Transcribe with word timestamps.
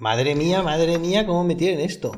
Madre 0.00 0.34
mía, 0.34 0.62
madre 0.62 0.98
mía, 0.98 1.26
¿cómo 1.26 1.44
me 1.44 1.54
tienen 1.54 1.80
esto? 1.80 2.12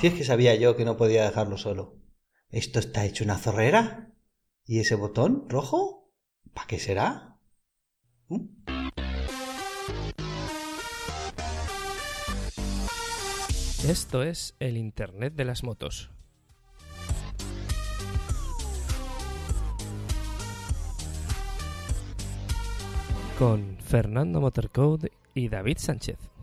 Si 0.00 0.08
es 0.08 0.14
que 0.14 0.24
sabía 0.24 0.56
yo 0.56 0.74
que 0.74 0.84
no 0.84 0.96
podía 0.96 1.22
dejarlo 1.22 1.56
solo. 1.56 2.00
¿Esto 2.50 2.80
está 2.80 3.04
hecho 3.04 3.22
una 3.22 3.38
zorrera? 3.38 4.12
¿Y 4.64 4.80
ese 4.80 4.96
botón 4.96 5.48
rojo? 5.48 6.10
¿Para 6.52 6.66
qué 6.66 6.80
será? 6.80 7.38
¿Mm? 8.26 8.46
Esto 13.88 14.24
es 14.24 14.56
el 14.58 14.76
Internet 14.76 15.34
de 15.36 15.44
las 15.44 15.62
motos. 15.62 16.10
Con 23.38 23.76
Fernando 23.78 24.40
Motorcode 24.40 25.12
y 25.32 25.48
David 25.48 25.78
Sánchez. 25.78 26.37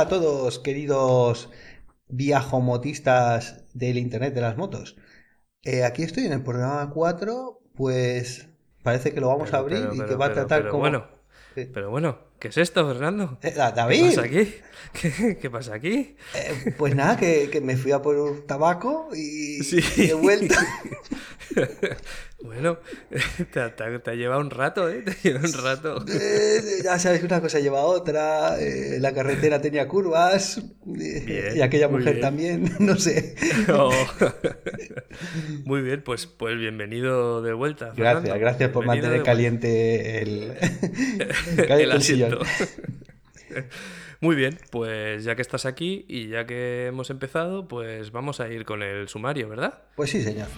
Hola 0.00 0.06
a 0.06 0.18
todos, 0.18 0.58
queridos 0.58 1.50
viajomotistas 2.08 3.66
del 3.74 3.98
Internet 3.98 4.32
de 4.32 4.40
las 4.40 4.56
motos. 4.56 4.96
Eh, 5.62 5.84
aquí 5.84 6.04
estoy 6.04 6.24
en 6.24 6.32
el 6.32 6.42
programa 6.42 6.88
4, 6.88 7.60
pues 7.74 8.48
parece 8.82 9.12
que 9.12 9.20
lo 9.20 9.28
vamos 9.28 9.52
a 9.52 9.58
abrir 9.58 9.90
pero, 9.90 9.94
y 9.94 10.08
que 10.08 10.14
va 10.14 10.24
a 10.24 10.32
tratar 10.32 10.68
como... 10.68 10.84
Bueno, 10.84 11.06
pero 11.54 11.90
bueno, 11.90 12.16
¿qué 12.40 12.48
es 12.48 12.56
esto, 12.56 12.86
Fernando? 12.88 13.38
Eh, 13.42 13.52
Da- 13.56 13.70
¿Qué 13.72 13.76
David, 13.76 14.06
pasa 14.06 14.22
aquí? 14.22 14.54
¿Qué, 15.00 15.38
qué 15.40 15.50
pasa 15.50 15.74
aquí? 15.74 16.16
eh, 16.34 16.74
pues 16.76 16.96
nada, 16.96 17.16
que, 17.16 17.48
que 17.50 17.60
me 17.60 17.76
fui 17.76 17.92
a 17.92 18.02
por 18.02 18.16
un 18.16 18.44
tabaco 18.46 19.08
y, 19.14 19.62
Sí. 19.62 19.78
y 19.96 20.10
he 20.10 20.14
vuelto. 20.14 20.54
Bueno, 22.42 22.78
te, 23.52 23.60
ha- 23.60 23.76
te 23.76 23.84
ha- 23.84 23.98
te 24.02 24.10
ha 24.12 24.14
llevado 24.14 24.40
un 24.40 24.48
rato, 24.50 24.88
¿eh? 24.88 25.02
Te 25.02 25.10
ha 25.10 25.14
llevado 25.22 25.46
un 25.46 25.62
rato. 25.62 26.04
Eh, 26.10 26.60
ya 26.82 26.98
sabes 26.98 27.20
que 27.20 27.26
una 27.26 27.38
cosa 27.42 27.58
lleva 27.60 27.80
a 27.80 27.84
otra, 27.84 28.58
eh, 28.58 28.96
la 28.98 29.12
carretera 29.12 29.60
tenía 29.60 29.86
curvas 29.86 30.62
Bien, 30.86 31.54
y 31.56 31.60
aquella 31.60 31.88
mujer 31.88 32.18
también, 32.20 32.72
no 32.78 32.96
sé. 32.96 33.34
Oh. 33.68 33.92
Muy 35.64 35.82
bien, 35.82 36.02
pues, 36.02 36.26
pues 36.26 36.56
bienvenido 36.56 37.42
de 37.42 37.52
vuelta. 37.52 37.92
Gracias, 37.94 38.22
Fernando. 38.22 38.40
gracias 38.40 38.70
por 38.70 38.84
Bienvenido 38.84 39.08
mantener 39.10 39.22
caliente 39.26 40.22
el, 40.22 40.52
caliente 41.68 41.82
el 41.84 42.22
el 42.22 42.29
Muy 44.20 44.36
bien, 44.36 44.58
pues 44.70 45.24
ya 45.24 45.34
que 45.34 45.42
estás 45.42 45.64
aquí 45.64 46.04
y 46.08 46.28
ya 46.28 46.46
que 46.46 46.86
hemos 46.86 47.10
empezado, 47.10 47.66
pues 47.66 48.12
vamos 48.12 48.40
a 48.40 48.48
ir 48.48 48.64
con 48.64 48.82
el 48.82 49.08
sumario, 49.08 49.48
¿verdad? 49.48 49.82
Pues 49.96 50.10
sí, 50.10 50.22
señor. 50.22 50.48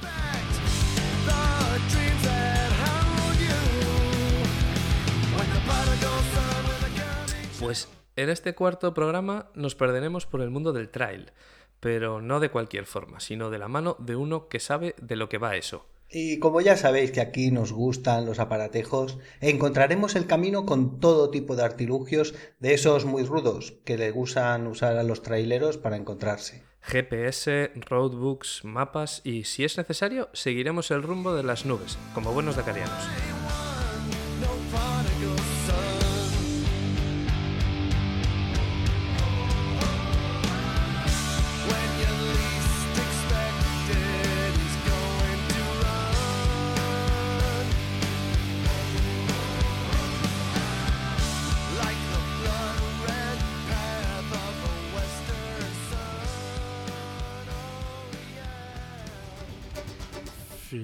Pues 7.60 7.88
en 8.16 8.28
este 8.28 8.54
cuarto 8.56 8.92
programa 8.92 9.46
nos 9.54 9.76
perderemos 9.76 10.26
por 10.26 10.42
el 10.42 10.50
mundo 10.50 10.72
del 10.72 10.88
trail, 10.90 11.30
pero 11.78 12.20
no 12.20 12.40
de 12.40 12.50
cualquier 12.50 12.86
forma, 12.86 13.20
sino 13.20 13.50
de 13.50 13.58
la 13.58 13.68
mano 13.68 13.96
de 14.00 14.16
uno 14.16 14.48
que 14.48 14.58
sabe 14.58 14.96
de 15.00 15.14
lo 15.14 15.28
que 15.28 15.38
va 15.38 15.54
eso. 15.54 15.86
Y 16.12 16.38
como 16.38 16.60
ya 16.60 16.76
sabéis 16.76 17.10
que 17.10 17.22
aquí 17.22 17.50
nos 17.50 17.72
gustan 17.72 18.26
los 18.26 18.38
aparatejos, 18.38 19.18
encontraremos 19.40 20.14
el 20.14 20.26
camino 20.26 20.66
con 20.66 21.00
todo 21.00 21.30
tipo 21.30 21.56
de 21.56 21.64
artilugios 21.64 22.34
de 22.60 22.74
esos 22.74 23.06
muy 23.06 23.22
rudos 23.22 23.74
que 23.84 23.96
le 23.96 24.10
gustan 24.10 24.66
usar 24.66 24.98
a 24.98 25.04
los 25.04 25.22
traileros 25.22 25.78
para 25.78 25.96
encontrarse. 25.96 26.64
GPS, 26.82 27.70
roadbooks, 27.88 28.64
mapas 28.64 29.22
y, 29.24 29.44
si 29.44 29.64
es 29.64 29.78
necesario, 29.78 30.28
seguiremos 30.34 30.90
el 30.90 31.02
rumbo 31.02 31.32
de 31.34 31.44
las 31.44 31.64
nubes, 31.64 31.96
como 32.12 32.32
buenos 32.32 32.56
dacarianos. 32.56 33.41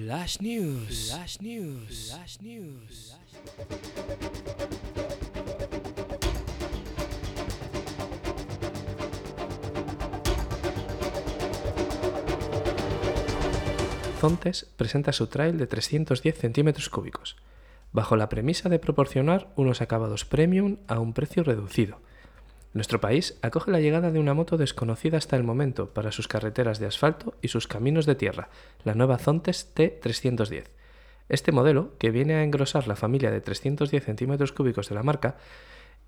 Flash 0.09 0.41
News. 0.41 1.11
Flash 1.11 1.39
News. 1.39 2.11
Flash 2.11 2.37
News. 2.41 3.15
Zontes 14.19 14.65
presenta 14.77 15.13
su 15.13 15.27
trail 15.27 15.59
de 15.59 15.67
310 15.67 16.35
centímetros 16.39 16.89
cúbicos, 16.89 17.35
bajo 17.91 18.15
la 18.15 18.29
premisa 18.29 18.67
de 18.67 18.79
proporcionar 18.79 19.53
unos 19.57 19.79
acabados 19.83 20.25
premium 20.25 20.77
a 20.87 20.97
un 20.99 21.13
precio 21.13 21.43
reducido. 21.43 22.01
Nuestro 22.71 23.01
país 23.01 23.37
acoge 23.41 23.71
la 23.71 23.79
llegada 23.79 24.11
de 24.11 24.19
una 24.19 24.35
moto 24.35 24.55
desconocida 24.55 25.17
hasta 25.17 25.35
el 25.35 25.43
momento 25.43 25.91
para 25.91 26.11
sus 26.11 26.27
carreteras 26.27 26.77
de 26.77 26.85
asfalto 26.85 27.35
y 27.41 27.47
sus 27.47 27.67
caminos 27.67 28.05
de 28.05 28.13
tierra, 28.13 28.49
la 28.83 28.93
nueva 28.93 29.17
Zontes 29.17 29.73
T310. 29.75 30.65
Este 31.29 31.51
modelo, 31.51 31.97
que 31.97 32.11
viene 32.11 32.35
a 32.35 32.43
engrosar 32.43 32.87
la 32.87 32.95
familia 32.95 33.31
de 33.31 33.41
310 33.41 34.03
centímetros 34.03 34.51
cúbicos 34.51 34.89
de 34.89 34.95
la 34.95 35.03
marca, 35.03 35.37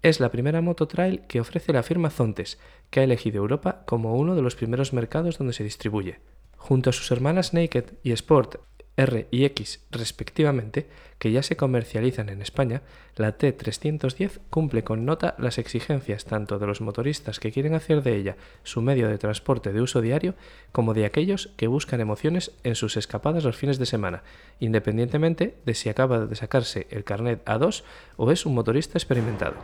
es 0.03 0.19
la 0.19 0.29
primera 0.29 0.61
moto 0.61 0.87
trail 0.87 1.21
que 1.27 1.39
ofrece 1.39 1.73
la 1.73 1.83
firma 1.83 2.09
Zontes, 2.11 2.59
que 2.89 2.99
ha 2.99 3.03
elegido 3.03 3.37
Europa 3.37 3.83
como 3.85 4.15
uno 4.15 4.35
de 4.35 4.41
los 4.41 4.55
primeros 4.55 4.93
mercados 4.93 5.37
donde 5.37 5.53
se 5.53 5.63
distribuye. 5.63 6.19
Junto 6.57 6.91
a 6.91 6.93
sus 6.93 7.09
hermanas 7.11 7.53
Naked 7.55 7.85
y 8.03 8.11
Sport 8.11 8.57
R 8.97 9.27
y 9.31 9.45
X 9.45 9.81
respectivamente, 9.91 10.87
que 11.17 11.31
ya 11.31 11.43
se 11.43 11.55
comercializan 11.55 12.29
en 12.29 12.41
España, 12.41 12.81
la 13.15 13.37
T310 13.37 14.39
cumple 14.49 14.83
con 14.83 15.05
nota 15.05 15.35
las 15.37 15.57
exigencias 15.57 16.25
tanto 16.25 16.59
de 16.59 16.67
los 16.67 16.81
motoristas 16.81 17.39
que 17.39 17.51
quieren 17.51 17.73
hacer 17.73 18.03
de 18.03 18.15
ella 18.15 18.37
su 18.63 18.81
medio 18.81 19.07
de 19.07 19.17
transporte 19.17 19.71
de 19.71 19.81
uso 19.81 20.01
diario, 20.01 20.35
como 20.71 20.93
de 20.93 21.05
aquellos 21.05 21.51
que 21.57 21.67
buscan 21.67 22.01
emociones 22.01 22.51
en 22.63 22.75
sus 22.75 22.97
escapadas 22.97 23.43
los 23.43 23.55
fines 23.55 23.79
de 23.79 23.85
semana, 23.85 24.23
independientemente 24.59 25.55
de 25.65 25.73
si 25.73 25.89
acaba 25.89 26.25
de 26.25 26.35
sacarse 26.35 26.87
el 26.89 27.03
carnet 27.03 27.43
A2 27.45 27.83
o 28.17 28.31
es 28.31 28.45
un 28.45 28.55
motorista 28.55 28.97
experimentado. 28.97 29.55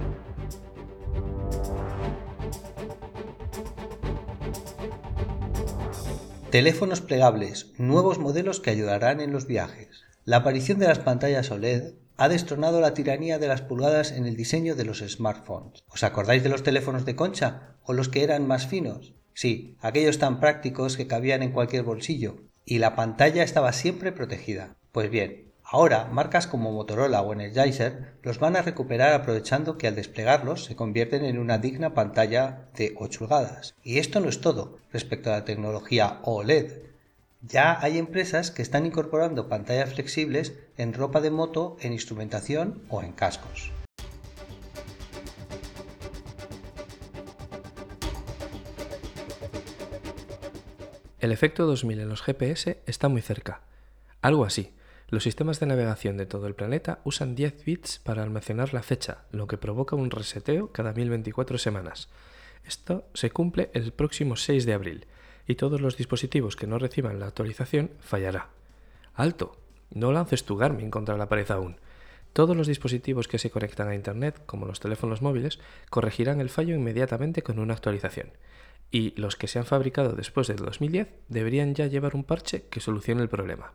Teléfonos 6.51 7.01
plegables, 7.01 7.73
nuevos 7.77 8.19
modelos 8.19 8.61
que 8.61 8.69
ayudarán 8.69 9.19
en 9.19 9.33
los 9.33 9.47
viajes. 9.47 10.05
La 10.23 10.37
aparición 10.37 10.79
de 10.79 10.87
las 10.87 10.99
pantallas 10.99 11.51
OLED 11.51 11.95
ha 12.15 12.29
destronado 12.29 12.79
la 12.79 12.93
tiranía 12.93 13.37
de 13.37 13.49
las 13.49 13.61
pulgadas 13.61 14.13
en 14.13 14.25
el 14.25 14.37
diseño 14.37 14.73
de 14.73 14.85
los 14.85 14.99
smartphones. 14.99 15.83
¿Os 15.89 16.03
acordáis 16.03 16.43
de 16.43 16.49
los 16.49 16.63
teléfonos 16.63 17.03
de 17.03 17.17
concha 17.17 17.75
o 17.83 17.91
los 17.91 18.07
que 18.07 18.23
eran 18.23 18.47
más 18.47 18.65
finos? 18.65 19.13
Sí, 19.33 19.75
aquellos 19.81 20.19
tan 20.19 20.39
prácticos 20.39 20.95
que 20.95 21.05
cabían 21.05 21.43
en 21.43 21.51
cualquier 21.51 21.83
bolsillo 21.83 22.37
y 22.63 22.79
la 22.79 22.95
pantalla 22.95 23.43
estaba 23.43 23.73
siempre 23.73 24.13
protegida. 24.13 24.77
Pues 24.93 25.09
bien, 25.09 25.46
Ahora, 25.69 26.05
marcas 26.05 26.47
como 26.47 26.71
Motorola 26.71 27.21
o 27.21 27.33
Energizer 27.33 28.13
los 28.23 28.39
van 28.39 28.55
a 28.55 28.61
recuperar 28.61 29.13
aprovechando 29.13 29.77
que 29.77 29.87
al 29.87 29.95
desplegarlos 29.95 30.63
se 30.63 30.77
convierten 30.77 31.25
en 31.25 31.37
una 31.37 31.57
digna 31.57 31.93
pantalla 31.93 32.69
de 32.77 32.95
8 32.97 33.19
pulgadas. 33.19 33.75
Y 33.83 33.99
esto 33.99 34.21
no 34.21 34.29
es 34.29 34.39
todo 34.39 34.77
respecto 34.93 35.29
a 35.29 35.33
la 35.33 35.43
tecnología 35.43 36.21
OLED. 36.23 36.71
Ya 37.41 37.77
hay 37.81 37.97
empresas 37.97 38.49
que 38.49 38.61
están 38.61 38.85
incorporando 38.85 39.49
pantallas 39.49 39.93
flexibles 39.93 40.53
en 40.77 40.93
ropa 40.93 41.19
de 41.19 41.31
moto, 41.31 41.75
en 41.81 41.91
instrumentación 41.91 42.81
o 42.87 43.01
en 43.01 43.11
cascos. 43.11 43.73
El 51.19 51.33
efecto 51.33 51.65
2000 51.65 51.99
en 51.99 52.07
los 52.07 52.21
GPS 52.21 52.79
está 52.85 53.09
muy 53.09 53.21
cerca. 53.21 53.59
Algo 54.21 54.45
así, 54.45 54.71
los 55.09 55.23
sistemas 55.23 55.61
de 55.61 55.67
navegación 55.67 56.17
de 56.17 56.25
todo 56.25 56.47
el 56.47 56.55
planeta 56.55 56.99
usan 57.05 57.33
10 57.33 57.63
bits 57.63 57.99
para 57.99 58.23
almacenar 58.23 58.73
la 58.73 58.83
fecha, 58.83 59.23
lo 59.31 59.47
que 59.47 59.57
provoca 59.57 59.95
un 59.95 60.11
reseteo 60.11 60.73
cada 60.73 60.91
1024 60.91 61.57
semanas. 61.57 62.09
Esto 62.65 63.05
se 63.13 63.31
cumple 63.31 63.69
el 63.73 63.93
próximo 63.93 64.35
6 64.35 64.65
de 64.65 64.73
abril, 64.73 65.07
y 65.47 65.55
todos 65.55 65.79
los 65.79 65.95
dispositivos 65.95 66.57
que 66.57 66.67
no 66.67 66.77
reciban 66.77 67.21
la 67.21 67.27
actualización 67.27 67.91
fallará. 68.01 68.49
¡Alto! 69.13 69.55
No 69.91 70.11
lances 70.11 70.43
tu 70.43 70.57
Garmin 70.57 70.91
contra 70.91 71.15
la 71.15 71.29
pared 71.29 71.49
aún. 71.51 71.77
Todos 72.33 72.57
los 72.57 72.67
dispositivos 72.67 73.29
que 73.29 73.39
se 73.39 73.49
conectan 73.49 73.87
a 73.87 73.95
Internet, 73.95 74.41
como 74.45 74.65
los 74.65 74.81
teléfonos 74.81 75.21
móviles, 75.21 75.59
corregirán 75.89 76.41
el 76.41 76.49
fallo 76.49 76.75
inmediatamente 76.75 77.43
con 77.43 77.59
una 77.59 77.75
actualización. 77.75 78.33
Y 78.91 79.19
los 79.19 79.37
que 79.37 79.47
se 79.47 79.57
han 79.57 79.65
fabricado 79.65 80.11
después 80.11 80.47
del 80.47 80.57
2010 80.57 81.07
deberían 81.29 81.75
ya 81.75 81.87
llevar 81.87 82.13
un 82.13 82.25
parche 82.25 82.65
que 82.69 82.81
solucione 82.81 83.21
el 83.21 83.29
problema. 83.29 83.71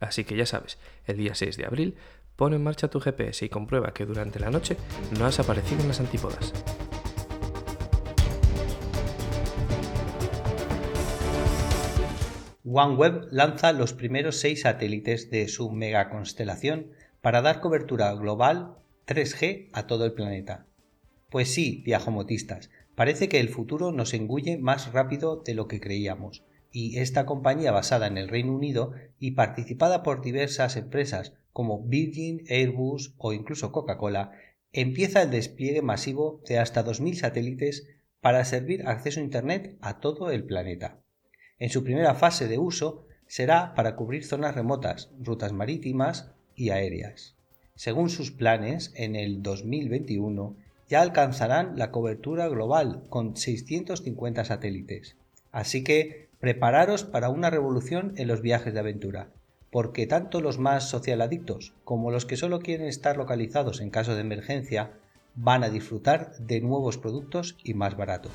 Así 0.00 0.24
que 0.24 0.36
ya 0.36 0.46
sabes, 0.46 0.78
el 1.06 1.16
día 1.16 1.34
6 1.34 1.56
de 1.56 1.66
abril, 1.66 1.96
pon 2.36 2.52
en 2.52 2.62
marcha 2.62 2.88
tu 2.88 3.00
GPS 3.00 3.44
y 3.44 3.48
comprueba 3.48 3.94
que 3.94 4.04
durante 4.04 4.38
la 4.38 4.50
noche 4.50 4.76
no 5.18 5.26
has 5.26 5.40
aparecido 5.40 5.80
en 5.82 5.88
las 5.88 6.00
antípodas. 6.00 6.52
OneWeb 12.68 13.28
lanza 13.30 13.72
los 13.72 13.94
primeros 13.94 14.36
seis 14.36 14.62
satélites 14.62 15.30
de 15.30 15.48
su 15.48 15.70
megaconstelación 15.70 16.88
para 17.22 17.40
dar 17.40 17.60
cobertura 17.60 18.12
global 18.14 18.76
3G 19.06 19.70
a 19.72 19.86
todo 19.86 20.04
el 20.04 20.12
planeta. 20.12 20.66
Pues 21.30 21.54
sí, 21.54 21.82
viajomotistas, 21.86 22.70
parece 22.94 23.28
que 23.28 23.40
el 23.40 23.48
futuro 23.48 23.92
nos 23.92 24.12
engulle 24.14 24.58
más 24.58 24.92
rápido 24.92 25.42
de 25.44 25.54
lo 25.54 25.68
que 25.68 25.80
creíamos, 25.80 26.44
y 26.78 26.98
esta 26.98 27.24
compañía 27.24 27.72
basada 27.72 28.06
en 28.06 28.18
el 28.18 28.28
Reino 28.28 28.54
Unido 28.54 28.92
y 29.18 29.30
participada 29.30 30.02
por 30.02 30.20
diversas 30.20 30.76
empresas 30.76 31.32
como 31.54 31.82
Virgin, 31.82 32.44
Airbus 32.50 33.14
o 33.16 33.32
incluso 33.32 33.72
Coca-Cola, 33.72 34.32
empieza 34.74 35.22
el 35.22 35.30
despliegue 35.30 35.80
masivo 35.80 36.42
de 36.46 36.58
hasta 36.58 36.84
2.000 36.84 37.14
satélites 37.14 37.88
para 38.20 38.44
servir 38.44 38.86
acceso 38.86 39.20
a 39.20 39.22
Internet 39.22 39.78
a 39.80 40.00
todo 40.00 40.30
el 40.30 40.44
planeta. 40.44 41.00
En 41.58 41.70
su 41.70 41.82
primera 41.82 42.14
fase 42.14 42.46
de 42.46 42.58
uso 42.58 43.06
será 43.26 43.74
para 43.74 43.96
cubrir 43.96 44.26
zonas 44.26 44.54
remotas, 44.54 45.10
rutas 45.18 45.54
marítimas 45.54 46.30
y 46.54 46.68
aéreas. 46.68 47.36
Según 47.74 48.10
sus 48.10 48.32
planes, 48.32 48.92
en 48.96 49.16
el 49.16 49.42
2021 49.42 50.56
ya 50.90 51.00
alcanzarán 51.00 51.78
la 51.78 51.90
cobertura 51.90 52.48
global 52.48 53.06
con 53.08 53.34
650 53.34 54.44
satélites. 54.44 55.16
Así 55.52 55.82
que 55.82 56.25
prepararos 56.46 57.02
para 57.02 57.28
una 57.28 57.50
revolución 57.50 58.12
en 58.18 58.28
los 58.28 58.40
viajes 58.40 58.72
de 58.72 58.78
aventura, 58.78 59.30
porque 59.72 60.06
tanto 60.06 60.40
los 60.40 60.60
más 60.60 60.88
social 60.88 61.20
adictos 61.20 61.72
como 61.82 62.12
los 62.12 62.24
que 62.24 62.36
solo 62.36 62.60
quieren 62.60 62.86
estar 62.86 63.16
localizados 63.16 63.80
en 63.80 63.90
caso 63.90 64.14
de 64.14 64.20
emergencia 64.20 64.92
van 65.34 65.64
a 65.64 65.70
disfrutar 65.70 66.38
de 66.38 66.60
nuevos 66.60 66.98
productos 66.98 67.56
y 67.64 67.74
más 67.74 67.96
barato. 67.96 68.28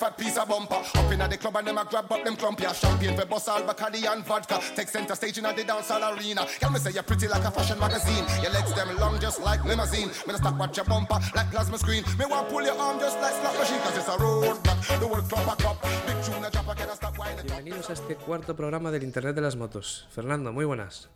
Fat 0.00 0.16
piece 0.16 0.38
of 0.38 0.48
bumper. 0.48 0.80
Up 0.94 1.12
in 1.12 1.18
the 1.18 1.36
club 1.36 1.56
and 1.56 1.66
them 1.68 1.78
a 1.78 1.84
grab 1.84 2.10
up 2.10 2.24
them 2.24 2.34
clump. 2.34 2.60
Yeah, 2.60 2.72
champagne 2.72 3.14
for 3.14 3.26
bus 3.26 3.48
all 3.48 3.60
Bacardi 3.62 4.10
and 4.10 4.24
vodka. 4.24 4.58
Take 4.74 4.88
center 4.88 5.14
stage 5.14 5.36
in 5.36 5.44
the 5.44 5.64
dance 5.64 5.90
hall 5.90 6.02
arena. 6.14 6.46
Girl, 6.60 6.70
me 6.70 6.78
say 6.78 6.92
you're 6.92 7.02
pretty 7.02 7.28
like 7.28 7.44
a 7.44 7.50
fashion 7.50 7.78
magazine. 7.78 8.24
Your 8.42 8.52
legs 8.52 8.72
them 8.74 8.96
long 8.96 9.20
just 9.20 9.42
like 9.42 9.62
limousine. 9.64 10.08
Me 10.26 10.34
stop 10.34 10.56
watch 10.56 10.76
your 10.76 10.86
bumper 10.86 11.20
like 11.36 11.50
plasma 11.50 11.78
screen. 11.78 12.02
Me 12.18 12.24
want 12.24 12.48
pull 12.48 12.64
your 12.64 12.78
arm 12.80 12.98
just 12.98 13.20
like 13.20 13.34
slot 13.34 13.54
machine. 13.58 13.80
Cause 13.80 13.98
it's 13.98 14.08
a 14.08 14.16
roadblock. 14.16 15.00
The 15.00 15.06
whole 15.06 15.22
club 15.22 15.46
back 15.46 15.64
up. 15.68 15.82
Big 16.06 16.18
tune 16.24 16.44
a 16.44 16.50
drop, 16.50 16.68
I 16.68 16.74
can't 16.74 16.90
stop 16.92 17.18
whining. 17.18 17.44
Bienvenidos 17.44 17.90
a 17.90 17.92
este 17.92 18.16
cuarto 18.16 18.56
programa 18.56 18.90
del 18.90 19.02
Internet 19.04 19.34
de 19.34 19.42
las 19.42 19.56
Motos. 19.56 20.08
Fernando, 20.10 20.52
muy 20.52 20.64
buenas. 20.64 21.08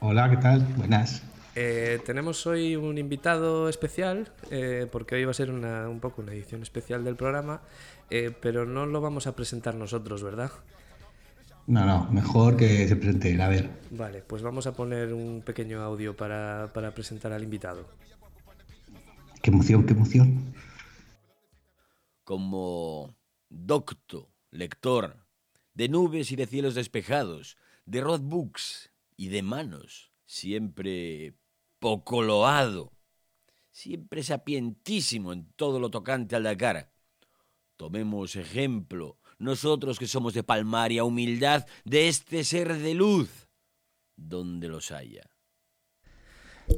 Hola, 0.00 0.30
¿qué 0.30 0.38
tal? 0.38 0.60
Buenas. 0.76 1.20
Eh, 1.56 1.98
tenemos 2.06 2.46
hoy 2.46 2.76
un 2.76 2.96
invitado 2.96 3.68
especial, 3.68 4.32
eh, 4.50 4.86
porque 4.90 5.16
hoy 5.16 5.24
va 5.24 5.32
a 5.32 5.34
ser 5.34 5.50
una- 5.50 5.88
un 5.88 5.98
poco 6.00 6.22
una 6.22 6.32
edición 6.32 6.62
especial 6.62 7.04
del 7.04 7.16
programa, 7.16 7.60
eh, 8.08 8.32
pero 8.40 8.66
no 8.66 8.86
lo 8.86 9.00
vamos 9.00 9.26
a 9.26 9.34
presentar 9.34 9.74
nosotros, 9.74 10.22
¿verdad? 10.22 10.52
No, 11.66 11.84
no, 11.86 12.08
mejor 12.10 12.56
que 12.56 12.86
se 12.88 12.96
presente 12.96 13.30
él. 13.32 13.40
A 13.40 13.48
ver, 13.48 13.70
Vale, 13.90 14.22
pues 14.22 14.42
vamos 14.42 14.66
a 14.66 14.72
poner 14.74 15.12
un 15.12 15.42
pequeño 15.44 15.82
audio 15.82 16.16
para, 16.16 16.70
para 16.72 16.92
presentar 16.94 17.32
al 17.32 17.42
invitado. 17.42 17.86
qué 19.42 19.50
emoción, 19.50 19.86
qué 19.86 19.92
emoción. 19.94 20.54
como 22.24 23.16
docto, 23.48 24.30
lector, 24.52 25.26
de 25.74 25.88
nubes 25.88 26.30
y 26.30 26.36
de 26.36 26.46
cielos 26.46 26.76
despejados, 26.76 27.56
de 27.86 28.00
roadbooks 28.02 28.92
y 29.16 29.28
de 29.28 29.42
manos, 29.42 30.12
siempre 30.26 31.34
poco 31.80 32.22
loado, 32.22 32.92
siempre 33.72 34.22
sapientísimo 34.22 35.32
en 35.32 35.50
todo 35.54 35.80
lo 35.80 35.90
tocante 35.90 36.36
al 36.36 36.44
Dakar. 36.44 36.92
Tomemos 37.76 38.36
ejemplo, 38.36 39.18
nosotros 39.38 39.98
que 39.98 40.06
somos 40.06 40.34
de 40.34 40.44
palmaria 40.44 41.02
humildad, 41.02 41.66
de 41.84 42.08
este 42.08 42.44
ser 42.44 42.76
de 42.76 42.94
luz, 42.94 43.48
donde 44.16 44.68
los 44.68 44.92
haya. 44.92 45.22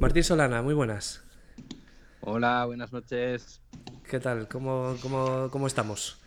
Martín 0.00 0.25
Solana, 0.25 0.62
muy 0.62 0.75
buenas. 0.75 1.22
Hola, 2.20 2.64
buenas 2.66 2.93
noches. 2.93 3.60
¿Qué 4.08 4.20
tal? 4.20 4.49
¿Cómo, 4.49 4.96
cómo, 5.02 5.49
cómo 5.50 5.66
estamos? 5.66 6.19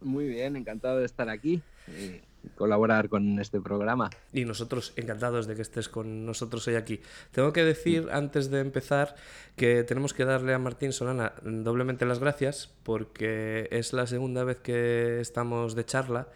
Muy 0.00 0.26
bien, 0.26 0.56
encantado 0.56 0.98
de 0.98 1.06
estar 1.06 1.28
aquí 1.28 1.60
y 1.88 2.20
colaborar 2.54 3.08
con 3.08 3.38
este 3.38 3.60
programa. 3.60 4.10
Y 4.32 4.44
nosotros 4.44 4.92
encantados 4.96 5.46
de 5.46 5.54
que 5.56 5.62
estés 5.62 5.88
con 5.88 6.26
nosotros 6.26 6.66
hoy 6.68 6.74
aquí. 6.74 7.00
Tengo 7.30 7.52
que 7.52 7.64
decir 7.64 8.08
antes 8.12 8.50
de 8.50 8.60
empezar 8.60 9.14
que 9.56 9.84
tenemos 9.84 10.14
que 10.14 10.24
darle 10.24 10.54
a 10.54 10.58
Martín 10.58 10.92
Solana 10.92 11.32
doblemente 11.42 12.06
las 12.06 12.18
gracias 12.18 12.70
porque 12.82 13.68
es 13.70 13.92
la 13.92 14.06
segunda 14.06 14.44
vez 14.44 14.58
que 14.58 15.20
estamos 15.20 15.74
de 15.74 15.84
charla 15.84 16.28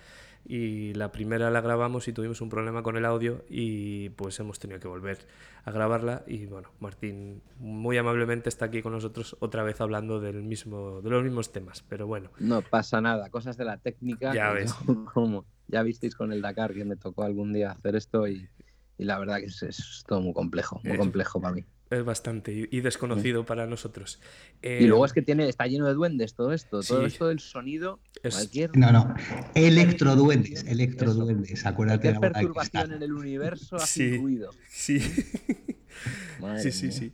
y 0.49 0.95
la 0.95 1.11
primera 1.11 1.50
la 1.50 1.61
grabamos 1.61 2.07
y 2.07 2.12
tuvimos 2.12 2.41
un 2.41 2.49
problema 2.49 2.83
con 2.83 2.97
el 2.97 3.05
audio 3.05 3.45
y 3.49 4.11
pues 4.11 4.38
hemos 4.38 4.61
tenido 4.61 4.79
que 4.79 4.87
volver 4.87 5.19
a 5.65 5.73
grabarla 5.73 6.23
y 6.26 6.47
bueno, 6.47 6.71
Martín 6.79 7.43
muy 7.59 7.99
amablemente 7.99 8.49
está 8.49 8.67
aquí 8.67 8.81
con 8.81 8.93
nosotros 8.93 9.37
otra 9.41 9.65
vez 9.65 9.81
hablando 9.81 10.21
del 10.21 10.43
mismo 10.43 11.00
de 11.03 11.11
los 11.11 11.25
mismos 11.25 11.50
temas, 11.53 11.85
pero 11.88 12.07
bueno, 12.07 12.31
No 12.38 12.62
pasa 12.62 13.00
nada, 13.00 13.29
cosas 13.31 13.57
de 13.57 13.65
la 13.65 13.79
técnica. 13.79 14.33
Ya 14.35 14.53
ves. 14.53 14.75
yo, 14.87 15.05
como 15.12 15.45
ya 15.67 15.83
visteis 15.83 16.15
con 16.15 16.33
el 16.33 16.43
Dakar 16.43 16.75
que 16.75 16.85
me 16.85 16.97
tocó 16.97 17.25
algún 17.25 17.53
día 17.53 17.73
hacer 17.73 17.97
esto 17.97 18.29
y, 18.29 18.49
y 18.99 19.05
la 19.05 19.19
verdad 19.19 19.38
que 19.38 19.47
es, 19.47 19.62
es 19.65 20.05
todo 20.07 20.21
muy 20.21 20.33
complejo, 20.33 20.81
muy 20.85 20.97
complejo 20.97 21.41
para 21.41 21.55
mí. 21.55 21.65
Es 21.90 22.05
bastante 22.05 22.52
y, 22.52 22.69
y 22.71 22.81
desconocido 22.81 23.45
para 23.47 23.66
nosotros. 23.66 24.21
Y 24.62 24.66
Eh, 24.69 24.87
luego 24.87 25.05
es 25.07 25.12
que 25.12 25.23
tiene, 25.23 25.49
está 25.49 25.66
lleno 25.66 25.87
de 25.87 25.95
duendes 25.95 26.35
todo 26.35 26.52
esto, 26.52 26.81
todo 26.83 27.07
esto 27.07 27.28
del 27.28 27.40
sonido, 27.40 28.00
Es- 28.23 28.35
cualquier, 28.35 28.76
No, 28.76 28.90
no. 28.93 29.14
Electroduendes, 29.55 30.64
electroduendes. 30.66 31.64
Acuérdate 31.66 32.09
cualquier 32.14 32.33
perturbación 32.33 32.93
en 32.93 33.02
el 33.02 33.12
universo 33.12 33.76
hace 33.76 34.11
Sí. 34.11 34.16
ruido. 34.19 34.50
Sí. 34.69 34.99
Madre 36.40 36.62
Sí, 36.62 36.73
sí, 36.73 36.87
mía. 36.87 36.93
sí. 36.93 37.12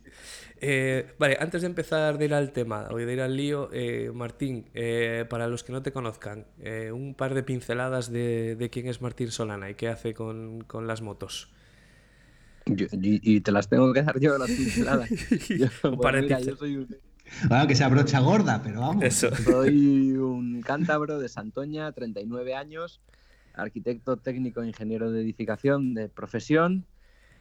Eh, 0.65 1.13
vale, 1.19 1.37
antes 1.39 1.61
de 1.61 1.67
empezar 1.67 2.17
de 2.17 2.25
ir 2.25 2.33
al 2.33 2.51
tema 2.51 2.87
o 2.91 2.97
de 2.97 3.11
ir 3.13 3.21
al 3.21 3.35
lío, 3.35 3.69
eh, 3.73 4.11
Martín, 4.13 4.69
eh, 4.73 5.25
para 5.29 5.47
los 5.47 5.63
que 5.63 5.71
no 5.73 5.81
te 5.81 5.91
conozcan, 5.91 6.47
eh, 6.59 6.91
un 6.91 7.15
par 7.15 7.33
de 7.33 7.43
pinceladas 7.43 8.11
de, 8.11 8.55
de 8.57 8.69
quién 8.69 8.87
es 8.87 9.01
Martín 9.01 9.31
Solana 9.31 9.69
y 9.69 9.75
qué 9.75 9.87
hace 9.89 10.13
con, 10.13 10.61
con 10.63 10.87
las 10.87 11.01
motos. 11.01 11.52
Yo- 12.65 12.87
y, 12.91 13.35
y 13.35 13.41
te 13.41 13.51
las 13.51 13.67
tengo 13.67 13.91
que 13.93 14.03
dar 14.03 14.19
yo 14.19 14.37
las 14.37 14.49
pinceladas. 14.51 15.09
Yo, 15.49 15.67
Un 15.89 15.97
pues 15.97 16.21
mira, 16.21 16.39
yo 16.39 16.55
soy 16.55 16.77
un, 16.77 16.95
Bueno, 17.49 17.67
que 17.67 17.75
sea 17.75 17.89
brocha 17.89 18.19
gorda, 18.19 18.61
pero 18.63 18.81
vamos. 18.81 19.03
Eso. 19.03 19.35
Soy 19.35 20.11
un 20.13 20.61
cántabro 20.61 21.19
de 21.19 21.27
Santoña, 21.29 21.91
39 21.91 22.55
años, 22.55 23.01
arquitecto 23.53 24.17
técnico 24.17 24.63
ingeniero 24.63 25.11
de 25.11 25.21
edificación 25.21 25.93
de 25.93 26.09
profesión, 26.09 26.85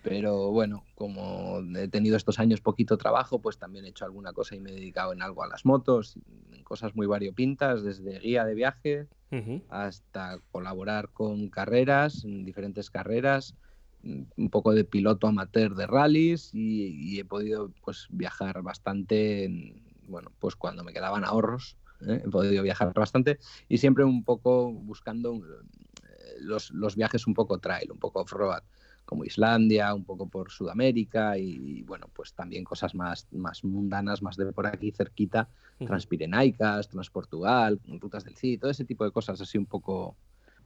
pero 0.02 0.50
bueno, 0.50 0.84
como 0.96 1.60
he 1.76 1.86
tenido 1.88 2.16
estos 2.16 2.40
años 2.40 2.60
poquito 2.60 2.98
trabajo, 2.98 3.40
pues 3.40 3.58
también 3.58 3.84
he 3.84 3.88
hecho 3.90 4.04
alguna 4.04 4.32
cosa 4.32 4.56
y 4.56 4.60
me 4.60 4.70
he 4.70 4.74
dedicado 4.74 5.12
en 5.12 5.22
algo 5.22 5.44
a 5.44 5.48
las 5.48 5.64
motos, 5.64 6.16
en 6.52 6.64
cosas 6.64 6.96
muy 6.96 7.06
variopintas, 7.06 7.84
desde 7.84 8.18
guía 8.18 8.44
de 8.44 8.54
viaje 8.54 9.06
Ujú. 9.30 9.62
hasta 9.68 10.38
colaborar 10.50 11.10
con 11.10 11.48
carreras, 11.48 12.24
en 12.24 12.44
diferentes 12.44 12.90
carreras, 12.90 13.54
un 14.02 14.50
poco 14.50 14.72
de 14.74 14.84
piloto 14.84 15.26
amateur 15.26 15.74
de 15.74 15.86
rallies 15.86 16.50
y, 16.52 17.14
y 17.14 17.20
he 17.20 17.24
podido 17.24 17.72
pues 17.84 18.06
viajar 18.10 18.62
bastante, 18.62 19.44
en- 19.44 19.82
bueno, 20.08 20.32
pues 20.38 20.56
cuando 20.56 20.84
me 20.84 20.92
quedaban 20.92 21.24
ahorros, 21.24 21.76
¿eh? 22.00 22.22
he 22.24 22.28
podido 22.28 22.62
viajar 22.62 22.92
bastante 22.94 23.38
y 23.68 23.78
siempre 23.78 24.04
un 24.04 24.24
poco 24.24 24.72
buscando 24.72 25.36
eh, 25.36 26.36
los, 26.40 26.70
los 26.70 26.96
viajes 26.96 27.26
un 27.26 27.34
poco 27.34 27.58
trail, 27.58 27.90
un 27.92 27.98
poco 27.98 28.20
off-road, 28.20 28.62
como 29.04 29.24
Islandia, 29.24 29.94
un 29.94 30.04
poco 30.04 30.28
por 30.28 30.50
Sudamérica 30.50 31.36
y, 31.38 31.78
y, 31.80 31.82
bueno, 31.82 32.08
pues 32.12 32.34
también 32.34 32.64
cosas 32.64 32.94
más, 32.94 33.26
más 33.32 33.64
mundanas, 33.64 34.22
más 34.22 34.36
de 34.36 34.52
por 34.52 34.66
aquí 34.66 34.92
cerquita. 34.92 35.48
Transpirenaicas, 35.84 36.88
Transportugal, 36.88 37.80
rutas 38.00 38.24
del 38.24 38.36
CI, 38.36 38.58
todo 38.58 38.70
ese 38.70 38.84
tipo 38.84 39.04
de 39.04 39.10
cosas 39.10 39.40
así 39.40 39.58
un 39.58 39.66
poco 39.66 40.16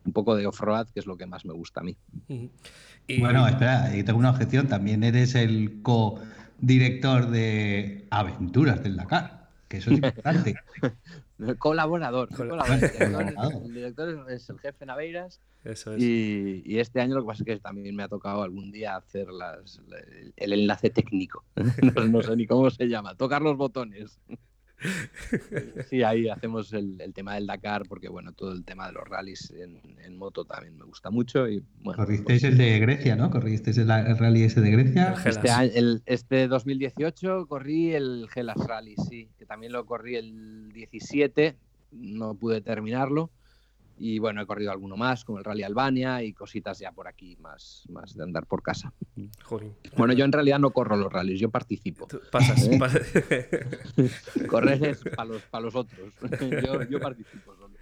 un 0.07 0.13
poco 0.13 0.35
de 0.37 0.47
off-road, 0.47 0.89
que 0.89 1.01
es 1.01 1.07
lo 1.07 1.17
que 1.17 1.27
más 1.27 1.45
me 1.45 1.53
gusta 1.53 1.81
a 1.81 1.85
mí. 1.85 1.97
Y- 2.29 3.21
Bueno, 3.21 3.47
espera, 3.47 3.91
tengo 4.05 4.19
una 4.19 4.31
objeción. 4.31 4.69
También 4.69 5.03
eres 5.05 5.35
el 5.35 5.83
co-director 5.83 7.29
de 7.31 8.07
Aventuras 8.11 8.83
del 8.83 8.97
Dakar, 8.97 9.49
que 9.69 9.79
eso 9.79 9.91
es 9.91 9.97
importante. 9.97 10.55
Colaborador, 11.59 12.29
colaborador. 12.37 12.75
El 12.77 12.81
director- 12.81 13.13
Colaborador. 13.13 13.63
el 13.67 13.75
director 13.75 14.31
es 14.33 14.49
el 14.49 14.59
jefe 14.59 14.87
Naveiras 14.87 15.41
Eso 15.65 15.93
es. 15.95 16.03
y, 16.03 16.63
y 16.65 16.79
este 16.79 17.01
año 17.03 17.15
lo 17.15 17.21
que 17.23 17.27
pasa 17.27 17.43
es 17.43 17.47
que 17.47 17.61
también 17.61 17.95
me 17.95 18.03
ha 18.05 18.09
tocado 18.09 18.43
algún 18.43 18.73
día 18.73 18.97
hacer 18.97 19.29
las, 19.29 19.81
el 20.37 20.53
enlace 20.55 20.89
técnico. 20.91 21.45
No, 21.95 22.05
no 22.07 22.23
sé 22.23 22.35
ni 22.37 22.47
cómo 22.47 22.71
se 22.71 22.87
llama, 22.89 23.15
tocar 23.17 23.43
los 23.43 23.57
botones. 23.57 24.19
Sí, 25.91 26.03
ahí 26.03 26.29
hacemos 26.29 26.73
el, 26.73 27.01
el 27.01 27.13
tema 27.15 27.35
del 27.35 27.47
Dakar 27.47 27.85
porque 27.89 28.09
bueno, 28.09 28.33
todo 28.33 28.53
el 28.53 28.65
tema 28.65 28.87
de 28.87 28.93
los 28.93 29.05
rallies 29.09 29.51
en, 29.51 29.81
en 30.05 30.17
moto 30.17 30.45
también 30.45 30.77
me 30.79 30.85
gusta 30.85 31.11
mucho 31.11 31.49
y 31.49 31.63
bueno. 31.81 31.97
Corristeis 31.97 32.45
el 32.45 32.59
de 32.59 32.79
Grecia, 32.79 33.17
¿no? 33.17 33.31
Corristeis 33.31 33.79
el, 33.79 33.91
el 33.91 34.19
rally 34.19 34.43
ese 34.43 34.61
de 34.61 34.71
Grecia. 34.71 35.15
El 35.25 35.31
Este, 35.31 35.51
año- 35.51 35.71
el- 35.75 36.03
este 36.07 36.49
2018 36.49 37.47
corrí 37.47 37.95
el 37.95 38.29
Gelas 38.31 38.57
Rally, 38.59 38.95
sí, 39.09 39.29
que 39.39 39.47
también 39.47 39.73
lo 39.73 39.87
corrí 39.87 40.17
el 40.17 40.71
17, 40.73 41.57
no 41.93 42.35
pude 42.35 42.61
terminarlo. 42.61 43.31
Y 43.99 44.19
bueno, 44.19 44.43
he 44.43 44.47
corrido 44.47 44.71
alguno 44.73 44.97
más, 44.97 45.25
como 45.25 45.39
el 45.39 45.45
Rally 45.45 45.63
Albania 45.63 46.23
y 46.23 46.33
cositas 46.35 46.79
ya 46.79 46.93
por 46.93 47.09
aquí, 47.09 47.37
más, 47.41 47.85
más 47.89 48.15
de 48.15 48.23
andar 48.23 48.47
por 48.47 48.63
casa. 48.63 48.93
Jolín. 49.43 49.75
Bueno, 49.97 50.13
yo 50.13 50.25
en 50.27 50.33
realidad 50.33 50.59
no 50.59 50.71
corro 50.71 50.97
los 50.97 51.11
rallies, 51.13 51.41
yo 51.41 51.51
participo. 51.51 52.07
Pasas, 52.31 52.69
¿Eh? 52.69 52.79
pasas- 52.79 53.03
Correr 54.49 54.85
es 54.85 55.03
para 55.17 55.25
los, 55.31 55.43
pa' 55.43 55.61
los 55.61 55.75
otros. 55.75 56.13
Yo, 56.65 56.83
yo 56.85 57.01
participo 57.01 57.55
solo. 57.55 57.75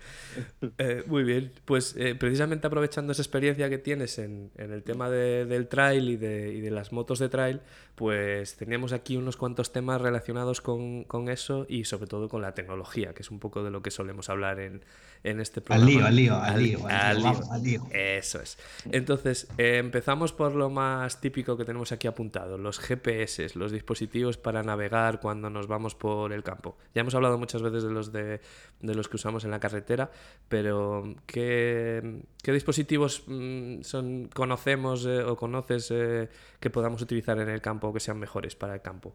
Eh, 0.78 1.02
muy 1.06 1.22
bien, 1.24 1.52
pues 1.64 1.94
eh, 1.96 2.14
precisamente 2.14 2.66
aprovechando 2.66 3.12
esa 3.12 3.22
experiencia 3.22 3.68
que 3.68 3.78
tienes 3.78 4.18
en, 4.18 4.50
en 4.56 4.72
el 4.72 4.82
tema 4.82 5.08
de- 5.10 5.44
del 5.46 5.68
trail 5.68 6.08
y 6.08 6.16
de, 6.16 6.52
y 6.54 6.60
de 6.60 6.70
las 6.70 6.92
motos 6.92 7.18
de 7.18 7.28
trail, 7.28 7.60
pues 7.94 8.56
teníamos 8.56 8.92
aquí 8.92 9.16
unos 9.16 9.36
cuantos 9.36 9.72
temas 9.72 10.00
relacionados 10.00 10.60
con, 10.60 11.04
con 11.04 11.28
eso 11.28 11.66
y 11.68 11.84
sobre 11.84 12.06
todo 12.08 12.28
con 12.28 12.42
la 12.42 12.52
tecnología, 12.54 13.14
que 13.14 13.22
es 13.22 13.30
un 13.30 13.38
poco 13.38 13.62
de 13.62 13.70
lo 13.70 13.82
que 13.82 13.90
solemos 13.90 14.28
hablar 14.30 14.58
en, 14.60 14.82
en 15.22 15.40
este 15.40 15.60
Al 15.60 15.64
programa. 15.80 15.90
lío, 15.90 16.04
al 16.06 16.16
lío, 16.16 16.36
al 16.36 16.62
lío, 16.62 16.86
al 16.86 16.92
al 16.94 17.18
lío, 17.22 17.40
al 17.52 17.62
lío. 17.62 17.86
Eso 17.92 18.40
es. 18.40 18.58
Entonces, 18.90 19.46
eh, 19.58 19.78
empezamos 19.78 20.32
por 20.32 20.54
lo 20.54 20.70
más 20.70 21.20
típico 21.20 21.56
que 21.56 21.64
tenemos 21.64 21.92
aquí 21.92 22.06
apuntado, 22.08 22.58
los 22.58 22.78
GPS, 22.80 23.48
los 23.54 23.70
dispositivos 23.70 24.36
para 24.38 24.62
navegar 24.62 25.20
cuando 25.20 25.48
nos 25.50 25.66
vamos 25.68 25.94
por 25.94 26.32
el 26.32 26.42
campo. 26.42 26.76
Ya 26.94 27.02
hemos 27.02 27.14
hablado 27.14 27.38
muchas 27.38 27.62
veces 27.62 27.84
de 27.84 27.90
los 27.90 28.12
de, 28.12 28.40
de 28.80 28.94
los 28.94 29.08
que 29.08 29.16
usamos 29.16 29.44
en 29.44 29.50
la 29.52 29.60
carretera, 29.60 30.10
pero 30.48 31.16
¿qué, 31.26 32.22
qué 32.42 32.52
dispositivos 32.52 33.24
mm, 33.26 33.80
son, 33.82 34.28
conocemos 34.32 35.06
eh, 35.06 35.22
o 35.22 35.36
conoces 35.36 35.90
eh, 35.90 36.28
que 36.60 36.70
podamos 36.70 37.02
utilizar 37.02 37.38
en 37.40 37.48
el 37.48 37.60
campo 37.60 37.88
o 37.88 37.92
que 37.92 38.00
sean 38.00 38.18
mejores 38.18 38.54
para 38.54 38.74
el 38.74 38.82
campo? 38.82 39.14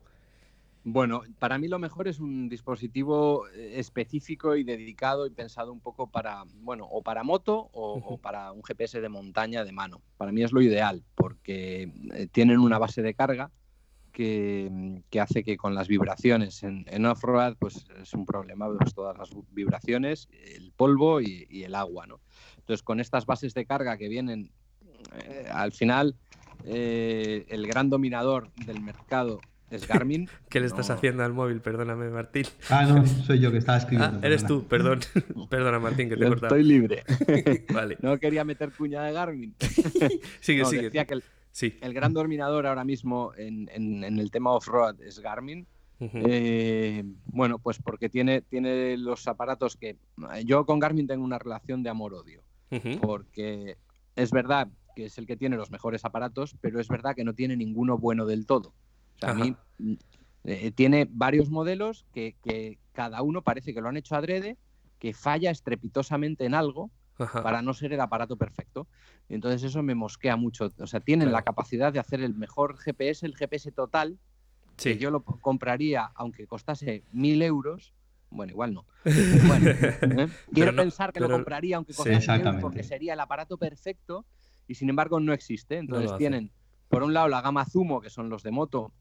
Bueno, 0.83 1.21
para 1.39 1.57
mí 1.57 1.67
lo 1.67 1.77
mejor 1.77 2.07
es 2.07 2.19
un 2.19 2.49
dispositivo 2.49 3.47
eh, 3.49 3.79
específico 3.79 4.55
y 4.55 4.63
dedicado 4.63 5.27
y 5.27 5.29
pensado 5.29 5.71
un 5.71 5.81
poco 5.81 6.07
para, 6.07 6.43
bueno, 6.61 6.87
o 6.89 7.03
para 7.03 7.23
moto 7.23 7.69
o, 7.73 7.93
o 7.93 8.17
para 8.17 8.51
un 8.51 8.63
GPS 8.63 8.99
de 8.99 9.09
montaña 9.09 9.63
de 9.63 9.71
mano. 9.71 10.01
Para 10.17 10.31
mí 10.31 10.41
es 10.41 10.51
lo 10.51 10.61
ideal 10.61 11.03
porque 11.15 11.91
tienen 12.31 12.59
una 12.59 12.79
base 12.79 13.01
de 13.01 13.13
carga 13.13 13.51
que, 14.19 15.01
que 15.09 15.21
hace 15.21 15.45
que 15.45 15.55
con 15.55 15.73
las 15.73 15.87
vibraciones 15.87 16.61
en, 16.63 16.83
en 16.89 17.05
off-road 17.05 17.55
pues 17.57 17.85
es 18.01 18.13
un 18.13 18.25
problema 18.25 18.67
pues, 18.77 18.93
todas 18.93 19.17
las 19.17 19.29
vibraciones, 19.51 20.27
el 20.57 20.73
polvo 20.75 21.21
y, 21.21 21.47
y 21.49 21.63
el 21.63 21.73
agua, 21.73 22.05
¿no? 22.05 22.19
Entonces 22.57 22.83
con 22.83 22.99
estas 22.99 23.25
bases 23.25 23.53
de 23.53 23.65
carga 23.65 23.95
que 23.97 24.09
vienen 24.09 24.51
eh, 25.23 25.47
al 25.49 25.71
final 25.71 26.15
eh, 26.65 27.45
el 27.47 27.65
gran 27.65 27.89
dominador 27.89 28.51
del 28.65 28.81
mercado 28.81 29.39
es 29.69 29.87
Garmin. 29.87 30.27
¿Qué 30.49 30.59
le 30.59 30.65
estás 30.65 30.89
No, 30.89 30.95
haciendo 30.95 31.23
al 31.23 31.31
móvil? 31.31 31.61
Perdóname, 31.61 32.09
Martín. 32.09 32.43
Ah, 32.69 32.83
no, 32.85 33.05
soy 33.25 33.39
yo 33.39 33.51
que 33.53 33.59
estaba 33.59 33.77
escribiendo. 33.77 34.17
Ah, 34.21 34.27
eres 34.27 34.43
perdona. 34.43 34.61
tú, 34.61 34.67
perdón. 34.67 34.99
Perdona, 35.49 35.79
Martín, 35.79 36.09
que 36.09 36.17
te 36.17 36.25
he 36.25 36.27
cortado. 36.27 36.55
Estoy 36.57 36.63
libre. 36.69 37.03
Vale. 37.73 37.97
No 38.01 38.17
quería 38.17 38.43
meter 38.43 38.71
cuña 38.73 39.03
de 39.03 39.13
Garmin. 39.13 39.55
Sigue, 40.41 40.63
No, 40.63 40.69
sigue. 40.69 40.81
decía 40.83 41.05
que 41.05 41.13
el, 41.13 41.23
Sí. 41.59 41.77
el 41.81 41.93
gran 41.93 42.13
dominador 42.13 42.65
ahora 42.65 42.85
mismo 42.85 43.33
en, 43.35 43.69
en- 43.73 44.03
en 44.05 44.17
el 44.17 44.31
tema 44.31 44.51
off-road 44.51 45.01
es 45.01 45.19
Garmin. 45.19 45.67
Eh, 45.99 47.03
bueno, 47.25 47.59
pues 47.59 47.77
porque 47.81 48.07
tiene, 48.07 48.41
tiene 48.41 48.95
los 48.95 49.27
aparatos 49.27 49.75
que... 49.75 49.97
Yo 50.45 50.65
con 50.65 50.79
Garmin 50.79 51.05
tengo 51.07 51.25
una 51.25 51.37
relación 51.37 51.83
de 51.83 51.89
amor-odio. 51.89 52.41
Porque 53.01 53.75
es 54.15 54.31
verdad 54.31 54.69
que 54.95 55.05
es 55.05 55.17
el 55.17 55.25
que 55.27 55.35
tiene 55.35 55.57
los 55.57 55.69
mejores 55.69 56.05
aparatos, 56.05 56.55
pero 56.61 56.79
es 56.79 56.87
verdad 56.87 57.13
que 57.15 57.25
no 57.25 57.33
tiene 57.33 57.57
ninguno 57.57 57.97
bueno 57.97 58.25
del 58.25 58.45
todo. 58.45 58.69
O 58.69 59.19
sea, 59.19 59.31
a 59.31 59.33
mí 59.33 59.53
eh, 60.45 60.71
tiene 60.71 61.07
varios 61.11 61.49
modelos 61.49 62.05
que, 62.13 62.35
que 62.41 62.77
cada 62.93 63.21
uno 63.21 63.41
parece 63.41 63.73
que 63.73 63.81
lo 63.81 63.89
han 63.89 63.97
hecho 63.97 64.15
adrede, 64.15 64.55
que 64.97 65.13
falla 65.13 65.51
estrepitosamente 65.51 66.45
en 66.45 66.53
algo 66.53 66.89
Ajá. 67.19 67.43
para 67.43 67.61
no 67.61 67.73
ser 67.73 67.93
el 67.93 68.01
aparato 68.01 68.35
perfecto. 68.37 68.87
Y 69.27 69.35
entonces 69.35 69.63
eso 69.63 69.83
me 69.83 69.95
mosquea 69.95 70.35
mucho. 70.35 70.71
O 70.79 70.87
sea, 70.87 70.99
tienen 70.99 71.27
Claro. 71.29 71.37
la 71.39 71.43
capacidad 71.43 71.91
de 71.93 71.99
hacer 71.99 72.21
el 72.21 72.33
mejor 72.35 72.77
GPS, 72.77 73.25
el 73.25 73.35
GPS 73.35 73.71
total, 73.71 74.17
Sí. 74.77 74.93
que 74.93 74.97
yo 74.97 75.11
lo 75.11 75.23
compraría 75.23 76.09
aunque 76.15 76.47
costase 76.47 77.03
mil 77.11 77.41
euros. 77.41 77.93
Bueno, 78.31 78.51
igual 78.51 78.73
no. 78.73 78.85
Bueno, 79.47 79.69
¿eh? 79.69 80.29
Quiero 80.53 80.71
no- 80.71 80.81
pensar 80.83 81.11
que 81.11 81.19
pero- 81.19 81.29
lo 81.29 81.35
compraría 81.37 81.77
aunque 81.77 81.93
sí, 81.93 81.97
costase 81.97 82.31
mil 82.37 82.47
euros 82.47 82.61
porque 82.61 82.83
sería 82.83 83.13
el 83.13 83.19
aparato 83.19 83.57
perfecto 83.57 84.25
y 84.67 84.75
sin 84.75 84.89
embargo 84.89 85.19
no 85.19 85.33
existe. 85.33 85.77
Entonces 85.77 86.15
tienen, 86.17 86.51
por 86.89 87.03
un 87.03 87.13
lado, 87.13 87.27
la 87.27 87.41
gama 87.41 87.65
Zumo, 87.65 87.99
que 88.01 88.09
son 88.09 88.29
los 88.29 88.43
de 88.43 88.51
moto, 88.51 88.93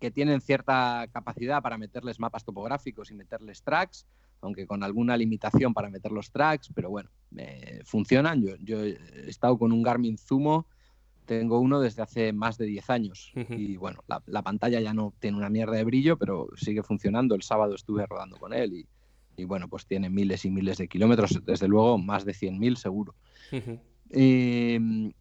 que 0.00 0.10
tienen 0.10 0.40
cierta 0.40 1.06
capacidad 1.12 1.62
para 1.62 1.78
meterles 1.78 2.18
mapas 2.18 2.44
topográficos 2.44 3.10
y 3.10 3.14
meterles 3.14 3.62
tracks, 3.62 4.06
aunque 4.44 4.66
con 4.66 4.82
alguna 4.82 5.16
limitación 5.16 5.74
para 5.74 5.90
meter 5.90 6.12
los 6.12 6.30
tracks, 6.30 6.70
pero 6.74 6.90
bueno, 6.90 7.10
eh, 7.36 7.80
funcionan. 7.84 8.42
Yo, 8.42 8.56
yo 8.60 8.84
he 8.84 8.98
estado 9.26 9.58
con 9.58 9.72
un 9.72 9.82
Garmin 9.82 10.18
Zumo, 10.18 10.66
tengo 11.24 11.58
uno 11.58 11.80
desde 11.80 12.02
hace 12.02 12.32
más 12.32 12.58
de 12.58 12.66
10 12.66 12.90
años 12.90 13.32
y 13.48 13.76
bueno, 13.76 14.00
la, 14.06 14.22
la 14.26 14.42
pantalla 14.42 14.80
ya 14.80 14.92
no 14.92 15.14
tiene 15.18 15.38
una 15.38 15.48
mierda 15.48 15.72
de 15.74 15.84
brillo, 15.84 16.18
pero 16.18 16.48
sigue 16.56 16.82
funcionando. 16.82 17.34
El 17.34 17.42
sábado 17.42 17.74
estuve 17.74 18.06
rodando 18.06 18.36
con 18.36 18.52
él 18.52 18.74
y, 18.74 18.86
y 19.36 19.44
bueno, 19.44 19.68
pues 19.68 19.86
tiene 19.86 20.10
miles 20.10 20.44
y 20.44 20.50
miles 20.50 20.78
de 20.78 20.88
kilómetros, 20.88 21.40
desde 21.44 21.66
luego 21.68 21.98
más 21.98 22.24
de 22.24 22.32
100.000 22.32 22.76
seguro. 22.76 23.14
Eh, 24.10 24.78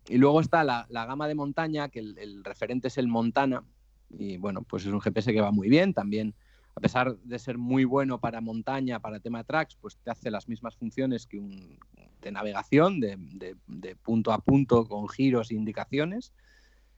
y 0.10 0.18
luego 0.18 0.42
está 0.42 0.64
la, 0.64 0.86
la 0.90 1.06
gama 1.06 1.28
de 1.28 1.36
montaña, 1.36 1.90
que 1.90 2.00
el, 2.00 2.18
el 2.18 2.44
referente 2.44 2.90
es 2.90 2.98
el 2.98 3.08
Montana. 3.08 3.64
Y 4.10 4.38
bueno, 4.38 4.62
pues 4.64 4.86
es 4.86 4.92
un 4.92 5.02
GPS 5.02 5.34
que 5.34 5.42
va 5.42 5.52
muy 5.52 5.70
bien. 5.70 5.94
También, 5.94 6.36
a 6.76 6.80
pesar 6.80 7.18
de 7.18 7.40
ser 7.40 7.58
muy 7.58 7.86
bueno 7.86 8.20
para 8.20 8.42
montaña, 8.42 9.00
para 9.00 9.20
tema 9.20 9.44
tracks, 9.44 9.76
pues 9.76 9.98
te 9.98 10.12
hace 10.12 10.32
las 10.32 10.48
mismas 10.48 10.76
funciones 10.76 11.28
que 11.28 11.40
un 11.40 11.78
de 12.22 12.32
navegación, 12.32 13.00
de, 13.02 13.18
de- 13.18 13.56
de 13.68 13.96
punto 13.98 14.32
a 14.32 14.40
punto 14.40 14.88
con 14.88 15.08
giros 15.10 15.52
e 15.52 15.56
indicaciones. 15.56 16.34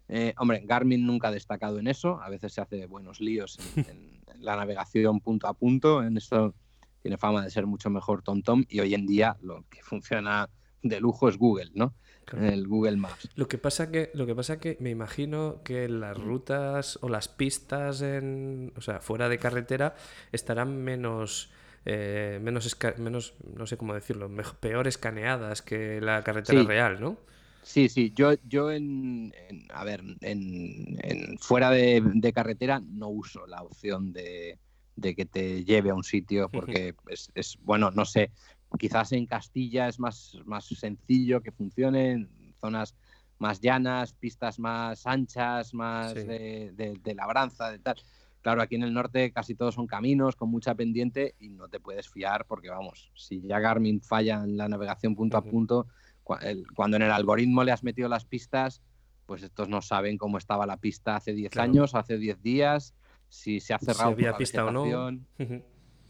Eh, 0.08 0.36
hombre, 0.38 0.62
Garmin 0.65 1.05
nunca 1.05 1.29
ha 1.29 1.32
destacado 1.32 1.79
en 1.79 1.88
eso. 1.88 2.22
A 2.22 2.29
veces 2.29 2.53
se 2.53 2.62
hace 2.62 2.86
buenos 2.86 3.20
líos 3.20 3.58
en, 3.60 3.86
en- 3.89 4.22
en 4.36 4.46
la 4.46 4.55
navegación 4.55 5.20
punto 5.22 5.48
a 5.48 5.53
punto. 5.55 6.03
En 6.03 6.15
esto 6.17 6.53
tiene 7.01 7.17
fama 7.17 7.44
de 7.44 7.50
ser 7.50 7.65
mucho 7.65 7.89
mejor 7.89 8.22
TomTom. 8.22 8.65
Y 8.70 8.79
hoy 8.82 8.94
en 8.94 9.08
día 9.08 9.36
lo 9.41 9.63
que 9.70 9.82
funciona 9.82 10.48
de 10.82 11.00
lujo 11.00 11.29
es 11.29 11.38
Google, 11.38 11.72
¿no? 11.74 11.94
Claro. 12.25 12.48
El 12.48 12.67
Google 12.67 12.98
Maps. 12.98 13.29
Lo 13.36 13.48
que 13.48 13.58
pasa 13.58 13.91
que, 13.91 14.10
lo 14.13 14.25
que 14.25 14.34
pasa 14.36 14.60
que 14.60 14.77
me 14.79 14.89
imagino 14.89 15.62
que 15.63 15.88
las 15.88 16.17
rutas 16.17 16.98
o 17.01 17.10
las 17.10 17.27
pistas 17.27 18.01
en, 18.01 18.74
o 18.75 18.82
sea, 18.82 19.00
fuera 19.00 19.29
de 19.29 19.38
carretera 19.38 19.96
estarán 20.32 20.75
menos, 20.84 21.51
eh, 21.86 22.39
menos, 22.41 22.75
menos, 22.98 23.36
no 23.55 23.67
sé 23.67 23.77
cómo 23.77 23.94
decirlo, 23.94 24.29
peor 24.60 24.88
escaneadas 24.88 25.62
que 25.62 26.01
la 26.01 26.24
carretera 26.24 26.62
Sí. 26.62 26.67
real, 26.67 27.00
¿no? 27.00 27.17
Sí, 27.62 27.89
sí, 27.89 28.12
yo, 28.15 28.34
yo 28.48 28.72
en, 28.72 29.34
en- 29.50 29.65
a 29.72 29.84
ver, 29.84 30.01
en, 30.22 30.98
en- 31.01 31.38
fuera 31.39 31.72
de, 31.72 32.01
de 32.03 32.34
carretera 32.34 32.79
no 32.79 33.08
uso 33.10 33.48
la 33.48 33.63
opción 33.63 34.13
de, 34.13 34.60
de 34.96 35.15
que 35.15 35.25
te 35.25 35.63
lleve 35.63 35.89
a 35.89 35.96
un 35.96 36.03
sitio 36.03 36.50
porque 36.51 36.94
es, 37.08 37.32
es, 37.36 37.58
bueno, 37.63 37.89
no 37.91 38.05
sé, 38.05 38.32
quizás 38.77 39.12
en 39.12 39.25
Castilla 39.25 39.88
es 39.88 40.00
más, 40.00 40.38
más 40.46 40.65
sencillo 40.65 41.41
que 41.41 41.51
funcione, 41.51 42.12
en 42.12 42.53
zonas 42.60 42.96
más 43.38 43.60
llanas, 43.60 44.13
pistas 44.13 44.60
más 44.60 45.05
anchas, 45.05 45.74
más 45.74 46.13
Sí. 46.13 46.20
de, 46.20 46.72
de- 46.74 46.98
de 47.03 47.15
labranza, 47.15 47.70
de 47.72 47.79
tal. 47.79 47.96
Claro, 48.41 48.62
aquí 48.62 48.75
en 48.75 48.84
el 48.84 48.94
norte 48.94 49.32
casi 49.32 49.55
todos 49.55 49.74
son 49.75 49.88
caminos 49.88 50.36
con 50.36 50.50
mucha 50.50 50.75
pendiente 50.75 51.36
y 51.39 51.50
no 51.50 51.67
te 51.67 51.79
puedes 51.79 52.08
fiar 52.10 52.46
porque, 52.46 52.70
vamos, 52.70 53.12
si 53.15 53.41
ya 53.41 53.60
Garmin 53.60 54.01
falla 54.01 54.44
en 54.44 54.55
la 54.55 54.70
navegación 54.70 55.15
punto 55.15 55.38
a 55.38 55.41
punto, 55.44 55.88
cuando 56.24 56.98
en 56.98 57.03
el 57.03 57.12
algoritmo 57.12 57.63
le 57.63 57.72
has 57.72 57.84
metido 57.84 58.08
las 58.08 58.24
pistas, 58.25 58.82
pues 59.25 59.41
estos 59.44 59.67
no 59.67 59.82
saben 59.82 60.17
cómo 60.17 60.38
estaba 60.38 60.65
la 60.67 60.77
pista 60.77 61.15
hace 61.15 61.34
10 61.34 61.51
Claro. 61.51 61.72
años, 61.72 61.96
hace 61.96 62.17
10 62.20 62.41
días, 62.41 62.94
si 63.27 63.60
se 63.60 63.74
ha 63.74 63.79
Si 63.79 63.86
cerrado 63.86 64.12
por 64.12 64.22
la 64.22 64.38
pista 64.38 64.63
o 64.65 64.72
no. 64.72 65.20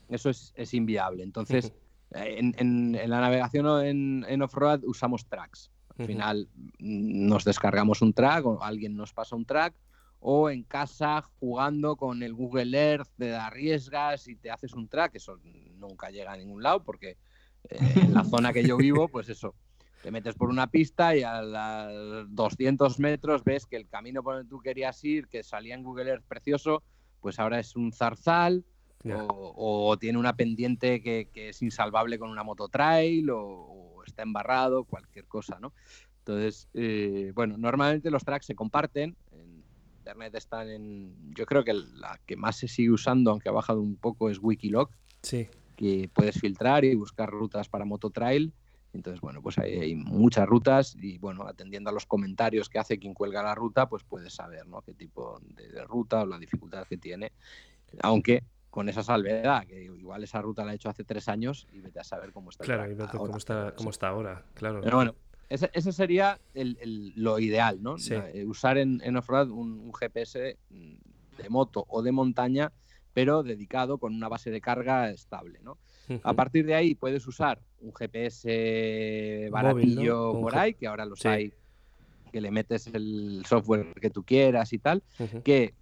eso 0.10 0.29
es, 0.29 0.53
es 0.55 0.74
inviable. 0.74 1.24
Entonces, 1.24 1.74
en, 2.15 2.53
en- 2.57 2.95
en 2.95 3.10
la 3.10 3.22
navegación 3.22 3.86
en, 3.86 4.25
en 4.27 4.41
off-road 4.41 4.81
usamos 4.86 5.25
tracks. 5.27 5.72
Al 5.98 6.05
final 6.07 6.50
mm, 6.79 7.27
nos 7.27 7.43
descargamos 7.45 8.01
un 8.01 8.13
track 8.13 8.45
o 8.45 8.62
alguien 8.63 8.95
nos 8.95 9.13
pasa 9.13 9.36
un 9.36 9.45
track 9.45 9.74
o 10.19 10.50
en 10.50 10.63
casa 10.63 11.22
jugando 11.39 11.95
con 11.98 12.24
el 12.24 12.34
Google 12.34 12.75
Earth 12.77 13.10
te 13.17 13.36
arriesgas 13.36 14.27
y 14.27 14.36
te 14.36 14.50
haces 14.51 14.74
un 14.74 14.88
track. 14.88 15.15
Eso 15.15 15.39
nunca 15.75 16.10
llega 16.10 16.31
a 16.34 16.38
ningún 16.38 16.63
lado 16.63 16.84
porque 16.84 17.17
eh, 17.69 17.77
en 17.95 18.13
la 18.13 18.24
zona 18.25 18.51
que 18.51 18.63
yo 18.63 18.75
vivo, 18.77 19.07
pues 19.07 19.29
eso, 19.29 19.53
te 20.01 20.12
metes 20.12 20.36
por 20.36 20.50
una 20.50 20.67
pista 20.67 21.15
y 21.15 21.24
a 21.24 21.41
los 21.41 22.34
200 22.34 23.00
metros 23.00 23.43
ves 23.43 23.65
que 23.65 23.75
el 23.77 23.88
camino 23.88 24.22
por 24.24 24.36
donde 24.36 24.50
tú 24.50 24.60
querías 24.60 25.03
ir, 25.03 25.27
que 25.27 25.43
salía 25.43 25.75
en 25.75 25.84
Google 25.84 26.10
Earth 26.10 26.25
precioso, 26.27 26.84
pues 27.22 27.39
ahora 27.39 27.60
es 27.60 27.75
un 27.75 27.91
zarzal 27.93 28.65
O, 29.13 29.89
o 29.89 29.97
tiene 29.97 30.17
una 30.17 30.35
pendiente 30.35 31.01
que, 31.01 31.29
que 31.31 31.50
es 31.50 31.62
insalvable 31.62 32.17
con 32.17 32.29
una 32.29 32.43
mototrail 32.43 33.29
o, 33.29 33.39
o 33.39 34.03
está 34.03 34.24
embarrado, 34.24 34.83
cualquier 34.83 35.25
cosa, 35.25 35.59
¿no? 35.59 35.74
Entonces, 36.19 36.67
eh, 36.74 37.31
bueno, 37.35 37.55
normalmente 37.57 38.09
los 38.09 38.24
tracks 38.24 38.47
se 38.47 38.55
comparten. 38.55 39.15
En 39.31 39.63
internet 40.00 40.33
están 40.35 40.69
en. 40.69 41.15
Yo 41.35 41.45
creo 41.45 41.63
que 41.63 41.74
la 41.74 42.19
que 42.25 42.35
más 42.35 42.57
se 42.57 42.67
sigue 42.67 42.89
usando, 42.89 43.29
aunque 43.29 43.50
ha 43.50 43.51
bajado 43.51 43.79
un 43.81 43.95
poco, 43.95 44.29
es 44.31 44.39
Wikiloc, 44.41 44.91
Sí. 45.21 45.47
que 45.75 46.09
puedes 46.13 46.39
filtrar 46.39 46.83
y 46.83 46.95
buscar 46.95 47.29
rutas 47.29 47.69
para 47.69 47.85
mototrail. 47.85 48.53
Entonces, 48.93 49.19
bueno, 49.21 49.41
pues 49.41 49.57
hay, 49.59 49.74
hay 49.77 49.95
muchas 49.95 50.47
rutas 50.47 50.95
y, 51.00 51.17
bueno, 51.17 51.45
atendiendo 51.45 51.89
a 51.89 51.93
los 51.93 52.05
comentarios 52.05 52.69
que 52.69 52.79
hace 52.79 52.97
quien 52.97 53.13
cuelga 53.13 53.43
la 53.43 53.53
ruta, 53.53 53.88
pues 53.89 54.03
puedes 54.03 54.33
saber, 54.33 54.65
¿no? 54.67 54.81
Qué 54.81 54.93
tipo 54.93 55.39
de, 55.41 55.67
de 55.67 55.83
ruta 55.83 56.21
o 56.21 56.25
la 56.25 56.39
dificultad 56.39 56.88
que 56.88 56.97
tiene. 56.97 57.33
Aunque 58.01 58.43
con 58.75 58.89
esa 58.89 59.03
salvedad, 59.03 59.65
que 59.65 59.84
igual 59.86 60.22
esa 60.25 60.41
ruta 60.41 60.65
la 60.65 60.74
he 60.74 60.75
hecho 60.75 60.89
hace 60.89 61.05
tres 61.05 61.29
años 61.29 61.65
y 61.72 61.79
vete 61.79 62.01
a 62.01 62.03
saber 62.03 62.34
cómo 62.34 62.50
está. 62.50 62.65
Claro, 62.65 62.91
y 62.91 62.96
no 62.96 63.05
te- 63.10 63.15
ahora. 63.15 63.17
cómo 63.27 63.38
está, 63.38 63.74
cómo 63.77 63.89
está 63.89 64.10
ahora, 64.10 64.44
claro. 64.53 64.82
Pero 64.84 64.98
bueno, 64.98 65.15
ese, 65.48 65.70
ese 65.74 65.94
sería 65.94 66.41
el- 66.53 66.77
el- 66.82 67.13
lo 67.15 67.39
ideal, 67.39 67.82
¿no? 67.82 67.98
Sí. 67.98 68.15
Eh, 68.15 68.44
usar 68.46 68.77
en, 68.77 69.00
en 69.05 69.15
off-road 69.15 69.50
un, 69.50 69.79
un 69.79 69.94
GPS 69.94 70.58
mm, 70.70 70.94
de 71.41 71.50
moto 71.50 71.86
o 71.88 72.01
de 72.01 72.12
montaña, 72.12 72.74
pero 73.13 73.44
dedicado 73.44 73.98
con 73.98 74.13
una 74.13 74.27
base 74.27 74.51
de 74.51 74.60
carga 74.60 75.10
estable, 75.10 75.62
¿no? 75.63 75.77
A 76.24 76.34
partir 76.34 76.65
de 76.65 76.75
ahí 76.75 76.96
puedes 76.96 77.25
usar 77.27 77.62
un 77.79 77.94
GPS 77.94 79.48
baratillo 79.51 80.34
por 80.34 80.53
ahí, 80.58 80.74
que 80.74 80.86
ahora 80.88 81.05
los 81.05 81.20
Sí. 81.20 81.27
hay, 81.29 81.53
que 82.32 82.41
le 82.41 82.51
metes 82.51 82.88
el 82.88 83.41
software 83.48 83.94
que 84.01 84.10
tú 84.10 84.24
quieras 84.24 84.74
y 84.74 84.79
tal, 84.79 85.01
que 85.46 85.74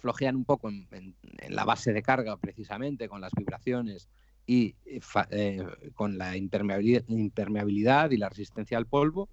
flojean 0.00 0.36
un 0.36 0.44
poco 0.44 0.68
en, 0.68 0.86
en- 0.92 1.14
en 1.22 1.54
la 1.56 1.64
base 1.64 1.92
de 1.92 2.02
carga 2.02 2.36
precisamente 2.36 3.08
con 3.08 3.20
las 3.20 3.32
vibraciones 3.36 4.08
y 4.46 4.74
eh, 4.86 5.00
eh, 5.30 5.66
con 5.94 6.16
la 6.18 6.36
impermeabilidad, 6.36 7.04
impermeabilidad 7.08 8.10
y 8.10 8.16
la 8.16 8.28
resistencia 8.28 8.78
al 8.78 8.86
polvo. 8.86 9.28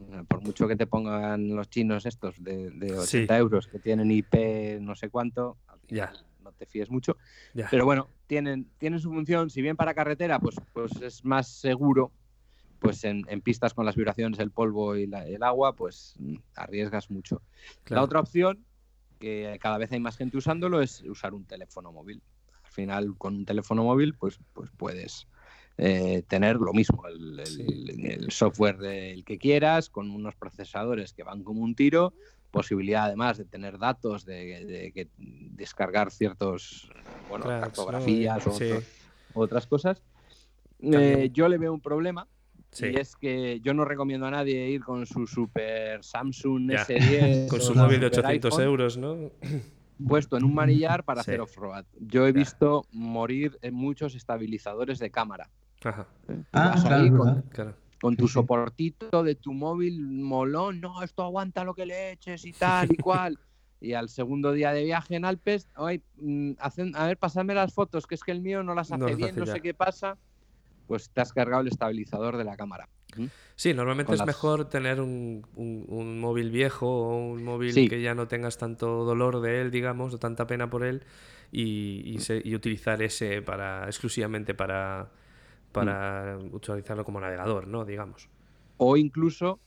Eh, 0.00 0.24
Por 0.28 0.42
mucho 0.42 0.68
que 0.68 0.76
te 0.76 0.86
pongan 0.86 1.54
los 1.54 1.68
chinos 1.70 2.04
estos 2.06 2.42
de, 2.42 2.70
de 2.70 2.92
80 2.98 3.06
Sí. 3.34 3.38
euros 3.40 3.66
que 3.66 3.78
tienen 3.78 4.10
IP 4.10 4.78
no 4.80 4.94
sé 4.94 5.08
cuánto, 5.08 5.56
Ya. 5.88 6.12
no 6.42 6.52
te 6.52 6.66
fíes 6.66 6.90
mucho. 6.90 7.16
Ya. 7.54 7.68
Pero 7.70 7.84
bueno, 7.84 8.08
tienen, 8.26 8.68
tienen 8.78 9.00
su 9.00 9.10
función, 9.10 9.48
si 9.50 9.62
bien 9.62 9.76
para 9.76 9.94
carretera, 9.94 10.38
pues, 10.38 10.56
pues 10.72 10.92
es 11.00 11.24
más 11.24 11.48
seguro, 11.48 12.12
pues 12.78 13.04
en, 13.04 13.24
en 13.28 13.40
pistas 13.40 13.72
con 13.72 13.86
las 13.86 13.96
vibraciones, 13.96 14.38
el 14.38 14.50
polvo 14.50 14.96
y 14.96 15.06
la- 15.06 15.26
el 15.26 15.42
agua, 15.42 15.74
pues 15.74 16.14
mm, 16.18 16.34
arriesgas 16.56 17.10
mucho. 17.10 17.40
Claro. 17.84 18.00
La 18.00 18.04
otra 18.04 18.20
opción, 18.20 18.65
que 19.18 19.58
cada 19.60 19.78
vez 19.78 19.90
hay 19.92 20.00
más 20.00 20.16
gente 20.16 20.36
usándolo, 20.36 20.80
es 20.80 21.02
usar 21.02 21.34
un 21.34 21.44
teléfono 21.44 21.92
móvil. 21.92 22.22
Al 22.64 22.70
final, 22.70 23.16
con 23.16 23.34
un 23.36 23.44
teléfono 23.44 23.84
móvil, 23.84 24.14
pues, 24.14 24.38
pues 24.52 24.70
puedes 24.76 25.26
eh, 25.78 26.22
tener 26.28 26.56
lo 26.56 26.72
mismo, 26.72 27.06
el, 27.06 27.38
el- 27.40 27.46
Sí. 27.46 27.84
el 28.04 28.30
software 28.30 28.78
del 28.78 29.24
que 29.24 29.38
quieras, 29.38 29.90
con 29.90 30.10
unos 30.10 30.34
procesadores 30.34 31.12
que 31.12 31.22
van 31.22 31.42
como 31.44 31.60
un 31.62 31.74
tiro, 31.74 32.14
posibilidad 32.50 33.04
además 33.04 33.36
de 33.38 33.44
tener 33.44 33.78
datos, 33.78 34.24
de, 34.24 34.64
de 34.64 35.08
descargar 35.16 36.10
ciertos, 36.10 36.90
bueno, 37.28 37.44
cartografías 37.46 38.46
o 38.46 38.52
Sí. 38.52 38.70
otras 39.34 39.66
cosas. 39.66 40.02
Eh, 40.80 41.30
yo 41.32 41.48
le 41.48 41.58
veo 41.58 41.72
un 41.72 41.80
problema 41.80 42.26
Sí. 42.72 42.86
y 42.92 42.96
es 42.96 43.16
que 43.16 43.60
yo 43.60 43.72
no 43.74 43.84
recomiendo 43.84 44.26
a 44.26 44.30
nadie 44.30 44.68
ir 44.68 44.82
con 44.84 45.06
su 45.06 45.26
super 45.26 46.02
Samsung 46.04 46.70
Ya. 46.72 46.84
S10 46.86 47.48
Con 47.48 47.60
su 47.60 47.74
móvil 47.74 48.00
de 48.00 48.06
super 48.08 48.20
800 48.26 48.52
iPhone 48.52 48.64
euros, 48.64 48.98
¿no? 48.98 49.30
puesto 50.06 50.36
en 50.36 50.44
un 50.44 50.54
manillar 50.54 51.04
para 51.04 51.22
Sí. 51.22 51.30
hacer 51.30 51.40
off-road. 51.40 51.84
Yo 52.00 52.26
he 52.26 52.32
Ya. 52.32 52.38
visto 52.38 52.84
morir 52.92 53.58
en 53.62 53.74
muchos 53.74 54.14
estabilizadores 54.14 54.98
de 54.98 55.10
cámara. 55.10 55.48
Ajá, 55.84 56.06
¿eh? 56.28 56.42
Ah, 56.52 56.74
claro, 56.86 57.08
con, 57.16 57.26
verdad. 57.26 57.44
claro. 57.50 57.74
con 58.00 58.16
tu 58.16 58.28
soportito 58.28 59.22
de 59.22 59.34
tu 59.36 59.52
móvil 59.54 60.02
molón, 60.02 60.80
no, 60.82 61.02
esto 61.02 61.22
aguanta 61.22 61.64
lo 61.64 61.74
que 61.74 61.86
le 61.86 62.12
eches 62.12 62.44
y 62.44 62.52
tal 62.52 62.92
y 62.92 62.96
cual. 62.96 63.38
Y 63.78 63.92
al 63.92 64.08
segundo 64.08 64.52
día 64.52 64.72
de 64.72 64.84
viaje 64.84 65.16
en 65.16 65.26
Alpes, 65.26 65.68
"Oye, 65.76 66.00
mm, 66.16 66.52
hacen- 66.60 66.96
a 66.96 67.06
ver, 67.08 67.18
pasadme 67.18 67.54
las 67.54 67.74
fotos, 67.74 68.06
que 68.06 68.14
es 68.14 68.22
que 68.24 68.32
el 68.32 68.40
mío 68.40 68.62
no 68.62 68.74
las 68.74 68.90
hace 68.90 68.98
No 69.00 69.06
las 69.08 69.16
bien, 69.18 69.30
hace 69.30 69.40
no 69.40 69.46
sé 69.46 69.60
qué 69.60 69.74
pasa. 69.74 70.16
Pues 70.86 71.10
te 71.10 71.20
has 71.20 71.32
cargado 71.32 71.62
el 71.62 71.68
estabilizador 71.68 72.36
de 72.36 72.44
la 72.44 72.56
cámara. 72.56 72.88
Sí, 73.54 73.72
normalmente 73.72 74.12
es 74.12 74.18
las- 74.18 74.26
mejor 74.26 74.68
tener 74.68 75.00
un, 75.00 75.46
un- 75.54 75.84
un 75.88 76.20
móvil 76.20 76.50
viejo 76.50 76.86
o 76.86 77.16
un 77.32 77.42
móvil 77.44 77.72
Sí. 77.72 77.88
que 77.88 78.02
ya 78.02 78.14
no 78.14 78.28
tengas 78.28 78.58
tanto 78.58 79.04
dolor 79.04 79.40
de 79.40 79.62
él, 79.62 79.70
digamos, 79.70 80.12
o 80.14 80.18
tanta 80.18 80.46
pena 80.46 80.68
por 80.68 80.84
él, 80.84 81.02
y, 81.50 82.02
y 82.04 82.18
se- 82.18 82.42
y 82.44 82.54
utilizar 82.54 83.00
ese 83.02 83.40
para 83.40 83.86
exclusivamente 83.86 84.54
para, 84.54 85.10
para 85.72 86.36
Mm. 86.38 86.54
utilizarlo 86.54 87.04
como 87.04 87.20
navegador, 87.20 87.66
¿no? 87.66 87.84
Digamos. 87.84 88.28
o 88.78 88.96
incluso 88.98 89.58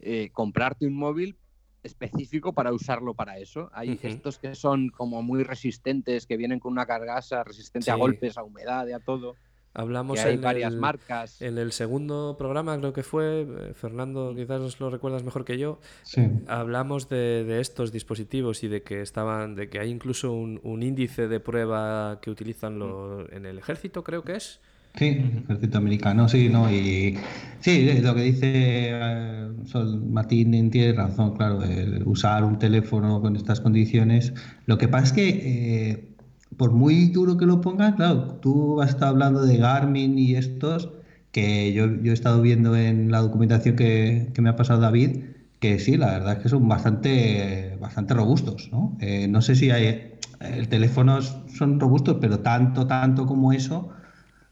eh, 0.00 0.30
comprarte 0.32 0.86
un 0.88 0.94
móvil 0.94 1.36
específico 1.84 2.52
para 2.52 2.72
usarlo 2.72 3.14
para 3.14 3.38
eso. 3.38 3.70
Hay 3.72 3.90
Ujú. 3.92 4.08
estos 4.08 4.38
que 4.38 4.56
son 4.56 4.88
como 4.88 5.22
muy 5.22 5.44
resistentes, 5.44 6.26
que 6.26 6.36
vienen 6.36 6.58
con 6.58 6.72
una 6.72 6.84
cargasa 6.84 7.44
resistente 7.44 7.92
a 7.92 7.94
golpes, 7.94 8.36
a 8.36 8.42
humedad 8.42 8.86
y 8.88 8.92
a 8.92 8.98
todo. 8.98 9.36
Hablamos 9.78 10.18
Que 10.20 10.28
hay 10.28 10.34
en 10.36 10.40
varias 10.40 10.72
el, 10.72 10.80
marcas. 10.80 11.42
en 11.42 11.58
el 11.58 11.70
segundo 11.72 12.36
programa, 12.38 12.78
creo 12.78 12.92
que 12.94 13.02
fue, 13.02 13.42
eh, 13.42 13.72
Fernando, 13.74 14.32
quizás 14.34 14.60
os 14.62 14.80
lo 14.80 14.88
recuerdas 14.88 15.22
mejor 15.22 15.44
que 15.44 15.58
yo, 15.58 15.78
Sí. 16.02 16.22
hablamos 16.48 17.10
de, 17.10 17.44
de 17.44 17.60
estos 17.60 17.92
dispositivos 17.92 18.64
y 18.64 18.68
de 18.68 18.82
que 18.82 19.02
estaban, 19.02 19.54
de 19.54 19.68
que 19.68 19.78
hay 19.78 19.90
incluso 19.90 20.32
un, 20.32 20.60
un 20.62 20.82
índice 20.82 21.28
de 21.28 21.40
prueba 21.40 22.20
que 22.22 22.30
utilizan 22.30 22.78
lo- 22.78 23.30
en 23.30 23.44
el 23.44 23.58
ejército, 23.58 24.02
creo 24.02 24.22
que 24.24 24.36
es. 24.36 24.60
Sí, 24.94 25.20
ejército 25.44 25.76
americano, 25.76 26.26
sí, 26.26 26.48
¿no? 26.48 26.70
Y 26.72 27.18
sí, 27.60 28.00
lo 28.00 28.14
que 28.14 28.22
dice 28.22 28.50
eh, 28.54 29.48
Sol 29.66 30.00
Martín 30.08 30.70
tiene 30.70 30.94
razón, 30.94 31.36
claro, 31.36 31.62
el 31.62 32.02
usar 32.06 32.44
un 32.44 32.58
teléfono 32.58 33.20
con 33.20 33.36
estas 33.36 33.60
condiciones. 33.60 34.32
Lo 34.64 34.78
que 34.78 34.88
pasa 34.88 35.04
es 35.08 35.12
que, 35.12 35.28
eh, 35.28 36.08
por 36.56 36.72
muy 36.72 37.06
duro 37.08 37.36
que 37.36 37.46
lo 37.46 37.60
pongas, 37.60 37.94
claro, 37.96 38.36
tú 38.40 38.80
has 38.82 38.90
estado 38.90 39.10
hablando 39.12 39.42
de 39.44 39.56
Garmin 39.58 40.18
y 40.18 40.34
estos, 40.36 40.90
que 41.32 41.72
yo, 41.72 41.86
yo 42.02 42.12
he 42.12 42.14
estado 42.14 42.40
viendo 42.42 42.76
en 42.76 43.10
la 43.10 43.20
documentación 43.20 43.76
que, 43.76 44.30
que 44.34 44.42
me 44.42 44.50
ha 44.50 44.56
pasado 44.56 44.80
David, 44.80 45.24
que 45.60 45.78
sí, 45.78 45.96
la 45.96 46.08
verdad 46.12 46.34
es 46.34 46.38
que 46.40 46.48
son 46.48 46.68
bastante, 46.68 47.76
bastante 47.80 48.14
robustos, 48.14 48.70
¿no? 48.72 48.96
Eh, 49.00 49.28
no 49.28 49.42
sé 49.42 49.54
si 49.56 49.70
hay, 49.70 50.14
el 50.40 50.68
teléfono 50.68 51.20
son 51.22 51.80
robustos, 51.80 52.18
pero 52.20 52.40
tanto, 52.40 52.86
tanto 52.86 53.26
como 53.26 53.52
eso. 53.52 53.90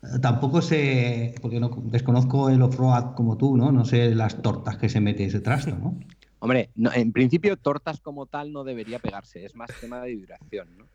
Eh, 0.02 0.18
Tampoco 0.20 0.62
sé, 0.62 1.34
porque 1.42 1.60
no 1.60 1.70
desconozco 1.86 2.50
el 2.50 2.62
off-road 2.62 3.14
como 3.14 3.36
tú, 3.38 3.56
¿no? 3.56 3.72
No 3.72 3.84
sé 3.84 4.14
las 4.14 4.42
tortas 4.42 4.76
que 4.78 4.88
se 4.88 5.00
mete 5.00 5.24
ese 5.26 5.40
trasto, 5.40 5.76
¿no? 5.76 5.98
Hombre, 6.38 6.70
no- 6.74 6.92
en 6.92 7.12
principio 7.12 7.56
tortas 7.56 8.00
como 8.00 8.26
tal 8.26 8.52
no 8.52 8.64
debería 8.64 8.98
pegarse, 9.00 9.44
es 9.44 9.54
más 9.54 9.76
tema 9.78 10.00
de 10.02 10.10
vibración. 10.14 10.76
¿no? 10.76 10.90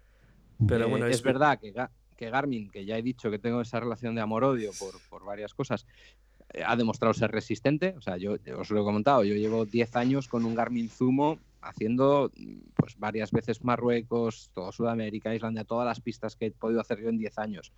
Pero 0.68 0.86
Eh, 0.86 0.90
bueno, 0.90 1.08
es 1.08 1.16
es- 1.18 1.22
verdad 1.24 1.60
que, 1.60 1.74
que 2.18 2.30
Garmin, 2.30 2.70
que 2.70 2.86
ya 2.86 2.98
he 2.98 3.02
dicho 3.02 3.32
que 3.32 3.40
tengo 3.40 3.62
esa 3.62 3.80
relación 3.80 4.16
de 4.16 4.22
amor-odio 4.22 4.72
por, 4.78 4.96
por 5.10 5.24
varias 5.26 5.54
cosas, 5.54 5.86
eh, 6.54 6.64
ha 6.66 6.76
demostrado 6.76 7.14
ser 7.14 7.32
resistente. 7.32 7.94
O 7.98 8.02
sea, 8.02 8.18
yo, 8.18 8.36
yo 8.38 8.60
os 8.60 8.70
lo 8.72 8.82
he 8.82 8.84
comentado, 8.84 9.24
yo 9.24 9.36
llevo 9.36 9.66
10 9.66 9.96
años 9.96 10.28
con 10.28 10.46
un 10.46 10.56
Garmin 10.56 10.90
Zumo 10.90 11.40
haciendo 11.62 12.32
mm, 12.36 12.58
pues 12.76 12.98
varias 12.98 13.32
veces 13.32 13.64
Marruecos, 13.64 14.50
todo 14.54 14.72
Sudamérica, 14.72 15.34
Islandia, 15.36 15.64
todas 15.64 15.86
las 15.86 16.02
pistas 16.02 16.36
que 16.36 16.48
he 16.48 16.52
podido 16.52 16.82
hacer 16.82 17.00
yo 17.02 17.10
en 17.10 17.18
10 17.18 17.38
años. 17.38 17.72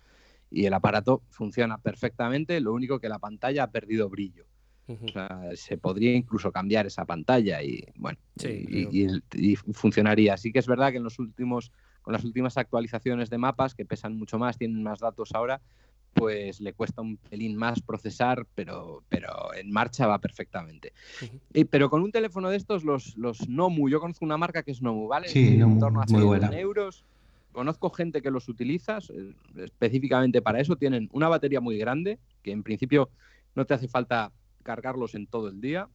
Y 0.50 0.66
el 0.66 0.74
aparato 0.74 1.22
funciona 1.30 1.78
perfectamente, 1.78 2.60
lo 2.60 2.72
único 2.74 3.00
que 3.00 3.08
la 3.08 3.18
pantalla 3.18 3.64
ha 3.64 3.70
perdido 3.70 4.08
brillo. 4.10 4.44
Ujú. 4.88 5.06
O 5.06 5.08
sea, 5.08 5.50
se 5.54 5.78
podría 5.78 6.12
incluso 6.14 6.50
cambiar 6.52 6.86
esa 6.86 7.04
pantalla 7.04 7.62
y 7.62 7.84
bueno, 7.96 8.18
Sí, 8.36 8.66
y, 8.68 9.04
y- 9.04 9.22
y 9.52 9.56
funcionaría. 9.56 10.36
Sí 10.36 10.52
que 10.52 10.58
es 10.58 10.66
verdad 10.66 10.90
que 10.90 10.96
en 10.98 11.04
los 11.04 11.18
últimos, 11.18 11.70
con 12.02 12.12
las 12.12 12.24
últimas 12.24 12.56
actualizaciones 12.56 13.30
de 13.30 13.38
mapas, 13.38 13.74
que 13.74 13.84
pesan 13.84 14.16
mucho 14.18 14.38
más, 14.38 14.58
tienen 14.58 14.82
más 14.82 15.00
datos 15.00 15.30
ahora, 15.34 15.60
pues 16.14 16.60
le 16.60 16.74
cuesta 16.74 17.00
un 17.00 17.16
pelín 17.16 17.56
más 17.56 17.80
procesar, 17.80 18.46
pero, 18.54 19.02
pero 19.08 19.54
en 19.54 19.70
marcha 19.72 20.06
va 20.06 20.18
perfectamente. 20.18 20.92
Y- 21.54 21.64
pero 21.64 21.88
con 21.88 22.02
un 22.02 22.12
teléfono 22.12 22.50
de 22.50 22.56
estos, 22.56 22.84
los, 22.84 23.16
los 23.16 23.48
Nomu, 23.48 23.88
yo 23.88 24.00
conozco 24.00 24.24
una 24.24 24.36
marca 24.36 24.62
que 24.62 24.72
es 24.72 24.82
Nomu, 24.82 25.08
¿vale? 25.08 25.28
Sí, 25.28 25.54
en 25.54 25.60
Nomu, 25.60 25.80
torno 25.80 26.00
a 26.02 26.06
muy 26.06 26.16
100 26.20 26.26
buena. 26.26 26.58
euros. 26.58 27.04
Conozco 27.52 27.90
gente 27.90 28.20
que 28.22 28.30
los 28.30 28.48
utiliza 28.48 28.98
eh, 28.98 29.34
específicamente 29.56 30.42
para 30.42 30.60
eso. 30.60 30.76
Tienen 30.76 31.08
una 31.12 31.28
batería 31.28 31.60
muy 31.60 31.78
grande, 31.78 32.18
que 32.42 32.50
en 32.52 32.62
principio 32.62 33.10
no 33.54 33.64
te 33.66 33.74
hace 33.74 33.88
falta 33.88 34.32
cargarlos 34.62 35.14
en 35.14 35.26
todo 35.26 35.48
el 35.48 35.60
día. 35.60 35.88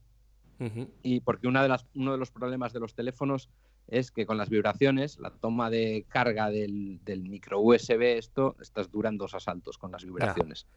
Y 1.04 1.20
porque 1.22 1.48
una 1.48 1.62
de 1.62 1.70
las, 1.70 1.86
uno 1.93 2.12
de 2.12 2.17
los 2.17 2.32
problemas 2.32 2.74
de 2.74 2.80
los 2.80 2.96
teléfonos 2.96 3.50
es 3.88 4.12
que 4.12 4.26
con 4.26 4.38
las 4.38 4.50
vibraciones, 4.50 5.17
la 5.19 5.32
toma 5.32 5.69
de 5.69 6.06
carga 6.10 6.50
del, 6.50 7.00
del 7.06 7.23
micro 7.23 7.62
USB, 7.62 8.17
esto, 8.17 8.56
estas 8.62 8.91
duran 8.91 9.17
dos 9.17 9.34
asaltos 9.34 9.78
con 9.78 9.91
las 9.91 10.04
vibraciones. 10.04 10.67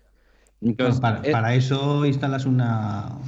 Entonces, 0.60 1.00
para, 1.00 1.22
para 1.22 1.54
eso 1.54 2.04
instalas 2.04 2.44
una, 2.44 3.18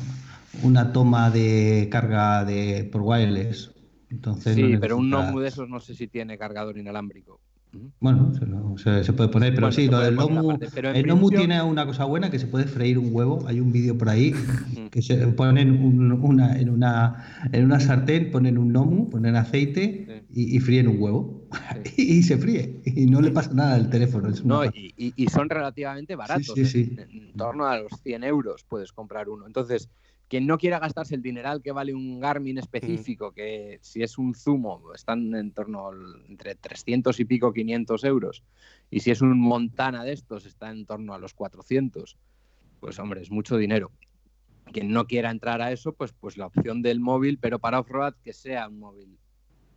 una 0.63 0.93
toma 0.93 1.31
de 1.31 1.89
carga 1.91 2.45
de, 2.45 2.89
por 2.91 3.03
wireless. 3.03 3.73
Entonces 4.11 4.55
sí, 4.55 4.75
no 4.75 4.81
pero 4.81 4.99
un 4.99 5.09
Nomu 5.09 5.41
de 5.41 5.49
esos 5.49 5.69
no 5.69 5.81
sé 5.81 5.95
si 5.95 6.07
tiene 6.07 6.37
cargador 6.37 6.77
inalámbrico. 6.77 7.41
Bueno, 8.01 8.35
se, 8.35 8.45
lo- 8.47 8.77
se- 8.77 9.03
se 9.05 9.13
puede 9.13 9.29
poner, 9.31 9.55
pero 9.55 9.69
Bueno, 9.69 9.73
sí, 9.73 9.87
lo 9.87 9.93
pero 10.75 10.91
en 10.91 10.97
el 10.97 11.07
Nomu 11.07 11.29
principio- 11.29 11.39
tiene 11.39 11.63
una 11.63 11.87
cosa 11.87 12.05
buena 12.05 12.31
que 12.31 12.39
se 12.39 12.47
puede 12.47 12.67
freír 12.67 12.99
un 12.99 13.09
huevo. 13.15 13.45
Hay 13.47 13.61
un 13.61 13.73
vídeo 13.73 13.97
por 13.97 14.09
ahí 14.11 14.35
que 14.91 15.01
se 15.03 15.17
ponen 15.29 15.71
un- 15.71 16.13
una, 16.13 16.59
en, 16.61 16.69
una, 16.69 17.49
en 17.53 17.65
una 17.65 17.81
sartén, 17.81 18.31
ponen 18.31 18.59
un 18.59 18.73
Nomu, 18.73 19.09
ponen 19.09 19.37
aceite 19.37 20.25
y, 20.31 20.57
y 20.57 20.61
fríen 20.61 20.89
un 20.89 21.01
huevo. 21.01 21.49
y 21.97 22.23
se 22.23 22.37
fríe 22.39 22.83
y 22.85 23.07
no 23.07 23.21
le 23.21 23.31
pasa 23.31 23.53
nada 23.55 23.75
al 23.75 23.89
teléfono. 23.89 24.29
No, 24.45 24.65
y, 24.65 24.93
y- 24.97 25.13
y 25.17 25.27
son 25.29 25.49
relativamente 25.49 26.15
baratos. 26.17 26.53
sí, 26.55 26.65
sí. 26.67 26.97
En, 26.99 27.11
en 27.11 27.33
torno 27.35 27.67
a 27.67 27.79
los 27.79 27.93
100 28.03 28.25
euros 28.25 28.65
puedes 28.69 28.93
comprar 28.93 29.29
uno. 29.29 29.47
Entonces, 29.47 29.89
quien 30.33 30.47
no 30.47 30.57
quiera 30.57 30.79
gastarse 30.79 31.15
el 31.15 31.21
dineral 31.21 31.61
que 31.61 31.73
vale 31.73 31.93
un 31.93 32.19
Garmin 32.19 32.57
específico, 32.57 33.33
que 33.33 33.79
si 33.83 34.03
es 34.03 34.17
un 34.17 34.35
Zumo 34.35 34.95
están 34.95 35.35
en 35.35 35.53
torno 35.53 35.89
al- 35.89 36.25
entre 36.27 36.55
300 36.55 37.21
y 37.21 37.27
pico 37.27 37.53
500 37.53 38.03
euros, 38.05 38.43
y 38.91 39.01
si 39.01 39.11
es 39.11 39.21
un 39.21 39.39
Montana 39.39 40.05
de 40.05 40.15
estos 40.15 40.47
está 40.47 40.71
en 40.71 40.87
torno 40.87 41.13
a 41.13 41.19
los 41.19 41.35
400, 41.35 42.17
pues 42.81 42.99
hombre, 42.99 43.21
es 43.21 43.31
mucho 43.31 43.59
dinero. 43.59 43.93
Quien 44.73 44.91
no 44.91 45.07
quiera 45.07 45.31
entrar 45.31 45.61
a 45.61 45.71
eso, 45.71 45.93
pues, 45.93 46.15
pues 46.19 46.39
la 46.39 46.47
opción 46.47 46.81
del 46.81 46.99
móvil, 46.99 47.37
pero 47.39 47.59
para 47.59 47.81
off-road 47.81 48.15
que 48.25 48.33
sea 48.33 48.69
un 48.69 48.79
móvil 48.79 49.19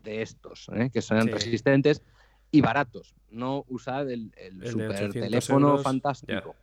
de 0.05 0.21
estos, 0.21 0.69
¿eh? 0.73 0.89
que 0.89 1.01
sean 1.01 1.23
Sí. 1.27 1.33
resistentes 1.33 2.01
y 2.49 2.61
baratos. 2.61 3.13
No 3.29 3.65
usar 3.67 4.07
el, 4.09 4.31
super 4.63 4.87
800 4.91 5.11
teléfono 5.21 5.67
euros, 5.67 5.83
fantástico. 5.83 6.55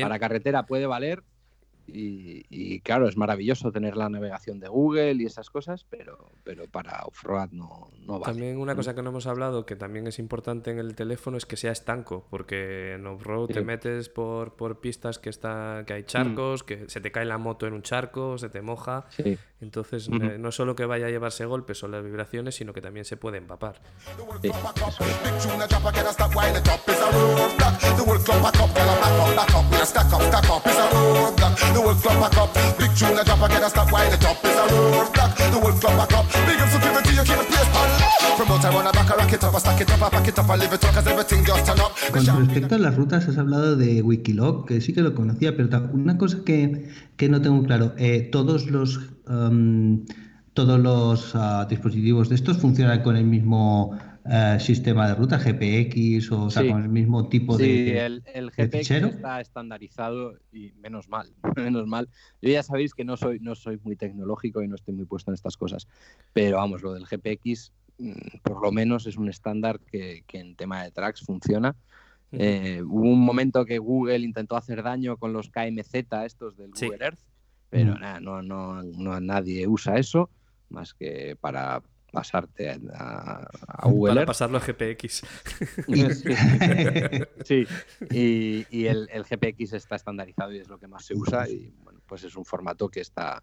Para 0.00 0.20
carretera 0.20 0.66
puede 0.66 0.86
valer 0.86 1.24
y, 1.86 2.44
y, 2.48 2.80
claro, 2.80 3.08
es 3.08 3.16
maravilloso 3.16 3.72
tener 3.72 3.96
la 3.96 4.08
navegación 4.08 4.60
de 4.60 4.68
Google 4.68 5.14
y 5.14 5.24
esas 5.26 5.50
cosas, 5.50 5.84
pero, 5.88 6.30
pero 6.44 6.66
para 6.68 7.02
off-road 7.04 7.50
no, 7.52 7.90
no 8.00 8.14
vale. 8.14 8.24
también 8.24 8.58
una 8.58 8.74
cosa 8.74 8.94
que 8.94 9.02
no 9.02 9.10
hemos 9.10 9.26
hablado, 9.26 9.66
que 9.66 9.76
también 9.76 10.06
es 10.06 10.18
importante 10.18 10.70
en 10.70 10.78
el 10.78 10.94
teléfono, 10.94 11.36
es 11.36 11.46
que 11.46 11.56
sea 11.56 11.72
estanco, 11.72 12.26
porque 12.30 12.94
en 12.94 13.06
off-road 13.06 13.48
te 13.48 13.62
metes 13.62 14.08
por, 14.08 14.54
por 14.56 14.80
pistas 14.80 15.18
que, 15.18 15.30
está, 15.30 15.84
que 15.86 15.92
hay 15.94 16.02
Mm. 16.02 16.06
charcos, 16.06 16.62
que 16.62 16.88
se 16.88 17.00
te 17.00 17.10
cae 17.12 17.24
la 17.24 17.38
moto 17.38 17.66
en 17.66 17.72
un 17.74 17.82
charco, 17.82 18.38
se 18.38 18.48
te 18.48 18.62
moja. 18.62 19.06
Sí. 19.10 19.38
Entonces, 19.62 20.08
Ujú. 20.08 20.22
eh, 20.22 20.38
no 20.38 20.50
solo 20.50 20.74
que 20.74 20.84
vaya 20.84 21.06
a 21.06 21.10
llevarse 21.10 21.44
golpes 21.44 21.82
o 21.84 21.88
las 21.88 22.02
vibraciones, 22.04 22.56
sino 22.56 22.72
que 22.72 22.80
también 22.80 23.04
se 23.04 23.16
puede 23.16 23.38
empapar. 23.38 23.80
Sí. 24.42 24.50
Con 42.10 42.46
respecto 42.46 42.74
a 42.74 42.78
las 42.78 42.96
rutas, 42.96 43.28
has 43.28 43.38
hablado 43.38 43.76
de 43.76 44.02
Wikiloc, 44.02 44.66
que 44.66 44.80
sí 44.80 44.92
que 44.92 45.00
lo 45.00 45.14
conocía, 45.14 45.56
pero 45.56 45.68
una 45.92 46.18
cosa 46.18 46.38
que, 46.44 46.88
que 47.16 47.28
no 47.28 47.40
tengo 47.40 47.62
claro, 47.62 47.92
eh, 47.96 48.28
todos 48.32 48.66
los 48.66 49.00
am, 49.32 50.04
todos 50.54 50.78
los 50.78 51.32
ah, 51.34 51.66
dispositivos 51.68 52.28
de 52.28 52.34
estos 52.34 52.58
funcionan 52.58 53.02
con 53.02 53.16
el 53.16 53.24
mismo 53.24 53.98
eh, 54.30 54.58
sistema 54.60 55.08
de 55.08 55.14
ruta, 55.14 55.38
GPX, 55.38 56.30
o, 56.30 56.44
o 56.44 56.50
sea, 56.50 56.62
Sí. 56.62 56.68
con 56.68 56.82
el 56.82 56.88
mismo 56.88 57.28
tipo 57.28 57.56
Sí, 57.56 57.64
de... 57.64 58.06
el, 58.06 58.22
el 58.34 58.50
de 58.50 58.66
GPX 58.66 58.78
fichero. 58.78 59.06
está 59.08 59.40
estandarizado 59.40 60.34
y 60.52 60.72
menos 60.80 61.08
mal, 61.08 61.32
menos 61.56 61.86
mal. 61.86 62.08
Yo 62.40 62.50
ya 62.50 62.62
sabéis 62.62 62.94
que 62.94 63.04
no 63.04 63.16
soy, 63.16 63.40
no 63.40 63.54
soy 63.54 63.80
muy 63.82 63.96
tecnológico 63.96 64.62
y 64.62 64.68
no 64.68 64.74
estoy 64.76 64.94
muy 64.94 65.06
puesto 65.06 65.30
en 65.30 65.34
estas 65.34 65.56
cosas, 65.56 65.88
pero 66.32 66.58
vamos, 66.58 66.82
lo 66.82 66.92
del 66.92 67.06
GPX 67.06 67.72
mm, 67.98 68.12
por 68.42 68.62
lo 68.62 68.70
menos 68.70 69.06
es 69.06 69.16
un 69.16 69.28
estándar 69.28 69.80
que, 69.80 70.22
que 70.26 70.38
en 70.38 70.54
tema 70.54 70.84
de 70.84 70.90
tracks 70.92 71.22
funciona. 71.22 71.74
Eh, 72.34 72.80
hubo 72.82 73.10
un 73.10 73.20
momento 73.20 73.64
que 73.66 73.78
Google 73.78 74.20
intentó 74.20 74.56
hacer 74.56 74.82
daño 74.82 75.16
con 75.18 75.32
los 75.34 75.50
KMZ 75.50 75.94
estos 76.24 76.56
del 76.56 76.70
Sí. 76.74 76.86
Google 76.86 77.04
Earth, 77.04 77.18
pero 77.72 77.94
Mm. 77.96 78.00
nada, 78.00 78.20
no, 78.20 78.42
no, 78.42 78.82
no 78.82 79.18
nadie 79.20 79.66
usa 79.66 79.96
eso 79.98 80.28
más 80.68 80.92
que 80.92 81.36
para 81.40 81.82
pasarte 82.12 82.68
a, 82.68 82.76
a- 82.94 83.48
a 83.66 83.88
Google 83.88 84.10
Para 84.10 84.20
Earth. 84.20 84.26
pasarlo 84.28 84.58
a 84.58 84.60
GPX. 84.60 85.22
Sí, 87.46 87.66
y, 88.10 88.66
y 88.70 88.86
el, 88.86 89.08
el 89.10 89.24
GPX 89.24 89.72
está 89.72 89.96
estandarizado 89.96 90.52
y 90.52 90.58
es 90.58 90.68
lo 90.68 90.78
que 90.78 90.86
más 90.86 91.04
se 91.06 91.14
usa 91.14 91.48
y 91.48 91.72
bueno, 91.82 92.00
pues 92.06 92.24
es 92.24 92.36
un 92.36 92.44
formato 92.44 92.88
que 92.90 93.00
está 93.00 93.42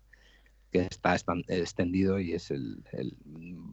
que 0.71 0.81
está 0.89 1.15
extendido 1.47 2.19
y 2.19 2.33
es 2.33 2.51
el, 2.51 2.83
el- 2.91 3.17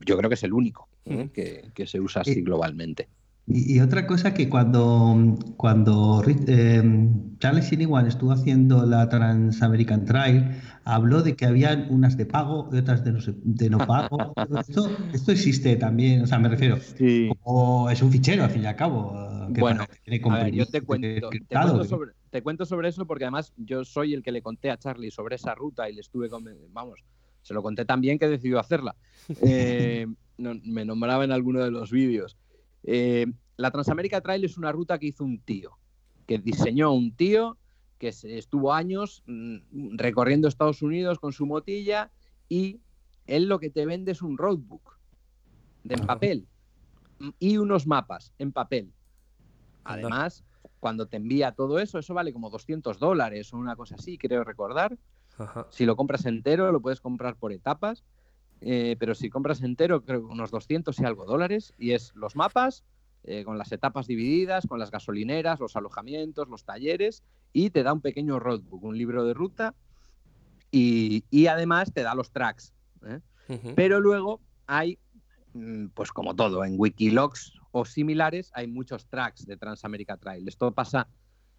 yo 0.07 0.17
creo 0.17 0.31
que 0.31 0.35
es 0.35 0.43
el 0.45 0.55
único 0.55 0.89
¿eh? 1.05 1.15
Ujú. 1.15 1.33
que, 1.33 1.71
que 1.75 1.87
se 1.87 2.01
usa 2.01 2.23
así 2.23 2.41
globalmente. 2.41 3.09
Y, 3.49 3.77
y 3.77 3.81
otra 3.81 4.07
cosa 4.07 4.35
que 4.35 4.49
cuando, 4.49 5.37
cuando 5.57 6.23
eh, 6.27 6.83
Charles 7.39 7.67
Siniwan 7.67 8.07
estuvo 8.07 8.33
haciendo 8.33 8.85
la 8.87 9.09
Transamerican 9.09 10.05
Trail, 10.05 10.51
habló 10.85 11.23
de 11.23 11.37
que 11.37 11.47
habían 11.47 11.87
unas 11.91 12.17
de 12.17 12.27
pago 12.27 12.69
y 12.73 12.77
otras 12.79 13.05
de 13.05 13.13
no, 13.13 13.19
de 13.45 13.71
no 13.71 13.79
pago. 13.79 14.35
esto, 14.61 14.91
esto 15.13 15.31
existe 15.33 15.77
también, 15.77 16.23
o 16.23 16.27
sea, 16.27 16.39
me 16.41 16.49
refiero, 16.49 16.79
Sí. 16.79 17.31
o 17.43 17.89
es 17.89 18.03
un 18.03 18.11
fichero 18.11 18.43
al 18.45 18.51
fin 18.51 18.63
y 18.63 18.67
al 18.67 18.75
cabo. 18.77 19.15
eh, 19.15 19.53
que 19.55 19.61
Bueno, 19.61 19.85
tiene 20.05 20.29
A 20.29 20.39
ver, 20.45 20.53
yo 20.53 20.67
te 20.67 20.81
cuento, 20.81 21.29
te 21.31 21.41
cuento 21.57 21.85
sobre, 21.85 22.13
te 22.31 22.43
cuento 22.43 22.67
sobre 22.67 22.89
eso 22.89 23.07
porque 23.07 23.25
además 23.25 23.53
yo 23.57 23.85
soy 23.85 24.13
el 24.15 24.23
que 24.25 24.33
le 24.33 24.43
conté 24.43 24.71
a 24.73 24.77
Charlie 24.79 25.13
sobre 25.13 25.37
esa 25.37 25.55
ruta 25.55 25.89
y 25.89 25.95
le 25.95 26.01
estuve, 26.01 26.29
con, 26.29 26.45
vamos, 26.73 27.05
se 27.43 27.55
lo 27.55 27.63
conté 27.63 27.85
tan 27.85 28.01
bien 28.01 28.19
que 28.19 28.27
decidió 28.29 28.59
hacerla. 28.59 28.97
Eh, 29.43 30.07
no- 30.39 30.55
me 30.65 30.85
nombraba 30.85 31.25
en 31.25 31.31
alguno 31.33 31.63
de 31.63 31.71
los 31.71 31.91
vídeos. 31.93 32.37
Eh, 32.87 33.27
la 33.57 33.71
Transamérica 33.71 34.21
Trail 34.21 34.45
es 34.45 34.57
una 34.57 34.73
ruta 34.73 34.99
que 34.99 35.07
hizo 35.07 35.25
un 35.25 35.41
tío, 35.41 35.77
que 36.27 36.39
diseñó 36.39 36.93
un 36.93 37.15
tío 37.15 37.59
que 37.99 38.09
estuvo 38.09 38.73
años 38.73 39.23
mm, 39.27 39.97
recorriendo 39.97 40.49
Estados 40.49 40.83
Unidos 40.83 41.19
con 41.19 41.33
su 41.33 41.47
motilla 41.47 42.11
y 42.49 42.81
él 43.27 43.49
lo 43.49 43.59
que 43.59 43.71
te 43.71 43.87
vende 43.87 44.13
es 44.13 44.23
un 44.23 44.39
roadbook 44.39 44.99
de 45.83 45.95
en 45.95 46.07
papel 46.07 46.47
y 47.39 47.57
unos 47.57 47.87
mapas 47.87 48.33
en 48.39 48.53
papel. 48.53 48.93
Además, 49.85 50.45
cuando 50.81 51.07
te 51.07 51.17
envía 51.17 51.53
todo 51.53 51.79
eso, 51.79 51.99
eso 51.99 52.15
vale 52.15 52.33
como 52.33 52.51
200 52.51 52.99
dólares 52.99 53.53
o 53.53 53.57
una 53.57 53.77
cosa 53.77 53.95
así, 53.97 54.19
creo 54.19 54.45
recordar. 54.45 54.97
Ajá. 55.39 55.67
Si 55.71 55.87
lo 55.87 55.97
compras 55.97 56.27
entero, 56.27 56.71
lo 56.73 56.81
puedes 56.81 57.01
comprar 57.01 57.37
por 57.37 57.53
etapas. 57.53 58.05
Eh, 58.61 58.97
pero 58.99 59.15
si 59.15 59.31
compras 59.31 59.63
entero, 59.63 60.05
creo 60.05 60.27
que 60.27 60.33
unos 60.33 60.51
200 60.51 60.99
y 60.99 61.05
algo 61.05 61.25
dólares. 61.25 61.75
Y 61.79 61.93
es 61.93 62.15
los 62.15 62.37
mapas, 62.37 62.85
eh, 63.25 63.45
con 63.45 63.59
las 63.59 63.73
etapas 63.73 64.07
divididas, 64.07 64.67
con 64.67 64.79
las 64.79 64.91
gasolineras, 64.91 65.61
los 65.61 65.77
alojamientos, 65.77 66.49
los 66.49 66.65
talleres. 66.65 67.23
Y 67.53 67.71
te 67.71 67.83
da 67.83 67.93
un 67.93 68.01
pequeño 68.01 68.39
roadbook, 68.39 68.83
un 68.85 68.97
libro 68.97 69.25
de 69.25 69.35
ruta. 69.35 69.75
Y, 70.71 71.25
y 71.31 71.47
además 71.47 71.93
te 71.93 72.03
da 72.03 72.15
los 72.15 72.31
tracks. 72.31 72.73
¿eh? 73.07 73.21
Pero 73.75 74.01
luego 74.01 74.41
hay, 74.67 74.99
mm, 75.55 75.89
pues 75.89 76.13
como 76.13 76.35
todo, 76.35 76.65
en 76.65 76.75
Wikilogs 76.77 77.53
o 77.71 77.85
similares 77.85 78.51
hay 78.55 78.67
muchos 78.67 79.07
tracks 79.07 79.47
de 79.47 79.57
Transamérica 79.57 80.17
Trail. 80.17 80.47
Esto 80.49 80.73
pasa, 80.73 81.09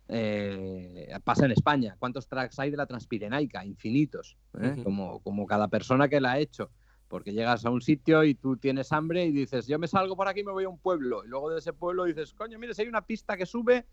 eh, 0.07 1.09
pasa 1.23 1.45
en 1.45 1.51
España. 1.51 1.95
¿Cuántos 1.99 2.27
tracks 2.27 2.59
hay 2.59 2.71
de 2.71 2.77
la 2.77 2.85
Transpirenaica? 2.85 3.65
Infinitos. 3.65 4.37
¿eh? 4.59 4.81
Como, 4.83 5.19
como 5.19 5.45
cada 5.45 5.67
persona 5.67 6.09
que 6.09 6.19
la 6.19 6.33
ha 6.33 6.39
hecho. 6.39 6.71
Porque 7.07 7.31
llegas 7.33 7.65
a 7.65 7.69
un 7.69 7.81
sitio 7.81 8.23
y 8.23 8.35
tú 8.35 8.57
tienes 8.57 8.91
hambre 8.91 9.25
y 9.25 9.31
dices, 9.31 9.65
yo 9.67 9.79
me 9.79 9.87
salgo 9.87 10.15
por 10.15 10.27
aquí 10.27 10.41
y 10.41 10.43
me 10.43 10.51
voy 10.51 10.65
a 10.65 10.69
un 10.69 10.77
pueblo. 10.79 11.23
Y 11.23 11.29
luego 11.29 11.49
de 11.49 11.59
ese 11.59 11.71
pueblo 11.73 12.03
dices, 12.05 12.33
coño, 12.33 12.59
mire, 12.59 12.73
si 12.73 12.81
hay 12.81 12.87
una 12.89 13.05
pista 13.05 13.37
que 13.37 13.45
sube 13.45 13.85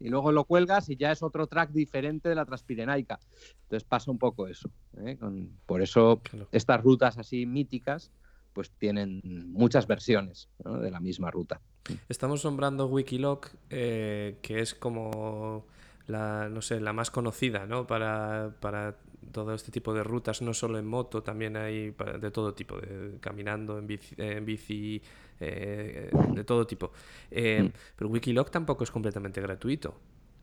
y 0.00 0.08
luego 0.08 0.32
lo 0.32 0.44
cuelgas 0.44 0.88
y 0.88 0.96
ya 0.96 1.12
es 1.12 1.22
otro 1.22 1.46
track 1.46 1.70
diferente 1.70 2.28
de 2.30 2.34
la 2.34 2.44
Transpirenaica. 2.46 3.20
Entonces 3.64 3.84
pasa 3.84 4.10
un 4.10 4.18
poco 4.18 4.46
eso. 4.48 4.70
¿eh? 5.04 5.16
Con- 5.18 5.50
por 5.66 5.82
eso 5.82 6.20
Claro. 6.24 6.48
estas 6.50 6.82
rutas 6.82 7.18
así 7.18 7.44
míticas 7.46 8.10
pues 8.54 8.70
tienen 8.70 9.20
muchas 9.52 9.86
versiones 9.86 10.48
¿no? 10.64 10.78
de 10.78 10.90
la 10.90 11.00
misma 11.00 11.30
ruta. 11.30 11.60
Estamos 12.08 12.44
nombrando 12.44 12.86
Wikiloc, 12.86 13.48
eh, 13.70 14.38
que 14.42 14.60
es 14.60 14.74
como 14.74 15.66
la, 16.06 16.48
no 16.50 16.60
sé, 16.62 16.80
la 16.80 16.92
más 16.92 17.10
conocida, 17.10 17.64
¿no? 17.66 17.86
Para, 17.86 18.54
para 18.60 18.96
todo 19.30 19.54
este 19.54 19.70
tipo 19.70 19.94
de 19.94 20.02
rutas, 20.02 20.42
no 20.42 20.52
solo 20.54 20.78
en 20.78 20.86
moto, 20.86 21.22
también 21.22 21.56
hay 21.56 21.94
de 22.20 22.30
todo 22.30 22.54
tipo, 22.54 22.80
de, 22.80 23.18
caminando, 23.20 23.78
en 23.78 23.86
bici, 23.86 24.14
en 24.18 24.44
bici, 24.44 25.02
eh, 25.40 26.10
de 26.34 26.44
todo 26.44 26.66
tipo. 26.66 26.92
Eh, 27.30 27.70
pero 27.96 28.10
Wikiloc 28.10 28.50
tampoco 28.50 28.84
es 28.84 28.90
completamente 28.90 29.40
gratuito. 29.40 29.94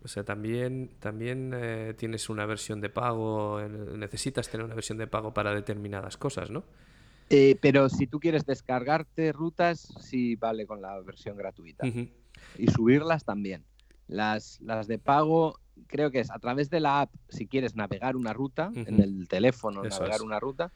O 0.01 0.07
sea, 0.07 0.23
también, 0.23 0.91
también 0.99 1.51
eh, 1.53 1.93
tienes 1.97 2.29
una 2.29 2.45
versión 2.45 2.79
de 2.79 2.89
pago, 2.89 3.61
necesitas 3.61 4.49
tener 4.49 4.65
una 4.65 4.75
versión 4.75 4.97
de 4.97 5.07
pago 5.07 5.33
para 5.33 5.53
determinadas 5.53 6.15
cosas, 6.15 6.49
¿no? 6.49 6.63
Pero 7.61 7.89
si 7.89 8.07
tú 8.07 8.19
quieres 8.19 8.45
descargarte 8.45 9.31
rutas, 9.31 9.93
sí 10.01 10.35
vale 10.35 10.65
con 10.65 10.81
la 10.81 10.99
versión 11.01 11.37
gratuita. 11.37 11.85
Y 12.57 12.67
subirlas 12.71 13.23
también. 13.23 13.63
Las, 14.07 14.59
las 14.61 14.87
de 14.87 14.97
pago, 14.97 15.59
creo 15.87 16.11
que 16.11 16.19
es 16.19 16.31
a 16.31 16.39
través 16.39 16.69
de 16.69 16.79
la 16.79 17.01
app, 17.01 17.11
si 17.29 17.47
quieres 17.47 17.75
navegar 17.75 18.15
una 18.15 18.33
ruta, 18.33 18.71
en 18.73 19.01
el 19.01 19.27
teléfono 19.27 19.83
Eso 19.83 19.99
navegar 19.99 20.17
es. 20.19 20.25
una 20.25 20.39
ruta. 20.39 20.71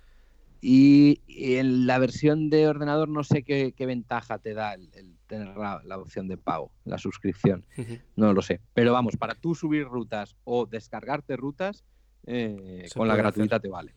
Y, 0.65 1.19
y 1.27 1.55
en 1.55 1.85
la 1.87 1.97
versión 1.97 2.49
de 2.49 2.67
ordenador 2.69 3.09
no 3.09 3.25
sé 3.25 3.43
qué, 3.43 3.73
qué 3.75 3.85
ventaja 3.85 4.39
te 4.39 4.53
da 4.53 4.73
el, 4.75 4.89
el 4.93 5.17
tener 5.27 5.57
la, 5.57 5.81
la 5.83 5.97
opción 5.97 6.29
de 6.29 6.37
pago, 6.37 6.71
la 6.85 6.97
suscripción. 6.97 7.65
No 8.15 8.31
lo 8.31 8.41
sé. 8.41 8.61
Pero 8.73 8.93
vamos, 8.93 9.17
para 9.17 9.35
tú 9.35 9.55
subir 9.55 9.85
rutas 9.85 10.37
o 10.45 10.65
descargarte 10.65 11.35
rutas, 11.35 11.83
eh, 12.25 12.87
con 12.95 13.07
la 13.07 13.15
gratuita 13.15 13.55
hacer. 13.57 13.61
te 13.63 13.69
vale. 13.69 13.93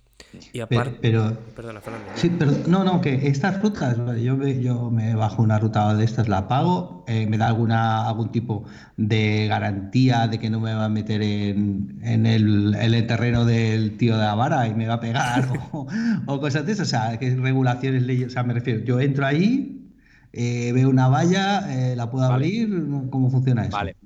Y 0.53 0.61
aparte... 0.61 0.99
Pero, 1.01 1.37
Perdona, 1.55 1.81
Fernando. 1.81 2.11
sí, 2.17 2.31
pero 2.39 2.51
no, 2.67 2.85
no, 2.85 3.01
que 3.01 3.29
estas 3.29 3.63
rutas, 3.63 3.97
yo, 4.21 4.37
me- 4.37 4.61
yo 4.61 4.91
me 4.91 5.15
bajo 5.15 5.43
una 5.43 5.59
ruta 5.59 5.95
de 5.95 6.05
estas, 6.05 6.29
la 6.29 6.49
pago, 6.49 7.05
eh, 7.07 7.27
me 7.27 7.39
da 7.39 7.47
alguna, 7.49 8.07
algún 8.09 8.33
tipo 8.33 8.65
de 8.97 9.47
garantía 9.49 10.27
de 10.27 10.39
que 10.39 10.51
no 10.51 10.61
me 10.61 10.75
va 10.75 10.87
a 10.87 10.89
meter 10.89 11.23
en, 11.23 11.99
en 12.03 12.27
el, 12.27 12.75
en 12.75 12.95
el 12.95 13.07
terreno 13.07 13.45
del 13.45 13.97
tío 13.97 14.17
de 14.17 14.25
la 14.25 14.35
vara 14.35 14.67
y 14.67 14.75
me 14.75 14.87
va 14.87 14.95
a 14.95 15.01
pegar 15.01 15.49
o, 15.73 15.87
o 16.27 16.41
cosas 16.41 16.67
de 16.67 16.73
eso, 16.73 16.83
o 16.83 16.87
sea, 16.87 17.19
que 17.19 17.35
regulaciones, 17.37 18.03
leyes, 18.03 18.27
o 18.29 18.31
sea, 18.31 18.43
me 18.43 18.55
refiero, 18.55 18.81
yo 18.85 19.01
entro 19.01 19.25
ahí, 19.27 19.93
eh, 20.33 20.73
veo 20.73 20.89
una 20.91 21.09
valla, 21.09 21.93
eh, 21.93 21.97
la 21.97 22.11
puedo 22.11 22.29
Vale. 22.29 22.35
abrir, 22.47 22.87
¿cómo 23.11 23.31
funciona 23.31 23.63
eso? 23.63 23.73
Vale, 23.77 23.97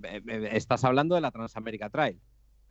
estás 0.53 0.85
hablando 0.85 1.15
de 1.15 1.23
la 1.23 1.31
Transamérica 1.31 1.89
Trail. 1.89 2.19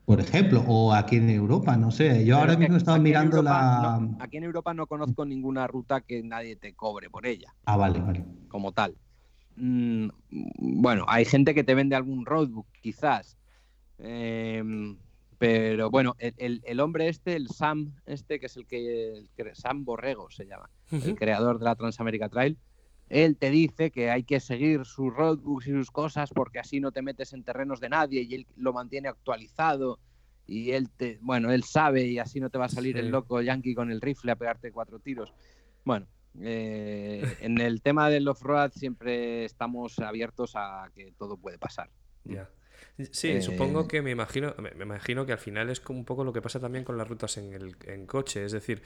Por 0.10 0.20
ejemplo, 0.20 0.64
o 0.68 0.92
aquí 0.92 1.18
en 1.18 1.30
Europa, 1.30 1.78
no 1.78 1.92
sé, 1.92 2.26
yo 2.26 2.34
Pero 2.34 2.38
ahora 2.38 2.58
mismo 2.58 2.74
he 2.74 2.78
estado 2.80 2.96
aquí 2.96 3.00
en 3.02 3.04
mirando 3.04 3.38
Europa 3.38 3.54
la... 3.62 4.00
no- 4.00 4.18
aquí 4.20 4.38
en 4.38 4.44
Europa 4.44 4.74
no 4.74 4.88
conozco 4.88 5.24
ninguna 5.24 5.68
ruta 5.68 6.02
que 6.02 6.24
nadie 6.24 6.56
te 6.56 6.74
cobre 6.74 7.12
por 7.12 7.28
ella, 7.28 7.54
Ah, 7.66 7.78
vale, 7.78 8.00
vale. 8.00 8.26
como 8.48 8.72
tal. 8.72 8.98
Mm, 9.56 10.08
bueno, 10.82 11.06
hay 11.08 11.26
gente 11.26 11.54
que 11.54 11.64
te 11.64 11.76
vende 11.76 11.96
algún 11.96 12.26
roadbook, 12.26 12.66
quizás. 12.82 13.38
Em, 14.00 14.98
pero 15.38 15.92
bueno, 15.92 16.16
el, 16.18 16.34
el- 16.38 16.64
el 16.66 16.80
hombre 16.80 17.08
este, 17.08 17.36
el 17.36 17.48
Sam, 17.50 17.94
este, 18.08 18.40
que 18.40 18.48
es 18.48 18.58
el 18.58 18.66
que. 18.66 19.26
el 19.38 19.56
Sam 19.56 19.86
Borrego 19.86 20.32
se 20.32 20.48
llama, 20.48 20.72
el 20.92 21.14
creador 21.14 21.60
de 21.60 21.66
la 21.66 21.76
Transamérica 21.76 22.30
Trail. 22.30 22.58
Él 23.10 23.38
te 23.38 23.50
dice 23.50 23.92
que 23.92 24.10
hay 24.12 24.24
que 24.24 24.40
seguir 24.40 24.86
sus 24.86 25.14
roadbooks 25.14 25.68
y 25.68 25.72
sus 25.72 25.92
cosas 25.92 26.30
porque 26.34 26.60
así 26.60 26.80
no 26.80 26.92
te 26.92 27.02
metes 27.02 27.34
en 27.34 27.44
terrenos 27.44 27.80
de 27.80 27.90
nadie 27.90 28.22
y 28.22 28.36
él 28.36 28.48
lo 28.56 28.72
mantiene 28.74 29.10
actualizado 29.10 30.00
y 30.46 30.72
él 30.72 30.90
te, 30.92 31.18
bueno, 31.22 31.52
él 31.52 31.64
sabe 31.64 32.06
y 32.08 32.20
así 32.20 32.40
no 32.40 32.50
te 32.50 32.58
va 32.58 32.66
a 32.66 32.70
salir 32.70 32.96
Sí. 32.96 33.00
el 33.00 33.10
loco 33.10 33.42
yankee 33.42 33.76
con 33.76 33.92
el 33.92 34.02
rifle 34.02 34.32
a 34.32 34.36
pegarte 34.36 34.72
cuatro 34.72 35.00
tiros. 35.00 35.34
Bueno, 35.84 36.08
eh, 36.42 37.36
en 37.42 37.60
el 37.60 37.82
tema 37.82 38.10
del 38.10 38.28
off-road 38.28 38.72
siempre 38.72 39.46
estamos 39.46 39.98
abiertos 40.00 40.54
a 40.56 40.90
que 40.96 41.12
todo 41.18 41.38
puede 41.38 41.58
pasar. 41.58 41.90
Ya. 42.24 42.50
Sí, 43.12 43.30
Eh, 43.30 43.42
supongo 43.42 43.88
que 43.88 44.02
me 44.02 44.12
imagino, 44.12 44.54
me, 44.58 44.72
me 44.72 44.84
imagino 44.86 45.26
que 45.26 45.32
al 45.34 45.38
final 45.40 45.70
es 45.70 45.80
como 45.80 46.00
un 46.00 46.06
poco 46.06 46.24
lo 46.24 46.34
que 46.34 46.42
pasa 46.42 46.60
también 46.60 46.84
con 46.84 46.98
las 46.98 47.08
rutas 47.08 47.38
en 47.38 47.54
el 47.54 47.76
en 47.86 48.06
coche, 48.06 48.44
es 48.46 48.52
decir, 48.52 48.82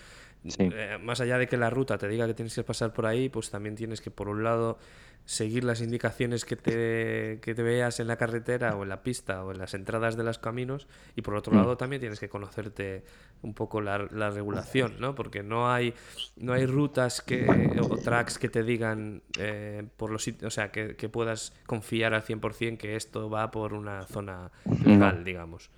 Sí. 0.48 0.70
eh, 0.74 0.98
más 1.02 1.22
allá 1.22 1.38
de 1.38 1.48
que 1.48 1.58
la 1.58 1.70
ruta 1.70 1.98
te 1.98 2.08
diga 2.08 2.28
que 2.28 2.34
tienes 2.34 2.54
que 2.56 2.64
pasar 2.64 2.94
por 2.94 3.06
ahí, 3.06 3.30
pues 3.30 3.50
también 3.50 3.76
tienes 3.76 4.02
que 4.02 4.12
por 4.12 4.28
un 4.28 4.44
lado 4.44 4.78
seguir 5.26 5.64
las 5.64 5.80
indicaciones 5.80 6.44
que 6.44 6.58
te, 6.58 7.40
que 7.42 7.56
te 7.56 7.64
veas 7.64 8.02
en 8.02 8.08
la 8.08 8.18
carretera 8.18 8.76
o 8.76 8.84
en 8.84 8.90
la 8.90 9.04
pista 9.04 9.46
o 9.46 9.54
en 9.54 9.58
las 9.58 9.74
entradas 9.74 10.18
de 10.18 10.24
los 10.26 10.38
caminos 10.38 10.86
y 11.16 11.22
por 11.22 11.36
otro 11.36 11.54
Mm. 11.54 11.56
lado 11.56 11.78
también 11.78 12.02
tienes 12.02 12.20
que 12.20 12.28
conocerte 12.28 13.06
un 13.42 13.54
poco 13.54 13.80
la, 13.80 14.00
la 14.12 14.32
regulación, 14.32 14.96
¿no? 15.00 15.16
Porque 15.16 15.42
no 15.42 15.72
hay 15.72 15.94
no 16.36 16.52
hay 16.52 16.66
rutas 16.66 17.22
que 17.22 17.48
o 17.82 17.98
tracks 17.98 18.38
que 18.38 18.50
te 18.50 18.64
digan 18.64 19.22
eh, 19.40 19.84
por 19.96 20.12
los 20.12 20.24
sitios, 20.26 20.48
o 20.48 20.52
sea, 20.54 20.72
que, 20.74 20.98
que 20.98 21.08
puedas 21.08 21.54
confiar 21.68 22.14
al 22.14 22.24
100% 22.24 22.78
que 22.78 22.98
esto 22.98 23.30
va 23.30 23.50
por 23.50 23.74
una 23.74 24.06
zona 24.08 24.52
legal, 24.84 25.24
digamos. 25.24 25.70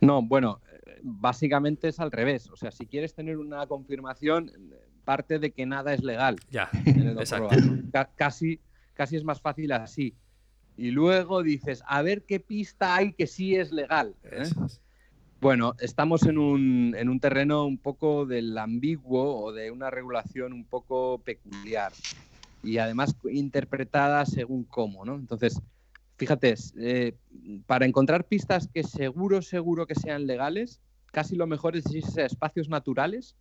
No, 0.00 0.20
bueno, 0.20 0.60
básicamente 1.02 1.88
es 1.88 2.00
al 2.00 2.10
revés. 2.10 2.48
O 2.50 2.56
sea, 2.56 2.70
si 2.70 2.86
quieres 2.86 3.14
tener 3.14 3.38
una 3.38 3.66
confirmación, 3.66 4.52
parte 5.04 5.38
de 5.38 5.50
que 5.50 5.66
nada 5.66 5.94
es 5.94 6.02
legal. 6.02 6.36
Ya, 6.50 6.70
exacto. 6.84 7.56
Casi, 8.16 8.60
casi 8.94 9.16
es 9.16 9.24
más 9.24 9.40
fácil 9.40 9.72
así. 9.72 10.14
Y 10.76 10.90
luego 10.90 11.42
dices, 11.42 11.82
a 11.86 12.02
ver 12.02 12.22
qué 12.22 12.40
pista 12.40 12.96
hay 12.96 13.12
que 13.12 13.26
sí 13.26 13.56
es 13.56 13.72
legal. 13.72 14.14
¿eh? 14.24 14.42
Es. 14.42 14.80
Bueno, 15.40 15.74
estamos 15.78 16.24
en 16.24 16.36
un, 16.36 16.94
en 16.96 17.08
un 17.08 17.18
terreno 17.18 17.64
un 17.64 17.78
poco 17.78 18.26
del 18.26 18.56
ambiguo 18.58 19.42
o 19.42 19.52
de 19.52 19.70
una 19.70 19.90
regulación 19.90 20.52
un 20.52 20.64
poco 20.64 21.18
peculiar 21.24 21.92
y 22.62 22.76
además 22.76 23.16
interpretada 23.30 24.26
según 24.26 24.64
cómo, 24.64 25.04
¿no? 25.06 25.14
Entonces, 25.14 25.60
fíjate, 26.20 26.54
eh, 26.78 27.16
para 27.64 27.86
encontrar 27.86 28.28
pistas 28.28 28.68
que 28.68 28.82
seguro, 28.82 29.40
seguro 29.40 29.86
que 29.86 29.94
sean 29.94 30.26
legales, 30.26 30.82
casi 31.12 31.34
lo 31.34 31.46
mejor 31.46 31.76
es 31.76 31.90
irse 31.90 32.20
a 32.20 32.26
espacios 32.26 32.68
naturales 32.68 33.36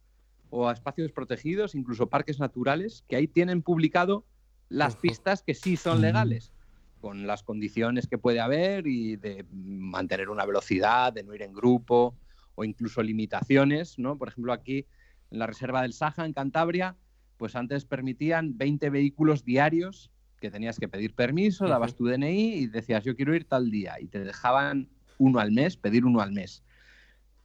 o 0.49 0.69
a 0.69 0.71
espacios 0.71 1.11
protegidos, 1.11 1.75
incluso 1.75 2.07
parques 2.07 2.39
naturales, 2.39 3.03
que 3.09 3.17
ahí 3.17 3.27
tienen 3.27 3.63
publicado 3.63 4.25
las 4.69 4.95
pistas 4.95 5.43
que 5.43 5.55
sí 5.55 5.75
son 5.75 5.97
Mm. 5.97 6.01
legales 6.01 6.53
con 7.01 7.27
las 7.27 7.43
condiciones 7.43 8.07
que 8.07 8.17
puede 8.17 8.39
haber 8.39 8.87
y 8.87 9.17
de 9.17 9.45
mantener 9.51 10.29
una 10.29 10.45
velocidad, 10.45 11.11
de 11.11 11.23
no 11.23 11.35
ir 11.35 11.41
en 11.41 11.51
grupo 11.51 12.15
o 12.55 12.63
incluso 12.63 13.03
limitaciones, 13.03 13.99
¿no? 13.99 14.17
Por 14.17 14.29
ejemplo, 14.29 14.53
aquí 14.53 14.85
en 15.31 15.39
la 15.39 15.47
reserva 15.47 15.81
del 15.81 15.91
Saja, 15.91 16.25
en 16.25 16.31
Cantabria, 16.31 16.95
pues 17.35 17.57
antes 17.57 17.83
permitían 17.83 18.57
20 18.57 18.89
vehículos 18.89 19.43
diarios 19.43 20.11
que 20.39 20.49
tenías 20.51 20.79
que 20.79 20.87
pedir 20.87 21.13
permiso, 21.13 21.67
dabas 21.67 21.95
tu 21.95 22.05
DNI 22.05 22.53
y 22.55 22.67
decías 22.67 23.03
yo 23.03 23.15
quiero 23.15 23.35
ir 23.35 23.45
tal 23.45 23.69
día 23.69 23.99
y 23.99 24.07
te 24.07 24.19
dejaban 24.23 24.89
uno 25.17 25.39
al 25.39 25.51
mes, 25.51 25.77
pedir 25.77 26.05
uno 26.05 26.21
al 26.21 26.31
mes. 26.31 26.63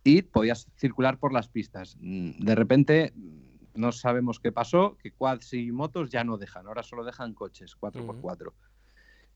Y 0.05 0.23
podías 0.23 0.69
circular 0.77 1.19
por 1.19 1.33
las 1.33 1.49
pistas. 1.49 1.97
Mm, 2.01 2.45
De 2.45 2.55
repente 2.55 3.13
mm, 3.17 3.81
no 3.81 3.91
sabemos 3.93 4.39
qué 4.39 4.53
pasó, 4.53 4.97
que 5.03 5.11
quads 5.13 5.53
y 5.55 5.73
motos 5.73 6.11
ya 6.11 6.25
no 6.25 6.37
dejan, 6.39 6.67
ahora 6.67 6.83
solo 6.83 7.05
dejan 7.05 7.35
coches 7.35 7.75
4x4. 7.81 8.53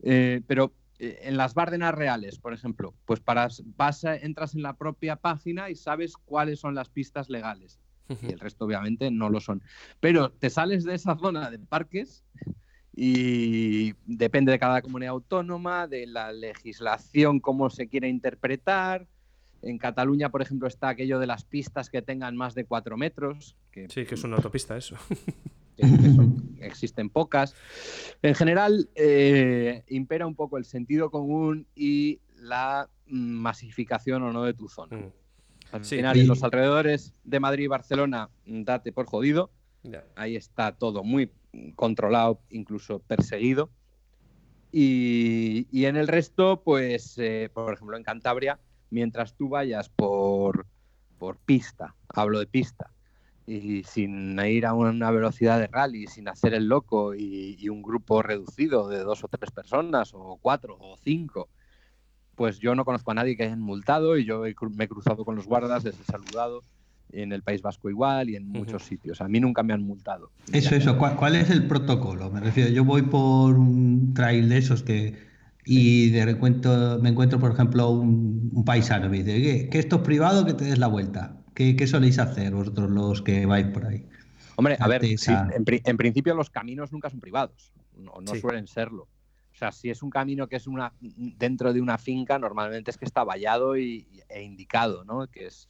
Eh, 0.03 0.43
pero 0.47 0.73
eh, 1.01 1.21
en 1.23 1.37
las 1.37 1.55
Bárdenas 1.55 1.95
reales, 1.95 2.39
por 2.39 2.53
ejemplo, 2.53 2.95
pues 3.05 3.21
para 3.21 3.49
vas 3.77 4.05
a- 4.05 4.17
entras 4.17 4.55
en 4.55 4.63
la 4.63 4.77
propia 4.77 5.17
página 5.17 5.71
y 5.71 5.75
sabes 5.75 6.17
cuáles 6.17 6.61
son 6.61 6.75
las 6.75 6.89
pistas 6.89 7.29
legales. 7.29 7.81
Y 8.23 8.33
el 8.33 8.41
resto, 8.41 8.65
obviamente, 8.65 9.11
no 9.11 9.29
lo 9.29 9.39
son. 9.41 9.63
Pero 10.01 10.31
te 10.33 10.49
sales 10.51 10.85
de 10.85 10.95
esa 10.95 11.17
zona 11.17 11.51
de 11.51 11.59
parques 11.59 12.25
y 13.01 13.95
depende 14.07 14.51
de 14.51 14.59
cada 14.59 14.83
comunidad 14.83 15.13
autónoma, 15.13 15.87
de 15.87 16.05
la 16.09 16.33
legislación, 16.33 17.39
cómo 17.39 17.71
se 17.71 17.87
quiere 17.87 18.09
interpretar. 18.09 19.07
En 19.63 19.79
Cataluña, 19.79 20.31
por 20.31 20.43
ejemplo, 20.43 20.67
está 20.67 20.89
aquello 20.89 21.21
de 21.21 21.29
las 21.29 21.45
pistas 21.45 21.91
que 21.91 22.03
tengan 22.03 22.37
más 22.37 22.57
de 22.57 22.65
cuatro 22.65 22.97
metros, 22.97 23.57
que 23.71 23.87
Sí, 23.89 24.05
que 24.05 24.17
es 24.17 24.25
una 24.25 24.35
autopista 24.37 24.77
eso. 24.77 24.97
que- 25.77 25.83
que 25.83 26.11
son- 26.13 26.57
existen 26.61 27.09
pocas. 27.09 27.55
En 28.21 28.35
general, 28.35 28.89
eh, 28.97 29.85
impera 29.87 30.27
un 30.27 30.35
poco 30.35 30.59
el 30.59 30.65
sentido 30.65 31.09
común 31.13 31.69
y 31.77 32.19
la 32.37 32.89
masificación 33.07 34.25
o 34.25 34.33
no 34.33 34.43
de 34.43 34.55
tu 34.55 34.69
zona. 34.69 34.97
Mm, 34.97 35.13
Al 35.71 35.85
Sí, 35.85 35.97
final, 35.97 36.17
y- 36.17 36.21
en 36.23 36.27
los 36.29 36.43
alrededores 36.43 37.15
de 37.23 37.39
Madrid 37.39 37.65
y 37.65 37.69
Barcelona, 37.69 38.29
date 38.45 38.91
por 38.91 39.07
jodido. 39.07 39.51
Ya. 39.83 40.05
Ahí 40.17 40.37
está 40.37 40.73
todo 40.73 41.05
muy 41.05 41.33
controlado, 41.77 42.41
incluso 42.51 43.01
perseguido. 43.01 43.71
Y, 44.71 45.67
en 45.87 45.97
el 45.97 46.09
resto, 46.09 46.63
pues, 46.63 47.17
eh, 47.19 47.51
por 47.53 47.73
ejemplo, 47.73 47.97
en 47.97 48.03
Cantabria, 48.03 48.61
mientras 48.91 49.35
tú 49.35 49.49
vayas 49.49 49.89
por, 49.89 50.67
por 51.19 51.39
pista, 51.39 51.95
hablo 52.09 52.39
de 52.39 52.47
pista, 52.47 52.91
y 53.47 53.83
sin 53.85 54.39
ir 54.41 54.67
a 54.67 54.75
una 54.75 55.11
velocidad 55.11 55.59
de 55.59 55.69
rally, 55.69 56.07
sin 56.07 56.29
hacer 56.29 56.53
el 56.53 56.69
loco 56.69 57.15
y, 57.15 57.67
un 57.71 57.83
grupo 57.83 58.23
reducido 58.23 58.89
de 58.89 58.99
dos 58.99 59.25
o 59.25 59.29
tres 59.29 59.51
personas, 59.51 60.13
o 60.13 60.39
cuatro 60.41 60.77
o 60.79 60.97
cinco, 60.99 61.49
pues 62.35 62.59
yo 62.59 62.75
no 62.75 62.85
conozco 62.85 63.11
a 63.11 63.15
nadie 63.15 63.37
que 63.37 63.45
hayan 63.45 63.61
multado 63.61 64.19
y 64.19 64.27
yo 64.27 64.43
me 64.71 64.85
he 64.85 64.89
cruzado 64.89 65.25
con 65.25 65.35
los 65.35 65.47
guardas, 65.47 65.83
les 65.83 65.99
he 65.99 66.05
saludado 66.05 66.63
en 67.13 67.33
el 67.33 67.43
País 67.43 67.63
Vasco 67.63 67.89
igual 67.91 68.31
y 68.31 68.37
en 68.37 68.47
muchos 68.49 68.85
sitios. 68.85 69.21
A 69.21 69.29
mí 69.29 69.41
nunca 69.41 69.63
me 69.63 69.73
han 69.73 69.83
multado. 69.83 70.31
Eso, 70.53 70.75
eso. 70.75 70.97
¿Cuál, 70.99 71.17
cuál 71.17 71.37
es 71.37 71.51
el 71.51 71.67
protocolo? 71.67 72.31
Me 72.31 72.41
refiero, 72.41 72.71
yo 72.71 72.85
voy 72.85 73.03
por 73.03 73.59
un 73.59 74.15
trail 74.15 74.49
de 74.49 74.59
esos 74.59 74.83
que 74.83 75.29
y 75.65 76.09
de 76.11 76.25
repente 76.25 76.69
me 77.03 77.11
encuentro, 77.11 77.39
por 77.39 77.53
ejemplo, 77.53 77.91
un, 77.91 78.51
un 78.55 78.65
paisano 78.65 79.07
y 79.07 79.09
me 79.11 79.19
dice 79.23 79.43
que, 79.43 79.69
que 79.69 79.79
esto 79.79 79.97
es 79.97 80.03
privado, 80.03 80.47
que 80.47 80.55
te 80.55 80.65
des 80.65 80.79
la 80.79 80.87
vuelta. 80.87 81.37
¿Qué, 81.55 81.77
qué 81.77 81.87
soléis 81.87 82.19
hacer 82.19 82.55
vosotros 82.55 82.91
los 82.91 83.21
que 83.21 83.45
vais 83.45 83.67
por 83.67 83.85
ahí? 83.85 84.07
Hombre, 84.57 84.77
a 84.81 84.89
ver, 84.89 85.05
sí, 85.19 85.33
en, 85.55 85.65
pri- 85.65 85.83
en 85.85 85.97
principio 85.97 86.35
los 86.35 86.49
caminos 86.51 86.91
nunca 86.91 87.11
son 87.11 87.21
privados, 87.21 87.73
no, 87.97 88.15
no 88.23 88.35
Sí. 88.35 88.41
suelen 88.41 88.67
serlo. 88.67 89.03
O 89.53 89.57
sea, 89.59 89.73
si 89.73 89.91
es 89.91 90.03
un 90.03 90.11
camino 90.11 90.49
que 90.49 90.57
es 90.57 90.67
una 90.67 90.93
dentro 91.01 91.73
de 91.73 91.81
una 91.81 91.99
finca, 91.99 92.39
normalmente 92.39 92.91
es 92.91 92.97
que 92.97 93.05
está 93.05 93.25
vallado 93.25 93.77
y, 93.77 94.07
e 94.29 94.43
indicado, 94.43 95.05
¿no? 95.05 95.27
Que 95.27 95.47
es, 95.47 95.69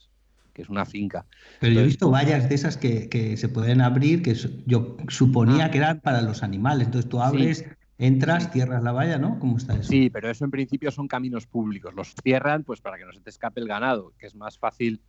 que 0.59 0.63
es 0.63 0.69
una 0.69 0.85
finca. 0.85 1.25
Pero 1.61 1.73
yo 1.73 1.81
he 1.83 1.85
visto 1.85 2.11
vallas 2.11 2.49
de 2.49 2.55
esas 2.57 2.77
que, 2.77 3.09
que 3.09 3.37
se 3.37 3.49
pueden 3.49 3.81
abrir, 3.81 4.23
que 4.25 4.35
yo 4.67 4.97
suponía 5.07 5.67
Ah. 5.67 5.71
que 5.71 5.79
eran 5.79 6.01
para 6.01 6.21
los 6.21 6.43
animales. 6.43 6.89
Entonces 6.89 7.09
tú 7.09 7.23
abres, 7.23 7.65
entras, 7.97 8.51
cierras 8.51 8.83
la 8.83 8.91
valla, 8.91 9.19
¿no? 9.19 9.39
¿Cómo 9.39 9.57
está 9.57 9.75
eso? 9.75 9.85
Sí, 9.85 10.11
pero 10.11 10.29
eso 10.29 10.45
en 10.45 10.51
principio 10.51 10.91
son 10.91 11.07
caminos 11.07 11.47
públicos. 11.47 11.95
Los 11.95 12.13
cierran 12.25 12.65
pues 12.65 12.81
para 12.81 12.99
que 12.99 13.05
no 13.05 13.13
se 13.13 13.21
te 13.21 13.31
escape 13.31 13.61
el 13.61 13.69
ganado, 13.69 14.15
que 14.19 14.27
es 14.27 14.35
más 14.35 14.59
fácil 14.59 15.01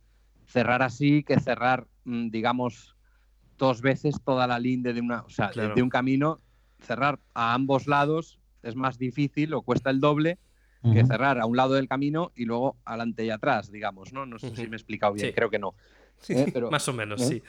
cerrar 0.46 0.82
así 0.82 1.24
que 1.24 1.40
cerrar, 1.40 1.88
mm, 2.04 2.30
digamos, 2.30 2.94
dos 3.58 3.80
veces 3.82 4.14
toda 4.24 4.46
la 4.46 4.60
linde 4.60 4.92
de 4.92 5.00
una, 5.00 5.22
o 5.22 5.30
sea, 5.30 5.48
de- 5.48 5.54
Claro. 5.54 5.74
de 5.74 5.82
un 5.82 5.88
camino, 5.90 6.38
cerrar 6.78 7.18
a 7.34 7.54
ambos 7.54 7.88
lados 7.88 8.38
es 8.62 8.76
más 8.76 8.98
difícil 8.98 9.52
o 9.54 9.62
cuesta 9.62 9.90
el 9.90 9.98
doble 9.98 10.38
que 10.82 11.04
cerrar 11.04 11.38
a 11.38 11.46
un 11.46 11.56
lado 11.56 11.74
del 11.74 11.88
camino 11.88 12.32
y 12.34 12.44
luego 12.46 12.76
adelante 12.84 13.24
y 13.24 13.30
atrás, 13.30 13.70
digamos, 13.70 14.12
¿no? 14.12 14.24
No 14.26 14.38
sé 14.38 14.54
si 14.56 14.66
me 14.66 14.76
he 14.76 14.78
explicado 14.78 15.12
bien, 15.12 15.28
Sí. 15.28 15.32
creo 15.34 15.50
que 15.50 15.58
no. 15.58 15.74
Eh, 16.28 16.50
pero- 16.54 16.70
Más 16.70 16.88
o 16.88 16.92
menos, 16.92 17.20
¿eh? 17.22 17.26
sí. 17.26 17.42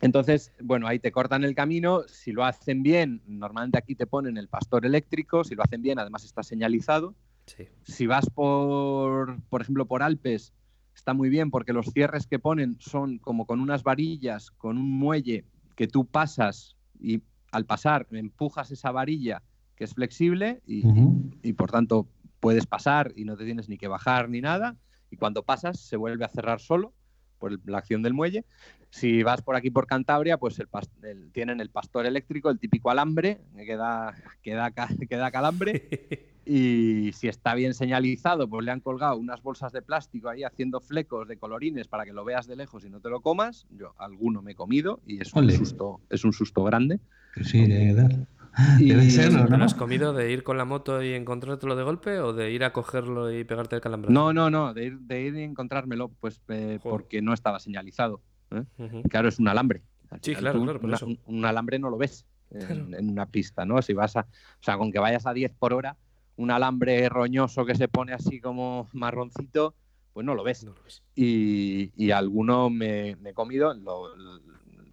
Entonces, 0.00 0.52
bueno, 0.60 0.86
ahí 0.86 0.98
te 0.98 1.12
cortan 1.12 1.44
el 1.44 1.54
camino. 1.54 2.02
Si 2.08 2.32
lo 2.32 2.44
hacen 2.44 2.82
bien, 2.82 3.20
normalmente 3.26 3.76
aquí 3.78 3.94
te 3.94 4.06
ponen 4.06 4.38
el 4.38 4.48
pastor 4.48 4.86
eléctrico. 4.86 5.44
Si 5.44 5.54
lo 5.54 5.62
hacen 5.62 5.82
bien, 5.82 5.98
además 5.98 6.24
está 6.24 6.42
señalizado. 6.42 7.14
sí. 7.46 7.66
Si 7.82 8.06
vas 8.06 8.30
por, 8.30 9.40
por 9.50 9.60
ejemplo, 9.60 9.84
por 9.86 10.02
Alpes, 10.02 10.52
está 10.94 11.12
muy 11.14 11.28
bien 11.28 11.50
porque 11.50 11.72
los 11.72 11.86
cierres 11.92 12.26
que 12.26 12.38
ponen 12.38 12.76
son 12.78 13.18
como 13.18 13.44
con 13.46 13.60
unas 13.60 13.82
varillas, 13.82 14.50
con 14.52 14.78
un 14.78 14.90
muelle 14.90 15.44
que 15.76 15.86
tú 15.88 16.06
pasas 16.06 16.76
y 16.98 17.20
al 17.52 17.64
pasar 17.66 18.06
empujas 18.12 18.70
esa 18.70 18.92
varilla 18.92 19.42
que 19.76 19.84
es 19.84 19.94
flexible 19.94 20.60
y 20.66 21.52
por 21.54 21.70
tanto 21.70 22.06
puedes 22.40 22.66
pasar 22.66 23.12
y 23.16 23.24
no 23.24 23.36
te 23.36 23.44
tienes 23.44 23.68
ni 23.68 23.78
que 23.78 23.88
bajar 23.88 24.28
ni 24.28 24.40
nada. 24.40 24.76
Y 25.10 25.16
cuando 25.16 25.42
pasas 25.44 25.78
se 25.80 25.96
vuelve 25.96 26.24
a 26.24 26.28
cerrar 26.28 26.60
solo 26.60 26.92
por 27.38 27.52
el- 27.52 27.60
la 27.66 27.78
acción 27.78 28.02
del 28.02 28.14
muelle. 28.14 28.44
Si 28.90 29.22
vas 29.22 29.40
por 29.42 29.54
aquí 29.56 29.70
por 29.70 29.86
Cantabria, 29.86 30.36
pues 30.36 30.58
el 30.58 30.68
pas- 30.68 30.90
el- 31.02 31.30
tienen 31.32 31.60
el 31.60 31.70
pastor 31.70 32.06
eléctrico, 32.06 32.50
el 32.50 32.58
típico 32.58 32.90
alambre, 32.90 33.40
que 33.56 33.76
da, 33.76 34.14
que 34.42 34.54
da, 34.54 34.70
que 34.72 35.16
da 35.16 35.30
calambre. 35.30 35.72
Y 36.46 37.12
si 37.12 37.28
está 37.28 37.54
bien 37.54 37.74
señalizado, 37.74 38.48
pues 38.48 38.64
le 38.64 38.72
han 38.72 38.80
colgado 38.80 39.16
unas 39.16 39.40
bolsas 39.42 39.72
de 39.72 39.82
plástico 39.82 40.30
ahí 40.30 40.42
haciendo 40.42 40.80
flecos 40.80 41.28
de 41.28 41.36
colorines 41.36 41.86
para 41.86 42.04
que 42.04 42.12
lo 42.12 42.24
veas 42.24 42.46
de 42.48 42.56
lejos 42.56 42.84
y 42.84 42.90
no 42.90 42.98
te 42.98 43.08
lo 43.10 43.20
comas. 43.20 43.66
Yo 43.70 43.94
alguno 43.98 44.42
me 44.42 44.52
he 44.52 44.54
comido 44.56 45.00
y 45.06 45.20
es 45.20 45.32
un 45.34 45.44
Ole. 45.44 45.56
susto, 45.56 46.00
es 46.08 46.24
un 46.24 46.32
susto 46.32 46.64
grande. 46.64 46.98
Pues 47.34 47.50
sí, 47.50 47.58
debe. 48.78 49.04
Y- 49.04 49.10
serlo, 49.10 49.44
¿Te 49.44 49.50
lo 49.50 49.58
¿no? 49.58 49.64
has 49.64 49.74
comido 49.74 50.12
de 50.12 50.30
ir 50.32 50.42
con 50.42 50.56
la 50.58 50.64
moto 50.64 51.02
y 51.02 51.12
encontrártelo 51.14 51.76
de 51.76 51.82
golpe 51.82 52.18
o 52.20 52.32
de 52.32 52.50
ir 52.50 52.64
a 52.64 52.72
cogerlo 52.72 53.32
y 53.32 53.44
pegarte 53.44 53.76
el 53.76 53.82
calambrazo? 53.82 54.12
No, 54.12 54.32
no, 54.32 54.50
no, 54.50 54.74
de 54.74 54.84
ir, 54.86 54.98
de 55.00 55.22
ir 55.22 55.34
y 55.36 55.42
encontrármelo, 55.42 56.08
pues 56.20 56.40
eh, 56.48 56.78
porque 56.82 57.22
no 57.22 57.32
estaba 57.32 57.58
señalizado. 57.60 58.20
¿eh? 58.50 58.64
Ujú. 58.78 59.02
Claro, 59.08 59.28
es 59.28 59.38
un 59.38 59.48
alambre. 59.48 59.82
Al 60.10 60.20
Sí, 60.22 60.34
claro, 60.34 60.58
tú 60.58 60.64
claro, 60.64 60.80
por 60.80 60.88
una- 60.88 60.96
eso. 60.96 61.06
Un, 61.06 61.18
un 61.26 61.44
alambre 61.44 61.78
no 61.78 61.88
lo 61.90 61.96
ves 61.98 62.26
en, 62.50 62.66
Claro. 62.66 62.86
en 62.98 63.10
una 63.10 63.26
pista, 63.26 63.64
¿no? 63.64 63.80
Si 63.82 63.92
vas 63.92 64.16
a, 64.16 64.20
o 64.22 64.62
sea, 64.62 64.76
con 64.76 64.90
que 64.90 64.98
vayas 64.98 65.24
a 65.26 65.32
10 65.32 65.52
por 65.56 65.72
hora, 65.72 65.96
un 66.36 66.50
alambre 66.50 67.08
roñoso 67.08 67.64
que 67.64 67.74
se 67.76 67.86
pone 67.86 68.12
así 68.12 68.40
como 68.40 68.88
marroncito, 68.92 69.74
pues 70.12 70.26
no 70.26 70.34
lo 70.34 70.42
ves. 70.42 70.64
No 70.64 70.72
lo 70.72 70.82
ves. 70.82 71.02
Y, 71.14 71.92
y 71.96 72.10
alguno 72.10 72.70
me, 72.70 73.14
me 73.20 73.30
he 73.30 73.34
comido. 73.34 73.72
lo- 73.74 74.08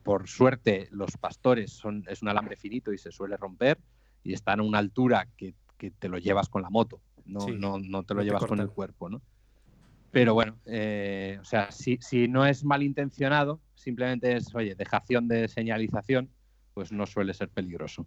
por 0.08 0.30
suerte, 0.30 0.88
los 0.92 1.18
pastores 1.18 1.74
son, 1.74 2.06
es 2.08 2.22
un 2.22 2.30
alambre 2.30 2.56
finito 2.56 2.94
y 2.94 2.98
se 2.98 3.12
suele 3.12 3.36
romper 3.36 3.78
y 4.24 4.32
están 4.32 4.62
a 4.62 4.64
una 4.64 4.78
altura 4.78 5.28
que, 5.36 5.54
que 5.78 5.92
te 5.92 6.08
lo 6.08 6.18
llevas 6.18 6.48
con 6.48 6.62
la 6.62 6.70
moto, 6.70 7.02
no, 7.26 7.42
Sí, 7.42 7.58
no, 7.60 7.78
no 7.78 8.04
te 8.04 8.14
no 8.14 8.20
lo 8.20 8.22
te 8.22 8.24
llevas 8.24 8.46
con 8.46 8.62
el 8.62 8.70
cuerpo, 8.70 9.10
¿no? 9.10 9.22
Pero 10.12 10.34
bueno, 10.34 10.60
eh, 10.66 11.38
o 11.42 11.44
sea, 11.44 11.72
si, 11.74 11.98
si 12.00 12.30
no 12.30 12.46
es 12.46 12.64
malintencionado, 12.64 13.60
simplemente 13.76 14.38
es, 14.38 14.56
oye, 14.56 14.76
dejación 14.76 15.28
de 15.28 15.50
señalización, 15.50 16.30
pues 16.78 16.92
no 16.92 17.08
suele 17.08 17.34
ser 17.34 17.50
peligroso. 17.50 18.06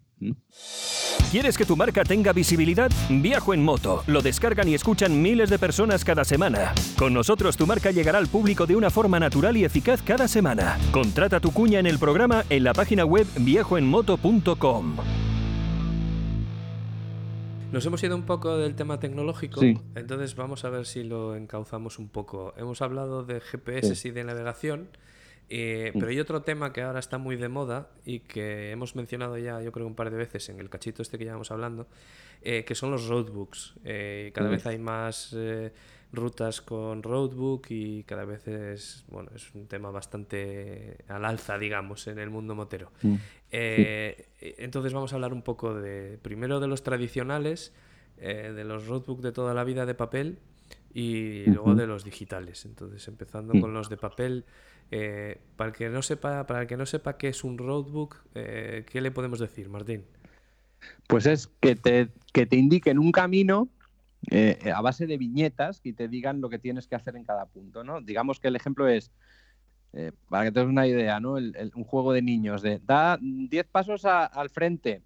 ¿Quieres 1.32 1.58
que 1.58 1.64
tu 1.64 1.76
marca 1.76 2.04
tenga 2.04 2.32
visibilidad? 2.32 2.88
Viajo 3.08 3.52
en 3.52 3.64
moto. 3.64 4.04
Lo 4.06 4.22
descargan 4.22 4.68
y 4.68 4.74
escuchan 4.74 5.20
miles 5.20 5.50
de 5.50 5.58
personas 5.58 6.04
cada 6.04 6.22
semana. 6.22 6.72
Con 6.96 7.12
nosotros 7.12 7.56
tu 7.56 7.66
marca 7.66 7.90
llegará 7.90 8.18
al 8.18 8.28
público 8.28 8.66
de 8.68 8.76
una 8.76 8.88
forma 8.88 9.18
natural 9.18 9.56
y 9.56 9.64
eficaz 9.64 10.02
cada 10.02 10.28
semana. 10.28 10.78
Contrata 10.92 11.40
tu 11.40 11.50
cuña 11.50 11.80
en 11.80 11.86
el 11.88 11.98
programa 11.98 12.44
en 12.48 12.62
la 12.62 12.72
página 12.72 13.04
web 13.04 13.26
viajoenmoto.com. 13.40 14.96
Nos 17.72 17.84
hemos 17.86 18.00
ido 18.04 18.14
un 18.14 18.22
poco 18.22 18.56
del 18.56 18.76
tema 18.76 19.00
tecnológico, 19.00 19.62
Sí. 19.62 19.76
entonces 19.96 20.36
vamos 20.36 20.64
a 20.64 20.70
ver 20.70 20.86
si 20.86 21.02
lo 21.02 21.34
encauzamos 21.34 21.98
un 21.98 22.08
poco. 22.08 22.54
Hemos 22.56 22.82
hablado 22.82 23.24
de 23.24 23.40
GPS 23.40 24.06
y 24.06 24.12
de 24.12 24.22
navegación, 24.22 24.90
eh, 25.50 25.90
pero 25.94 26.06
hay 26.08 26.18
otro 26.20 26.42
tema 26.42 26.72
que 26.72 26.80
ahora 26.82 27.00
está 27.00 27.18
muy 27.18 27.36
de 27.36 27.48
moda 27.48 27.90
y 28.04 28.20
que 28.20 28.70
hemos 28.70 28.94
mencionado 28.96 29.36
ya, 29.36 29.60
yo 29.60 29.72
creo, 29.72 29.86
un 29.86 29.94
par 29.96 30.10
de 30.10 30.16
veces 30.16 30.48
en 30.48 30.60
el 30.60 30.70
cachito 30.70 31.02
este 31.02 31.18
que 31.18 31.24
llevamos 31.24 31.50
hablando, 31.50 31.88
eh, 32.42 32.64
que 32.64 32.74
son 32.74 32.90
los 32.90 33.08
roadbooks. 33.08 33.74
Eh, 33.84 34.30
cada 34.34 34.48
Mm. 34.48 34.52
vez 34.52 34.66
hay 34.66 34.78
más 34.78 35.36
rutas 36.12 36.60
con 36.60 37.02
roadbook 37.04 37.66
y 37.70 38.02
cada 38.04 38.24
vez 38.24 38.46
es, 38.48 39.04
bueno, 39.08 39.30
es 39.34 39.54
un 39.54 39.66
tema 39.68 39.90
bastante 39.90 40.96
al 41.08 41.24
alza, 41.24 41.56
digamos, 41.58 42.06
en 42.08 42.18
el 42.18 42.30
mundo 42.30 42.54
motero. 42.54 42.90
Eh, 43.50 44.26
Entonces 44.58 44.92
vamos 44.92 45.12
a 45.12 45.16
hablar 45.16 45.32
un 45.32 45.42
poco 45.42 45.74
de, 45.74 46.18
primero 46.22 46.60
de 46.60 46.66
los 46.68 46.82
tradicionales, 46.82 47.72
de 48.16 48.64
los 48.64 48.86
roadbook 48.86 49.20
de 49.20 49.32
toda 49.32 49.54
la 49.54 49.64
vida 49.64 49.86
de 49.86 49.94
papel 49.94 50.38
y 50.92 51.44
luego 51.46 51.74
de 51.74 51.86
los 51.86 52.04
digitales. 52.04 52.64
Entonces 52.66 53.06
empezando 53.08 53.54
Mm. 53.54 53.60
con 53.60 53.72
los 53.74 53.88
de 53.88 53.96
papel, 53.96 54.44
eh, 54.90 55.40
para 55.56 55.70
el 55.70 55.76
que 55.76 55.88
no 55.88 56.02
sepa, 56.02 56.46
para 56.46 56.62
el 56.62 56.66
que 56.66 56.76
no 56.76 56.86
sepa 56.86 57.16
qué 57.16 57.28
es 57.28 57.44
un 57.44 57.58
roadbook, 57.58 58.16
eh, 58.34 58.84
¿qué 58.90 59.00
le 59.00 59.10
podemos 59.10 59.38
decir, 59.38 59.68
Martín? 59.68 60.04
Pues 61.06 61.26
es 61.26 61.48
que 61.60 61.76
te, 61.76 62.08
que 62.32 62.46
te 62.46 62.56
indiquen 62.56 62.98
un 62.98 63.12
camino 63.12 63.68
eh, 64.30 64.72
a 64.74 64.80
base 64.80 65.06
de 65.06 65.16
viñetas 65.16 65.80
y 65.84 65.92
te 65.92 66.08
digan 66.08 66.40
lo 66.40 66.48
que 66.48 66.58
tienes 66.58 66.86
que 66.86 66.94
hacer 66.96 67.16
en 67.16 67.24
cada 67.24 67.46
punto, 67.46 67.84
¿no? 67.84 68.00
Digamos 68.00 68.40
que 68.40 68.48
el 68.48 68.56
ejemplo 68.56 68.88
es, 68.88 69.10
eh, 69.92 70.12
para 70.28 70.44
que 70.44 70.52
te 70.52 70.60
des 70.60 70.68
una 70.68 70.86
idea, 70.86 71.20
¿no? 71.20 71.36
El- 71.36 71.54
el- 71.56 71.72
un 71.74 71.84
juego 71.84 72.12
de 72.12 72.22
niños 72.22 72.62
de 72.62 72.80
da 72.84 73.18
10 73.20 73.66
pasos 73.66 74.04
a- 74.04 74.26
al 74.26 74.50
frente, 74.50 75.02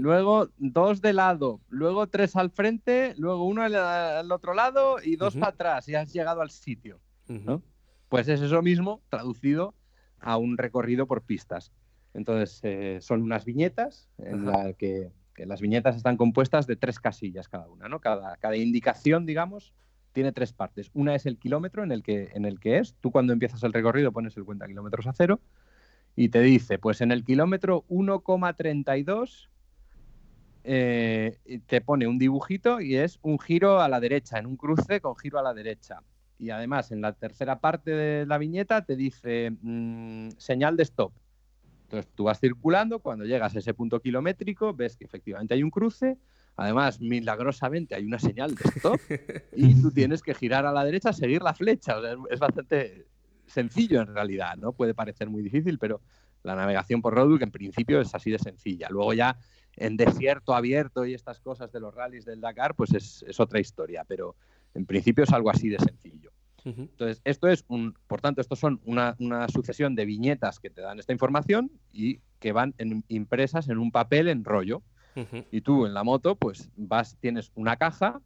luego 0.00 0.48
dos 0.58 1.00
de 1.00 1.12
lado, 1.12 1.60
luego 1.68 2.06
tres 2.06 2.34
al 2.36 2.50
frente, 2.50 3.14
luego 3.18 3.44
uno 3.44 3.62
al, 3.62 3.74
al 3.74 4.32
otro 4.32 4.54
lado 4.54 4.96
y 5.02 5.16
dos 5.16 5.34
para 5.40 5.52
atrás 5.52 5.88
y 5.88 5.94
has 5.94 6.12
llegado 6.12 6.40
al 6.42 6.50
sitio. 6.50 6.98
¿no? 7.44 7.62
Pues 8.08 8.28
es 8.28 8.40
eso 8.40 8.62
mismo 8.62 9.02
traducido 9.08 9.74
a 10.20 10.36
un 10.36 10.56
recorrido 10.58 11.06
por 11.06 11.22
pistas. 11.22 11.72
Entonces, 12.14 12.60
eh, 12.62 12.98
son 13.00 13.22
unas 13.22 13.44
viñetas 13.44 14.08
en 14.18 14.48
Ajá. 14.48 14.64
la 14.64 14.72
que, 14.72 15.12
que 15.34 15.46
las 15.46 15.60
viñetas 15.60 15.96
están 15.96 16.16
compuestas 16.16 16.66
de 16.66 16.76
tres 16.76 16.98
casillas 16.98 17.48
cada 17.48 17.68
una, 17.68 17.88
¿no? 17.88 18.00
Cada, 18.00 18.36
cada 18.38 18.56
indicación, 18.56 19.26
digamos, 19.26 19.74
tiene 20.12 20.32
tres 20.32 20.54
partes. 20.54 20.90
Una 20.94 21.14
es 21.14 21.26
el 21.26 21.36
kilómetro 21.36 21.84
en 21.84 21.92
el, 21.92 22.02
que, 22.02 22.30
en 22.32 22.46
el 22.46 22.58
que 22.58 22.78
es. 22.78 22.94
Tú 23.02 23.10
cuando 23.10 23.34
empiezas 23.34 23.62
el 23.64 23.74
recorrido 23.74 24.12
pones 24.12 24.34
el 24.38 24.44
cuenta 24.44 24.66
kilómetros 24.66 25.06
a 25.06 25.12
cero 25.12 25.40
y 26.16 26.30
te 26.30 26.40
dice, 26.40 26.78
pues 26.78 27.02
en 27.02 27.12
el 27.12 27.22
kilómetro 27.22 27.84
1,32 27.90 29.50
eh, 30.64 31.38
te 31.66 31.82
pone 31.82 32.06
un 32.06 32.18
dibujito 32.18 32.80
y 32.80 32.96
es 32.96 33.18
un 33.20 33.38
giro 33.38 33.82
a 33.82 33.88
la 33.90 34.00
derecha, 34.00 34.38
en 34.38 34.46
un 34.46 34.56
cruce 34.56 35.02
con 35.02 35.16
giro 35.16 35.38
a 35.38 35.42
la 35.42 35.52
derecha. 35.52 36.00
Y 36.38 36.50
además, 36.50 36.92
en 36.92 37.00
la 37.00 37.12
tercera 37.12 37.60
parte 37.60 37.90
de 37.92 38.26
la 38.26 38.38
viñeta 38.38 38.84
te 38.84 38.96
dice 38.96 39.50
mm, 39.62 40.30
señal 40.38 40.76
de 40.76 40.82
stop. 40.82 41.12
Entonces 41.84 42.10
tú 42.14 42.24
vas 42.24 42.40
circulando, 42.40 42.98
cuando 42.98 43.24
llegas 43.24 43.54
a 43.54 43.58
ese 43.60 43.72
punto 43.72 44.00
kilométrico, 44.00 44.74
ves 44.74 44.96
que 44.96 45.04
efectivamente 45.04 45.54
hay 45.54 45.62
un 45.62 45.70
cruce, 45.70 46.18
además 46.56 47.00
milagrosamente 47.00 47.94
hay 47.94 48.04
una 48.04 48.18
señal 48.18 48.54
de 48.54 48.64
stop 48.68 49.00
y 49.56 49.80
tú 49.80 49.90
tienes 49.92 50.20
que 50.20 50.34
girar 50.34 50.66
a 50.66 50.72
la 50.72 50.84
derecha, 50.84 51.12
seguir 51.12 51.42
la 51.42 51.54
flecha. 51.54 51.96
O 51.98 52.02
sea, 52.02 52.12
es- 52.12 52.18
es 52.30 52.40
bastante 52.40 53.06
sencillo 53.46 54.00
en 54.00 54.08
realidad, 54.12 54.56
¿no? 54.56 54.72
Puede 54.72 54.94
parecer 54.94 55.30
muy 55.30 55.42
difícil, 55.42 55.78
pero 55.78 56.00
La 56.42 56.54
navegación 56.54 57.02
por 57.02 57.12
roadbook 57.12 57.42
en 57.42 57.50
principio 57.50 58.00
es 58.00 58.14
así 58.14 58.30
de 58.30 58.38
sencilla. 58.38 58.86
Luego 58.88 59.12
ya 59.14 59.36
en 59.76 59.96
desierto 59.96 60.54
abierto 60.54 61.04
y 61.04 61.12
estas 61.12 61.40
cosas 61.40 61.72
de 61.72 61.80
los 61.80 61.92
rallies 61.92 62.24
del 62.24 62.40
Dakar, 62.40 62.76
pues 62.76 62.94
es, 62.94 63.24
es 63.26 63.40
otra 63.40 63.58
historia, 63.58 64.04
pero 64.06 64.36
en 64.72 64.86
principio 64.86 65.24
es 65.24 65.32
algo 65.32 65.50
así 65.50 65.68
de 65.68 65.78
sencillo. 65.78 66.15
Entonces, 66.90 67.20
esto 67.24 67.48
es 67.48 67.64
un, 67.68 67.94
por 68.06 68.20
tanto, 68.20 68.40
estos 68.40 68.58
son 68.58 68.80
una, 68.84 69.14
una 69.18 69.48
sucesión 69.48 69.94
de 69.94 70.04
viñetas 70.04 70.58
que 70.58 70.70
te 70.70 70.80
dan 70.80 70.98
esta 70.98 71.12
información 71.12 71.70
y 71.92 72.20
que 72.40 72.52
van 72.52 72.74
en- 72.78 73.04
impresas 73.08 73.68
en 73.68 73.78
un 73.78 73.90
papel 73.92 74.28
en 74.28 74.44
rollo. 74.44 74.82
Y 75.50 75.60
tú 75.60 75.86
en 75.86 75.94
la 75.94 76.02
moto, 76.04 76.36
pues 76.36 76.70
vas, 76.76 77.16
tienes 77.20 77.52
una 77.54 77.76
caja 77.76 78.20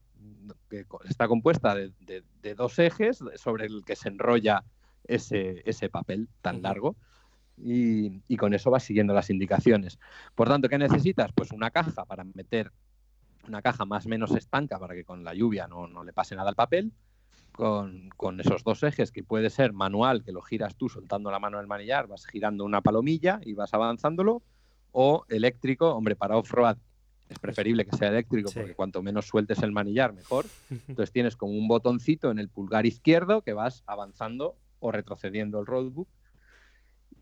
que 0.69 0.87
está 1.09 1.27
compuesta 1.29 1.75
de, 1.75 1.93
de- 2.01 2.23
de 2.43 2.55
dos 2.55 2.79
ejes 2.79 3.23
sobre 3.37 3.67
el 3.67 3.85
que 3.85 3.97
se 3.97 4.09
enrolla 4.09 4.65
ese, 5.05 5.63
ese 5.65 5.89
papel 5.89 6.29
tan 6.41 6.57
largo. 6.63 6.97
Y, 7.63 8.23
y 8.27 8.37
con 8.37 8.55
eso 8.55 8.71
vas 8.71 8.85
siguiendo 8.85 9.13
las 9.13 9.29
indicaciones. 9.31 9.99
Por 10.35 10.49
tanto, 10.49 10.69
¿qué 10.69 10.79
necesitas? 10.79 11.31
Pues 11.35 11.53
una 11.53 11.71
caja 11.71 12.05
para 12.07 12.25
meter 12.25 12.73
una 13.49 13.63
caja 13.63 13.85
más 13.85 14.07
o 14.07 14.09
menos 14.09 14.35
estanca 14.35 14.79
para 14.79 14.95
que 14.95 15.05
con 15.05 15.25
la 15.25 15.35
lluvia 15.35 15.67
no, 15.67 15.87
no 15.89 16.05
le 16.05 16.13
pase 16.13 16.37
nada 16.37 16.49
al 16.51 16.55
papel. 16.55 16.93
Con, 17.61 18.09
con 18.17 18.41
esos 18.41 18.65
dos 18.65 18.83
ejes 18.83 19.13
que 19.13 19.23
puede 19.23 19.51
ser 19.51 19.73
manual, 19.73 20.25
que 20.25 20.33
lo 20.33 20.41
giras 20.41 20.77
tú 20.77 20.89
soltando 20.89 21.31
la 21.31 21.39
mano 21.39 21.59
del 21.59 21.67
manillar, 21.67 22.07
vas 22.07 22.27
girando 22.27 22.65
una 22.65 22.81
palomilla 22.81 23.41
y 23.45 23.53
vas 23.55 23.75
avanzándolo, 23.75 24.43
o 24.93 25.25
eléctrico, 25.29 25.95
hombre, 25.95 26.17
para 26.17 26.37
off-road 26.37 26.79
es 27.29 27.39
preferible 27.39 27.85
que 27.85 27.97
sea 27.97 28.09
eléctrico 28.09 28.49
Sí. 28.51 28.59
porque 28.59 28.75
cuanto 28.75 29.03
menos 29.03 29.27
sueltes 29.27 29.63
el 29.63 29.71
manillar, 29.73 30.13
mejor. 30.13 30.47
Entonces 30.89 31.13
tienes 31.13 31.37
como 31.37 31.53
un 31.53 31.69
botoncito 31.69 32.31
en 32.31 32.39
el 32.41 32.49
pulgar 32.49 32.87
izquierdo 32.87 33.43
que 33.43 33.53
vas 33.53 33.85
avanzando 33.87 34.57
o 34.81 34.91
retrocediendo 34.91 35.61
el 35.61 35.67
roadbook. 35.67 36.09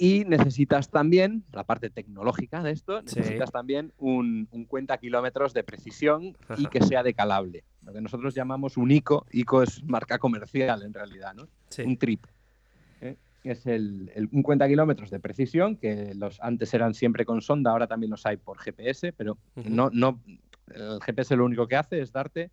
Y 0.01 0.24
necesitas 0.26 0.91
también, 0.91 1.45
la 1.53 1.64
parte 1.64 1.91
tecnológica 1.91 2.62
de 2.62 2.70
esto, 2.70 3.01
Sí. 3.05 3.16
necesitas 3.16 3.51
también 3.51 3.93
un, 3.99 4.47
un 4.53 4.64
cuenta 4.64 4.97
kilómetros 4.99 5.53
de 5.53 5.64
precisión 5.64 6.36
y 6.57 6.66
que 6.70 6.80
sea 6.82 7.03
decalable. 7.03 7.64
Lo 7.89 7.95
que 7.95 8.03
nosotros 8.03 8.34
llamamos 8.34 8.76
un 8.76 8.91
ICO. 8.91 9.24
ICO 9.32 9.62
es 9.62 9.82
marca 9.82 10.18
comercial 10.18 10.82
en 10.82 10.93
realidad, 10.93 11.32
¿no? 11.32 11.49
Sí. 11.70 11.80
Un 11.84 11.97
trip. 11.97 12.26
¿eh? 13.01 13.16
Es 13.43 13.64
el, 13.64 14.12
el- 14.14 14.28
un 14.30 14.43
cuenta 14.43 14.68
kilómetros 14.68 15.09
de 15.11 15.18
precisión, 15.20 15.76
que 15.76 16.12
los 16.14 16.39
antes 16.43 16.74
eran 16.74 16.93
siempre 16.93 17.24
con 17.24 17.41
sonda, 17.41 17.70
ahora 17.70 17.86
también 17.86 18.11
los 18.11 18.26
hay 18.26 18.36
por 18.36 18.59
GPS, 18.59 19.14
pero 19.14 19.39
no, 19.64 19.89
no, 19.91 20.20
el 20.66 21.01
GPS 21.01 21.34
lo 21.34 21.47
único 21.47 21.66
que 21.66 21.76
hace 21.76 22.03
es 22.03 22.12
darte 22.12 22.51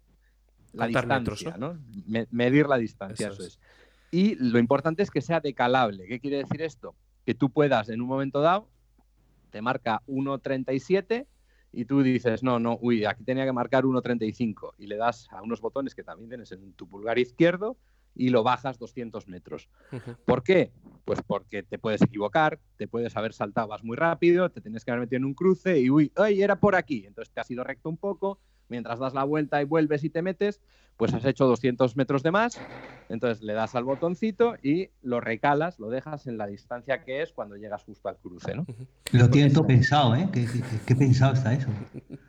la 0.71 0.87
distancia, 0.87 1.51
metros, 1.51 1.59
¿no? 1.59 1.77
Me- 2.07 2.27
medir 2.31 2.67
la 2.67 2.77
distancia, 2.77 3.27
Eso 3.27 3.33
eso, 3.33 3.43
es. 3.43 3.47
es. 3.55 3.59
Y 4.11 4.35
lo 4.35 4.57
importante 4.57 5.03
es 5.03 5.11
que 5.11 5.19
sea 5.19 5.41
decalable. 5.41 6.07
¿Qué 6.07 6.21
quiere 6.21 6.37
decir 6.37 6.61
esto? 6.61 6.95
Que 7.25 7.33
tú 7.35 7.49
puedas 7.49 7.89
en 7.89 7.99
un 7.99 8.07
momento 8.07 8.39
dado, 8.39 8.69
te 9.49 9.61
marca 9.61 10.01
1.37 10.07 11.27
y 11.75 11.83
tú 11.85 12.01
dices, 12.01 12.41
no, 12.41 12.57
no, 12.57 12.77
uy, 12.81 13.03
aquí 13.03 13.25
tenía 13.25 13.43
que 13.43 13.51
marcar 13.51 13.83
1.35 13.83 14.75
y 14.77 14.87
le 14.87 14.95
das 14.95 15.27
a 15.31 15.41
unos 15.41 15.59
botones 15.59 15.93
que 15.93 16.03
también 16.03 16.29
tienes 16.29 16.51
en 16.53 16.71
tu 16.73 16.87
pulgar 16.87 17.19
izquierdo 17.19 17.77
y 18.15 18.29
lo 18.29 18.43
bajas 18.43 18.79
200 18.79 19.27
metros. 19.27 19.67
¿Por 20.25 20.41
qué? 20.41 20.71
Pues 21.03 21.21
porque 21.21 21.63
te 21.63 21.77
puedes 21.77 22.01
equivocar, 22.01 22.59
te 22.77 22.87
puedes 22.87 23.17
haber 23.17 23.33
saltado, 23.33 23.67
vas 23.67 23.83
muy 23.83 23.97
rápido, 23.97 24.49
te 24.49 24.61
tienes 24.61 24.85
que 24.85 24.91
haber 24.91 25.01
metido 25.01 25.17
en 25.17 25.25
un 25.25 25.33
cruce 25.33 25.77
y 25.77 25.89
uy, 25.89 26.13
ay, 26.15 26.41
era 26.41 26.57
por 26.57 26.75
aquí. 26.75 27.05
Entonces 27.05 27.33
te 27.33 27.41
has 27.41 27.51
ido 27.51 27.65
recto 27.65 27.89
un 27.89 27.97
poco, 27.97 28.39
mientras 28.69 28.99
das 28.99 29.13
la 29.13 29.23
vuelta 29.23 29.61
y 29.61 29.65
vuelves 29.65 30.03
y 30.03 30.09
te 30.09 30.21
metes, 30.21 30.61
pues 30.97 31.13
has 31.13 31.25
hecho 31.25 31.45
200 31.45 31.95
metros 31.97 32.23
de 32.23 32.31
más. 32.31 32.59
Entonces 33.09 33.43
le 33.43 33.53
das 33.53 33.75
al 33.75 33.83
botoncito 33.83 34.55
y 34.63 34.89
lo 35.03 35.19
recalas, 35.21 35.77
lo 35.79 35.89
dejas 35.89 36.25
en 36.25 36.37
la 36.37 36.47
distancia 36.47 37.03
que 37.03 37.21
es 37.21 37.33
cuando 37.33 37.55
llegas 37.57 37.83
justo 37.83 38.07
al 38.09 38.17
cruce, 38.17 38.55
¿no? 38.55 38.65
Lo 39.11 39.29
tienen 39.29 39.53
todo 39.53 39.67
pensado, 39.67 40.15
¿eh? 40.15 40.27
¿Qué, 40.31 40.45
qué- 40.45 40.61
qué- 40.61 40.79
qué 40.87 40.95
pensado 40.95 41.33
está 41.33 41.53
eso? 41.53 41.67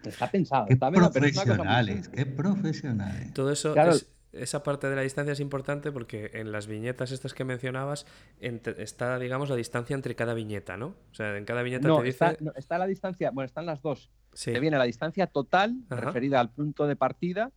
Está 0.05 0.30
pensado, 0.30 0.66
Qué 0.66 0.74
está 0.74 0.91
profesionales, 0.91 2.09
qué 2.09 2.26
profesionales. 2.26 3.32
Todo 3.34 3.51
eso, 3.53 3.72
Claro. 3.72 3.93
es- 3.93 4.11
esa 4.32 4.62
parte 4.62 4.89
de 4.91 4.97
la 4.97 5.01
distancia 5.03 5.32
es 5.32 5.41
importante 5.41 5.91
porque 5.93 6.30
en 6.34 6.53
las 6.53 6.66
viñetas 6.66 7.11
estas 7.11 7.32
que 7.32 7.45
mencionabas 7.45 8.05
entre- 8.41 8.82
está, 8.82 9.18
digamos, 9.18 9.49
la 9.49 9.57
distancia 9.57 9.95
entre 9.95 10.14
cada 10.14 10.34
viñeta, 10.34 10.76
¿no? 10.76 10.89
O 11.11 11.14
sea, 11.14 11.39
en 11.39 11.47
cada 11.47 11.62
viñeta 11.62 11.89
No 11.89 11.99
te 12.01 12.03
dice... 12.05 12.24
está, 12.26 12.45
no, 12.45 12.53
está 12.55 12.76
la 12.76 12.87
distancia, 12.87 13.30
bueno, 13.30 13.47
están 13.47 13.64
las 13.64 13.80
dos. 13.80 14.11
Sí. 14.37 14.53
Te 14.53 14.61
viene 14.61 14.76
la 14.76 14.84
distancia 14.84 15.26
total 15.26 15.76
Ajá. 15.89 16.01
referida 16.03 16.39
al 16.41 16.51
punto 16.51 16.87
de 16.87 16.95
partida 16.95 17.51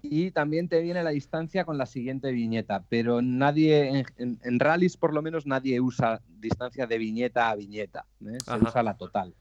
y 0.00 0.30
también 0.30 0.68
te 0.68 0.80
viene 0.80 1.02
la 1.02 1.10
distancia 1.10 1.64
con 1.64 1.76
la 1.76 1.86
siguiente 1.86 2.30
viñeta. 2.30 2.84
Pero 2.88 3.20
nadie, 3.20 3.88
en, 3.88 4.06
en- 4.16 4.38
en 4.44 4.60
rallies 4.60 4.96
por 4.96 5.12
lo 5.12 5.22
menos, 5.22 5.44
nadie 5.44 5.80
usa 5.80 6.22
distancia 6.28 6.86
de 6.86 6.98
viñeta 6.98 7.50
a 7.50 7.56
viñeta. 7.56 8.06
¿eh? 8.26 8.38
Se 8.44 8.52
Ajá. 8.52 8.68
usa 8.68 8.82
la 8.84 8.96
total. 8.96 9.34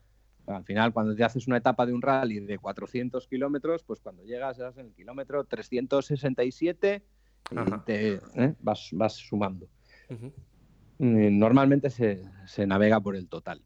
Al 0.48 0.64
final, 0.66 0.92
cuando 0.92 1.16
te 1.16 1.24
haces 1.24 1.48
una 1.48 1.58
etapa 1.58 1.86
de 1.86 1.94
un 1.94 2.02
rally 2.02 2.40
de 2.40 2.58
400 2.58 3.28
kilómetros, 3.28 3.84
pues 3.84 4.00
cuando 4.02 4.24
llegas 4.24 4.58
estás 4.58 4.78
en 4.78 4.88
el 4.88 4.94
kilómetro 4.94 5.44
367 5.46 7.04
y 7.52 7.80
te 7.86 8.14
¿eh? 8.36 8.56
vas, 8.60 8.90
vas 8.94 9.14
sumando. 9.14 9.68
Eh, 10.10 11.30
Normalmente 11.32 11.90
se, 11.90 12.22
se 12.46 12.66
navega 12.66 13.00
por 13.00 13.16
el 13.16 13.28
total. 13.28 13.62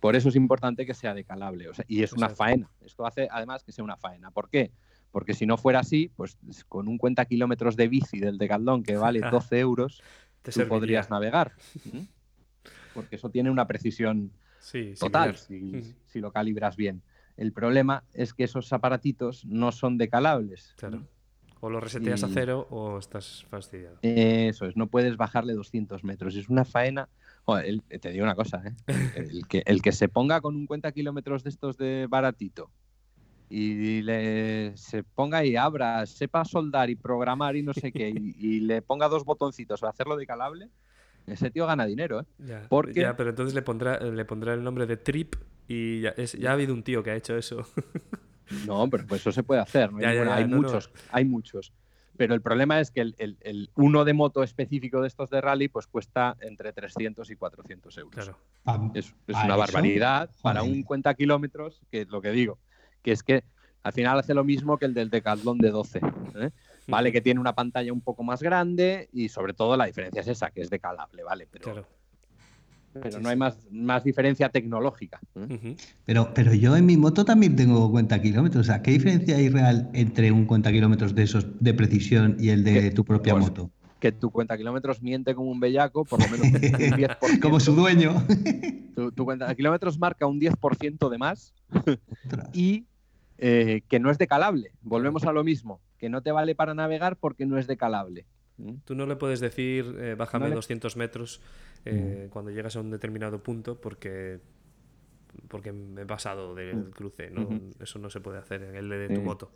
Por 0.00 0.16
eso 0.16 0.28
es 0.28 0.36
importante 0.36 0.84
que 0.84 0.94
sea 0.94 1.14
decalable. 1.14 1.68
o 1.68 1.74
sea, 1.74 1.84
y 1.88 2.02
es 2.02 2.12
una 2.12 2.28
faena. 2.28 2.70
Esto 2.84 3.06
hace 3.06 3.28
además 3.30 3.62
que 3.64 3.72
sea 3.72 3.84
una 3.84 3.96
faena. 3.96 4.30
¿Por 4.30 4.48
qué? 4.48 4.70
Porque 5.10 5.32
si 5.34 5.46
no 5.46 5.56
fuera 5.56 5.80
así, 5.80 6.10
pues 6.14 6.36
con 6.68 6.88
un 6.88 6.98
cuenta 6.98 7.24
kilómetros 7.24 7.76
de 7.76 7.88
bici 7.88 8.18
del 8.20 8.36
Decathlon 8.38 8.82
que 8.82 8.96
vale 8.96 9.20
12 9.30 9.58
euros, 9.58 10.02
Te 10.42 10.50
tú 10.50 10.60
serviría. 10.60 10.78
podrías 10.78 11.10
navegar. 11.10 11.52
Porque 12.94 13.16
eso 13.16 13.30
tiene 13.30 13.50
una 13.50 13.66
precisión 13.66 14.32
Sí, 14.66 14.94
total 14.98 15.36
si, 15.36 15.94
lo 16.14 16.32
calibras 16.32 16.76
bien. 16.76 17.02
El 17.36 17.52
problema 17.52 18.02
es 18.14 18.34
que 18.34 18.42
esos 18.44 18.72
aparatitos 18.72 19.44
no 19.44 19.70
son 19.70 19.96
decalables. 19.96 20.74
Claro. 20.76 21.06
O 21.60 21.70
lo 21.70 21.78
reseteas 21.78 22.24
a 22.24 22.28
cero 22.28 22.66
o 22.70 22.98
estás 22.98 23.44
fastidiado. 23.48 23.98
Eso 24.02 24.66
es, 24.66 24.76
no 24.76 24.88
puedes 24.88 25.16
bajarle 25.16 25.54
200 25.54 26.02
metros. 26.02 26.34
Es 26.34 26.48
una 26.48 26.64
faena. 26.64 27.08
Joder, 27.46 27.64
el- 27.66 27.82
te 28.00 28.10
digo 28.10 28.24
una 28.24 28.34
cosa, 28.34 28.60
¿eh? 28.66 28.74
el, 29.14 29.46
que, 29.46 29.62
el 29.66 29.80
que 29.80 29.92
se 29.92 30.08
ponga 30.08 30.40
con 30.40 30.56
un 30.56 30.66
cuenta 30.66 30.90
kilómetros 30.90 31.44
de 31.44 31.50
estos 31.50 31.76
de 31.78 32.06
baratito 32.10 32.70
y 33.48 34.02
le, 34.02 34.76
se 34.76 35.04
ponga 35.04 35.44
y 35.44 35.54
abra, 35.54 36.04
sepa 36.06 36.44
soldar 36.44 36.90
y 36.90 36.96
programar 36.96 37.54
y 37.54 37.62
no 37.62 37.72
sé 37.72 37.92
qué, 37.92 38.08
y, 38.10 38.34
y 38.36 38.60
le 38.60 38.82
ponga 38.82 39.08
dos 39.08 39.24
botoncitos 39.24 39.78
para 39.80 39.92
hacerlo 39.92 40.16
decalable, 40.16 40.68
ese 41.28 41.52
tío 41.52 41.66
gana 41.66 41.86
dinero, 41.86 42.20
¿eh? 42.20 42.24
Ya, 42.38 42.66
Porque- 42.68 43.00
ya, 43.00 43.16
pero 43.16 43.30
entonces 43.30 43.54
le 43.54 43.62
pondrá, 43.62 44.00
le 44.00 44.24
pondrá 44.24 44.52
el 44.54 44.64
nombre 44.64 44.86
de 44.86 44.96
Trip 44.96 45.36
y 45.68 46.00
ya, 46.00 46.10
es- 46.16 46.32
ya 46.32 46.50
ha 46.50 46.54
habido 46.54 46.74
un 46.74 46.82
tío 46.82 47.04
que 47.04 47.10
ha 47.12 47.16
hecho 47.16 47.36
eso. 47.36 47.64
No, 48.66 48.88
pero 48.90 49.06
pues 49.06 49.20
eso 49.20 49.30
se 49.32 49.42
puede 49.44 49.60
hacer. 49.60 49.92
¿no? 49.92 50.00
Ya, 50.00 50.12
Bueno, 50.14 50.32
hay 50.32 50.44
no, 50.44 50.56
no. 50.56 50.62
muchos, 50.62 50.90
hay 51.10 51.24
muchos. 51.24 51.72
Pero 52.16 52.34
el 52.34 52.40
problema 52.42 52.80
es 52.80 52.90
que 52.90 53.00
el, 53.00 53.14
el- 53.18 53.36
el 53.40 53.70
uno 53.76 54.04
de 54.04 54.12
moto 54.14 54.42
específico 54.42 55.00
de 55.00 55.08
estos 55.08 55.30
de 55.30 55.40
rally 55.40 55.68
pues 55.68 55.86
cuesta 55.86 56.36
entre 56.40 56.72
300 56.72 57.30
y 57.30 57.36
400 57.36 57.96
euros. 57.98 58.14
Claro. 58.64 58.90
Es, 58.94 59.14
es 59.26 59.36
¿A 59.36 59.44
una 59.44 59.54
eso? 59.54 59.58
barbaridad 59.58 60.30
para 60.42 60.62
un 60.62 60.82
cuenta 60.82 61.14
kilómetros, 61.14 61.80
que 61.90 62.02
es 62.02 62.08
lo 62.08 62.20
que 62.20 62.30
digo, 62.30 62.58
que 63.02 63.12
es 63.12 63.22
que 63.22 63.44
al 63.82 63.92
final 63.92 64.18
hace 64.18 64.34
lo 64.34 64.42
mismo 64.42 64.78
que 64.78 64.86
el 64.86 64.94
del 64.94 65.10
Decathlon 65.10 65.58
de 65.58 65.70
12. 65.70 66.00
¿eh? 66.34 66.50
Vale, 66.88 67.12
que 67.12 67.20
tiene 67.20 67.38
una 67.40 67.54
pantalla 67.54 67.92
un 67.92 68.00
poco 68.00 68.24
más 68.24 68.42
grande 68.42 69.08
y 69.12 69.28
sobre 69.28 69.52
todo 69.52 69.76
la 69.76 69.84
diferencia 69.86 70.20
es 70.22 70.28
esa, 70.28 70.50
que 70.50 70.62
es 70.62 70.70
decalable, 70.70 71.22
¿vale? 71.22 71.46
Pero, 71.50 71.64
Claro. 71.64 71.86
Pero 73.02 73.16
Sí, 73.16 73.22
no 73.22 73.28
sí. 73.28 73.30
hay 73.32 73.36
más, 73.36 73.58
más 73.70 74.04
diferencia 74.04 74.48
tecnológica. 74.48 75.20
Pero, 76.04 76.32
pero 76.34 76.54
yo 76.54 76.76
en 76.76 76.86
mi 76.86 76.96
moto 76.96 77.24
también 77.24 77.56
tengo 77.56 77.90
cuenta 77.90 78.20
kilómetros. 78.20 78.62
O 78.62 78.64
sea, 78.66 78.82
¿qué 78.82 78.92
diferencia 78.92 79.36
hay 79.36 79.48
real 79.48 79.88
entre 79.92 80.32
un 80.32 80.44
cuenta 80.46 80.72
kilómetros 80.72 81.14
de 81.14 81.22
esos 81.24 81.46
de 81.60 81.74
precisión 81.74 82.36
y 82.38 82.50
el 82.50 82.64
de 82.64 82.90
tu 82.90 83.04
propia 83.04 83.34
Pues, 83.34 83.46
moto? 83.46 83.70
Que 84.00 84.12
tu 84.12 84.30
cuenta 84.30 84.56
kilómetros 84.58 85.00
miente 85.02 85.34
como 85.34 85.50
un 85.50 85.58
bellaco, 85.58 86.04
por 86.04 86.20
lo 86.22 86.28
menos 86.28 86.46
un 86.48 86.52
10%. 86.60 87.40
Como 87.40 87.60
su 87.60 87.74
dueño. 87.74 88.12
Tu, 88.96 89.12
tu 89.12 89.24
cuenta 89.26 89.54
kilómetros 89.54 89.98
marca 89.98 90.26
un 90.26 90.40
10% 90.40 91.10
de 91.10 91.18
más 91.18 91.54
y 92.54 92.86
eh, 93.36 93.82
que 93.88 93.98
no 94.00 94.10
es 94.10 94.16
decalable. 94.16 94.70
Volvemos 94.80 95.24
a 95.24 95.32
lo 95.32 95.44
mismo, 95.44 95.80
que 95.98 96.08
no 96.08 96.22
te 96.22 96.32
vale 96.32 96.54
para 96.54 96.72
navegar 96.74 97.16
porque 97.16 97.44
no 97.44 97.58
es 97.58 97.66
decalable. 97.66 98.24
¿Mm? 98.58 98.74
Tú 98.84 98.94
no 98.94 99.06
le 99.06 99.16
puedes 99.16 99.40
decir, 99.40 99.96
eh, 100.00 100.14
bájame 100.16 100.44
No 100.44 100.48
le- 100.50 100.54
200 100.56 100.94
200 100.94 100.96
metros 100.96 101.40
eh, 101.84 102.28
cuando 102.30 102.50
llegas 102.50 102.74
a 102.76 102.80
un 102.80 102.90
determinado 102.90 103.42
punto 103.42 103.80
porque 103.80 104.40
porque 105.48 105.70
me 105.72 106.02
he 106.02 106.06
pasado 106.06 106.54
del 106.54 106.90
cruce. 106.90 107.30
¿no? 107.30 107.48
Eso 107.80 107.98
no 107.98 108.08
se 108.10 108.20
puede 108.20 108.38
hacer 108.38 108.62
en 108.62 108.74
el 108.74 108.88
de 108.88 109.08
tu 109.08 109.20
Eh, 109.20 109.24
moto. 109.24 109.50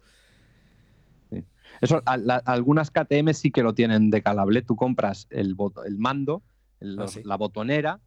Eso, 1.80 2.02
a- 2.04 2.16
la- 2.16 2.42
algunas 2.44 2.90
KTM 2.90 3.32
sí 3.34 3.50
que 3.50 3.62
lo 3.62 3.74
tienen 3.74 4.10
decalable. 4.10 4.62
Tú 4.62 4.76
compras 4.76 5.26
el, 5.30 5.56
bot- 5.56 5.84
el 5.86 5.96
mando, 5.98 6.42
el- 6.80 6.98
Ah, 6.98 7.02
los- 7.02 7.14
sí. 7.14 7.22
la 7.24 7.36
botonera, 7.36 8.00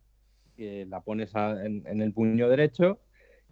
que 0.55 0.85
la 0.85 1.01
pones 1.01 1.35
a- 1.35 1.65
en, 1.65 1.83
en 1.87 2.01
el 2.01 2.13
puño 2.13 2.47
derecho 2.49 2.99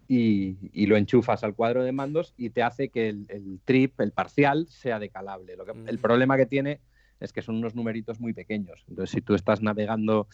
y, 0.08 0.58
y 0.74 0.86
lo 0.88 0.98
enchufas 0.98 1.44
al 1.44 1.56
cuadro 1.56 1.84
de 1.84 1.92
mandos 1.94 2.34
y 2.38 2.50
te 2.52 2.62
hace 2.62 2.90
que 2.90 3.10
el, 3.10 3.26
el 3.30 3.60
trip, 3.66 4.00
el 4.02 4.12
parcial, 4.12 4.68
sea 4.68 5.00
decalable. 5.00 5.56
Lo 5.56 5.66
que, 5.66 5.72
El 5.88 5.98
Mm. 5.98 6.02
problema 6.02 6.38
que 6.38 6.46
tiene 6.46 6.82
es 7.22 7.32
que 7.32 7.42
son 7.42 7.56
unos 7.56 7.76
numeritos 7.76 8.20
muy 8.20 8.34
pequeños. 8.34 8.84
Entonces, 8.90 9.12
si 9.12 9.22
tú 9.22 9.36
estás 9.36 9.62
navegando 9.62 10.28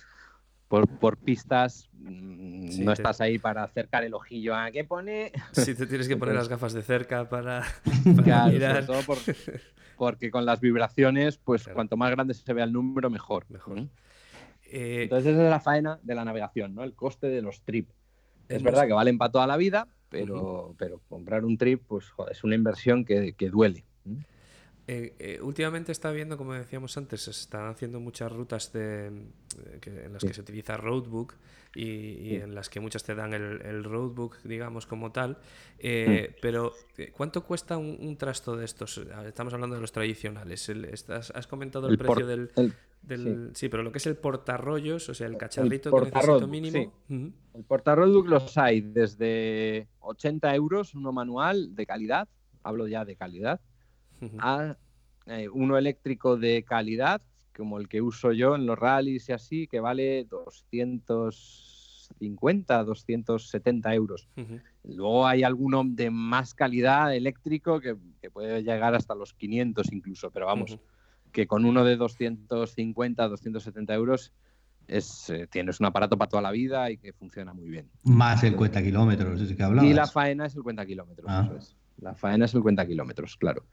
por, 0.67 0.87
por 0.99 1.17
pistas 1.17 1.89
mm, 1.93 2.67
Sí, 2.69 2.83
no 2.83 2.93
te- 2.93 3.01
estás 3.01 3.21
ahí 3.21 3.37
para 3.39 3.63
acercar 3.63 4.03
el 4.03 4.13
ojillo 4.13 4.55
a 4.55 4.71
qué 4.71 4.83
pone. 4.83 5.31
Si 5.53 5.75
te 5.75 5.85
tienes 5.87 6.07
que 6.07 6.17
poner 6.17 6.35
las 6.35 6.49
gafas 6.49 6.73
de 6.73 6.81
cerca 6.81 7.29
para, 7.29 7.61
para 8.15 8.23
Claro, 8.23 8.45
sobre 8.45 8.53
mirar. 8.59 8.85
todo 8.85 9.01
por- 9.03 9.17
porque 9.97 10.29
con 10.31 10.45
las 10.45 10.59
vibraciones, 10.59 11.37
pues 11.37 11.63
Claro. 11.63 11.75
cuanto 11.75 11.97
más 11.97 12.11
grande 12.11 12.33
se 12.33 12.53
vea 12.53 12.65
el 12.65 12.73
número, 12.73 13.09
mejor. 13.09 13.45
Mejor. 13.49 13.81
¿Mm? 13.81 13.89
Eh, 14.69 15.03
Entonces 15.03 15.33
esa 15.33 15.43
es 15.45 15.49
la 15.49 15.59
faena 15.61 15.99
de 16.03 16.15
la 16.15 16.25
navegación, 16.25 16.75
¿no? 16.75 16.83
El 16.83 16.93
coste 16.93 17.27
de 17.27 17.41
los 17.41 17.61
trip. 17.61 17.89
Es 18.49 18.61
verdad 18.63 18.85
que 18.87 18.93
valen 18.93 19.17
para 19.17 19.31
toda 19.31 19.47
la 19.47 19.57
vida, 19.57 19.87
pero, 20.09 20.73
pero 20.77 21.01
comprar 21.09 21.43
un 21.45 21.57
trip, 21.57 21.83
pues 21.87 22.09
joder, 22.09 22.33
es 22.33 22.43
una 22.43 22.55
inversión 22.55 23.03
que, 23.05 23.33
que 23.33 23.49
duele. 23.49 23.85
¿Mm? 24.87 24.91
Eh, 24.91 25.13
eh, 25.19 25.39
últimamente 25.41 25.91
está 25.91 26.11
viendo, 26.11 26.37
como 26.37 26.53
decíamos 26.53 26.95
antes, 26.97 27.21
se 27.21 27.31
están 27.31 27.67
haciendo 27.67 27.99
muchas 27.99 28.31
rutas 28.31 28.71
de, 28.71 29.07
eh, 29.07 29.77
que- 29.81 30.05
en 30.05 30.13
las 30.13 30.21
Sí. 30.21 30.27
que 30.27 30.33
se 30.33 30.41
utiliza 30.41 30.77
Roadbook 30.77 31.33
y, 31.75 31.83
y 31.83 32.29
Sí. 32.29 32.35
en 32.37 32.55
las 32.55 32.69
que 32.69 32.79
muchas 32.79 33.03
te 33.03 33.13
dan 33.13 33.33
el, 33.33 33.61
el 33.61 33.83
Roadbook, 33.83 34.37
digamos, 34.43 34.85
como 34.87 35.11
tal. 35.11 35.37
Eh, 35.79 36.35
Pero, 36.41 36.73
¿cuánto 37.13 37.43
cuesta 37.43 37.77
un, 37.77 37.97
un 37.99 38.17
trasto 38.17 38.55
de 38.55 38.65
estos? 38.65 39.01
Ah, 39.13 39.27
Estamos 39.27 39.53
hablando 39.53 39.75
de 39.75 39.81
los 39.81 39.91
tradicionales. 39.91 40.69
El- 40.69 40.85
estás- 40.85 41.31
has 41.35 41.47
comentado 41.47 41.89
el, 41.89 41.97
precio 41.97 42.25
del... 42.25 42.51
el- 42.55 42.73
del- 43.01 43.51
sí. 43.55 43.69
pero 43.69 43.83
lo 43.83 43.91
que 43.91 43.99
es 43.99 44.07
el 44.07 44.15
portarrollos, 44.17 45.07
o 45.09 45.13
sea, 45.13 45.27
el 45.27 45.37
cacharrito 45.37 45.91
que 45.91 46.05
necesito 46.11 46.47
mínimo. 46.47 46.93
El 47.09 47.63
portarroadbook 47.65 48.27
los 48.27 48.57
hay 48.57 48.81
desde 48.81 49.87
80 49.99 50.53
euros, 50.55 50.93
uno 50.95 51.11
manual 51.11 51.75
de 51.75 51.85
calidad, 51.85 52.27
hablo 52.63 52.87
ya 52.87 53.05
de 53.05 53.15
calidad, 53.15 53.61
A 54.39 54.75
eh, 55.25 55.49
uno 55.49 55.77
eléctrico 55.77 56.37
de 56.37 56.63
calidad, 56.63 57.21
como 57.55 57.79
el 57.79 57.87
que 57.87 58.01
uso 58.01 58.31
yo 58.31 58.55
en 58.55 58.65
los 58.65 58.77
rallies 58.77 59.29
y 59.29 59.33
así, 59.33 59.67
que 59.67 59.79
vale 59.79 60.25
250, 60.25 62.83
270 62.83 63.93
euros. 63.93 64.27
Luego 64.83 65.27
hay 65.27 65.43
alguno 65.43 65.83
de 65.85 66.09
más 66.09 66.53
calidad 66.53 67.13
eléctrico 67.15 67.79
que, 67.79 67.95
que 68.21 68.29
puede 68.31 68.63
llegar 68.63 68.95
hasta 68.95 69.15
los 69.15 69.33
500 69.33 69.91
incluso, 69.91 70.31
pero 70.31 70.45
vamos, 70.45 70.79
que 71.31 71.47
con 71.47 71.65
uno 71.65 71.83
de 71.83 71.97
250, 71.97 73.27
270 73.27 73.93
euros 73.93 74.31
es, 74.87 75.29
eh, 75.29 75.47
tienes 75.47 75.79
un 75.81 75.87
aparato 75.87 76.17
para 76.17 76.29
toda 76.29 76.41
la 76.41 76.51
vida 76.51 76.89
y 76.89 76.97
que 76.97 77.11
funciona 77.11 77.53
muy 77.53 77.69
bien. 77.69 77.89
Más 78.03 78.43
el 78.43 78.55
cuenta 78.55 78.81
kilómetros, 78.81 79.41
ese 79.41 79.55
que 79.55 79.63
hablabas. 79.63 79.89
Y 79.89 79.93
la 79.93 80.07
faena 80.07 80.45
es 80.45 80.55
el 80.55 80.63
cuenta 80.63 80.85
kilómetros, 80.85 81.27
Ah. 81.29 81.43
eso 81.45 81.57
es. 81.57 81.75
La 82.01 82.13
faena 82.15 82.45
es 82.45 82.53
el 82.53 82.61
cuenta 82.61 82.85
kilómetros, 82.85 83.37
claro. 83.37 83.63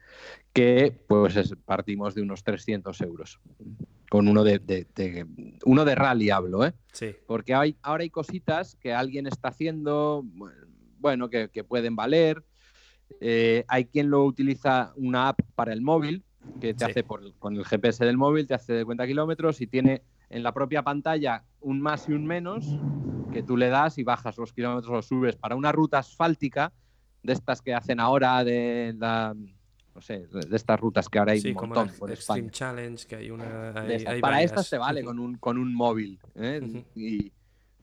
Que 0.53 0.91
pues 1.07 1.35
es- 1.35 1.55
partimos 1.65 2.15
de 2.15 2.21
unos 2.21 2.43
300 2.43 2.99
euros. 3.01 3.39
Con 4.09 4.27
uno 4.27 4.43
de, 4.43 4.59
de- 4.59 4.87
de- 4.95 5.25
uno 5.65 5.85
de 5.85 5.95
rally 5.95 6.29
hablo, 6.29 6.65
¿eh? 6.65 6.73
Sí. 6.91 7.15
Porque 7.27 7.53
hay, 7.53 7.77
ahora 7.81 8.03
hay 8.03 8.09
cositas 8.09 8.75
que 8.77 8.93
alguien 8.93 9.27
está 9.27 9.49
haciendo, 9.49 10.23
bueno, 10.99 11.29
que, 11.29 11.49
que 11.49 11.63
pueden 11.63 11.95
valer. 11.95 12.43
Eh, 13.19 13.63
hay 13.67 13.85
quien 13.85 14.09
lo 14.09 14.23
utiliza 14.23 14.91
una 14.95 15.29
app 15.29 15.39
para 15.55 15.73
el 15.73 15.81
móvil, 15.81 16.23
que 16.61 16.73
te 16.73 16.85
Sí. 16.85 16.91
hace 16.91 17.03
por, 17.03 17.33
con 17.37 17.55
el 17.55 17.65
GPS 17.65 18.03
del 18.05 18.17
móvil, 18.17 18.47
te 18.47 18.53
hace 18.55 18.73
de 18.73 18.85
cuenta 18.85 19.05
kilómetros 19.05 19.61
y 19.61 19.67
tiene 19.67 20.01
en 20.29 20.41
la 20.41 20.51
propia 20.53 20.81
pantalla 20.83 21.43
un 21.59 21.79
más 21.81 22.09
y 22.09 22.13
un 22.13 22.25
menos 22.25 22.65
que 23.31 23.43
tú 23.43 23.57
le 23.57 23.69
das 23.69 23.97
y 23.99 24.03
bajas 24.03 24.37
los 24.37 24.53
kilómetros 24.53 24.91
o 24.91 25.01
subes 25.01 25.35
para 25.35 25.55
una 25.55 25.71
ruta 25.71 25.99
asfáltica 25.99 26.71
de 27.25 27.33
estas 27.33 27.61
que 27.61 27.73
hacen 27.73 27.99
ahora 27.99 28.43
de 28.43 28.93
la 28.97 29.35
no 29.95 30.01
sé, 30.01 30.27
de 30.27 30.55
estas 30.55 30.77
rutas 30.79 31.07
que 31.07 31.19
ahora 31.19 31.31
hay 31.31 31.39
Sí, 31.39 31.49
un 31.49 31.53
como 31.55 31.73
montón 31.73 31.93
el 31.93 31.99
por 31.99 32.11
Extreme 32.11 32.39
España. 32.47 32.51
Challenge, 32.51 33.07
que 33.07 33.15
hay 33.15 33.31
una. 33.31 33.69
Hay- 33.81 33.91
hay 34.05 34.19
Para 34.21 34.35
varias. 34.35 34.51
estas 34.51 34.69
te 34.69 34.77
vale 34.77 35.03
con 35.05 35.19
un, 35.19 35.37
con 35.37 35.57
un 35.57 35.73
móvil. 35.73 36.19
¿eh? 36.35 36.83
Y 36.95 37.31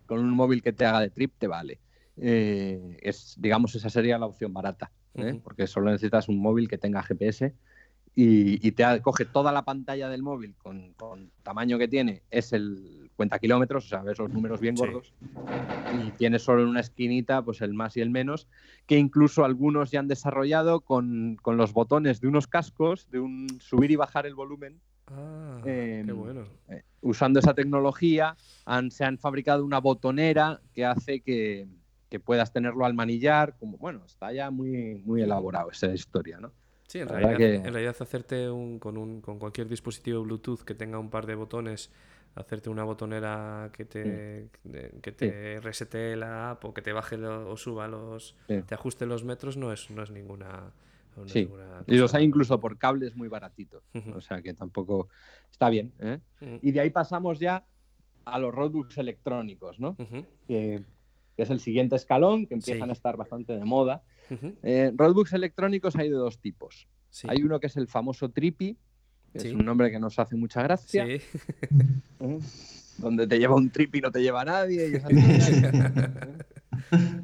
con 0.06 0.18
un 0.20 0.30
móvil 0.30 0.62
que 0.62 0.74
te 0.74 0.84
haga 0.84 1.00
de 1.00 1.08
trip 1.08 1.32
te 1.38 1.46
vale. 1.46 1.80
Eh, 2.18 2.98
es, 3.00 3.34
digamos, 3.38 3.74
esa 3.74 3.88
sería 3.88 4.18
la 4.18 4.26
opción 4.26 4.52
barata, 4.52 4.92
¿eh? 5.14 5.40
Porque 5.42 5.66
solo 5.66 5.90
necesitas 5.90 6.28
un 6.28 6.38
móvil 6.38 6.68
que 6.68 6.76
tenga 6.76 7.02
GPS 7.02 7.54
y, 8.14 8.66
y 8.66 8.72
te 8.72 8.84
ha- 8.84 9.00
coge 9.00 9.24
toda 9.24 9.50
la 9.50 9.62
pantalla 9.62 10.10
del 10.10 10.22
móvil 10.22 10.54
con, 10.58 10.92
con 10.92 11.30
tamaño 11.42 11.78
que 11.78 11.88
tiene, 11.88 12.22
es 12.30 12.52
el 12.52 13.01
cuenta 13.16 13.38
kilómetros, 13.38 13.84
o 13.86 13.88
sea, 13.88 14.02
ves 14.02 14.18
los 14.18 14.32
números 14.32 14.60
bien 14.60 14.76
Sí. 14.76 14.82
gordos, 14.82 15.12
y 15.90 16.12
tienes 16.12 16.42
solo 16.42 16.62
en 16.62 16.68
una 16.68 16.80
esquinita 16.80 17.42
pues 17.42 17.60
el 17.60 17.74
más 17.74 17.96
y 17.96 18.00
el 18.00 18.10
menos, 18.10 18.48
que 18.86 18.96
incluso 18.98 19.44
algunos 19.44 19.90
ya 19.90 20.00
han 20.00 20.08
desarrollado 20.08 20.80
con, 20.80 21.36
con 21.42 21.56
los 21.56 21.72
botones 21.72 22.20
de 22.20 22.28
unos 22.28 22.46
cascos, 22.46 23.10
de 23.10 23.20
un 23.20 23.46
subir 23.60 23.90
y 23.90 23.96
bajar 23.96 24.26
el 24.26 24.34
volumen, 24.34 24.80
Ah, 25.08 25.60
qué 25.64 26.00
Em, 26.00 26.16
bueno. 26.16 26.44
eh, 26.68 26.82
usando 27.02 27.40
esa 27.40 27.54
tecnología, 27.54 28.36
han- 28.64 28.90
se 28.90 29.04
han 29.04 29.18
fabricado 29.18 29.64
una 29.64 29.78
botonera 29.78 30.60
que 30.72 30.84
hace 30.84 31.20
que, 31.20 31.66
que 32.08 32.20
puedas 32.20 32.52
tenerlo 32.52 32.84
al 32.86 32.94
manillar. 32.94 33.56
Como, 33.58 33.76
bueno, 33.78 34.04
está 34.06 34.32
ya 34.32 34.50
muy, 34.50 35.02
muy 35.04 35.22
elaborado 35.22 35.70
esa 35.70 35.92
historia, 35.92 36.38
¿no? 36.40 36.52
Sí, 36.88 37.00
en 37.00 37.08
realidad, 37.08 37.36
que- 37.36 37.54
en 37.56 37.72
realidad 37.72 37.96
hacerte 38.00 38.48
un, 38.50 38.78
con, 38.78 38.96
un, 38.96 39.20
con 39.20 39.38
cualquier 39.38 39.68
dispositivo 39.68 40.22
Bluetooth 40.22 40.62
que 40.62 40.74
tenga 40.74 40.98
un 40.98 41.10
par 41.10 41.26
de 41.26 41.34
botones, 41.34 41.90
hacerte 42.34 42.70
una 42.70 42.84
botonera 42.84 43.70
que 43.72 43.84
te, 43.84 44.48
de- 44.64 44.98
que 45.02 45.12
te 45.12 45.60
resete 45.60 46.16
la 46.16 46.52
app 46.52 46.64
o 46.64 46.72
que 46.74 46.80
te 46.82 46.92
baje 46.92 47.16
lo- 47.18 47.50
o 47.50 47.56
suba 47.56 47.88
los, 47.88 48.36
Sí. 48.48 48.62
te 48.62 48.74
ajuste 48.74 49.06
los 49.06 49.24
metros, 49.24 49.56
no 49.56 49.72
es, 49.72 49.90
no 49.90 50.02
es 50.02 50.10
ninguna. 50.10 50.72
no 51.16 51.24
es 51.26 51.32
Sí, 51.32 51.40
ninguna 51.40 51.84
Y 51.86 51.96
los 51.98 52.14
hay 52.14 52.24
incluso 52.24 52.58
por 52.60 52.78
cables 52.78 53.14
muy 53.16 53.28
baratitos. 53.28 53.82
O 54.14 54.20
sea 54.22 54.40
que 54.40 54.54
tampoco 54.54 55.08
está 55.50 55.68
bien. 55.68 55.92
¿eh? 55.98 56.20
Ujú. 56.40 56.58
Y 56.62 56.72
de 56.72 56.80
ahí 56.80 56.90
pasamos 56.90 57.38
ya 57.38 57.66
a 58.24 58.38
los 58.38 58.54
roadbooks 58.54 58.96
electrónicos, 58.98 59.78
¿no? 59.78 59.96
Que, 60.46 60.82
que 61.36 61.42
es 61.42 61.50
el 61.50 61.60
siguiente 61.60 61.96
escalón, 61.96 62.46
que 62.46 62.54
empiezan 62.54 62.86
Sí. 62.88 62.90
a 62.90 62.92
estar 62.92 63.16
bastante 63.18 63.52
de 63.52 63.64
moda. 63.64 64.02
Eh, 64.62 64.90
roadbooks 64.96 65.34
electrónicos 65.34 65.96
hay 65.96 66.08
de 66.08 66.14
dos 66.16 66.38
tipos. 66.38 66.88
sí. 67.10 67.26
Hay 67.28 67.42
uno 67.42 67.60
que 67.60 67.66
es 67.66 67.76
el 67.76 67.88
famoso 67.88 68.30
Trippy, 68.30 68.74
que 68.74 68.78
Sí. 69.34 69.48
es 69.48 69.54
un 69.54 69.64
nombre 69.64 69.90
que 69.90 69.98
nos 69.98 70.18
hace 70.18 70.36
mucha 70.36 70.62
gracia. 70.62 71.06
Sí. 71.06 71.12
¿eh? 72.20 72.38
donde 72.98 73.26
te 73.26 73.38
lleva 73.38 73.54
un 73.54 73.70
trip 73.70 73.94
y 73.96 74.00
no 74.00 74.10
te 74.10 74.22
lleva 74.22 74.44
nadie 74.44 74.88
y, 74.88 74.94
esas 74.94 75.10
cosas, 75.10 75.50
¿eh? 76.92 77.20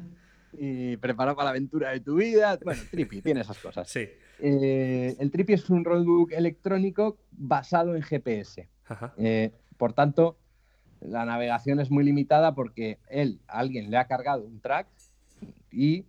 y 0.61 0.97
prepara 0.97 1.35
para 1.35 1.45
la 1.45 1.49
aventura 1.51 1.91
de 1.91 2.01
tu 2.01 2.15
vida. 2.15 2.59
Bueno, 2.63 2.81
Trippy 2.91 3.21
tiene 3.21 3.41
esas 3.41 3.57
cosas. 3.57 3.89
Sí. 3.89 4.07
Eh, 4.39 5.15
el 5.19 5.31
Trippy 5.31 5.53
es 5.53 5.69
un 5.69 5.85
roadbook 5.85 6.33
electrónico 6.33 7.17
basado 7.31 7.95
en 7.95 8.01
GPS. 8.01 8.67
Ajá. 8.87 9.13
Eh, 9.17 9.51
por 9.77 9.93
tanto, 9.93 10.37
la 10.99 11.25
navegación 11.25 11.79
es 11.79 11.89
muy 11.89 12.03
limitada 12.03 12.53
porque 12.53 12.99
él, 13.09 13.39
alguien 13.47 13.89
le 13.89 13.97
ha 13.97 14.05
cargado 14.05 14.43
un 14.43 14.59
track 14.59 14.87
y 15.71 16.05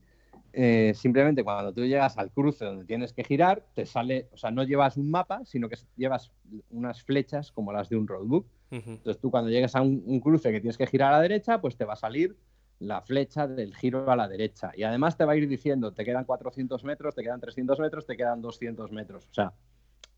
eh, 0.53 0.92
simplemente 0.94 1.44
cuando 1.44 1.72
tú 1.72 1.84
llegas 1.84 2.18
al 2.18 2.30
cruce 2.30 2.64
donde 2.64 2.84
tienes 2.84 3.12
que 3.12 3.24
girar, 3.24 3.64
te 3.74 3.86
sale, 3.86 4.28
o 4.32 4.36
sea, 4.36 4.51
no 4.51 4.64
llevas 4.64 4.96
un 4.96 5.11
mapa, 5.11 5.44
sino 5.44 5.68
que 5.68 5.76
llevas 5.96 6.32
unas 6.70 7.03
flechas 7.03 7.53
como 7.53 7.72
las 7.72 7.88
de 7.88 7.96
un 7.96 8.07
roadbook. 8.07 8.46
Entonces 8.70 9.20
tú 9.20 9.30
cuando 9.32 9.51
llegues 9.51 9.74
a 9.74 9.82
un, 9.82 10.03
un 10.07 10.20
cruce 10.20 10.53
que 10.53 10.61
tienes 10.61 10.78
que 10.78 10.86
girar 10.86 11.12
a 11.12 11.16
la 11.16 11.22
derecha, 11.22 11.61
pues 11.61 11.76
te 11.76 11.84
va 11.84 11.94
a 11.94 11.96
salir 11.96 12.36
la 12.80 13.03
flecha 13.03 13.46
del 13.46 13.76
giro 13.76 14.11
a 14.11 14.16
la 14.16 14.26
derecha. 14.26 14.72
Y 14.74 14.82
además 14.84 15.16
te 15.16 15.24
va 15.24 15.32
a 15.32 15.36
ir 15.36 15.46
diciendo, 15.48 15.92
te 15.92 16.05
quedan 16.05 16.24
400 16.24 16.82
metros, 16.84 17.14
te 17.14 17.22
quedan 17.22 17.40
300 17.40 17.78
metros, 17.78 18.07
te 18.07 18.16
quedan 18.16 18.40
200 18.40 18.90
metros. 18.90 19.26
O 19.30 19.34
sea, 19.34 19.53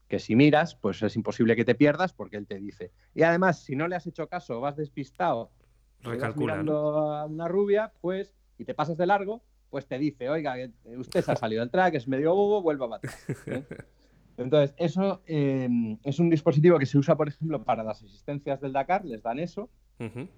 que 0.09 0.18
si 0.18 0.37
miras, 0.37 0.76
pues 0.76 1.03
es 1.03 1.16
imposible 1.16 1.57
que 1.57 1.64
te 1.64 1.74
pierdas 1.74 2.12
porque 2.12 2.37
él 2.37 2.47
te 2.47 2.59
dice. 2.59 2.93
Y 3.14 3.22
además, 3.22 3.64
si 3.64 3.74
no 3.74 3.89
le 3.89 3.97
has 3.97 4.07
hecho 4.07 4.28
caso 4.28 4.61
vas 4.61 4.76
despistado, 4.76 5.51
vas 6.05 6.14
Recalcula, 6.14 6.61
a 6.61 7.26
una 7.26 7.49
rubia, 7.49 7.93
pues, 8.01 8.37
y 8.59 8.64
te 8.64 8.74
pasas 8.74 8.97
de 8.97 9.07
largo, 9.07 9.43
pues 9.73 9.87
te 9.87 9.99
dice, 9.99 10.29
oiga, 10.29 10.55
que 10.55 10.70
usted 10.99 11.23
se 11.23 11.33
ha 11.33 11.37
salido 11.37 11.61
del 11.61 11.70
track, 11.70 11.95
es 11.95 12.07
medio 12.07 12.35
bobo, 12.35 12.61
vuelva 12.61 12.87
a 12.93 12.97
atrás. 12.97 13.16
¿eh? 13.47 13.64
Entonces, 14.37 14.75
eso 14.77 15.23
eh, 15.27 15.97
es 16.05 16.18
un 16.18 16.29
dispositivo 16.29 16.79
que 16.79 16.85
se 16.85 16.99
usa, 16.99 17.16
por 17.16 17.29
ejemplo, 17.29 17.64
para 17.64 17.83
las 17.83 18.03
asistencias 18.03 18.61
del 18.61 18.75
Dakar, 18.75 19.03
les 19.07 19.23
dan 19.23 19.39
eso, 19.39 19.70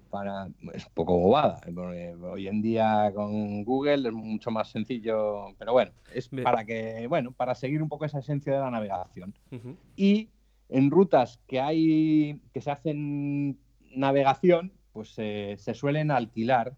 para 0.09 0.47
es 0.73 0.85
un 0.85 0.93
poco 0.93 1.17
bobada, 1.17 1.59
¿eh? 1.65 1.73
porque 1.73 2.15
hoy 2.21 2.47
en 2.47 2.61
día 2.61 3.11
con 3.13 3.65
Google 3.65 4.07
es 4.07 4.13
mucho 4.13 4.51
más 4.51 4.69
sencillo, 4.69 5.47
pero 5.57 5.73
bueno, 5.73 5.91
es 6.13 6.29
Bien. 6.29 6.45
para 6.45 6.63
que, 6.63 7.05
bueno, 7.07 7.33
para 7.33 7.55
seguir 7.55 7.83
un 7.83 7.89
poco 7.89 8.05
esa 8.05 8.19
esencia 8.19 8.53
de 8.53 8.59
la 8.59 8.71
navegación. 8.71 9.33
ujú. 9.51 9.75
Y 9.97 10.29
en 10.69 10.89
rutas 10.91 11.41
que 11.45 11.59
hay 11.59 12.39
que 12.53 12.61
se 12.61 12.71
hacen 12.71 13.59
navegación, 13.93 14.71
pues 14.93 15.13
eh, 15.17 15.55
se 15.57 15.73
suelen 15.73 16.09
alquilar 16.09 16.77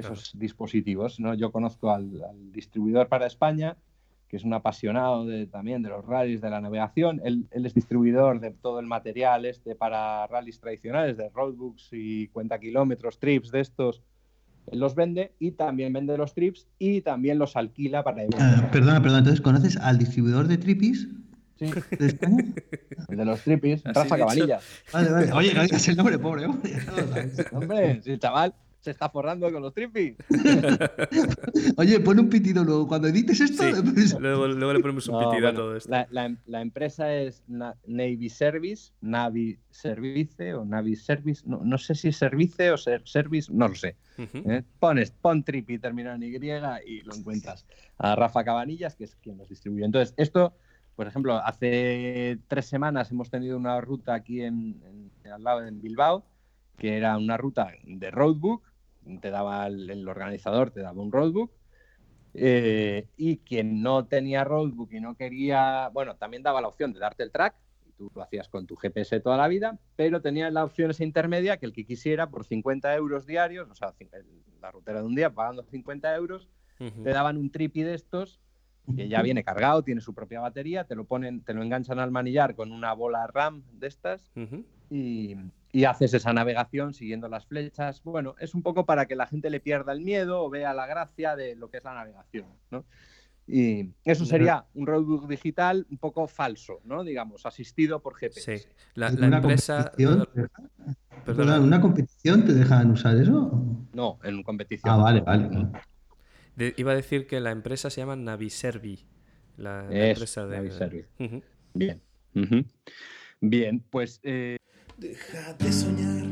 esos 0.00 0.32
dispositivos, 0.38 1.20
¿no? 1.20 1.34
Yo 1.34 1.50
conozco 1.52 1.90
al, 1.90 2.22
al 2.22 2.52
distribuidor 2.52 3.08
para 3.08 3.26
España, 3.26 3.76
que 4.28 4.36
es 4.36 4.44
un 4.44 4.54
apasionado 4.54 5.24
de- 5.26 5.46
también 5.46 5.82
de 5.82 5.88
los 5.88 6.04
rallies 6.04 6.40
de 6.40 6.50
la 6.50 6.60
navegación. 6.60 7.20
Él, 7.24 7.46
él 7.50 7.66
es 7.66 7.74
distribuidor 7.74 8.40
de 8.40 8.50
todo 8.52 8.78
el 8.80 8.86
material 8.86 9.44
este 9.44 9.74
para 9.74 10.26
rallies 10.28 10.60
tradicionales, 10.60 11.16
de 11.16 11.28
roadbooks 11.30 11.88
y 11.92 12.28
cuenta 12.28 12.58
kilómetros, 12.60 13.18
trips 13.18 13.50
de 13.50 13.60
estos. 13.60 14.02
Él 14.70 14.78
los 14.78 14.94
vende 14.94 15.34
y 15.40 15.52
también 15.52 15.92
vende 15.92 16.16
los 16.16 16.32
trips 16.34 16.68
y 16.78 17.00
también 17.00 17.38
los 17.38 17.56
alquila 17.56 18.04
para. 18.04 18.22
Ah, 18.38 18.68
perdona, 18.70 19.00
perdona. 19.00 19.18
Entonces, 19.18 19.40
¿conoces 19.40 19.76
al 19.78 19.98
distribuidor 19.98 20.46
de 20.46 20.58
Tripis? 20.58 21.08
Sí, 21.58 21.66
¿De 21.98 22.06
España? 22.06 22.44
el 23.08 23.16
de 23.16 23.24
los 23.24 23.42
trippies, 23.42 23.84
Así 23.84 23.92
Rafa. 23.94 24.16
Cabanillas. 24.16 24.64
Vale, 24.92 25.10
vale. 25.10 25.32
Oye, 25.34 25.54
no 25.54 25.62
digas 25.62 25.88
el 25.88 25.96
nombre, 25.96 26.18
pobre 26.18 26.46
hombre. 26.46 26.72
Hombre, 27.52 28.00
el 28.04 28.18
chaval 28.18 28.54
se 28.80 28.90
está 28.92 29.10
forrando 29.10 29.50
con 29.52 29.62
los 29.62 29.74
trippies. 29.74 30.16
Oye, 31.76 32.00
pon 32.00 32.18
un 32.18 32.28
pitido 32.28 32.64
luego. 32.64 32.86
Cuando 32.88 33.08
edites 33.08 33.40
esto, 33.40 33.62
Sí. 33.62 33.70
pues- 33.94 34.14
Luego, 34.20 34.48
luego 34.48 34.72
le 34.72 34.80
ponemos 34.80 35.08
un 35.08 35.20
No, 35.20 35.30
pitido 35.30 35.48
a 35.48 35.54
todo 35.54 35.76
esto. 35.76 35.90
La, 35.90 36.06
la 36.10 36.26
em- 36.26 36.36
la 36.46 36.60
empresa 36.62 37.12
es 37.14 37.42
Na- 37.46 37.76
Navy 37.86 38.28
Service, 38.28 38.92
Navi 39.00 39.58
Service 39.70 40.54
o 40.54 40.64
Navi 40.64 40.96
Service, 40.96 41.42
no, 41.46 41.60
no 41.64 41.78
sé 41.78 41.94
si 41.94 42.08
es 42.08 42.16
Service 42.16 42.70
o 42.70 42.76
ser- 42.76 43.02
Service, 43.06 43.52
no 43.52 43.68
lo 43.68 43.74
sé. 43.74 43.96
¿eh? 44.18 44.62
Pones, 44.78 45.10
pon 45.12 45.42
Tripi 45.44 45.78
terminado 45.78 46.16
en 46.16 46.22
Y 46.22 46.30
y 46.86 47.00
lo 47.02 47.14
encuentras. 47.14 47.66
A 47.98 48.14
Rafa 48.16 48.44
Cabanillas, 48.44 48.94
que 48.96 49.04
es 49.04 49.14
quien 49.16 49.36
los 49.38 49.48
distribuye. 49.48 49.84
Entonces, 49.84 50.14
esto, 50.16 50.54
por 50.96 51.06
ejemplo, 51.06 51.36
hace 51.36 52.38
tres 52.48 52.66
semanas 52.66 53.10
hemos 53.10 53.30
tenido 53.30 53.56
una 53.56 53.80
ruta 53.80 54.14
aquí 54.14 54.42
en, 54.42 54.80
en- 55.24 55.32
al 55.32 55.42
lado 55.44 55.66
en 55.66 55.80
Bilbao, 55.80 56.24
que 56.78 56.96
era 56.96 57.16
una 57.18 57.36
ruta 57.36 57.70
de 57.84 58.10
roadbook, 58.10 58.62
te 59.20 59.30
daba 59.30 59.66
el, 59.66 59.88
el 59.90 60.08
organizador, 60.08 60.70
te 60.70 60.80
daba 60.80 61.00
un 61.00 61.12
roadbook, 61.12 61.52
eh, 62.34 63.08
y 63.16 63.38
quien 63.38 63.82
no 63.82 64.06
tenía 64.06 64.44
roadbook 64.44 64.92
y 64.92 65.00
no 65.00 65.16
quería, 65.16 65.88
bueno, 65.92 66.16
también 66.16 66.42
daba 66.42 66.60
la 66.60 66.68
opción 66.68 66.92
de 66.92 67.00
darte 67.00 67.22
el 67.22 67.32
track, 67.32 67.54
y 67.86 67.92
tú 67.92 68.10
lo 68.14 68.22
hacías 68.22 68.48
con 68.48 68.66
tu 68.66 68.76
GPS 68.76 69.20
toda 69.20 69.36
la 69.36 69.48
vida, 69.48 69.78
pero 69.96 70.20
tenía 70.20 70.50
la 70.50 70.64
opción 70.64 70.90
esa 70.90 71.04
intermedia 71.04 71.56
que 71.56 71.66
el 71.66 71.72
que 71.72 71.84
quisiera 71.84 72.30
por 72.30 72.44
50 72.44 72.94
euros 72.94 73.26
diarios, 73.26 73.68
o 73.70 73.74
sea, 73.74 73.94
la 74.60 74.70
rutera 74.70 75.00
de 75.00 75.06
un 75.06 75.14
día 75.14 75.30
pagando 75.30 75.64
50 75.64 76.14
euros, 76.14 76.48
te 76.78 77.10
daban 77.10 77.36
un 77.36 77.50
tripi 77.50 77.82
de 77.82 77.92
estos 77.92 78.40
que 78.96 79.08
ya 79.08 79.20
viene 79.22 79.44
cargado, 79.44 79.84
tiene 79.84 80.00
su 80.00 80.14
propia 80.14 80.40
batería, 80.40 80.84
te 80.84 80.94
lo 80.94 81.04
ponen, 81.04 81.42
te 81.42 81.52
lo 81.52 81.62
enganchan 81.62 81.98
al 81.98 82.10
manillar 82.10 82.54
con 82.54 82.72
una 82.72 82.92
bola 82.94 83.26
RAM 83.26 83.62
de 83.72 83.86
estas 83.86 84.32
y, 84.90 85.36
y 85.72 85.84
haces 85.84 86.14
esa 86.14 86.32
navegación 86.32 86.94
siguiendo 86.94 87.28
las 87.28 87.46
flechas. 87.46 88.02
Bueno, 88.02 88.34
es 88.40 88.54
un 88.54 88.62
poco 88.62 88.86
para 88.86 89.06
que 89.06 89.14
la 89.16 89.26
gente 89.26 89.50
le 89.50 89.60
pierda 89.60 89.92
el 89.92 90.00
miedo 90.00 90.42
o 90.44 90.50
vea 90.50 90.74
la 90.74 90.86
gracia 90.86 91.36
de 91.36 91.54
lo 91.56 91.70
que 91.70 91.78
es 91.78 91.84
la 91.84 91.94
navegación, 91.94 92.46
¿no? 92.70 92.84
Y 93.46 93.90
eso 94.04 94.24
sería 94.24 94.66
un 94.74 94.86
roadbook 94.86 95.26
digital 95.28 95.84
un 95.90 95.98
poco 95.98 96.28
falso, 96.28 96.80
¿no? 96.84 97.02
Digamos, 97.02 97.46
asistido 97.46 98.00
por 98.00 98.14
GPS. 98.14 98.58
Sí. 98.58 98.68
La, 98.94 99.08
¿En 99.08 99.20
la 99.20 99.26
una 99.26 99.36
empresa. 99.38 99.76
competición? 99.92 100.28
perdón, 100.34 100.58
Perdona, 101.24 101.56
¿En 101.56 101.62
una 101.64 101.80
competición 101.80 102.44
te 102.44 102.52
dejan 102.52 102.90
usar 102.92 103.16
eso? 103.16 103.50
No, 103.92 104.18
en 104.22 104.42
competición. 104.44 104.94
Ah, 104.94 104.96
vale, 105.02 105.20
vale. 105.20 105.48
de- 106.56 106.74
iba 106.76 106.92
a 106.92 106.94
decir 106.94 107.26
que 107.26 107.40
la 107.40 107.50
empresa 107.50 107.90
se 107.90 108.00
llama 108.00 108.14
Naviservi. 108.16 109.04
La, 109.56 109.82
la 109.82 110.08
empresa 110.10 110.46
de. 110.46 110.56
Naviservi. 110.56 111.04
Bien. 111.74 112.00
Bien, 113.40 113.80
pues 113.90 114.20
eh, 114.22 114.56
Deja 115.00 115.54
de 115.54 115.72
soñar 115.72 116.26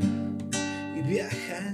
y 0.95 1.01
viaja 1.01 1.73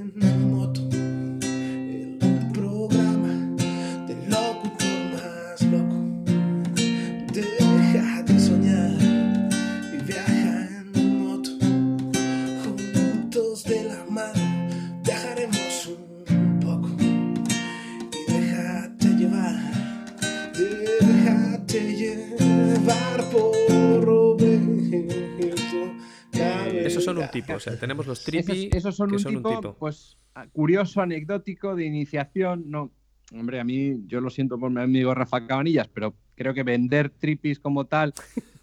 O 27.56 27.60
sea, 27.60 27.80
tenemos 27.80 28.08
los 28.08 28.24
tripi, 28.24 28.68
esos, 28.68 28.74
esos 28.78 28.96
son, 28.96 29.10
que 29.10 29.16
un, 29.16 29.22
son 29.22 29.36
tipo, 29.36 29.50
un 29.50 29.56
tipo. 29.58 29.76
pues 29.78 30.18
a- 30.34 30.48
curioso, 30.48 31.02
anecdótico, 31.02 31.76
de 31.76 31.86
iniciación. 31.86 32.70
No, 32.70 32.92
hombre, 33.34 33.60
a 33.60 33.64
mí, 33.64 33.98
yo 34.08 34.22
lo 34.22 34.30
siento 34.30 34.60
por 34.60 34.70
mi 34.72 34.82
amigo 34.82 35.14
Rafa 35.14 35.46
Cabanillas, 35.48 35.88
pero 35.88 36.16
creo 36.36 36.54
que 36.54 36.64
vender 36.64 37.10
tripis 37.10 37.60
como 37.60 37.86
tal, 37.86 38.14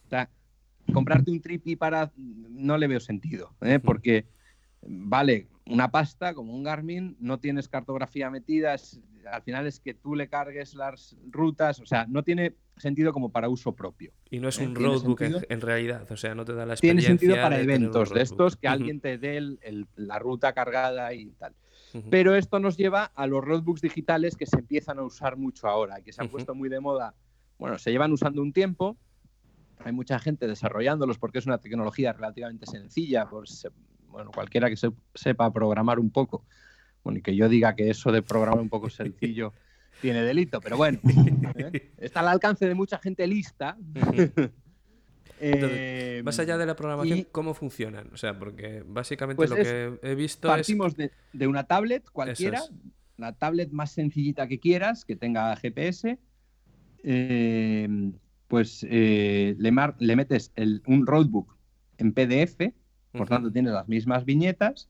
o 0.07 0.09
sea, 0.09 0.29
comprarte 0.93 1.31
un 1.31 1.41
tripi 1.41 1.77
para 1.77 2.13
no 2.17 2.77
le 2.79 2.87
veo 2.87 3.01
sentido, 3.01 3.55
¿eh? 3.63 3.79
porque 3.79 4.27
vale 4.87 5.47
una 5.67 5.91
pasta 5.91 6.35
como 6.35 6.55
un 6.55 6.63
Garmin, 6.65 7.17
no 7.21 7.39
tienes 7.39 7.69
cartografía 7.69 8.31
metida, 8.31 8.75
es- 8.75 9.01
al 9.31 9.43
final 9.43 9.67
es 9.67 9.81
que 9.81 9.95
tú 9.95 10.15
le 10.15 10.29
cargues 10.29 10.75
las 10.75 11.17
rutas, 11.31 11.81
o 11.81 11.87
sea, 11.87 12.07
no 12.07 12.23
tiene 12.23 12.55
sentido 12.77 13.13
como 13.13 13.31
para 13.31 13.49
uso 13.49 13.75
propio. 13.75 14.13
Y 14.31 14.39
no 14.41 14.49
es 14.49 14.59
¿eh? 14.59 14.67
un 14.67 14.75
¿Tiene 14.75 14.95
roadbook 14.95 15.21
en, 15.23 15.37
en 15.49 15.61
realidad, 15.61 16.11
o 16.11 16.17
sea, 16.17 16.35
no 16.35 16.45
te 16.45 16.53
da 16.55 16.65
la 16.67 16.77
Tiene 16.77 17.01
experiencia. 17.01 17.09
sentido 17.29 17.43
para 17.43 17.57
de 17.57 17.63
eventos 17.65 18.13
de 18.13 18.23
estos 18.23 18.57
que 18.57 18.69
alguien 18.69 19.01
te 19.01 19.19
dé 19.19 19.37
el- 19.37 19.59
el- 19.63 19.87
la 19.97 20.19
ruta 20.19 20.53
cargada 20.53 21.13
y 21.15 21.27
tal. 21.33 21.55
Pero 22.09 22.35
esto 22.35 22.59
nos 22.59 22.77
lleva 22.79 23.05
a 23.15 23.27
los 23.27 23.45
roadbooks 23.45 23.83
digitales 23.83 24.35
que 24.37 24.47
se 24.47 24.59
empiezan 24.59 24.99
a 24.99 25.03
usar 25.03 25.37
mucho 25.37 25.69
ahora 25.69 26.01
que 26.01 26.13
se 26.13 26.23
han 26.23 26.29
puesto 26.29 26.55
muy 26.55 26.69
de 26.71 26.81
moda. 26.81 27.15
Bueno, 27.59 27.79
se 27.79 27.91
llevan 27.91 28.13
usando 28.13 28.41
un 28.41 28.53
tiempo. 28.53 28.97
Hay 29.85 29.93
mucha 29.93 30.19
gente 30.19 30.47
desarrollándolos 30.47 31.19
porque 31.19 31.39
es 31.39 31.47
una 31.47 31.59
tecnología 31.59 32.13
relativamente 32.13 32.67
sencilla. 32.67 33.29
Pues, 33.29 33.69
bueno, 34.09 34.31
cualquiera 34.31 34.71
que 34.71 34.77
se- 34.77 34.93
sepa 35.15 35.53
programar 35.53 35.99
un 35.99 36.11
poco. 36.11 36.45
Bueno, 37.05 37.19
y 37.19 37.23
que 37.23 37.35
yo 37.35 37.49
diga 37.49 37.75
que 37.75 37.91
eso 37.91 38.13
de 38.13 38.23
programar 38.23 38.61
un 38.61 38.69
poco 38.69 38.89
sencillo 38.91 39.53
tiene 40.01 40.23
delito, 40.23 40.61
pero 40.61 40.77
bueno, 40.77 40.99
¿eh? 41.57 41.93
está 41.99 42.21
al 42.21 42.29
alcance 42.29 42.67
de 42.69 42.75
mucha 42.75 42.99
gente 42.99 43.27
lista. 43.27 43.77
Ujú. 43.95 44.51
Eh, 45.45 46.23
Más 46.25 46.39
allá 46.39 46.57
de 46.57 46.67
la 46.67 46.77
programación, 46.77 47.19
y- 47.19 47.25
¿cómo 47.25 47.53
funcionan? 47.55 48.09
O 48.13 48.17
sea, 48.17 48.39
porque 48.39 48.85
básicamente 48.87 49.37
Pues 49.37 49.51
lo 49.51 49.57
es- 49.57 49.67
que 49.69 49.99
he 50.03 50.15
visto 50.15 50.47
Partimos 50.47 50.95
de, 50.97 51.11
de 51.33 51.47
una 51.49 51.65
tablet 51.65 52.09
cualquiera, 52.13 52.59
es. 52.59 52.71
la 53.17 53.33
tablet 53.33 53.71
más 53.73 53.91
sencillita 53.91 54.47
que 54.47 54.61
quieras, 54.61 55.05
que 55.05 55.17
tenga 55.17 55.55
GPS. 55.57 56.19
eh, 57.05 57.89
pues 58.47 58.87
eh, 58.89 59.57
le, 59.59 59.73
mar- 59.73 59.97
le 59.99 60.15
metes 60.15 60.53
el- 60.55 60.83
un 60.87 61.07
roadbook 61.07 61.57
en 61.99 62.13
PDF, 62.13 62.73
por 63.13 63.29
tanto 63.29 63.51
tiene 63.51 63.71
las 63.71 63.89
mismas 63.89 64.25
viñetas. 64.25 64.89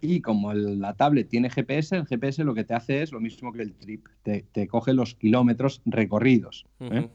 Y 0.00 0.20
como 0.20 0.52
el- 0.52 0.78
la 0.80 0.94
tablet 0.94 1.28
tiene 1.28 1.50
GPS, 1.50 1.96
el 1.96 2.06
GPS 2.06 2.44
lo 2.44 2.54
que 2.54 2.64
te 2.64 2.74
hace 2.74 3.02
es 3.02 3.12
lo 3.12 3.20
mismo 3.20 3.52
que 3.52 3.62
el 3.62 3.74
trip, 3.74 4.06
te, 4.22 4.42
te 4.52 4.68
coge 4.68 4.94
los 4.94 5.14
kilómetros 5.14 5.82
recorridos. 5.84 6.66
¿eh? 6.80 7.08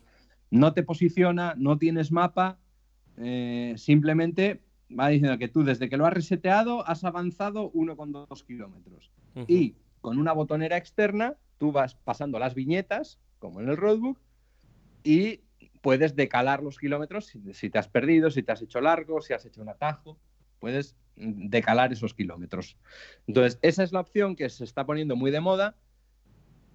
No 0.50 0.74
te 0.74 0.84
posiciona, 0.84 1.54
no 1.58 1.78
tienes 1.78 2.12
mapa, 2.12 2.60
eh, 3.18 3.74
simplemente 3.78 4.62
va 4.98 5.08
diciendo 5.08 5.38
que 5.38 5.48
tú 5.48 5.64
desde 5.64 5.88
que 5.90 5.96
lo 5.98 6.06
has 6.06 6.14
reseteado 6.14 6.86
has 6.86 7.04
avanzado 7.06 7.72
1,2 7.72 8.44
kilómetros. 8.44 9.12
Ujú. 9.36 9.46
Y 9.48 9.76
con 10.02 10.18
una 10.18 10.34
botonera 10.34 10.76
externa 10.76 11.38
tú 11.58 11.72
vas 11.72 11.96
pasando 11.96 12.38
las 12.40 12.54
viñetas, 12.56 13.20
como 13.40 13.62
en 13.62 13.70
el 13.70 13.78
roadbook, 13.78 14.20
y 15.04 15.42
puedes 15.82 16.16
decalar 16.16 16.62
los 16.62 16.78
kilómetros 16.78 17.28
si, 17.28 17.54
si 17.54 17.70
te 17.70 17.80
has 17.80 17.88
perdido, 17.88 18.30
si 18.30 18.44
te 18.44 18.52
has 18.52 18.62
hecho 18.62 18.82
largo, 18.82 19.22
si 19.22 19.34
has 19.34 19.46
hecho 19.46 19.62
un 19.62 19.70
atajo, 19.70 20.20
puedes 20.62 20.96
decalar 21.18 21.92
esos 21.92 22.14
kilómetros. 22.14 22.78
Entonces, 23.28 23.60
esa 23.62 23.84
es 23.84 23.92
la 23.92 24.00
opción 24.00 24.38
que 24.38 24.50
se 24.50 24.64
está 24.64 24.86
poniendo 24.86 25.18
muy 25.18 25.32
de 25.32 25.42
moda 25.42 25.76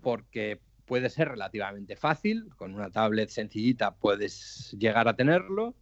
porque 0.02 0.60
puede 0.84 1.08
ser 1.08 1.28
relativamente 1.28 1.96
fácil, 1.96 2.50
con 2.56 2.74
una 2.74 2.90
tablet 2.90 3.30
sencillita 3.30 3.96
puedes 3.96 4.76
llegar 4.78 5.08
a 5.08 5.16
tenerlo, 5.16 5.74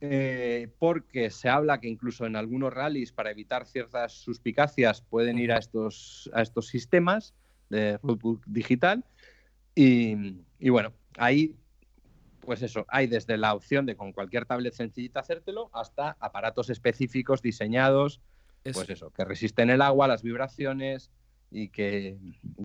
eh, 0.00 0.68
porque 0.78 1.30
se 1.30 1.48
habla 1.48 1.80
que 1.80 1.88
incluso 1.88 2.26
en 2.26 2.36
algunos 2.36 2.72
rallies, 2.72 3.12
para 3.12 3.30
evitar 3.30 3.64
ciertas 3.66 4.12
suspicacias, 4.12 5.00
pueden 5.00 5.38
ir 5.38 5.52
a 5.52 5.58
estos, 5.58 6.30
a 6.34 6.42
estos 6.42 6.66
sistemas 6.66 7.34
de 7.70 7.96
roadbook 8.02 8.44
digital. 8.46 9.04
Y, 9.74 10.42
y 10.58 10.68
bueno, 10.68 10.92
ahí, 11.16 11.56
pues 12.44 12.62
eso, 12.62 12.84
hay 12.88 13.06
desde 13.06 13.36
la 13.36 13.54
opción 13.54 13.86
de 13.86 13.96
con 13.96 14.12
cualquier 14.12 14.46
tablet 14.46 14.74
sencillita 14.74 15.20
hacértelo 15.20 15.70
hasta 15.72 16.16
aparatos 16.20 16.70
específicos 16.70 17.42
diseñados, 17.42 18.20
Es- 18.64 18.74
pues 18.74 18.88
eso, 18.90 19.10
que 19.10 19.24
resisten 19.24 19.70
el 19.70 19.82
agua, 19.82 20.08
las 20.08 20.22
vibraciones 20.22 21.10
y 21.50 21.68
que, 21.68 22.16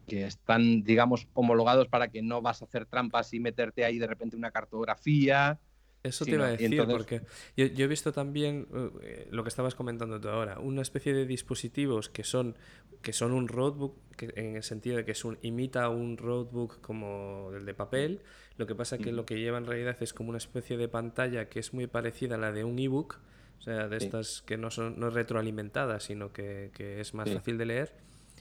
que 0.07 0.25
están, 0.25 0.83
digamos, 0.83 1.27
homologados 1.33 1.87
para 1.87 2.07
que 2.07 2.21
no 2.21 2.41
vas 2.41 2.61
a 2.61 2.65
hacer 2.65 2.85
trampas 2.85 3.33
y 3.33 3.39
meterte 3.39 3.85
ahí 3.85 3.99
de 3.99 4.07
repente 4.07 4.35
una 4.35 4.51
cartografía. 4.51 5.59
Eso 6.01 6.23
te 6.25 6.31
iba 6.31 6.45
a 6.47 6.51
decir, 6.51 6.71
entonces- 6.73 6.95
porque 6.95 7.21
yo, 7.57 7.65
yo 7.65 7.85
he 7.85 7.87
visto 7.87 8.11
también 8.13 8.67
eh, 9.01 9.27
lo 9.31 9.43
que 9.43 9.49
estabas 9.49 9.75
comentando 9.75 10.19
tú 10.19 10.29
ahora, 10.29 10.59
una 10.59 10.81
especie 10.81 11.13
de 11.13 11.25
dispositivos 11.25 12.07
que 12.09 12.23
son, 12.23 12.55
que 13.01 13.11
son 13.11 13.33
un 13.33 13.47
roadbook, 13.49 13.97
que, 14.15 14.31
en 14.35 14.55
el 14.55 14.63
sentido 14.63 14.95
de 14.97 15.03
que 15.05 15.11
es 15.11 15.25
un, 15.25 15.37
imita 15.41 15.89
un 15.89 16.17
roadbook 16.17 16.79
como 16.81 17.51
el 17.53 17.65
de 17.65 17.73
papel, 17.73 18.21
lo 18.57 18.65
que 18.65 18.75
pasa 18.75 18.97
que 18.97 19.11
lo 19.11 19.25
que 19.25 19.39
lleva 19.39 19.57
en 19.57 19.65
realidad 19.65 19.97
es 20.01 20.13
como 20.13 20.29
una 20.29 20.37
especie 20.37 20.77
de 20.77 20.87
pantalla 20.87 21.49
que 21.49 21.59
es 21.59 21.73
muy 21.73 21.87
parecida 21.87 22.35
a 22.35 22.37
la 22.37 22.51
de 22.53 22.63
un 22.63 22.79
ebook, 22.79 23.17
o 23.57 23.61
sea, 23.61 23.89
de 23.89 23.99
Sí. 23.99 24.05
estas 24.05 24.41
que 24.41 24.57
no 24.57 24.71
son 24.71 24.99
no 24.99 25.09
retroalimentadas, 25.09 26.03
sino 26.03 26.31
que, 26.31 26.71
que 26.73 27.01
es 27.01 27.13
más 27.13 27.27
Sí. 27.27 27.35
fácil 27.35 27.57
de 27.57 27.65
leer, 27.65 27.93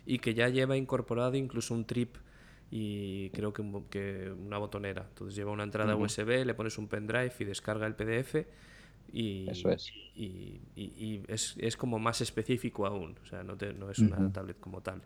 y 0.07 0.21
que 0.21 0.33
ya 0.35 0.49
lleva 0.49 0.77
incorporado 0.77 1.35
incluso 1.37 1.75
un 1.75 1.85
trip 1.87 2.17
y 2.71 3.31
creo 3.31 3.53
que, 3.53 3.63
un- 3.63 3.85
que 3.89 4.31
una 4.31 4.59
botonera. 4.59 5.07
Entonces 5.09 5.35
lleva 5.37 5.53
una 5.53 5.63
entrada. 5.65 5.97
USB, 5.97 6.45
le 6.45 6.55
pones 6.55 6.77
un 6.79 6.89
pendrive 6.89 7.33
y 7.39 7.45
descarga 7.45 7.87
el 7.87 7.95
PDF 7.95 8.47
y, 9.13 9.49
Eso 9.51 9.71
es. 9.71 9.91
y, 10.15 10.61
y- 10.77 10.93
y 10.97 11.23
es, 11.29 11.55
es 11.59 11.77
como 11.77 11.99
más 11.99 12.21
específico 12.21 12.87
aún, 12.87 13.17
o 13.23 13.27
sea, 13.27 13.43
no, 13.43 13.57
te- 13.57 13.73
no 13.73 13.91
es 13.91 13.99
una 14.01 14.31
tablet 14.33 14.61
como 14.61 14.83
tal. 14.83 15.03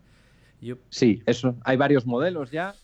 Yo, 0.60 0.76
Sí, 0.90 1.22
eso. 1.26 1.56
Hay 1.64 1.76
varios 1.76 2.06
modelos 2.06 2.50
ya. 2.50 2.74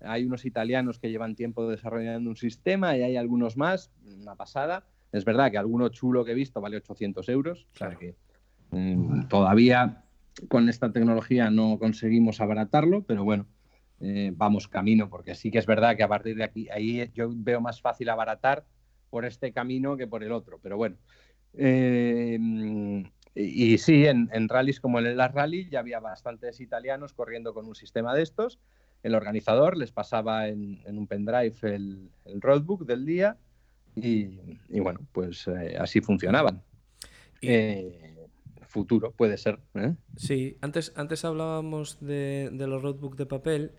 Hay 0.00 0.24
unos 0.24 0.44
italianos 0.44 0.98
que 0.98 1.10
llevan 1.10 1.34
tiempo 1.34 1.68
desarrollando 1.68 2.28
un 2.28 2.36
sistema 2.36 2.96
y 2.96 3.02
hay 3.02 3.16
algunos 3.16 3.56
más. 3.56 3.90
Una 4.20 4.34
pasada. 4.34 4.86
Es 5.12 5.24
verdad 5.24 5.50
que 5.50 5.56
alguno 5.58 5.88
chulo 5.88 6.24
que 6.24 6.32
he 6.32 6.34
visto 6.34 6.60
vale 6.60 6.76
800 6.78 7.28
euros. 7.30 7.66
O 7.74 7.76
sea 7.78 7.88
Claro. 7.88 7.98
que 7.98 8.14
mm, 8.70 9.28
todavía 9.28 10.02
con 10.48 10.68
esta 10.68 10.92
tecnología 10.92 11.50
no 11.50 11.78
conseguimos 11.78 12.40
abaratarlo, 12.42 13.02
pero 13.02 13.24
bueno, 13.24 13.46
eh, 14.00 14.32
vamos 14.34 14.68
camino, 14.68 15.08
porque 15.08 15.34
sí 15.34 15.50
que 15.50 15.58
es 15.58 15.66
verdad 15.66 15.96
que 15.96 16.02
a 16.02 16.08
partir 16.08 16.36
de 16.36 16.44
aquí, 16.44 16.68
ahí 16.70 17.10
yo 17.14 17.30
veo 17.34 17.60
más 17.60 17.80
fácil 17.80 18.08
abaratar 18.08 18.64
por 19.10 19.24
este 19.24 19.52
camino 19.52 19.96
que 19.96 20.06
por 20.06 20.22
el 20.22 20.32
otro. 20.32 20.58
Pero 20.62 20.76
bueno. 20.76 20.96
Eh, 21.54 22.38
y, 23.34 23.74
y 23.74 23.78
sí, 23.78 24.06
en, 24.06 24.28
en 24.32 24.48
rallies 24.48 24.80
como 24.80 24.98
el 24.98 25.06
Elas 25.06 25.32
Rally 25.32 25.68
ya 25.70 25.80
había 25.80 26.00
bastantes 26.00 26.60
italianos 26.60 27.12
corriendo 27.12 27.54
con 27.54 27.66
un 27.66 27.74
sistema 27.74 28.14
de 28.14 28.22
estos. 28.22 28.58
El 29.02 29.14
organizador 29.14 29.76
les 29.76 29.92
pasaba 29.92 30.48
en, 30.48 30.80
en 30.86 30.98
un 30.98 31.06
pendrive 31.06 31.54
el, 31.62 32.10
el 32.24 32.40
roadbook 32.40 32.86
del 32.86 33.04
día 33.06 33.36
y, 33.94 34.58
y 34.68 34.80
bueno, 34.80 35.00
pues 35.12 35.46
eh, 35.48 35.76
así 35.78 36.00
funcionaban. 36.00 36.62
y- 37.40 37.48
Eh, 37.48 38.12
futuro 38.62 39.12
puede 39.12 39.38
ser. 39.38 39.58
¿eh? 39.74 39.94
Sí, 40.16 40.58
antes, 40.60 40.92
antes 40.96 41.24
hablábamos 41.24 41.98
de, 42.00 42.50
de 42.52 42.66
los 42.66 42.82
roadbook 42.82 43.16
de 43.16 43.24
papel 43.26 43.72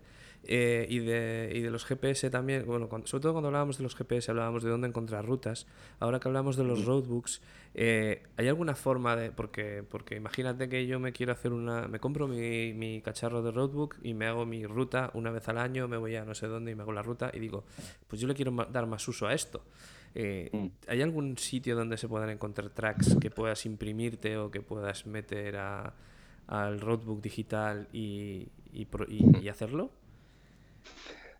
eh, 0.48 0.86
y, 0.88 0.98
de, 1.00 1.52
y 1.54 1.60
de 1.60 1.70
los 1.70 1.84
GPS 1.84 2.30
también. 2.30 2.64
Bueno, 2.66 2.88
cuando- 2.88 3.06
sobre 3.06 3.22
todo 3.22 3.32
cuando 3.32 3.48
hablábamos 3.48 3.76
de 3.78 3.84
los 3.84 3.94
GPS 3.94 4.30
hablábamos 4.30 4.62
de 4.64 4.70
dónde 4.70 4.88
encontrar 4.88 5.24
rutas. 5.26 5.66
Ahora 6.00 6.18
que 6.18 6.26
hablamos 6.28 6.56
de 6.56 6.64
los 6.64 6.84
roadbooks, 6.86 7.40
eh, 7.74 8.22
¿hay 8.36 8.48
alguna 8.48 8.74
forma 8.74 9.14
de...? 9.14 9.30
Porque, 9.30 9.84
porque 9.88 10.16
imagínate 10.16 10.68
que 10.68 10.86
yo 10.86 10.98
me 10.98 11.12
quiero 11.12 11.32
hacer 11.32 11.52
una... 11.52 11.86
Me 11.86 12.00
compro 12.00 12.26
mi, 12.26 12.72
mi 12.72 13.00
cacharro 13.02 13.42
de 13.42 13.50
roadbook 13.52 13.96
y 14.02 14.14
me 14.14 14.26
hago 14.26 14.46
mi 14.46 14.64
ruta 14.66 15.10
una 15.14 15.30
vez 15.30 15.46
al 15.48 15.58
año, 15.58 15.86
me 15.86 15.96
voy 15.98 16.16
a 16.16 16.24
no 16.24 16.34
sé 16.34 16.46
dónde 16.46 16.72
y 16.72 16.74
me 16.74 16.82
hago 16.82 16.92
la 16.92 17.02
ruta 17.02 17.30
y 17.32 17.38
digo, 17.38 17.64
pues 18.08 18.20
yo 18.20 18.26
le 18.26 18.34
quiero 18.34 18.50
dar 18.72 18.86
más 18.86 19.06
uso 19.06 19.26
a 19.26 19.34
esto. 19.34 19.62
Eh, 20.14 20.48
Mm. 20.52 20.66
¿Hay 20.88 21.02
algún 21.02 21.36
sitio 21.36 21.76
donde 21.76 21.98
se 21.98 22.08
puedan 22.08 22.30
encontrar 22.30 22.70
tracks 22.70 23.16
que 23.20 23.30
puedas 23.30 23.66
imprimirte 23.66 24.38
o 24.38 24.50
que 24.50 24.62
puedas 24.62 25.06
meter 25.06 25.56
a, 25.58 25.92
al 26.46 26.80
roadbook 26.80 27.20
digital 27.20 27.88
y, 27.92 28.48
y 28.72 28.86
pro- 28.86 29.04
y- 29.06 29.26
y 29.42 29.48
hacerlo? 29.50 29.90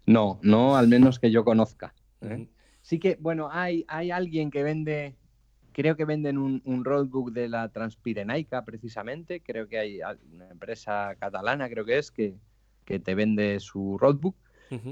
No, 0.07 0.39
no 0.43 0.77
al 0.77 0.89
menos 0.89 1.19
que 1.19 1.31
yo 1.31 1.45
conozca. 1.45 1.95
¿eh? 2.23 2.49
Sí 2.81 2.99
que, 2.99 3.17
bueno, 3.21 3.49
hay, 3.53 3.85
hay 3.89 4.11
alguien 4.11 4.51
que 4.51 4.63
vende, 4.63 5.17
creo 5.73 5.97
que 5.97 6.05
venden 6.05 6.39
un, 6.39 6.63
un 6.65 6.85
roadbook 6.85 7.33
de 7.33 7.49
la 7.49 7.69
Transpirenaica 7.69 8.65
precisamente, 8.65 9.43
creo 9.43 9.69
que 9.69 9.79
hay 9.79 10.01
una 10.33 10.49
empresa 10.51 11.15
catalana, 11.19 11.69
creo 11.69 11.85
que 11.85 11.99
es, 11.99 12.11
que, 12.11 12.35
que 12.85 12.99
te 12.99 13.15
vende 13.15 13.61
su 13.61 13.99
roadbook, 13.99 14.37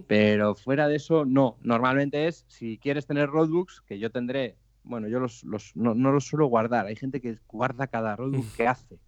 pero 0.06 0.54
fuera 0.54 0.88
de 0.88 0.96
eso, 0.96 1.24
no. 1.24 1.58
Normalmente 1.62 2.26
es, 2.28 2.44
si 2.48 2.78
quieres 2.78 3.06
tener 3.06 3.28
roadbooks, 3.28 3.82
que 3.86 3.98
yo 3.98 4.10
tendré, 4.10 4.56
bueno, 4.82 5.08
yo 5.08 5.18
los, 5.20 5.42
los- 5.44 5.74
no, 5.76 5.94
no 5.94 6.12
los 6.12 6.26
suelo 6.26 6.46
guardar, 6.46 6.86
hay 6.86 6.96
gente 6.96 7.20
que 7.20 7.38
guarda 7.48 7.86
cada 7.86 8.14
roadbook 8.16 8.52
que 8.52 8.66
hace. 8.66 8.98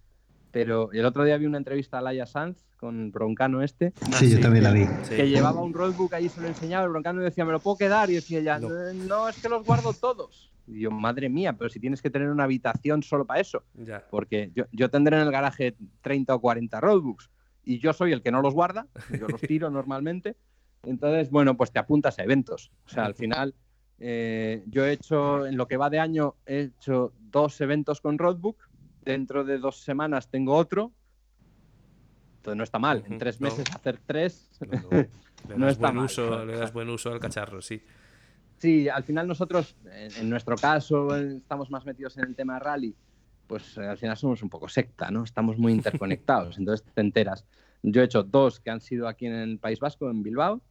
Pero 0.51 0.91
el 0.91 1.05
otro 1.05 1.23
día 1.23 1.37
vi 1.37 1.45
una 1.45 1.57
entrevista 1.57 1.99
a 1.99 2.01
Laia 2.01 2.25
Sanz 2.25 2.65
con 2.77 3.11
Broncano 3.11 3.61
este, 3.61 3.93
Sí, 4.13 4.31
yo 4.31 4.39
también 4.39 4.63
la 4.63 4.71
vi. 4.71 4.85
Sí. 5.03 5.15
que 5.15 5.29
llevaba 5.29 5.61
un 5.61 5.73
roadbook 5.73 6.13
allí, 6.13 6.29
se 6.29 6.41
lo 6.41 6.47
enseñaba, 6.47 6.85
el 6.85 6.89
broncano 6.91 7.21
y 7.21 7.25
decía, 7.25 7.45
¿me 7.45 7.51
lo 7.51 7.59
puedo 7.59 7.77
quedar? 7.77 8.09
Y 8.09 8.15
decía 8.15 8.39
ella, 8.39 8.59
No. 8.59 8.69
no. 8.69 8.93
no, 8.93 9.29
es 9.29 9.41
que 9.41 9.49
los 9.49 9.65
guardo 9.65 9.93
todos. 9.93 10.51
Y 10.65 10.81
yo, 10.81 10.91
madre 10.91 11.29
mía, 11.29 11.53
pero 11.53 11.69
si 11.69 11.79
tienes 11.79 12.01
que 12.01 12.09
tener 12.09 12.29
una 12.29 12.43
habitación 12.45 13.03
solo 13.03 13.25
para 13.25 13.39
eso. 13.41 13.63
Ya. 13.73 14.05
Porque 14.09 14.51
yo, 14.55 14.65
yo 14.71 14.89
tendré 14.89 15.17
en 15.17 15.23
el 15.23 15.31
garaje 15.31 15.75
30 16.01 16.35
o 16.35 16.39
40 16.41 16.79
roadbooks 16.79 17.29
y 17.63 17.79
yo 17.79 17.91
soy 17.93 18.13
el 18.13 18.21
que 18.21 18.31
no 18.31 18.41
los 18.41 18.53
guarda, 18.53 18.87
yo 19.19 19.27
los 19.27 19.41
tiro 19.41 19.69
normalmente. 19.71 20.35
Entonces, 20.83 21.29
bueno, 21.29 21.57
pues 21.57 21.71
te 21.71 21.79
apuntas 21.79 22.17
a 22.19 22.23
eventos. 22.23 22.71
O 22.85 22.89
sea, 22.89 23.05
al 23.05 23.13
final, 23.15 23.53
eh, 23.99 24.63
yo 24.67 24.85
he 24.85 24.93
hecho, 24.93 25.45
en 25.45 25.57
lo 25.57 25.67
que 25.67 25.75
va 25.75 25.89
de 25.89 25.99
año, 25.99 26.35
he 26.45 26.61
hecho 26.61 27.11
dos 27.19 27.59
eventos 27.61 27.99
con 27.99 28.17
roadbook. 28.17 28.68
Dentro 29.09 29.43
de 29.43 29.57
dos 29.57 29.81
semanas 29.81 30.29
tengo 30.29 30.53
otro. 30.53 30.91
Entonces 32.37 32.57
no 32.59 32.63
está 32.63 32.77
mal. 32.77 33.03
En 33.07 33.17
tres 33.17 33.41
no. 33.41 33.45
meses 33.45 33.65
hacer 33.73 33.99
tres 34.05 34.51
No, 34.61 34.81
no. 34.83 34.89
Le 35.49 35.57
No 35.57 35.67
está 35.67 35.87
buen 35.87 35.95
mal. 35.95 36.05
uso, 36.05 36.45
le 36.45 36.55
das 36.55 36.71
buen 36.71 36.87
uso 36.91 37.11
al 37.11 37.19
cacharro, 37.19 37.59
sí. 37.59 37.81
Sí, 38.59 38.87
al 38.87 39.03
final 39.03 39.27
nosotros, 39.27 39.75
en, 39.91 40.29
nuestro 40.29 40.57
caso, 40.57 41.15
estamos 41.15 41.71
más 41.71 41.85
metidos 41.85 42.19
en 42.19 42.25
el 42.25 42.35
tema 42.35 42.59
rally, 42.59 42.93
pues 43.47 43.79
eh, 43.79 43.87
al 43.87 43.97
final 43.97 44.15
somos 44.15 44.43
un 44.43 44.49
poco 44.49 44.69
secta, 44.69 45.09
¿no? 45.09 45.23
Estamos 45.23 45.57
muy 45.57 45.73
interconectados, 45.73 46.57
entonces 46.59 46.85
te 46.93 47.01
enteras. 47.01 47.45
Yo 47.81 48.01
he 48.01 48.05
hecho 48.05 48.21
dos 48.21 48.59
que 48.59 48.69
han 48.69 48.81
sido 48.81 49.07
aquí 49.07 49.25
en 49.25 49.33
el 49.33 49.57
País 49.57 49.79
Vasco, 49.79 50.07
en 50.11 50.21
Bilbao, 50.21 50.61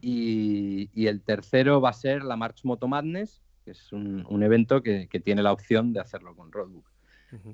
y, 0.00 0.90
y 0.92 1.06
el 1.06 1.20
tercero 1.20 1.80
va 1.80 1.90
a 1.90 1.92
ser 1.92 2.24
la 2.24 2.36
March 2.36 2.64
Moto 2.64 2.88
Madness, 2.88 3.42
que 3.64 3.72
es 3.72 3.92
un, 3.92 4.26
un 4.28 4.42
evento 4.42 4.82
que, 4.82 5.06
que 5.06 5.20
tiene 5.20 5.42
la 5.42 5.52
opción 5.52 5.92
de 5.92 6.00
hacerlo 6.00 6.34
con 6.34 6.50
Roadbook. 6.50 6.95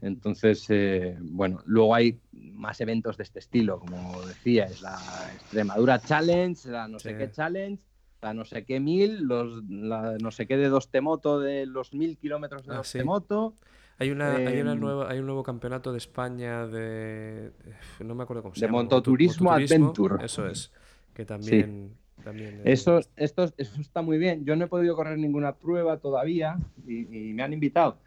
Entonces, 0.00 0.66
eh, 0.70 1.16
bueno, 1.20 1.60
luego 1.66 1.94
hay 1.94 2.18
más 2.32 2.80
eventos 2.80 3.16
de 3.16 3.22
este 3.24 3.38
estilo, 3.38 3.78
como 3.80 4.20
decía, 4.26 4.64
es 4.66 4.82
la 4.82 4.98
Extremadura 5.34 5.98
Challenge, 6.00 6.68
la 6.68 6.88
no 6.88 6.98
sé 6.98 7.16
qué 7.16 7.30
Challenge, 7.30 7.82
la 8.20 8.34
no 8.34 8.44
sé 8.44 8.64
qué 8.64 8.80
mil, 8.80 9.22
los, 9.24 9.62
la 9.68 10.16
no 10.18 10.30
sé 10.30 10.46
qué 10.46 10.56
de 10.56 10.68
dos 10.68 10.88
moto 11.02 11.40
de 11.40 11.66
los 11.66 11.92
mil 11.92 12.16
kilómetros 12.18 12.66
de 12.66 12.72
Ah, 12.74 12.76
dos 12.78 12.88
sí. 12.88 13.02
moto. 13.02 13.54
Hay, 13.98 14.10
una, 14.10 14.36
hay, 14.36 14.60
una 14.60 14.72
Em, 14.72 14.80
nueva, 14.80 15.10
hay 15.10 15.18
un 15.18 15.26
nuevo 15.26 15.42
campeonato 15.42 15.92
de 15.92 15.98
España 15.98 16.66
de. 16.66 17.52
No 18.00 18.14
me 18.14 18.22
acuerdo 18.24 18.42
cómo 18.42 18.54
se 18.54 18.62
De 18.62 18.66
llama. 18.66 18.82
mototurismo 18.82 19.52
Adventure. 19.52 20.24
Eso 20.24 20.46
es. 20.48 20.72
Que 21.14 21.24
también. 21.24 21.94
también 22.24 22.54
eh, 22.60 22.72
Eso, 22.72 23.00
esto, 23.16 23.44
eso 23.56 23.80
está 23.80 24.02
muy 24.02 24.18
bien. 24.18 24.44
Yo 24.44 24.56
no 24.56 24.64
he 24.64 24.68
podido 24.68 24.96
correr 24.96 25.18
ninguna 25.18 25.54
prueba 25.54 25.98
todavía 25.98 26.56
y, 26.86 27.28
y 27.30 27.32
me 27.34 27.42
han 27.42 27.52
invitado. 27.52 27.98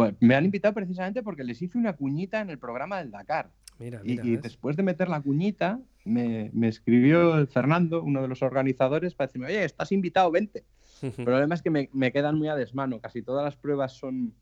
Pues 0.00 0.14
me 0.20 0.34
han 0.34 0.44
invitado 0.44 0.72
precisamente 0.74 1.22
porque 1.22 1.44
les 1.44 1.60
hice 1.60 1.76
una 1.76 1.92
cuñita 1.94 2.40
en 2.40 2.50
el 2.50 2.58
programa 2.58 2.98
del 2.98 3.10
Dakar. 3.10 3.50
Mira, 3.78 4.00
Y, 4.04 4.10
mira. 4.10 4.26
y 4.26 4.36
después 4.36 4.76
de 4.76 4.82
meter 4.82 5.08
la 5.08 5.20
cuñita, 5.20 5.80
me, 6.04 6.50
me 6.54 6.68
escribió 6.68 7.46
Fernando, 7.46 8.02
uno 8.02 8.22
de 8.22 8.28
los 8.28 8.42
organizadores, 8.42 9.14
para 9.14 9.26
decirme, 9.28 9.48
oye, 9.48 9.64
estás 9.64 9.92
invitado, 9.92 10.30
vente. 10.30 10.64
El 11.02 11.12
problema 11.24 11.54
es 11.54 11.62
que 11.62 11.70
me, 11.70 11.90
me 11.92 12.12
quedan 12.12 12.36
muy 12.38 12.48
a 12.48 12.54
desmano. 12.56 13.00
Casi 13.00 13.22
todas 13.22 13.44
las 13.44 13.56
pruebas 13.56 13.92
son 13.92 14.34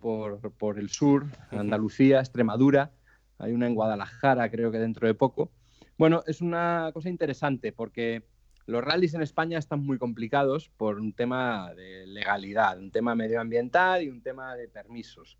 por, 0.00 0.52
por 0.52 0.78
el 0.78 0.88
sur, 0.90 1.26
Andalucía, 1.50 2.20
Extremadura. 2.20 2.92
Hay 3.38 3.52
una 3.52 3.66
en 3.66 3.74
Guadalajara, 3.74 4.50
creo 4.50 4.70
que 4.70 4.78
dentro 4.78 5.06
de 5.06 5.14
poco. 5.14 5.50
Bueno, 5.98 6.22
es 6.26 6.40
una 6.42 6.90
cosa 6.92 7.08
interesante 7.08 7.72
porque 7.72 8.22
los 8.66 8.82
rallies 8.84 9.14
en 9.14 9.22
España 9.22 9.58
están 9.58 9.80
muy 9.80 9.98
complicados 9.98 10.70
por 10.76 10.98
un 10.98 11.12
tema 11.12 11.72
de 11.74 12.06
legalidad, 12.06 12.78
un 12.78 12.90
tema 12.90 13.14
medioambiental 13.14 14.02
y 14.02 14.08
un 14.08 14.20
tema 14.22 14.54
de 14.56 14.68
permisos. 14.68 15.38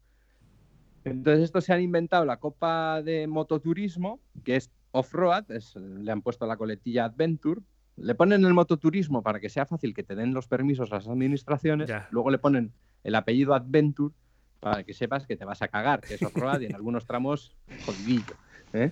Entonces, 1.05 1.45
estos 1.45 1.65
se 1.65 1.73
han 1.73 1.81
inventado 1.83 2.25
la 2.25 2.39
Copa 2.39 3.03
de 3.03 3.27
Mototurismo, 3.27 4.21
que 4.45 4.57
es 4.57 4.71
off-road, 4.93 5.45
le 5.77 6.11
han 6.13 6.23
puesto 6.23 6.47
la 6.47 6.57
coletilla 6.57 7.05
Adventure, 7.05 7.61
le 7.97 8.15
ponen 8.15 8.45
el 8.45 8.55
mototurismo 8.55 9.23
para 9.23 9.41
que 9.41 9.49
sea 9.49 9.67
fácil 9.67 9.95
que 9.95 10.03
te 10.03 10.15
den 10.15 10.35
los 10.35 10.49
permisos 10.49 10.91
las 10.91 11.09
administraciones, 11.09 11.89
Ya. 11.89 12.09
luego 12.11 12.31
le 12.31 12.39
ponen 12.39 12.73
el 13.05 13.15
apellido 13.15 13.55
Adventure 13.55 14.15
para 14.61 14.85
que 14.85 14.95
sepas 14.95 15.27
que 15.27 15.37
te 15.37 15.45
vas 15.45 15.63
a 15.63 15.69
cagar, 15.69 16.01
que 16.01 16.15
es 16.15 16.23
off-road 16.23 16.61
y 16.61 16.67
en 16.67 16.75
algunos 16.75 17.07
tramos 17.07 17.55
jodidillo. 17.85 18.35
¿eh? 18.73 18.91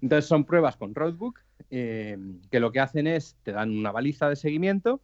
Entonces 0.00 0.26
son 0.26 0.44
pruebas 0.44 0.76
con 0.76 0.94
roadbook 0.94 1.40
eh, 1.70 2.16
que 2.50 2.60
lo 2.60 2.72
que 2.72 2.80
hacen 2.80 3.06
es 3.06 3.36
te 3.42 3.52
dan 3.52 3.70
una 3.76 3.90
baliza 3.92 4.28
de 4.28 4.36
seguimiento 4.36 5.00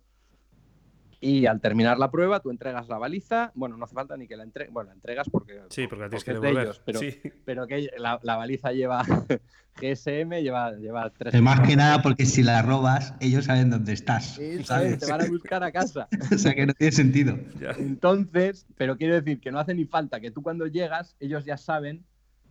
y 1.20 1.46
al 1.46 1.60
terminar 1.60 1.98
la 1.98 2.10
prueba 2.10 2.40
tú 2.40 2.50
entregas 2.50 2.88
la 2.88 2.98
baliza, 2.98 3.52
bueno, 3.54 3.76
no 3.76 3.84
hace 3.84 3.94
falta 3.94 4.16
ni 4.16 4.26
que 4.26 4.36
la 4.36 4.42
entregues, 4.42 4.72
bueno, 4.72 4.88
la 4.88 4.94
entregas 4.94 5.28
porque, 5.30 5.60
Sí, 5.68 5.86
porque 5.86 6.02
la 6.04 6.08
tienes 6.10 6.24
porque 6.24 6.24
que 6.24 6.40
de 6.40 6.40
devolver. 6.40 6.64
ellos, 6.64 6.82
pero, 6.84 6.98
Sí. 6.98 7.20
pero 7.44 7.66
que 7.68 7.90
la, 7.96 8.18
la 8.24 8.36
baliza 8.36 8.72
lleva 8.72 9.04
GSM, 9.80 10.42
lleva, 10.42 10.72
lleva 10.72 11.10
tres... 11.10 11.32
Eh, 11.34 11.40
Más 11.40 11.60
que 11.60 11.76
nada 11.76 12.02
porque 12.02 12.26
si 12.26 12.42
la 12.42 12.60
robas, 12.62 13.14
ellos 13.20 13.44
saben 13.44 13.70
dónde 13.70 13.92
estás. 13.92 14.34
Sí, 14.34 14.64
¿sabes? 14.64 14.98
te 14.98 15.06
van 15.10 15.22
a 15.22 15.26
buscar 15.28 15.62
a 15.62 15.70
casa. 15.70 16.08
o 16.34 16.38
sea 16.38 16.54
que 16.54 16.66
no 16.66 16.74
tiene 16.74 16.90
sentido. 16.92 17.38
Entonces, 17.78 18.66
pero 18.76 18.96
quiero 18.96 19.14
decir 19.14 19.40
que 19.40 19.52
no 19.52 19.60
hace 19.60 19.74
ni 19.74 19.84
falta 19.84 20.20
que 20.20 20.32
tú 20.32 20.42
cuando 20.42 20.66
llegas, 20.66 21.16
ellos 21.20 21.44
ya 21.44 21.56
saben 21.56 22.04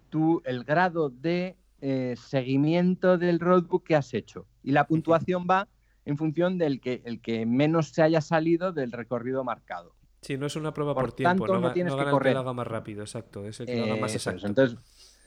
tú 0.10 0.42
el 0.46 0.64
grado 0.64 1.10
de 1.10 1.58
eh, 1.82 2.16
seguimiento 2.18 3.18
del 3.18 3.40
roadbook 3.40 3.84
que 3.86 3.96
has 3.96 4.14
hecho. 4.14 4.48
Y 4.64 4.72
la 4.72 4.88
puntuación 4.88 5.46
va 5.50 5.68
en 6.06 6.18
función 6.18 6.58
del 6.58 6.80
que 6.80 7.02
el 7.06 7.22
que 7.22 7.46
menos 7.46 7.90
se 7.90 8.02
haya 8.02 8.22
salido 8.22 8.72
del 8.72 8.92
recorrido 8.92 9.44
marcado. 9.44 9.96
Sí, 10.22 10.38
no 10.38 10.46
es 10.46 10.56
una 10.56 10.74
prueba 10.74 10.94
Por 10.94 11.06
por, 11.06 11.14
tiempo. 11.14 11.46
tanto, 11.48 11.60
no, 11.60 11.74
tienes 11.74 11.94
no 11.94 11.98
que 11.98 12.04
gana 12.04 12.12
el 12.12 12.14
que 12.14 12.20
correr. 12.20 12.34
lo 12.36 12.40
haga 12.42 12.54
más 12.54 12.68
rápido, 12.68 13.02
exacto. 13.02 13.46
Es 13.46 13.60
el 13.60 13.66
que 13.66 13.78
lo 13.78 13.84
haga 13.86 13.96
más 13.98 14.12
es. 14.12 14.16
exacto. 14.18 14.46
Entonces, 14.48 14.78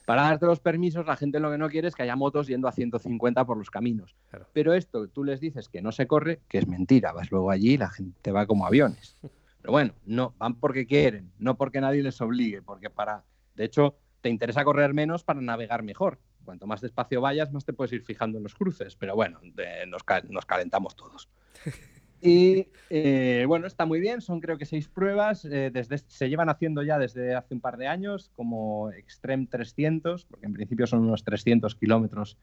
Para 0.05 0.21
darte 0.21 0.45
los 0.45 0.59
permisos, 0.59 1.05
la 1.05 1.15
gente 1.17 1.39
lo 1.39 1.51
que 1.51 1.57
no 1.57 1.67
quiere 1.67 1.87
es 1.87 1.95
que 1.95 2.03
haya 2.03 2.15
motos 2.15 2.47
yendo 2.47 2.67
a 2.67 2.71
150 2.71 3.43
por 3.45 3.57
los 3.57 3.69
caminos. 3.69 4.15
Claro. 4.29 4.47
Pero 4.53 4.73
esto, 4.73 5.07
tú 5.07 5.23
les 5.23 5.39
dices 5.39 5.67
que 5.67 5.81
no 5.81 5.91
se 5.91 6.05
corre, 6.07 6.41
que 6.47 6.59
es 6.59 6.67
mentira. 6.67 7.11
Vas 7.11 7.31
luego 7.31 7.49
allí 7.51 7.73
y 7.73 7.77
la 7.77 7.89
gente 7.89 8.31
va 8.31 8.45
como 8.45 8.65
aviones. 8.65 9.17
Pero 9.61 9.71
bueno, 9.71 9.93
no, 10.05 10.35
van 10.37 10.59
porque 10.59 10.85
quieren, 10.85 11.31
no 11.39 11.57
porque 11.57 11.81
nadie 11.81 12.03
les 12.03 12.21
obligue, 12.21 12.61
porque 12.61 12.91
para, 12.91 13.23
de 13.55 13.65
hecho, 13.65 13.97
te 14.21 14.29
interesa 14.29 14.63
correr 14.63 14.93
menos 14.93 15.23
para 15.23 15.41
navegar 15.41 15.81
mejor. 15.81 16.19
Cuanto 16.45 16.67
más 16.67 16.79
despacio 16.81 17.19
vayas, 17.19 17.51
más 17.51 17.65
te 17.65 17.73
puedes 17.73 17.91
ir 17.93 18.03
fijando 18.03 18.37
en 18.37 18.43
los 18.43 18.55
cruces. 18.55 18.95
Pero 18.95 19.15
bueno, 19.15 19.39
de- 19.43 19.85
nos, 19.87 20.03
ca- 20.03 20.23
nos 20.29 20.45
calentamos 20.45 20.95
todos. 20.95 21.27
Y 22.21 22.69
eh, 22.89 23.43
bueno, 23.47 23.67
está 23.67 23.85
muy 23.85 23.99
bien, 23.99 24.19
son 24.19 24.39
creo 24.39 24.57
que 24.57 24.65
seis 24.65 24.87
pruebas, 24.87 25.45
eh, 25.45 25.69
desde, 25.71 25.99
se 25.99 26.27
llevan 26.27 26.49
haciendo 26.49 26.81
ya 26.81 26.97
desde 26.97 27.35
hace 27.35 27.53
un 27.53 27.59
par 27.59 27.77
de 27.77 27.87
años 27.87 28.31
como 28.35 28.89
Extreme 28.91 29.45
300, 29.45 30.25
porque 30.25 30.47
en 30.47 30.53
principio 30.53 30.87
son 30.87 31.01
unos 31.01 31.23
300 31.23 31.75
kilómetros 31.75 32.37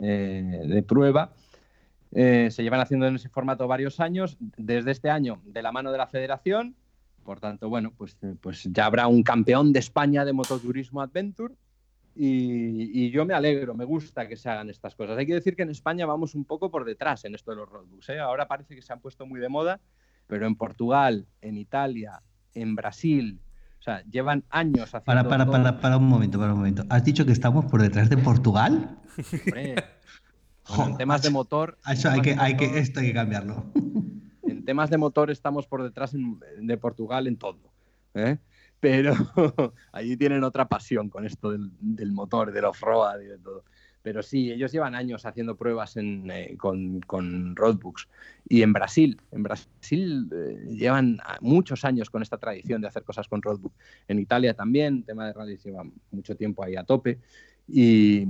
eh, 0.00 0.62
de 0.66 0.82
prueba. 0.82 1.32
Eh, 2.12 2.48
se 2.50 2.62
llevan 2.64 2.80
haciendo 2.80 3.06
en 3.06 3.14
ese 3.16 3.28
formato 3.28 3.68
varios 3.68 4.00
años, 4.00 4.36
desde 4.40 4.90
este 4.90 5.10
año 5.10 5.40
de 5.44 5.62
la 5.62 5.70
mano 5.70 5.92
de 5.92 5.98
la 5.98 6.08
federación, 6.08 6.74
por 7.22 7.38
tanto, 7.38 7.68
bueno, 7.68 7.92
pues, 7.96 8.16
pues 8.40 8.64
ya 8.72 8.86
habrá 8.86 9.06
un 9.06 9.22
campeón 9.22 9.72
de 9.72 9.78
España 9.78 10.24
de 10.24 10.32
mototurismo 10.32 11.02
Adventure 11.02 11.54
y, 12.22 13.06
y 13.06 13.10
yo 13.10 13.24
me 13.24 13.32
alegro, 13.32 13.74
me 13.74 13.86
gusta 13.86 14.28
que 14.28 14.36
se 14.36 14.50
hagan 14.50 14.68
estas 14.68 14.94
cosas. 14.94 15.16
Hay 15.16 15.24
que 15.24 15.32
decir 15.32 15.56
que 15.56 15.62
en 15.62 15.70
España 15.70 16.04
vamos 16.04 16.34
un 16.34 16.44
poco 16.44 16.70
por 16.70 16.84
detrás 16.84 17.24
en 17.24 17.34
esto 17.34 17.50
de 17.50 17.56
los 17.56 17.66
roadbooks. 17.66 18.10
¿eh? 18.10 18.18
Ahora 18.18 18.46
parece 18.46 18.74
que 18.74 18.82
se 18.82 18.92
han 18.92 19.00
puesto 19.00 19.24
muy 19.24 19.40
de 19.40 19.48
moda, 19.48 19.80
pero 20.26 20.46
en 20.46 20.54
Portugal, 20.54 21.26
en 21.40 21.56
Italia, 21.56 22.20
en 22.52 22.76
Brasil, 22.76 23.40
o 23.78 23.82
sea, 23.82 24.04
llevan 24.04 24.44
años 24.50 24.94
haciendo. 24.94 25.06
Para, 25.06 25.26
para, 25.26 25.46
para, 25.46 25.80
para 25.80 25.96
un 25.96 26.08
momento, 26.08 26.38
para 26.38 26.52
un 26.52 26.58
momento. 26.58 26.84
¿Has 26.90 27.04
dicho 27.04 27.24
que 27.24 27.32
estamos 27.32 27.64
por 27.64 27.80
detrás 27.80 28.10
de 28.10 28.18
Portugal? 28.18 28.98
Hombre, 29.46 29.76
bueno, 30.68 30.90
en 30.90 30.96
temas 30.98 31.22
de 31.22 31.30
motor. 31.30 31.78
Eso 31.90 32.10
hay 32.10 32.20
que, 32.20 32.36
hay 32.38 32.54
que, 32.58 32.80
esto 32.80 33.00
hay 33.00 33.06
que 33.06 33.14
cambiarlo. 33.14 33.64
En 34.42 34.66
temas 34.66 34.90
de 34.90 34.98
motor 34.98 35.30
estamos 35.30 35.66
por 35.66 35.82
detrás 35.82 36.14
de 36.14 36.76
Portugal 36.76 37.26
en 37.28 37.38
todo. 37.38 37.72
¿eh? 38.12 38.36
Pero 38.80 39.12
allí 39.92 40.16
tienen 40.16 40.42
otra 40.44 40.68
pasión 40.68 41.08
con 41.10 41.26
esto 41.26 41.50
del, 41.50 41.70
motor, 42.12 42.52
del 42.52 42.64
off-road 42.64 43.20
y 43.20 43.26
de 43.26 43.38
todo. 43.38 43.64
Pero 44.02 44.22
sí, 44.22 44.50
ellos 44.50 44.72
llevan 44.72 44.94
años 44.94 45.26
haciendo 45.26 45.56
pruebas 45.56 45.94
eh, 45.98 46.54
con, 46.58 47.00
con 47.00 47.54
roadbooks. 47.54 48.08
Y 48.48 48.62
en 48.62 48.72
Brasil, 48.72 49.20
en 49.30 49.42
Brasil 49.42 50.28
eh, 50.32 50.64
llevan 50.70 51.18
a- 51.22 51.36
muchos 51.42 51.84
años 51.84 52.08
con 52.08 52.22
esta 52.22 52.38
tradición 52.38 52.80
de 52.80 52.88
hacer 52.88 53.04
cosas 53.04 53.28
con 53.28 53.42
roadbook. 53.42 53.74
En 54.08 54.18
Italia 54.18 54.54
también, 54.54 55.02
tema 55.04 55.26
de 55.26 55.34
rallies 55.34 55.62
lleva 55.62 55.84
mucho 56.10 56.34
tiempo 56.34 56.64
ahí 56.64 56.76
a 56.76 56.84
tope. 56.84 57.20
Y, 57.68 58.26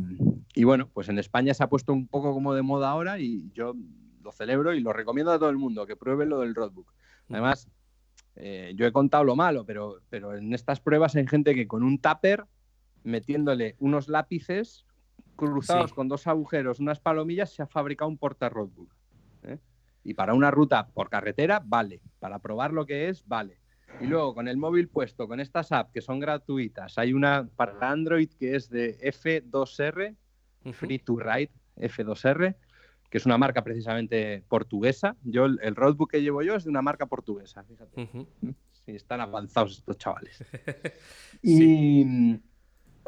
y 0.54 0.64
bueno, 0.64 0.88
pues 0.92 1.08
en 1.08 1.18
España 1.18 1.54
se 1.54 1.62
ha 1.62 1.68
puesto 1.68 1.92
un 1.92 2.08
poco 2.08 2.32
como 2.34 2.52
de 2.54 2.62
moda 2.62 2.90
ahora 2.90 3.18
y 3.18 3.50
yo 3.54 3.74
lo 4.22 4.32
celebro 4.32 4.74
y 4.74 4.80
lo 4.80 4.92
recomiendo 4.92 5.32
a 5.32 5.38
todo 5.38 5.50
el 5.50 5.56
mundo, 5.56 5.86
que 5.86 5.96
prueben 5.96 6.28
lo 6.28 6.40
del 6.40 6.54
roadbook. 6.54 6.92
Además, 7.28 7.68
eh, 8.36 8.72
yo 8.76 8.86
he 8.86 8.92
contado 8.92 9.24
lo 9.24 9.36
malo, 9.36 9.64
pero, 9.66 9.96
pero 10.08 10.34
en 10.36 10.52
estas 10.54 10.80
pruebas 10.80 11.16
hay 11.16 11.26
gente 11.26 11.54
que 11.54 11.66
con 11.66 11.82
un 11.82 11.98
tupper, 12.00 12.44
metiéndole 13.02 13.76
unos 13.78 14.08
lápices 14.08 14.84
cruzados 15.36 15.90
Sí. 15.90 15.94
con 15.96 16.08
dos 16.08 16.26
agujeros, 16.26 16.80
unas 16.80 17.00
palomillas, 17.00 17.50
se 17.54 17.62
ha 17.62 17.66
fabricado 17.66 18.08
un 18.10 18.18
porta 18.18 18.48
roadbook. 18.48 18.94
¿eh? 19.44 19.58
Y 20.04 20.14
para 20.14 20.34
una 20.34 20.50
ruta 20.50 20.88
por 20.88 21.08
carretera, 21.08 21.62
vale. 21.64 22.00
Para 22.18 22.38
probar 22.38 22.72
lo 22.72 22.84
que 22.86 23.08
es, 23.08 23.26
vale. 23.26 23.58
Y 24.00 24.06
luego 24.06 24.34
con 24.34 24.48
el 24.48 24.56
móvil 24.56 24.88
puesto, 24.88 25.26
con 25.26 25.40
estas 25.40 25.72
apps 25.72 25.92
que 25.92 26.00
son 26.00 26.20
gratuitas, 26.20 26.96
hay 26.98 27.12
una 27.12 27.48
para 27.56 27.76
Android 27.90 28.30
que 28.38 28.54
es 28.54 28.68
de 28.70 28.98
F2R, 29.02 30.14
Ujú. 30.64 30.72
Free 30.74 30.98
to 30.98 31.16
Ride 31.18 31.50
F2R, 31.76 32.54
que 33.10 33.18
es 33.18 33.26
una 33.26 33.36
marca 33.36 33.62
precisamente 33.64 34.42
portuguesa. 34.48 35.16
Yo 35.24 35.44
el, 35.46 35.58
el 35.62 35.74
roadbook 35.76 36.12
que 36.12 36.22
llevo 36.22 36.42
yo 36.42 36.54
es 36.54 36.64
de 36.64 36.70
una 36.70 36.80
marca 36.80 37.06
portuguesa, 37.06 37.64
fíjate. 37.64 38.00
Ujú. 38.02 38.26
Sí, 38.86 38.92
están 38.92 39.20
avanzados 39.20 39.78
estos 39.78 39.98
chavales. 39.98 40.42
Sí. 41.42 42.04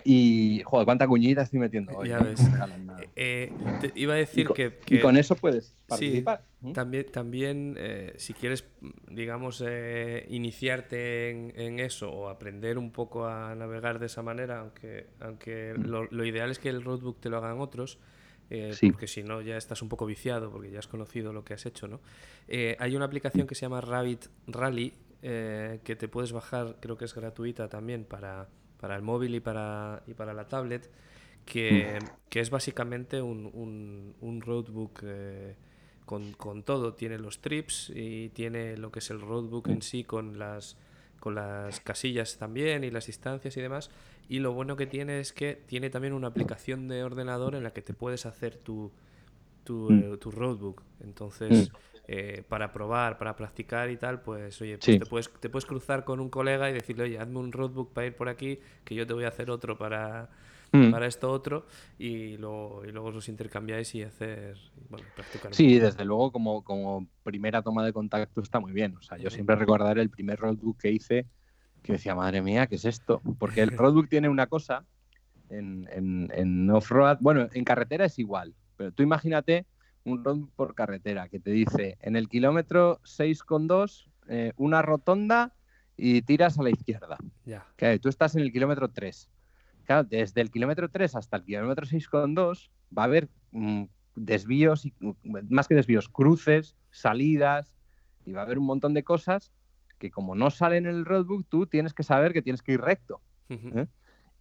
Y, 0.05 0.59
y 0.59 0.62
joder, 0.64 0.86
cuánta 0.86 1.07
cuñita 1.07 1.42
estoy 1.42 1.61
metiendo 1.61 1.92
hoy. 1.92 2.09
Ya 2.09 2.18
¿eh? 2.18 2.22
ves. 2.24 2.40
No 2.50 2.66
nada. 2.78 3.00
Eh, 3.14 3.53
te 3.80 3.92
iba 3.94 4.14
a 4.14 4.16
Y 4.16 4.20
decir 4.20 4.46
con, 4.46 4.57
que, 4.57 4.66
y 4.66 4.70
que- 4.86 5.00
con 5.00 5.16
eso 5.16 5.36
puedes 5.36 5.66
Sí, 5.66 5.74
participar. 5.86 6.44
¿eh? 6.64 6.72
También, 6.72 7.07
también 7.12 7.74
eh, 7.78 8.14
si 8.16 8.32
quieres, 8.32 8.64
digamos, 9.11 9.62
eh, 9.66 10.26
iniciarte 10.30 11.30
en, 11.30 11.53
en 11.57 11.78
eso 11.78 12.11
o 12.11 12.28
aprender 12.28 12.78
un 12.78 12.90
poco 12.90 13.26
a 13.26 13.55
navegar 13.55 13.98
de 13.98 14.07
esa 14.07 14.22
manera, 14.22 14.61
aunque, 14.61 15.09
aunque 15.20 15.74
lo, 15.76 16.05
lo 16.11 16.24
ideal 16.24 16.50
es 16.50 16.59
que 16.59 16.70
el 16.70 16.82
roadbook 16.82 17.20
te 17.20 17.28
lo 17.28 17.36
hagan 17.36 17.61
otros, 17.61 17.98
eh, 18.55 18.74
Sí. 18.74 18.90
porque 18.90 19.07
si 19.07 19.22
no 19.22 19.40
ya 19.40 19.57
estás 19.57 19.82
un 19.82 19.88
poco 19.88 20.05
viciado, 20.07 20.50
porque 20.50 20.70
ya 20.70 20.78
has 20.78 20.88
conocido 20.88 21.32
lo 21.32 21.44
que 21.44 21.55
has 21.55 21.64
hecho, 21.66 21.88
¿no? 21.88 22.00
Eh, 22.48 22.76
hay 22.78 22.96
una 22.96 23.07
aplicación 23.07 23.46
que 23.46 23.55
se 23.55 23.62
llama 23.62 23.80
Rabbit 23.80 24.26
Rally, 24.46 24.92
eh, 25.22 25.80
que 25.84 25.96
te 25.96 26.09
puedes 26.09 26.32
bajar, 26.32 26.76
creo 26.80 26.96
que 26.96 27.05
es 27.07 27.14
gratuita 27.14 27.68
también 27.68 28.05
para, 28.05 28.48
para 28.80 28.96
el 28.96 29.03
móvil 29.03 29.34
y 29.34 29.40
para, 29.40 30.03
y 30.07 30.14
para 30.14 30.34
la 30.34 30.48
tablet, 30.48 30.90
que, 31.44 31.98
que 32.28 32.40
es 32.40 32.50
básicamente 32.50 33.20
un, 33.22 33.50
un, 33.53 34.14
un 34.20 34.40
roadbook 34.40 35.03
con, 36.05 36.32
con 36.34 36.62
todo. 36.62 36.94
Tiene 36.94 37.18
los 37.18 37.40
trips 37.40 37.90
y 37.94 38.28
tiene 38.30 38.76
lo 38.76 38.90
que 38.92 38.98
es 39.00 39.11
el 39.11 39.20
roadbook 39.20 39.68
en 39.68 39.82
sí 39.82 40.05
con 40.05 40.38
las, 40.38 40.76
con 41.23 41.37
las 41.37 41.81
casillas 41.81 42.37
también 42.39 42.85
y 42.85 42.91
las 42.91 43.07
distancias 43.07 43.57
y 43.57 43.62
demás. 43.62 43.91
Y 44.29 44.41
lo 44.41 44.53
bueno 44.53 44.77
que 44.77 44.87
tiene 44.87 45.20
es 45.20 45.33
que 45.33 45.55
tiene 45.57 45.91
también 45.91 46.12
una 46.14 46.29
aplicación 46.29 46.89
de 46.89 47.05
ordenador 47.05 47.55
en 47.55 47.62
la 47.64 47.73
que 47.73 47.83
te 47.83 47.95
puedes 47.95 48.27
hacer 48.27 48.57
tu, 48.59 48.93
tu, 49.64 49.91
Mm. 49.91 50.07
eh, 50.14 50.16
tu 50.18 50.31
roadbook. 50.31 50.83
Entonces, 51.01 51.73
eh, 52.09 52.45
para 52.49 52.73
probar, 52.73 53.18
para 53.18 53.37
practicar 53.37 53.91
y 53.91 53.97
tal, 53.97 54.23
pues 54.23 54.61
oye, 54.62 54.79
pues 54.79 54.99
te, 54.99 55.07
puedes, 55.07 55.33
te 55.41 55.49
puedes 55.51 55.66
cruzar 55.66 56.05
con 56.05 56.20
un 56.20 56.31
colega 56.31 56.70
y 56.70 56.73
decirle, 56.75 57.05
oye, 57.05 57.18
hazme 57.18 57.39
un 57.39 57.53
roadbook 57.53 57.93
para 57.93 58.07
ir 58.09 58.16
por 58.16 58.29
aquí, 58.29 58.61
que 58.85 58.95
yo 58.95 59.07
te 59.07 59.14
voy 59.14 59.25
a 59.25 59.29
hacer 59.29 59.51
otro 59.51 59.79
para, 59.79 60.31
Mm. 60.73 60.91
para 60.91 61.07
esto 61.07 61.31
otro, 61.31 61.66
y 61.99 62.37
luego, 62.39 62.83
y 62.87 62.93
luego 62.93 63.11
los 63.11 63.29
intercambiáis 63.29 63.95
y 63.95 64.03
hacer, 64.03 64.57
bueno, 64.89 65.07
practicar. 65.14 65.55
Sí, 65.55 65.79
desde 65.79 66.05
luego 66.05 66.33
como, 66.33 66.64
como 66.64 67.07
primera 67.23 67.62
toma 67.62 67.85
de 67.85 67.93
contacto 67.93 68.41
está 68.41 68.59
muy 68.59 68.73
bien. 68.73 68.97
O 68.97 69.03
sea, 69.03 69.18
yo 69.18 69.29
siempre 69.29 69.55
recordaré 69.57 70.01
el 70.01 70.11
primer 70.11 70.39
roadbook 70.39 70.81
que 70.81 70.91
hice 70.91 71.27
que 71.83 71.95
decía, 71.95 72.14
madre 72.14 72.43
mía, 72.43 72.66
¿qué 72.68 72.77
es 72.77 72.85
esto? 72.85 73.20
Porque 73.39 73.61
el 73.61 73.70
roadbook 73.77 74.09
tiene 74.09 74.29
una 74.29 74.47
cosa 74.47 74.85
en, 75.51 75.89
en, 75.93 76.31
en 76.33 76.70
off-road, 76.70 77.18
bueno, 77.20 77.49
en 77.53 77.64
carretera 77.64 78.07
es 78.07 78.18
igual, 78.18 78.55
pero 78.77 78.93
tú 78.93 79.03
imagínate 79.03 79.66
un 80.05 80.25
roadbook 80.25 80.53
por 80.55 80.75
carretera 80.75 81.29
que 81.29 81.39
te 81.39 81.51
dice 81.51 81.97
en 82.01 82.16
el 82.16 82.29
kilómetro 82.29 83.01
6,2 83.03 84.09
eh, 84.29 84.53
una 84.57 84.83
rotonda 84.83 85.55
y 85.97 86.23
tiras 86.23 86.59
a 86.59 86.62
la 86.62 86.70
izquierda. 86.70 87.18
Ya. 87.45 87.66
Claro, 87.77 87.99
tú 88.01 88.09
estás 88.09 88.35
en 88.35 88.43
el 88.43 88.53
kilómetro 88.53 88.89
3. 88.89 89.29
Claro, 89.85 90.05
desde 90.05 90.41
el 90.41 90.51
kilómetro 90.51 90.89
3 90.89 91.14
hasta 91.16 91.37
el 91.37 91.45
kilómetro 91.45 91.87
6,2 91.87 92.70
va 92.97 93.03
a 93.03 93.07
haber 93.07 93.28
mm, 93.51 93.85
desvíos, 94.14 94.87
y, 94.87 94.95
mm, 95.01 95.12
más 95.49 95.68
que 95.68 95.74
desvíos, 95.74 96.09
cruces, 96.09 96.76
salidas, 96.91 97.74
y 98.24 98.33
va 98.33 98.41
a 98.41 98.45
haber 98.45 98.59
un 98.59 98.66
montón 98.66 98.95
de 98.95 99.03
cosas 99.03 99.53
que 99.99 100.11
como 100.11 100.35
no 100.35 100.51
salen 100.51 100.87
en 100.87 100.97
el 100.97 101.05
roadbook, 101.05 101.47
tú 101.49 101.66
tienes 101.66 101.95
que 101.95 102.03
saber 102.03 102.33
que 102.33 102.43
tienes 102.43 102.62
que 102.62 102.72
ir 102.72 102.80
recto. 102.80 103.20
¿eh? 103.49 103.87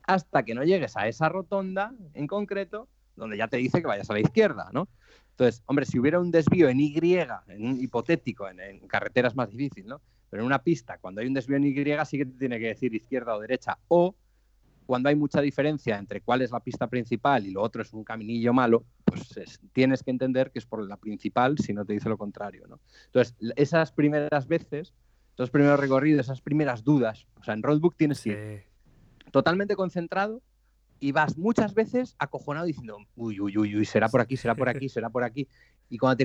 Hasta 0.03 0.43
que 0.43 0.55
no 0.55 0.63
llegues 0.63 0.97
a 0.97 1.07
esa 1.07 1.29
rotonda 1.29 1.93
en 2.13 2.25
concreto, 2.25 2.87
donde 3.15 3.37
ya 3.37 3.47
te 3.47 3.57
dice 3.57 3.81
que 3.81 3.87
vayas 3.87 4.09
a 4.09 4.13
la 4.13 4.21
izquierda, 4.21 4.69
¿no? 4.73 4.87
Entonces, 5.31 5.61
hombre, 5.67 5.85
si 5.85 5.99
hubiera 5.99 6.19
un 6.19 6.31
desvío 6.31 6.67
en 6.69 6.79
Y, 6.79 6.97
en 6.97 7.65
un 7.65 7.79
hipotético, 7.79 8.47
en, 8.49 8.59
en 8.59 8.87
carretera 8.87 9.27
es 9.27 9.35
más 9.35 9.51
difícil, 9.51 9.85
¿no? 9.85 10.01
Pero 10.31 10.43
en 10.43 10.47
una 10.47 10.63
pista, 10.63 10.97
cuando 10.97 11.21
hay 11.21 11.27
un 11.27 11.33
desvío 11.33 11.57
en 11.57 11.65
Y, 11.65 11.75
sí 12.05 12.17
que 12.17 12.25
te 12.25 12.39
tiene 12.39 12.57
que 12.57 12.67
decir 12.67 12.95
izquierda 12.95 13.35
o 13.35 13.39
derecha. 13.39 13.77
O 13.87 14.15
cuando 14.91 15.07
hay 15.07 15.15
mucha 15.15 15.39
diferencia 15.39 15.97
entre 15.97 16.19
cuál 16.19 16.41
es 16.41 16.51
la 16.51 16.59
pista 16.59 16.85
principal 16.87 17.47
y 17.47 17.51
lo 17.51 17.61
otro 17.61 17.81
es 17.81 17.93
un 17.93 18.03
caminillo 18.03 18.51
malo, 18.51 18.83
pues 19.05 19.37
es- 19.37 19.57
tienes 19.71 20.03
que 20.03 20.11
entender 20.11 20.51
que 20.51 20.59
es 20.59 20.65
por 20.65 20.85
la 20.85 20.97
principal 20.97 21.57
si 21.59 21.71
no 21.71 21.85
te 21.85 21.93
dice 21.93 22.09
lo 22.09 22.17
contrario, 22.17 22.65
¿no? 22.67 22.81
Entonces, 23.05 23.33
esas 23.55 23.93
primeras 23.93 24.49
veces, 24.49 24.93
esos 25.33 25.49
primeros 25.49 25.79
recorridos, 25.79 26.25
esas 26.25 26.41
primeras 26.41 26.83
dudas, 26.83 27.25
o 27.39 27.43
sea, 27.45 27.53
en 27.53 27.63
Roadbook 27.63 27.95
tienes 27.95 28.19
que 28.21 28.29
ir 28.31 28.37
Sí. 29.23 29.31
totalmente 29.31 29.77
concentrado 29.77 30.41
y 30.99 31.13
vas 31.13 31.37
muchas 31.37 31.73
veces 31.73 32.17
acojonado 32.19 32.65
diciendo, 32.65 32.97
uy, 33.15 33.39
uy, 33.39 33.57
uy, 33.57 33.77
uy, 33.77 33.85
será 33.85 34.09
por 34.09 34.19
aquí, 34.19 34.35
será 34.35 34.55
por 34.55 34.67
aquí, 34.67 34.89
será 34.89 35.09
por 35.09 35.23
aquí. 35.23 35.47
Y 35.87 35.99
cuando 35.99 36.17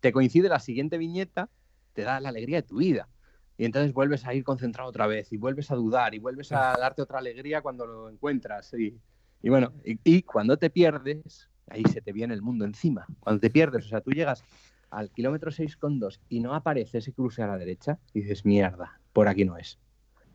te 0.00 0.12
coincide 0.12 0.50
la 0.50 0.60
siguiente 0.60 0.98
viñeta, 0.98 1.48
te 1.94 2.02
da 2.02 2.20
la 2.20 2.28
alegría 2.28 2.58
de 2.60 2.68
tu 2.68 2.76
vida. 2.76 3.08
Y 3.56 3.64
entonces 3.64 3.92
vuelves 3.92 4.26
a 4.26 4.34
ir 4.34 4.42
concentrado 4.44 4.88
otra 4.88 5.06
vez 5.06 5.32
y 5.32 5.36
vuelves 5.36 5.70
a 5.70 5.76
dudar 5.76 6.14
y 6.14 6.18
vuelves 6.18 6.50
a 6.52 6.76
darte 6.76 7.02
otra 7.02 7.18
alegría 7.18 7.62
cuando 7.62 7.86
lo 7.86 8.08
encuentras. 8.08 8.74
Y, 8.74 8.98
y 9.42 9.48
bueno, 9.48 9.72
y, 9.84 9.98
y 10.04 10.22
cuando 10.22 10.56
te 10.56 10.70
pierdes, 10.70 11.48
ahí 11.68 11.82
se 11.84 12.00
te 12.00 12.12
viene 12.12 12.34
el 12.34 12.42
mundo 12.42 12.64
encima. 12.64 13.06
Cuando 13.20 13.40
te 13.40 13.50
pierdes, 13.50 13.86
o 13.86 13.88
sea, 13.88 14.00
tú 14.00 14.10
llegas 14.10 14.42
al 14.90 15.10
kilómetro 15.10 15.50
6,2 15.50 16.20
y 16.28 16.40
no 16.40 16.54
aparece 16.54 16.98
ese 16.98 17.12
cruce 17.12 17.42
a 17.42 17.46
la 17.46 17.58
derecha 17.58 17.98
y 18.12 18.22
dices, 18.22 18.44
mierda, 18.44 19.00
por 19.12 19.28
aquí 19.28 19.44
no 19.44 19.56
es. 19.56 19.78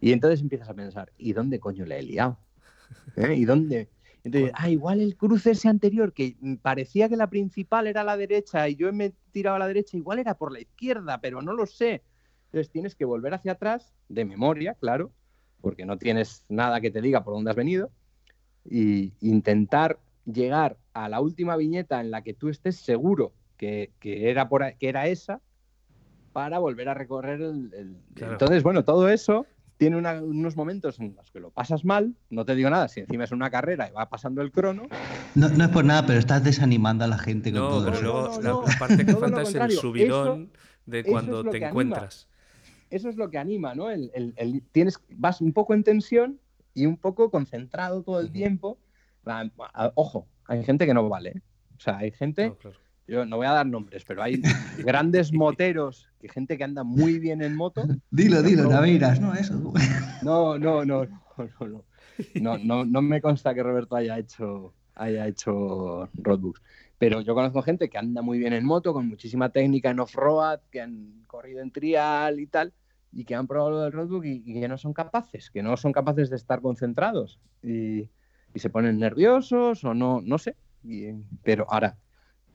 Y 0.01 0.11
entonces 0.11 0.41
empiezas 0.41 0.69
a 0.69 0.73
pensar, 0.73 1.11
¿y 1.17 1.33
dónde 1.33 1.59
coño 1.59 1.85
le 1.85 1.99
he 1.99 2.03
liado? 2.03 2.39
¿Eh? 3.15 3.35
¿Y 3.35 3.45
dónde? 3.45 3.89
Entonces, 4.23 4.51
ah, 4.55 4.69
igual 4.69 5.01
el 5.01 5.15
cruce 5.15 5.51
ese 5.51 5.69
anterior, 5.69 6.13
que 6.13 6.35
parecía 6.61 7.07
que 7.07 7.15
la 7.15 7.29
principal 7.29 7.87
era 7.87 8.01
a 8.01 8.03
la 8.03 8.17
derecha 8.17 8.67
y 8.67 8.75
yo 8.75 8.91
me 8.91 9.05
he 9.05 9.13
tirado 9.31 9.55
a 9.55 9.59
la 9.59 9.67
derecha, 9.67 9.97
igual 9.97 10.19
era 10.19 10.35
por 10.35 10.51
la 10.51 10.59
izquierda, 10.59 11.21
pero 11.21 11.41
no 11.41 11.53
lo 11.53 11.65
sé. 11.65 12.03
Entonces 12.51 12.71
tienes 12.71 12.95
que 12.95 13.05
volver 13.05 13.33
hacia 13.35 13.51
atrás, 13.53 13.93
de 14.07 14.25
memoria, 14.25 14.73
claro, 14.73 15.11
porque 15.61 15.85
no 15.85 15.97
tienes 15.97 16.45
nada 16.49 16.81
que 16.81 16.89
te 16.89 17.01
diga 17.01 17.23
por 17.23 17.35
dónde 17.35 17.51
has 17.51 17.55
venido, 17.57 17.91
y 18.65 19.13
intentar 19.21 19.99
llegar 20.25 20.77
a 20.93 21.09
la 21.09 21.21
última 21.21 21.55
viñeta 21.57 22.01
en 22.01 22.09
la 22.11 22.23
que 22.23 22.33
tú 22.33 22.49
estés 22.49 22.77
seguro 22.77 23.33
que, 23.57 23.91
que 23.99 24.29
era, 24.31 24.49
por, 24.49 24.63
que 24.77 24.89
era 24.89 25.07
esa 25.07 25.41
para 26.33 26.59
volver 26.59 26.89
a 26.89 26.93
recorrer 26.93 27.41
el... 27.41 27.71
el- 27.73 27.97
Claro. 28.15 28.33
Entonces, 28.33 28.63
bueno, 28.63 28.83
todo 28.83 29.09
eso 29.09 29.45
tiene 29.77 29.97
una- 29.97 30.21
unos 30.21 30.55
momentos 30.57 30.99
en 30.99 31.15
los 31.15 31.29
que 31.31 31.39
lo 31.39 31.51
pasas 31.51 31.85
mal, 31.85 32.15
no 32.29 32.45
te 32.45 32.55
digo 32.55 32.69
nada, 32.69 32.87
si 32.87 32.99
encima 33.01 33.23
es 33.25 33.31
una 33.31 33.49
carrera 33.49 33.87
y 33.87 33.91
va 33.91 34.09
pasando 34.09 34.41
el 34.41 34.51
crono, 34.51 34.87
No, 35.35 35.49
no 35.49 35.63
es 35.65 35.69
por 35.69 35.85
nada, 35.85 36.05
pero 36.05 36.17
estás 36.19 36.43
desanimando 36.43 37.05
a 37.05 37.07
la 37.07 37.17
gente 37.17 37.51
con 37.51 37.61
No, 37.61 37.69
todo 37.69 37.85
pero 37.85 37.95
eso. 37.97 38.03
luego 38.03 38.27
no, 38.27 38.41
la, 38.41 38.53
no. 38.53 38.61
la 38.67 38.79
parte 38.79 39.05
que 39.05 39.15
falta 39.15 39.41
es 39.43 39.55
el 39.55 39.71
subidón 39.71 40.49
de 40.85 41.03
cuando 41.03 41.41
es 41.41 41.51
te 41.51 41.65
anima. 41.65 42.09
Eso 42.89 43.09
es 43.09 43.15
lo 43.15 43.29
que 43.29 43.37
anima, 43.37 43.75
¿no? 43.75 43.89
El, 43.89 44.11
el- 44.13 44.33
el- 44.37 44.63
tienes, 44.71 44.99
vas 45.09 45.41
un 45.41 45.53
poco 45.53 45.73
en 45.73 45.83
tensión 45.83 46.39
y 46.73 46.85
un 46.85 46.97
poco 46.97 47.29
concentrado 47.31 48.03
todo 48.03 48.19
el 48.19 48.31
tiempo. 48.31 48.77
A- 49.25 49.91
Ojo, 49.95 50.27
hay 50.47 50.63
gente 50.63 50.85
que 50.85 50.93
no 50.93 51.07
vale. 51.09 51.29
¿eh? 51.29 51.41
O 51.77 51.79
sea, 51.79 51.97
hay 51.97 52.11
gente, 52.11 52.47
No, 52.49 52.55
claro. 52.57 52.77
yo 53.07 53.25
no 53.25 53.37
voy 53.37 53.45
a 53.47 53.51
dar 53.51 53.65
nombres, 53.67 54.03
pero 54.05 54.21
hay 54.23 54.41
grandes 54.79 55.31
moteros, 55.33 56.07
que 56.19 56.29
gente 56.29 56.57
que 56.57 56.63
anda 56.63 56.83
muy 56.83 57.19
bien 57.19 57.41
en 57.41 57.55
moto. 57.55 57.87
Dilo, 58.11 58.41
dilo, 58.41 58.63
No. 58.63 58.69
Naveiras, 58.71 59.19
no, 59.21 59.33
eso. 59.33 59.53
No, 60.23 60.57
no, 60.57 60.83
no, 60.85 61.05
no, 61.05 61.09
no, 61.37 61.67
no. 61.67 61.85
No, 62.35 62.57
no, 62.57 62.85
no 62.85 63.01
me 63.01 63.21
consta 63.21 63.53
que 63.53 63.63
Roberto 63.63 63.95
haya 63.95 64.17
hecho, 64.19 64.73
haya 64.95 65.25
hecho 65.27 66.09
roadbooks. 66.15 66.61
Pero 66.99 67.21
yo 67.21 67.35
conozco 67.35 67.63
gente 67.63 67.89
que 67.89 67.97
anda 67.97 68.21
muy 68.21 68.39
bien 68.39 68.53
en 68.53 68.65
moto, 68.65 68.93
con 68.93 69.07
muchísima 69.07 69.51
técnica 69.51 69.91
en 69.91 70.01
off-road, 70.01 70.61
que 70.71 70.81
han 70.81 71.23
corrido 71.27 71.61
en 71.61 71.71
trial 71.71 72.39
y 72.41 72.47
tal, 72.47 72.73
y 73.11 73.25
que 73.25 73.35
han 73.35 73.47
probado 73.47 73.71
lo 73.71 73.81
del 73.81 73.93
roadbook 73.93 74.25
y, 74.25 74.43
y 74.45 74.59
que 74.61 74.67
no 74.67 74.77
son 74.77 74.93
capaces, 74.93 75.49
que 75.51 75.63
no 75.63 75.77
son 75.77 75.93
capaces 75.93 76.29
de 76.29 76.37
estar 76.37 76.61
concentrados. 76.61 77.39
Y, 77.63 78.09
y 78.53 78.59
se 78.59 78.69
ponen 78.69 78.99
nerviosos 78.99 79.83
o 79.85 79.93
no, 79.95 80.21
no 80.21 80.37
sé. 80.37 80.55
Y- 80.83 81.13
pero 81.43 81.65
ahora, 81.69 81.97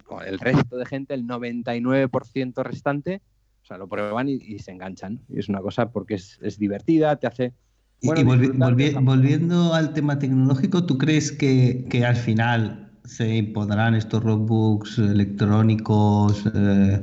con 0.05 0.27
el 0.27 0.39
resto 0.39 0.77
de 0.77 0.87
gente, 0.87 1.15
el 1.15 1.27
99% 1.27 2.63
restante, 2.63 3.23
o 3.63 3.67
sea, 3.67 3.79
lo 3.79 3.89
prueban 3.89 4.29
y, 4.29 4.35
y 4.35 4.59
se 4.59 4.73
enganchan. 4.73 5.21
Y 5.29 5.39
es 5.39 5.49
una 5.49 5.61
cosa 5.61 5.91
porque 5.91 6.15
es, 6.15 6.39
es 6.43 6.59
divertida, 6.59 7.17
te 7.17 7.27
hace... 7.27 7.55
Bueno, 8.03 8.21
y 8.21 8.25
volvi- 8.25 8.53
volvi- 8.53 9.05
volviendo 9.05 9.73
al 9.73 9.95
tema 9.95 10.19
tecnológico, 10.19 10.85
¿tú 10.85 10.99
crees 10.99 11.33
que, 11.33 11.87
que 11.89 12.05
al 12.05 12.17
final 12.17 12.84
se 13.05 13.29
impondrán 13.37 13.95
estos 13.95 14.23
roadbooks 14.23 14.99
electrónicos 14.99 16.45
eh, 16.55 17.01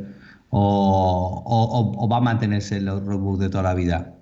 o, 0.49 1.43
o- 1.45 1.79
o- 1.79 2.05
o 2.05 2.09
va 2.09 2.17
a 2.17 2.21
mantenerse 2.21 2.81
los 2.81 3.03
roadbooks 3.05 3.39
de 3.39 3.49
toda 3.49 3.63
la 3.63 3.73
vida? 3.73 4.15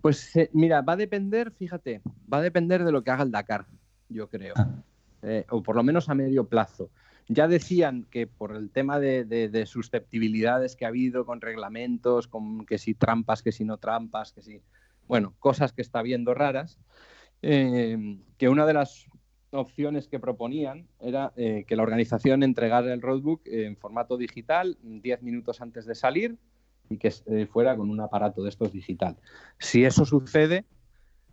Pues 0.00 0.34
eh, 0.36 0.50
mira, 0.52 0.82
va 0.82 0.92
a 0.92 0.96
depender, 0.96 1.50
fíjate, 1.50 2.02
va 2.32 2.38
a 2.38 2.42
depender 2.42 2.84
de 2.84 2.92
lo 2.92 3.02
que 3.02 3.10
haga 3.10 3.24
el 3.24 3.30
Dakar, 3.30 3.66
yo 4.08 4.28
creo. 4.28 4.54
Ah. 4.56 4.68
Eh, 5.22 5.46
o 5.50 5.62
por 5.62 5.76
lo 5.76 5.82
menos 5.82 6.08
a 6.10 6.14
medio 6.14 6.46
plazo. 6.46 6.90
Ya 7.28 7.48
decían 7.48 8.06
que 8.10 8.26
por 8.26 8.54
el 8.54 8.68
tema 8.70 8.98
de, 9.00 9.24
de- 9.24 9.48
de 9.48 9.64
susceptibilidades 9.64 10.76
que 10.76 10.84
ha 10.84 10.88
habido 10.88 11.24
con 11.24 11.40
reglamentos, 11.40 12.28
con 12.28 12.66
que 12.66 12.76
si 12.76 12.92
trampas, 12.94 13.42
que 13.42 13.50
si 13.50 13.64
no 13.64 13.78
trampas, 13.78 14.32
que 14.32 14.42
si. 14.42 14.60
Bueno, 15.08 15.32
cosas 15.38 15.72
que 15.72 15.80
está 15.80 16.02
viendo 16.02 16.34
raras, 16.34 16.78
que 17.40 18.48
una 18.48 18.66
de 18.66 18.72
las 18.74 19.06
opciones 19.54 20.08
que 20.08 20.18
proponían 20.18 20.86
era 21.00 21.32
eh, 21.36 21.64
que 21.66 21.76
la 21.76 21.82
organización 21.82 22.42
entregara 22.42 22.92
el 22.92 23.02
roadbook 23.02 23.42
en 23.46 23.76
formato 23.76 24.16
digital 24.16 24.76
10 24.82 25.22
minutos 25.22 25.60
antes 25.60 25.86
de 25.86 25.94
salir 25.94 26.36
y 26.90 26.98
que 26.98 27.12
eh, 27.26 27.46
fuera 27.46 27.76
con 27.76 27.90
un 27.90 28.00
aparato 28.00 28.42
de 28.42 28.50
estos 28.50 28.72
digital. 28.72 29.16
Si 29.58 29.84
eso 29.84 30.04
sucede, 30.04 30.64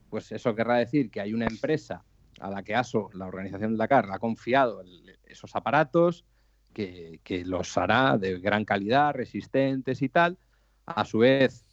pues 0.09 0.31
eso 0.31 0.55
querrá 0.55 0.77
decir 0.77 1.09
que 1.09 1.21
hay 1.21 1.33
una 1.33 1.45
empresa 1.45 2.03
a 2.39 2.49
la 2.49 2.63
que 2.63 2.75
ASO, 2.75 3.09
la 3.13 3.27
organización 3.27 3.77
Dakar, 3.77 4.09
ha 4.11 4.19
confiado 4.19 4.83
esos 5.25 5.55
aparatos, 5.55 6.25
que, 6.73 7.19
que 7.23 7.43
los 7.45 7.77
hará 7.77 8.17
de 8.17 8.39
gran 8.39 8.65
calidad, 8.65 9.13
resistentes 9.13 10.01
y 10.01 10.09
tal. 10.09 10.37
A 10.85 11.05
su 11.05 11.19
vez, 11.19 11.63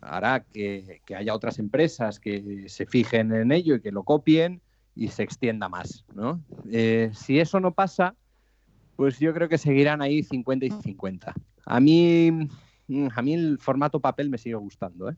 hará 0.00 0.44
que, 0.44 1.00
que 1.04 1.16
haya 1.16 1.34
otras 1.34 1.58
empresas 1.58 2.20
que 2.20 2.68
se 2.68 2.86
fijen 2.86 3.32
en 3.32 3.52
ello 3.52 3.76
y 3.76 3.80
que 3.80 3.92
lo 3.92 4.02
copien 4.02 4.60
y 4.98 5.08
se 5.08 5.22
extienda 5.22 5.68
más. 5.68 6.04
¿no? 6.12 6.42
Eh, 6.70 7.10
si 7.14 7.38
eso 7.38 7.60
no 7.60 7.72
pasa, 7.72 8.16
pues 8.96 9.20
yo 9.20 9.32
creo 9.32 9.48
que 9.48 9.56
seguirán 9.56 10.02
ahí 10.02 10.24
50 10.24 10.66
y 10.66 10.70
50. 10.70 11.32
A 11.66 11.80
mí, 11.80 12.30
mm, 12.88 13.06
a 13.14 13.22
mí 13.22 13.34
el 13.34 13.58
formato 13.58 14.00
papel 14.00 14.28
me 14.28 14.38
sigue 14.38 14.56
gustando. 14.56 15.08
¿eh? 15.08 15.14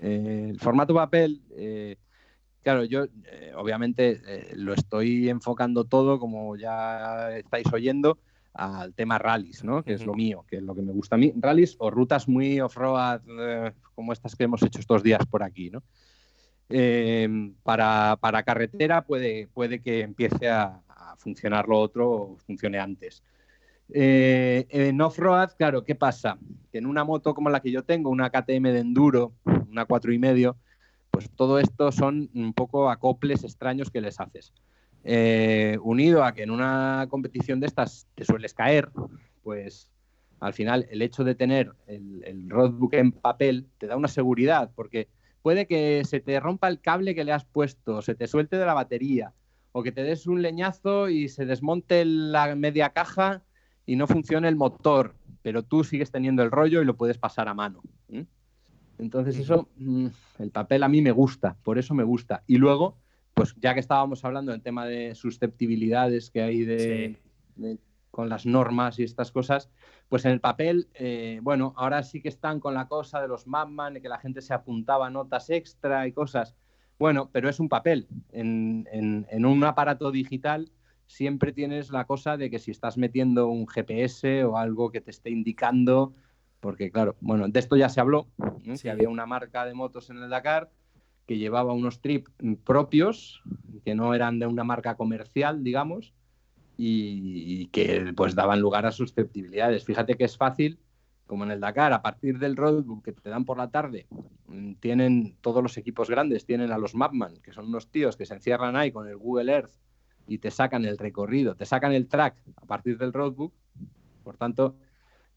Eh, 0.00 0.46
el 0.48 0.58
formato 0.58 0.94
papel, 0.94 1.42
eh, 1.50 1.96
claro, 2.62 2.84
yo 2.84 3.04
obviamente 3.56 4.22
lo 4.54 4.72
estoy 4.72 5.28
enfocando 5.28 5.84
todo, 5.84 6.18
como 6.18 6.56
ya 6.56 7.36
estáis 7.36 7.70
oyendo, 7.72 8.18
al 8.54 8.94
tema 8.94 9.18
rallies, 9.18 9.62
¿no? 9.62 9.82
que 9.82 9.92
es 9.92 10.06
lo 10.06 10.14
mío, 10.14 10.46
que 10.48 10.56
es 10.56 10.62
lo 10.62 10.74
que 10.74 10.80
me 10.80 10.92
gusta 10.92 11.16
a 11.16 11.18
mí. 11.18 11.34
Rallies 11.36 11.76
o 11.78 11.90
rutas 11.90 12.26
muy 12.26 12.58
off-road, 12.60 13.20
como 13.94 14.14
estas 14.14 14.34
que 14.34 14.44
hemos 14.44 14.62
hecho 14.62 14.80
estos 14.80 15.02
días 15.02 15.26
por 15.26 15.42
aquí. 15.42 15.68
¿no? 15.68 15.82
Eh, 16.68 17.52
para, 17.62 18.18
carretera 18.44 19.02
puede, 19.02 19.48
que 19.82 20.00
empiece 20.00 20.48
a, 20.48 20.82
funcionar 21.18 21.66
lo 21.66 21.78
otro 21.80 22.10
o 22.10 22.36
funcione 22.36 22.78
antes. 22.78 23.22
Eh, 23.92 24.66
en 24.68 25.00
off-road, 25.00 25.50
claro, 25.56 25.82
¿qué 25.82 25.94
pasa? 25.94 26.38
Que 26.70 26.78
en 26.78 26.86
una 26.86 27.04
moto 27.04 27.34
como 27.34 27.48
la 27.48 27.60
que 27.60 27.70
yo 27.70 27.84
tengo, 27.84 28.10
una 28.10 28.30
KTM 28.30 28.64
de 28.64 28.80
enduro, 28.80 29.32
una 29.44 29.86
cuatro 29.86 30.12
y 30.12 30.18
medio, 30.18 30.56
pues 31.10 31.30
todo 31.30 31.58
esto 31.58 31.90
son 31.90 32.28
un 32.34 32.52
poco 32.52 32.90
acoples 32.90 33.44
extraños 33.44 33.90
que 33.90 34.00
les 34.00 34.20
haces. 34.20 34.52
Eh, 35.04 35.78
unido 35.82 36.22
a 36.22 36.32
que 36.32 36.42
en 36.42 36.50
una 36.50 37.06
competición 37.08 37.60
de 37.60 37.68
estas 37.68 38.06
te 38.14 38.24
sueles 38.24 38.54
caer, 38.54 38.90
pues 39.42 39.88
al 40.40 40.52
final 40.52 40.86
el 40.90 41.00
hecho 41.00 41.24
de 41.24 41.34
tener 41.34 41.72
el, 41.86 42.22
el 42.24 42.50
roadbook 42.50 42.94
en 42.94 43.12
papel 43.12 43.68
te 43.78 43.86
da 43.86 43.96
una 43.96 44.08
seguridad, 44.08 44.70
porque 44.74 45.08
puede 45.46 45.68
que 45.68 46.02
se 46.04 46.18
te 46.18 46.40
rompa 46.40 46.66
el 46.66 46.80
cable 46.80 47.14
que 47.14 47.22
le 47.22 47.30
has 47.30 47.44
puesto, 47.44 48.02
se 48.02 48.16
te 48.16 48.26
suelte 48.26 48.56
de 48.56 48.66
la 48.66 48.74
batería, 48.74 49.32
o 49.70 49.84
que 49.84 49.92
te 49.92 50.02
des 50.02 50.26
un 50.26 50.42
leñazo 50.42 51.08
y 51.08 51.28
se 51.28 51.46
desmonte 51.46 52.04
la 52.04 52.56
media 52.56 52.88
caja 52.90 53.44
y 53.86 53.94
no 53.94 54.08
funcione 54.08 54.48
el 54.48 54.56
motor, 54.56 55.14
pero 55.42 55.62
tú 55.62 55.84
sigues 55.84 56.10
teniendo 56.10 56.42
el 56.42 56.50
rollo 56.50 56.82
y 56.82 56.84
lo 56.84 56.96
puedes 56.96 57.16
pasar 57.16 57.46
a 57.46 57.54
mano. 57.54 57.80
Entonces 58.98 59.38
eso, 59.38 59.68
mm, 59.76 60.06
el 60.40 60.50
papel 60.50 60.82
a 60.82 60.88
mí 60.88 61.00
me 61.00 61.12
gusta, 61.12 61.56
por 61.62 61.78
eso 61.78 61.94
me 61.94 62.02
gusta. 62.02 62.42
Y 62.48 62.56
luego, 62.56 62.98
pues 63.32 63.54
ya 63.60 63.72
que 63.72 63.78
estábamos 63.78 64.24
hablando 64.24 64.50
del 64.50 64.62
tema 64.62 64.84
de 64.84 65.14
susceptibilidades 65.14 66.28
que 66.28 66.42
hay 66.42 66.64
de, 66.64 67.20
de- 67.54 67.78
con 68.16 68.30
las 68.30 68.46
normas 68.46 68.98
y 68.98 69.02
estas 69.04 69.30
cosas, 69.30 69.68
pues 70.08 70.24
en 70.24 70.32
el 70.32 70.40
papel, 70.40 70.88
eh, 70.94 71.38
bueno, 71.42 71.74
ahora 71.76 72.02
sí 72.02 72.22
que 72.22 72.30
están 72.30 72.60
con 72.60 72.72
la 72.72 72.88
cosa 72.88 73.20
de 73.20 73.28
los 73.28 73.46
Mapman, 73.46 73.92
de 73.92 74.00
que 74.00 74.08
la 74.08 74.18
gente 74.18 74.40
se 74.40 74.54
apuntaba 74.54 75.10
notas 75.10 75.50
extra 75.50 76.06
y 76.06 76.12
cosas. 76.12 76.56
Bueno, 76.98 77.28
pero 77.30 77.50
es 77.50 77.60
un 77.60 77.68
papel. 77.68 78.08
En, 78.32 78.88
en- 78.90 79.26
en 79.28 79.44
un 79.44 79.62
aparato 79.64 80.10
digital 80.10 80.70
siempre 81.06 81.52
tienes 81.52 81.90
la 81.90 82.06
cosa 82.06 82.38
de 82.38 82.48
que 82.50 82.58
si 82.58 82.70
estás 82.70 82.96
metiendo 82.96 83.48
un 83.48 83.66
GPS 83.68 84.44
o 84.44 84.56
algo 84.56 84.90
que 84.90 85.02
te 85.02 85.10
esté 85.10 85.28
indicando, 85.28 86.14
porque 86.60 86.90
claro, 86.90 87.16
bueno, 87.20 87.46
de 87.48 87.60
esto 87.60 87.76
ya 87.76 87.90
se 87.90 88.00
habló, 88.00 88.28
¿eh? 88.64 88.76
Sí. 88.78 88.84
que 88.84 88.90
había 88.92 89.10
una 89.10 89.26
marca 89.26 89.66
de 89.66 89.74
motos 89.74 90.08
en 90.08 90.16
el 90.22 90.30
Dakar 90.30 90.70
que 91.26 91.36
llevaba 91.36 91.74
unos 91.74 92.00
trip 92.00 92.28
propios, 92.64 93.42
que 93.84 93.94
no 93.94 94.14
eran 94.14 94.38
de 94.38 94.46
una 94.46 94.64
marca 94.64 94.94
comercial, 94.96 95.62
digamos, 95.62 96.14
y, 96.76 97.66
que 97.68 98.12
pues 98.16 98.34
daban 98.34 98.60
lugar 98.60 98.86
a 98.86 98.92
susceptibilidades. 98.92 99.84
Fíjate 99.84 100.16
que 100.16 100.24
es 100.24 100.36
fácil, 100.36 100.78
como 101.26 101.44
en 101.44 101.50
el 101.50 101.60
Dakar, 101.60 101.92
a 101.92 102.02
partir 102.02 102.38
del 102.38 102.56
roadbook 102.56 103.04
que 103.04 103.12
te 103.12 103.30
dan 103.30 103.44
por 103.44 103.58
la 103.58 103.70
tarde, 103.70 104.06
mm, 104.46 104.74
tienen 104.74 105.36
todos 105.40 105.62
los 105.62 105.76
equipos 105.76 106.08
grandes, 106.08 106.46
tienen 106.46 106.72
a 106.72 106.78
los 106.78 106.94
Mapman, 106.94 107.36
que 107.42 107.52
son 107.52 107.66
unos 107.66 107.88
tíos 107.90 108.16
que 108.16 108.26
se 108.26 108.34
encierran 108.34 108.76
ahí 108.76 108.92
con 108.92 109.08
el 109.08 109.16
Google 109.16 109.52
Earth 109.52 109.72
y 110.28 110.38
te 110.38 110.50
sacan 110.50 110.84
el 110.84 110.98
recorrido, 110.98 111.56
te 111.56 111.66
sacan 111.66 111.92
el 111.92 112.08
track 112.08 112.36
a 112.56 112.66
partir 112.66 112.98
del 112.98 113.12
roadbook. 113.12 113.52
Por 114.22 114.36
tanto, 114.36 114.76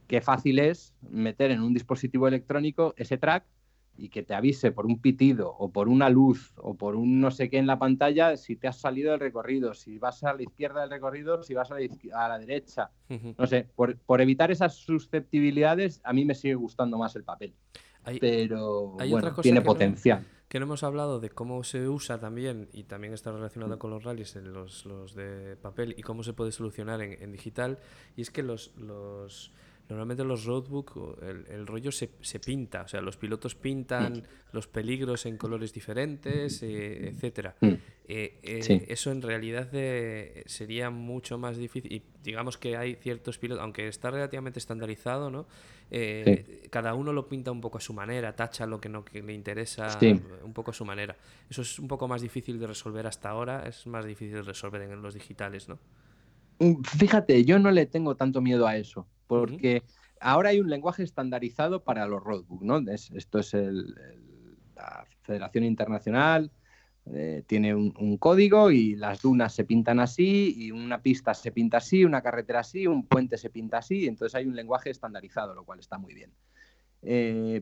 qué 0.08 0.22
fácil 0.22 0.60
es 0.60 0.96
meter 1.02 1.52
en 1.52 1.62
un 1.62 1.74
dispositivo 1.74 2.28
electrónico 2.28 2.94
ese 2.98 3.18
track 3.18 3.46
y 4.00 4.10
que 4.10 4.24
te 4.24 4.34
avise 4.34 4.72
por 4.72 4.86
un 4.86 5.00
pitido 5.02 5.54
o 5.58 5.72
por 5.72 5.90
una 5.90 6.10
luz 6.10 6.54
o 6.58 6.76
por 6.76 6.96
un 6.96 7.20
no 7.20 7.32
sé 7.32 7.50
qué 7.50 7.58
en 7.58 7.68
la 7.68 7.78
pantalla 7.78 8.38
si 8.38 8.56
te 8.56 8.68
has 8.68 8.80
salido 8.80 9.12
del 9.12 9.20
recorrido, 9.20 9.74
si 9.74 9.98
vas 10.00 10.24
a 10.24 10.34
la 10.34 10.42
izquierda 10.44 10.82
del 10.82 10.90
recorrido, 10.90 11.44
si 11.44 11.54
vas 11.54 11.70
a 11.72 11.76
la, 11.76 11.82
izquier- 11.82 12.14
a 12.14 12.30
la 12.30 12.40
derecha. 12.40 12.92
No 13.38 13.46
sé, 13.48 13.68
por, 13.76 13.98
por 13.98 14.22
evitar 14.22 14.52
esas 14.52 14.76
susceptibilidades, 14.76 16.02
a 16.04 16.14
mí 16.14 16.26
me 16.26 16.36
sigue 16.36 16.56
gustando 16.56 16.98
más 16.98 17.16
el 17.16 17.24
papel. 17.24 17.54
Hay, 18.04 18.20
Pero 18.20 18.96
hay 19.00 19.12
bueno, 19.12 19.34
tiene 19.42 19.60
que 19.60 19.66
no- 19.66 19.68
potencial. 19.74 20.26
que 20.48 20.60
no 20.60 20.66
hemos 20.66 20.84
hablado 20.84 21.20
de 21.20 21.30
cómo 21.30 21.64
se 21.64 21.88
usa 21.90 22.20
también, 22.20 22.70
y 22.74 22.84
también 22.84 23.14
está 23.14 23.32
relacionado 23.32 23.78
con 23.78 23.92
los 23.92 24.04
rallies, 24.04 24.36
en 24.38 24.54
los, 24.54 24.86
los 24.86 25.14
de 25.16 25.58
papel, 25.58 25.94
y 25.98 26.02
cómo 26.02 26.24
se 26.24 26.34
puede 26.34 26.52
solucionar 26.52 27.02
en, 27.02 27.22
en 27.22 27.32
digital, 27.32 27.78
y 28.16 28.22
es 28.22 28.32
que 28.32 28.42
los, 28.44 28.74
los 28.78 29.52
normalmente 29.90 30.24
los 30.24 30.46
roadbook, 30.46 31.18
el, 31.24 31.46
el 31.50 31.66
rollo 31.68 31.92
se, 31.92 32.12
se 32.22 32.40
pinta, 32.40 32.84
o 32.84 32.88
sea, 32.88 33.02
los 33.02 33.18
pilotos 33.18 33.56
pintan 33.56 34.24
los 34.54 34.68
peligros 34.68 35.26
en 35.26 35.36
colores 35.38 35.74
diferentes, 35.74 36.62
eh, 36.62 37.10
etcétera. 37.10 37.56
Mm. 37.62 37.68
Eh, 38.12 38.40
eh, 38.44 38.64
Sí. 38.64 38.82
Eso 38.88 39.12
en 39.12 39.22
realidad 39.22 39.68
eh, 39.74 40.44
sería 40.46 40.90
mucho 40.90 41.38
más 41.38 41.58
difícil. 41.58 41.92
Y 41.92 42.04
digamos 42.24 42.58
que 42.58 42.78
hay 42.78 42.96
ciertos 42.96 43.38
pilotos, 43.40 43.64
aunque 43.64 43.88
está 43.88 44.12
relativamente 44.12 44.60
estandarizado, 44.60 45.30
¿no? 45.32 45.48
Eh, 45.92 46.68
Cada 46.70 46.94
uno 46.94 47.12
lo 47.14 47.28
pinta 47.28 47.52
un 47.52 47.62
poco 47.62 47.80
a 47.80 47.82
su 47.82 47.94
manera, 47.94 48.36
tacha 48.36 48.66
lo 48.68 48.80
que 48.80 48.90
no 48.90 49.04
que 49.04 49.22
le 49.24 49.34
interesa 49.34 49.90
Sí. 50.00 50.20
un 50.44 50.54
poco 50.54 50.70
a 50.72 50.74
su 50.74 50.86
manera. 50.86 51.16
Eso 51.50 51.62
es 51.64 51.80
un 51.80 51.88
poco 51.88 52.08
más 52.08 52.22
difícil 52.22 52.60
de 52.60 52.68
resolver 52.68 53.08
hasta 53.08 53.30
ahora, 53.30 53.68
es 53.68 53.88
más 53.88 54.06
difícil 54.06 54.36
de 54.36 54.42
resolver 54.44 54.82
en 54.84 55.02
los 55.02 55.14
digitales, 55.16 55.68
¿no? 55.68 55.80
Mm, 56.60 56.84
Fíjate, 56.84 57.44
yo 57.46 57.58
no 57.58 57.72
le 57.72 57.86
tengo 57.88 58.16
tanto 58.16 58.42
miedo 58.42 58.68
a 58.68 58.76
eso, 58.78 59.08
porque 59.30 59.84
ahora 60.20 60.50
hay 60.50 60.60
un 60.60 60.72
lenguaje 60.72 61.04
estandarizado 61.04 61.84
para 61.84 62.08
los 62.08 62.22
roadbook, 62.24 62.64
¿no? 62.64 62.80
Es- 62.92 63.12
esto 63.12 63.38
es 63.38 63.54
el- 63.54 63.96
la 64.76 65.06
Federación 65.22 65.64
Internacional, 65.66 66.52
eh, 67.06 67.44
tiene 67.46 67.76
un, 67.76 68.18
código 68.18 68.72
y 68.72 68.96
las 68.96 69.22
dunas 69.22 69.54
se 69.54 69.66
pintan 69.66 70.00
así, 70.00 70.54
y 70.58 70.72
una 70.72 71.02
pista 71.02 71.34
se 71.36 71.52
pinta 71.52 71.78
así, 71.78 72.04
una 72.04 72.22
carretera 72.22 72.62
así, 72.62 72.88
un 72.88 73.06
puente 73.06 73.38
se 73.38 73.52
pinta 73.52 73.78
así, 73.78 74.08
entonces 74.08 74.34
hay 74.34 74.46
un 74.46 74.56
lenguaje 74.56 74.90
estandarizado, 74.90 75.54
lo 75.54 75.64
cual 75.64 75.80
está 75.80 76.00
muy 76.00 76.14
bien. 76.16 76.32
Eh, 77.04 77.62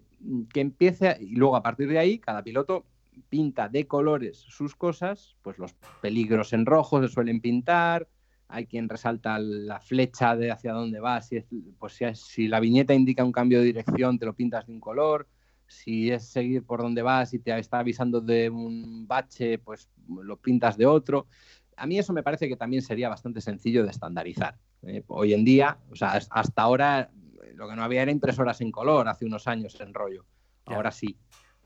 que 0.54 0.62
empiece, 0.62 1.18
y 1.20 1.36
luego 1.36 1.58
a 1.58 1.64
partir 1.64 1.90
de 1.90 2.00
ahí, 2.00 2.18
cada 2.18 2.44
piloto 2.44 2.86
pinta 3.30 3.68
de 3.68 3.88
colores 3.88 4.38
sus 4.38 4.74
cosas, 4.76 5.36
pues 5.42 5.58
los 5.58 5.74
peligros 6.02 6.54
en 6.54 6.66
rojo 6.66 7.02
se 7.02 7.10
suelen 7.10 7.42
pintar, 7.42 8.08
hay 8.50 8.66
quien 8.66 8.88
resalta 8.90 9.38
la 9.40 9.80
flecha 9.80 10.36
de 10.36 10.52
hacia 10.52 10.74
dónde 10.74 11.00
va, 11.00 11.22
si, 11.22 11.38
es, 11.38 11.46
pues 11.78 11.94
si, 11.94 12.06
es- 12.06 12.20
si 12.22 12.48
la 12.48 12.60
viñeta 12.60 12.94
indica 12.94 13.24
un 13.24 13.32
cambio 13.32 13.60
de 13.60 13.66
dirección, 13.66 14.18
te 14.18 14.26
lo 14.26 14.34
pintas 14.34 14.66
de 14.68 14.74
un 14.74 14.80
color, 14.80 15.28
si 15.66 16.10
es 16.12 16.26
seguir 16.30 16.64
por 16.64 16.82
donde 16.82 17.02
vas 17.02 17.34
y 17.34 17.40
te 17.40 17.58
está 17.60 17.80
avisando 17.80 18.22
de 18.22 18.50
un 18.50 19.06
bache, 19.06 19.60
pues 19.60 19.90
lo 20.08 20.38
pintas 20.38 20.78
de 20.78 20.86
otro. 20.86 21.28
A 21.76 21.86
mí 21.86 22.00
eso 22.00 22.14
me 22.14 22.24
parece 22.24 22.48
que 22.48 22.56
también 22.56 22.82
sería 22.82 23.10
bastante 23.10 23.42
sencillo 23.42 23.84
de 23.84 23.92
estandarizar. 23.92 24.58
¿eh? 24.84 25.04
Hoy 25.08 25.34
en 25.34 25.44
día, 25.44 25.78
o 25.92 25.96
sea, 25.96 26.14
hasta 26.30 26.62
ahora 26.62 27.12
eh, 27.44 27.54
lo 27.54 27.68
que 27.68 27.76
no 27.76 27.84
había 27.84 28.02
era 28.02 28.12
impresoras 28.12 28.62
en 28.62 28.72
color 28.72 29.10
hace 29.10 29.26
unos 29.26 29.46
años 29.48 29.80
en 29.82 29.94
rollo. 29.94 30.26
Ahora 30.66 30.92
sí. 30.92 31.18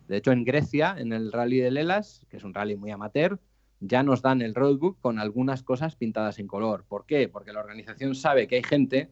De 0.07 0.17
hecho, 0.17 0.32
en 0.32 0.43
Grecia, 0.43 0.95
en 0.97 1.13
el 1.13 1.32
rally 1.32 1.59
de 1.59 1.71
Lelas, 1.71 2.25
que 2.29 2.38
es 2.38 2.43
un 2.43 2.53
rally 2.53 2.75
muy 2.75 2.91
amateur, 2.91 3.39
ya 3.82 4.03
nos 4.03 4.21
dan 4.21 4.41
el 4.41 4.55
roadbook 4.55 4.99
con 5.01 5.19
algunas 5.19 5.63
cosas 5.63 5.95
pintadas 5.95 6.39
en 6.39 6.47
color. 6.47 6.86
¿Por 6.88 7.05
qué? 7.05 7.27
Porque 7.27 7.51
la 7.51 7.59
organización 7.59 8.15
sabe 8.15 8.47
que 8.47 8.55
hay 8.55 8.63
gente, 8.63 9.09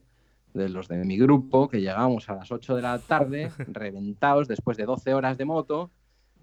de 0.54 0.70
los 0.70 0.88
de 0.88 1.04
mi 1.04 1.18
grupo, 1.18 1.68
que 1.68 1.82
llegamos 1.82 2.30
a 2.30 2.36
las 2.36 2.52
8 2.52 2.76
de 2.76 2.82
la 2.82 3.00
tarde, 3.00 3.52
reventados 3.68 4.48
después 4.48 4.78
de 4.78 4.86
12 4.86 5.14
horas 5.14 5.38
de 5.38 5.46
moto, 5.46 5.92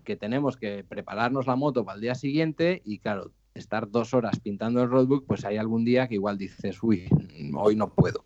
que 0.04 0.16
tenemos 0.16 0.56
que 0.56 0.84
prepararnos 0.84 1.46
la 1.46 1.56
moto 1.56 1.84
para 1.84 1.96
el 1.96 2.02
día 2.02 2.14
siguiente 2.14 2.82
y, 2.84 2.98
claro, 2.98 3.30
estar 3.54 3.90
dos 3.90 4.12
horas 4.12 4.40
pintando 4.40 4.82
el 4.82 4.90
roadbook, 4.90 5.24
pues 5.26 5.44
hay 5.44 5.56
algún 5.56 5.84
día 5.84 6.08
que 6.08 6.14
igual 6.14 6.36
dices, 6.36 6.82
uy, 6.82 7.08
hoy 7.54 7.76
no 7.76 7.92
puedo. 7.92 8.24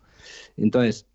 Entonces, 0.56 1.06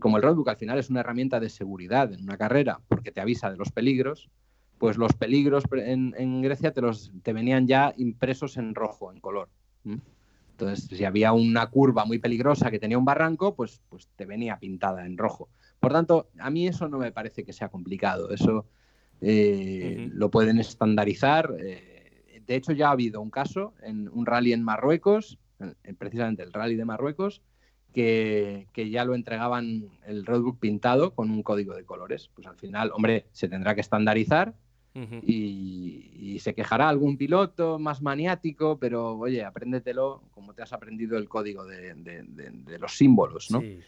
como 0.00 0.16
el 0.16 0.22
roadbook 0.22 0.48
al 0.48 0.56
final 0.56 0.78
es 0.78 0.90
una 0.90 1.00
herramienta 1.00 1.40
de 1.40 1.50
seguridad 1.50 2.12
en 2.12 2.22
una 2.22 2.36
carrera, 2.36 2.80
porque 2.88 3.12
te 3.12 3.20
avisa 3.20 3.50
de 3.50 3.56
los 3.56 3.72
peligros, 3.72 4.30
pues 4.78 4.96
los 4.96 5.12
peligros 5.14 5.64
en, 5.72 6.14
en 6.16 6.42
Grecia 6.42 6.72
te, 6.72 6.80
los, 6.80 7.12
te 7.22 7.32
venían 7.32 7.66
ya 7.66 7.92
impresos 7.96 8.56
en 8.56 8.74
rojo, 8.74 9.12
en 9.12 9.20
color. 9.20 9.48
Entonces, 10.52 10.88
si 10.96 11.04
había 11.04 11.32
una 11.32 11.66
curva 11.68 12.04
muy 12.04 12.18
peligrosa 12.18 12.70
que 12.70 12.78
tenía 12.78 12.98
un 12.98 13.04
barranco, 13.04 13.54
pues, 13.54 13.80
pues 13.88 14.08
te 14.16 14.24
venía 14.26 14.58
pintada 14.58 15.06
en 15.06 15.16
rojo. 15.16 15.48
Por 15.78 15.92
tanto, 15.92 16.28
a 16.38 16.50
mí 16.50 16.66
eso 16.66 16.88
no 16.88 16.98
me 16.98 17.12
parece 17.12 17.44
que 17.44 17.52
sea 17.52 17.68
complicado. 17.68 18.30
Eso 18.30 18.66
eh, 19.20 20.08
lo 20.12 20.30
pueden 20.30 20.58
estandarizar. 20.58 21.54
eh, 21.60 22.40
de 22.46 22.56
hecho, 22.56 22.72
ya 22.72 22.88
ha 22.88 22.92
habido 22.92 23.20
un 23.20 23.30
caso 23.30 23.74
en 23.82 24.08
un 24.08 24.26
rally 24.26 24.52
en 24.52 24.62
Marruecos, 24.64 25.38
en- 25.60 25.76
en 25.84 25.96
precisamente 25.96 26.42
el 26.42 26.52
rally 26.52 26.76
de 26.76 26.84
Marruecos, 26.84 27.42
que, 27.92 28.66
que 28.72 28.90
ya 28.90 29.04
lo 29.04 29.14
entregaban 29.14 29.88
el 30.06 30.24
roadbook 30.24 30.58
pintado 30.58 31.14
con 31.14 31.30
un 31.30 31.42
código 31.42 31.74
de 31.74 31.84
colores. 31.84 32.30
Pues 32.34 32.46
al 32.46 32.56
final, 32.56 32.90
hombre, 32.94 33.26
se 33.32 33.48
tendrá 33.48 33.74
que 33.74 33.80
estandarizar 33.80 34.54
Y, 35.22 36.10
y 36.18 36.38
se 36.40 36.54
quejará 36.54 36.88
algún 36.88 37.16
piloto 37.16 37.78
más 37.78 38.02
maniático, 38.02 38.78
pero 38.78 39.16
oye, 39.18 39.44
apréndetelo 39.44 40.22
como 40.32 40.54
te 40.54 40.62
has 40.62 40.72
aprendido 40.72 41.16
el 41.18 41.28
código 41.28 41.64
de, 41.64 41.94
de- 41.94 42.22
de- 42.22 42.50
de 42.50 42.78
los 42.78 42.96
símbolos, 42.96 43.50
¿no? 43.50 43.60
Sí, 43.60 43.80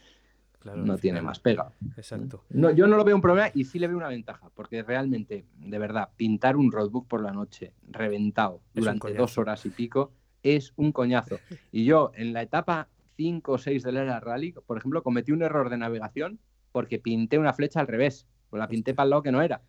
claro, 0.58 0.82
no 0.84 0.96
tiene 0.98 1.18
final. 1.18 1.24
más 1.30 1.40
pega. 1.40 1.72
Exacto. 1.96 2.44
No, 2.50 2.70
yo 2.70 2.86
no 2.86 2.96
lo 2.96 3.04
veo 3.04 3.16
un 3.16 3.22
problema 3.22 3.50
y 3.54 3.64
sí 3.64 3.78
le 3.78 3.88
veo 3.88 3.96
una 3.96 4.08
ventaja, 4.08 4.50
porque 4.54 4.82
realmente, 4.82 5.44
de 5.58 5.78
verdad, 5.78 6.11
pintar 6.16 6.56
un 6.56 6.70
roadbook 6.70 7.06
por 7.08 7.22
la 7.22 7.32
noche 7.32 7.72
reventado 7.88 8.61
Es 8.74 8.80
durante 8.80 9.08
dos 9.14 9.38
horas 9.38 9.64
y 9.66 9.70
pico 9.70 10.12
es 10.42 10.72
un 10.76 10.92
coñazo. 10.92 11.38
Y 11.72 11.84
yo 11.84 12.12
en 12.14 12.32
la 12.32 12.42
etapa 12.42 12.88
5 13.16 13.52
o 13.52 13.58
6 13.58 13.82
del 13.82 13.96
Era 13.98 14.20
Rally, 14.20 14.52
por 14.66 14.78
ejemplo, 14.78 15.02
cometí 15.02 15.32
un 15.32 15.42
error 15.42 15.68
de 15.70 15.76
navegación 15.76 16.38
porque 16.72 16.98
pinté 16.98 17.38
una 17.38 17.52
flecha 17.52 17.80
al 17.80 17.86
revés, 17.88 18.26
o 18.50 18.56
la 18.56 18.68
pinté 18.68 18.94
para 18.94 19.04
el 19.04 19.11
lado 19.11 19.22
que 19.22 19.32
no 19.32 19.42
era. 19.42 19.61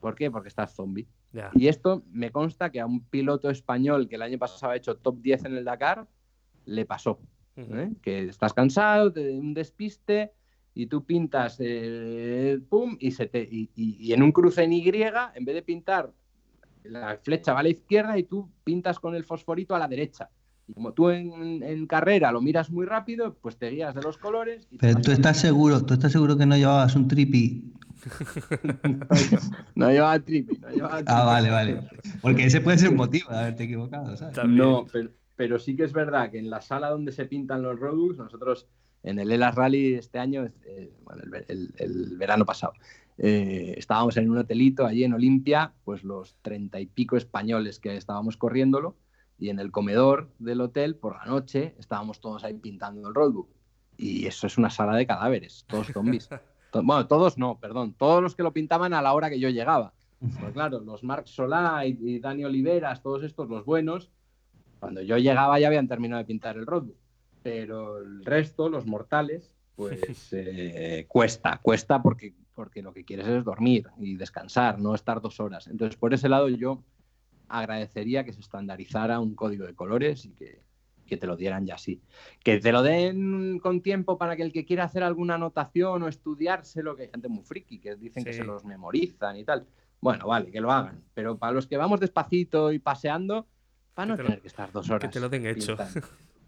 ¿Por 0.00 0.14
qué? 0.14 0.30
Porque 0.30 0.48
estás 0.48 0.74
zombie. 0.74 1.06
Y 1.54 1.68
esto 1.68 2.02
me 2.12 2.30
consta 2.30 2.70
que 2.70 2.80
a 2.80 2.86
un 2.86 3.00
piloto 3.04 3.50
español 3.50 4.08
que 4.08 4.16
el 4.16 4.22
año 4.22 4.38
pasado 4.38 4.72
ha 4.72 4.76
hecho 4.76 4.96
top 4.96 5.20
10 5.20 5.44
en 5.44 5.56
el 5.56 5.64
Dakar, 5.64 6.06
le 6.66 6.84
pasó. 6.86 7.18
¿eh? 7.56 7.92
Que 8.02 8.28
estás 8.28 8.52
cansado 8.52 9.10
de 9.10 9.32
un 9.38 9.54
despiste 9.54 10.32
y 10.74 10.86
tú 10.86 11.04
pintas 11.04 11.56
eh, 11.60 12.58
pum 12.68 12.96
y, 12.98 13.12
se 13.12 13.26
te, 13.26 13.40
y, 13.42 13.70
y- 13.74 13.96
y 14.08 14.12
en 14.12 14.22
un 14.22 14.32
cruce 14.32 14.62
en 14.64 14.72
Y, 14.72 14.82
en 14.88 15.44
vez 15.44 15.54
de 15.54 15.62
pintar 15.62 16.12
la 16.84 17.16
flecha 17.22 17.52
va 17.54 17.60
a 17.60 17.62
la 17.62 17.68
izquierda 17.70 18.18
y 18.18 18.24
tú 18.24 18.50
pintas 18.62 18.98
con 18.98 19.14
el 19.14 19.24
fosforito 19.24 19.74
a 19.74 19.78
la 19.78 19.88
derecha. 19.88 20.28
Y 20.66 20.72
como 20.74 20.92
tú 20.92 21.10
en, 21.10 21.62
en 21.62 21.86
carrera 21.86 22.32
lo 22.32 22.40
miras 22.40 22.70
muy 22.70 22.86
rápido, 22.86 23.34
pues 23.40 23.56
te 23.56 23.70
guías 23.70 23.94
de 23.94 24.02
los 24.02 24.18
colores. 24.18 24.66
Y 24.70 24.78
te 24.78 24.88
Pero 24.88 25.00
tú 25.00 25.12
estás 25.12 25.38
seguro, 25.38 25.84
tú 25.84 25.94
estás 25.94 26.12
seguro 26.12 26.36
que 26.36 26.46
no 26.46 26.56
llevabas 26.56 26.94
un 26.96 27.08
tripi. 27.08 27.72
No 29.74 29.90
llevaba 29.90 30.18
tripi, 30.20 30.58
no 30.58 30.68
llevaba. 30.70 31.00
Ah, 31.06 31.24
vale, 31.24 31.50
vale. 31.50 31.80
Porque 32.22 32.44
ese 32.44 32.60
puede 32.60 32.78
ser 32.78 32.90
un 32.90 32.96
motivo 32.96 33.30
de 33.30 33.38
haberte 33.38 33.64
equivocado, 33.64 34.16
¿sabes? 34.16 34.34
También. 34.34 34.58
No, 34.58 34.86
pero, 34.92 35.10
pero 35.36 35.58
sí 35.58 35.76
que 35.76 35.84
es 35.84 35.92
verdad 35.92 36.30
que 36.30 36.38
en 36.38 36.50
la 36.50 36.60
sala 36.60 36.90
donde 36.90 37.12
se 37.12 37.26
pintan 37.26 37.62
los 37.62 37.78
roadbooks, 37.78 38.18
nosotros 38.18 38.66
en 39.02 39.18
el 39.18 39.30
Elas 39.32 39.54
Rally 39.54 39.94
este 39.94 40.18
año, 40.18 40.44
eh, 40.64 40.92
bueno, 41.04 41.22
el, 41.24 41.44
el- 41.48 41.74
el 41.78 42.16
verano 42.16 42.44
pasado, 42.46 42.72
eh, 43.18 43.74
estábamos 43.76 44.16
en 44.16 44.30
un 44.30 44.38
hotelito 44.38 44.86
allí 44.86 45.04
en 45.04 45.12
Olimpia, 45.14 45.72
pues 45.84 46.02
los 46.04 46.36
treinta 46.42 46.80
y 46.80 46.86
pico 46.86 47.16
españoles 47.16 47.78
que 47.78 47.96
estábamos 47.96 48.36
corriéndolo, 48.36 48.96
y 49.38 49.50
en 49.50 49.58
el 49.58 49.70
comedor 49.72 50.30
del 50.38 50.60
hotel, 50.60 50.94
por 50.96 51.16
la 51.18 51.24
noche, 51.26 51.74
estábamos 51.78 52.20
todos 52.20 52.44
ahí 52.44 52.54
pintando 52.54 53.08
el 53.08 53.14
roadbook. 53.14 53.48
Y 53.96 54.26
eso 54.26 54.46
es 54.46 54.56
una 54.58 54.70
sala 54.70 54.96
de 54.96 55.06
cadáveres, 55.06 55.64
todos 55.68 55.88
zombies. 55.92 56.28
Bueno, 56.82 57.06
todos 57.06 57.38
no, 57.38 57.58
perdón, 57.58 57.94
todos 57.94 58.22
los 58.22 58.34
que 58.34 58.42
lo 58.42 58.52
pintaban 58.52 58.94
a 58.94 59.02
la 59.02 59.12
hora 59.12 59.30
que 59.30 59.38
yo 59.38 59.48
llegaba. 59.48 59.92
Pues 60.40 60.52
claro, 60.52 60.80
los 60.80 61.04
Marc 61.04 61.26
Solá 61.26 61.86
y, 61.86 61.98
y 62.00 62.18
Dani 62.18 62.44
Oliveras, 62.44 63.02
todos 63.02 63.22
estos, 63.22 63.48
los 63.48 63.64
buenos, 63.64 64.10
cuando 64.80 65.02
yo 65.02 65.18
llegaba 65.18 65.58
ya 65.58 65.68
habían 65.68 65.88
terminado 65.88 66.18
de 66.18 66.26
pintar 66.26 66.56
el 66.56 66.66
roadbook. 66.66 66.96
Pero 67.42 67.98
el 67.98 68.24
resto, 68.24 68.68
los 68.68 68.86
mortales, 68.86 69.50
pues 69.76 70.00
eh, 70.32 71.06
cuesta, 71.08 71.58
cuesta 71.62 72.02
porque, 72.02 72.34
porque 72.54 72.82
lo 72.82 72.92
que 72.92 73.04
quieres 73.04 73.26
es 73.26 73.44
dormir 73.44 73.88
y 73.98 74.16
descansar, 74.16 74.78
no 74.78 74.94
estar 74.94 75.20
dos 75.20 75.40
horas. 75.40 75.66
Entonces, 75.68 75.96
por 75.96 76.14
ese 76.14 76.28
lado 76.28 76.48
yo 76.48 76.82
agradecería 77.48 78.24
que 78.24 78.32
se 78.32 78.40
estandarizara 78.40 79.20
un 79.20 79.34
código 79.34 79.66
de 79.66 79.74
colores 79.74 80.24
y 80.24 80.30
que, 80.30 80.62
que 81.04 81.16
te 81.16 81.26
lo 81.26 81.36
dieran 81.36 81.66
ya 81.66 81.74
así. 81.74 82.00
Que 82.42 82.58
te 82.60 82.72
lo 82.72 82.82
den 82.82 83.58
con 83.60 83.80
tiempo 83.80 84.16
para 84.18 84.36
que 84.36 84.42
el 84.42 84.52
que 84.52 84.64
quiera 84.64 84.84
hacer 84.84 85.02
alguna 85.02 85.34
anotación 85.36 86.02
o 86.02 86.08
estudiárselo, 86.08 86.96
que 86.96 87.02
hay 87.02 87.08
gente 87.10 87.28
muy 87.28 87.44
friki 87.44 87.78
que 87.78 87.96
dicen 87.96 88.24
que 88.24 88.32
Sí. 88.32 88.38
se 88.38 88.44
los 88.44 88.64
memorizan 88.64 89.36
y 89.36 89.44
tal. 89.44 89.66
Bueno, 90.00 90.26
vale, 90.26 90.50
que 90.50 90.60
lo 90.60 90.70
hagan. 90.72 91.02
Pero 91.14 91.38
para 91.38 91.52
los 91.52 91.66
que 91.66 91.76
vamos 91.76 92.00
despacito 92.00 92.72
y 92.72 92.78
paseando, 92.78 93.46
para 93.94 94.06
no 94.06 94.14
Que 94.14 94.16
te 94.18 94.22
lo- 94.22 94.28
tener 94.28 94.42
que 94.42 94.48
estar 94.48 94.70
dos 94.72 94.90
horas. 94.90 95.10
te 95.10 95.20
lo 95.20 95.28
den 95.28 95.46
hecho. 95.46 95.76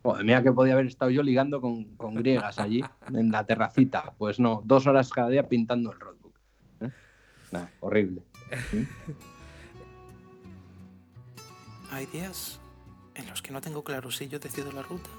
Joder, 0.02 0.24
mira 0.24 0.42
que 0.42 0.52
podía 0.52 0.74
haber 0.74 0.86
estado 0.86 1.10
yo 1.10 1.22
ligando 1.22 1.60
con, 1.60 1.96
con 1.96 2.14
griegas 2.14 2.58
allí, 2.58 2.82
en 3.12 3.30
la 3.32 3.44
terracita. 3.44 4.14
Pues 4.18 4.38
no, 4.38 4.62
dos 4.64 4.86
horas 4.86 5.10
cada 5.10 5.28
día 5.30 5.48
pintando 5.48 5.90
el 5.92 5.98
roadbook. 6.00 6.38
¿eh? 6.80 6.90
Nah, 7.52 7.66
horrible. 7.80 8.22
Hay 11.90 12.06
días 12.06 12.60
en 13.16 13.26
los 13.28 13.42
que 13.42 13.50
no 13.52 13.60
tengo 13.60 13.82
claro 13.82 14.10
si 14.10 14.28
yo 14.28 14.38
decido 14.38 14.72
la 14.72 14.82
ruta 14.82 15.10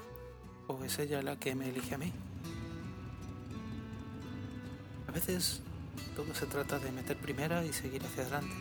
o 0.66 0.84
es 0.84 0.98
ella 0.98 1.22
la 1.22 1.36
que 1.38 1.54
me 1.54 1.68
elige 1.68 1.94
a 1.94 1.98
mí. 1.98 2.12
A 5.08 5.12
veces 5.12 5.62
todo 6.14 6.34
se 6.34 6.46
trata 6.46 6.78
de 6.78 6.92
meter 6.92 7.16
primera 7.16 7.64
y 7.64 7.72
seguir 7.72 8.04
hacia 8.04 8.22
adelante. 8.22 8.54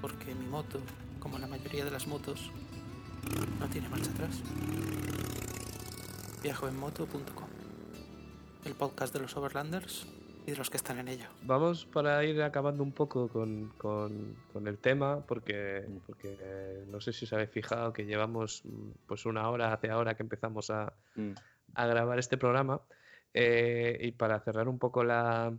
porque 0.00 0.32
mi 0.32 0.46
moto, 0.46 0.80
como 1.18 1.38
la 1.38 1.48
mayoría 1.48 1.84
de 1.84 1.90
las 1.90 2.06
motos, 2.06 2.52
no 3.58 3.66
tiene 3.68 3.88
marcha 3.88 4.10
atrás. 4.12 4.40
Viajoenmoto.com 6.42 7.48
El 8.64 8.74
podcast 8.74 9.12
de 9.12 9.20
los 9.20 9.36
Overlanders 9.36 10.06
y 10.48 10.50
de 10.52 10.56
los 10.56 10.70
que 10.70 10.78
están 10.78 10.98
en 10.98 11.08
ello. 11.08 11.26
Vamos 11.42 11.84
para 11.84 12.24
ir 12.24 12.40
acabando 12.42 12.82
un 12.82 12.92
poco 12.92 13.28
con, 13.28 13.68
con- 13.76 14.34
con 14.50 14.66
el 14.66 14.78
tema, 14.78 15.20
porque, 15.26 15.84
porque 16.06 16.38
eh, 16.40 16.84
no 16.88 17.00
sé 17.02 17.12
si 17.12 17.26
os 17.26 17.32
habéis 17.34 17.50
fijado 17.50 17.92
que 17.92 18.06
llevamos 18.06 18.62
mm, 18.64 18.90
pues 19.06 19.26
una 19.26 19.48
hora 19.50 19.72
hace 19.74 19.90
ahora 19.90 20.14
que 20.16 20.22
empezamos 20.22 20.70
a, 20.70 20.92
Mm. 21.16 21.32
a 21.74 21.86
grabar 21.86 22.18
este 22.18 22.38
programa. 22.38 22.80
Eh, 23.34 23.98
y 24.00 24.12
para 24.12 24.40
cerrar 24.40 24.68
un 24.68 24.78
poco 24.78 25.04
la, 25.04 25.52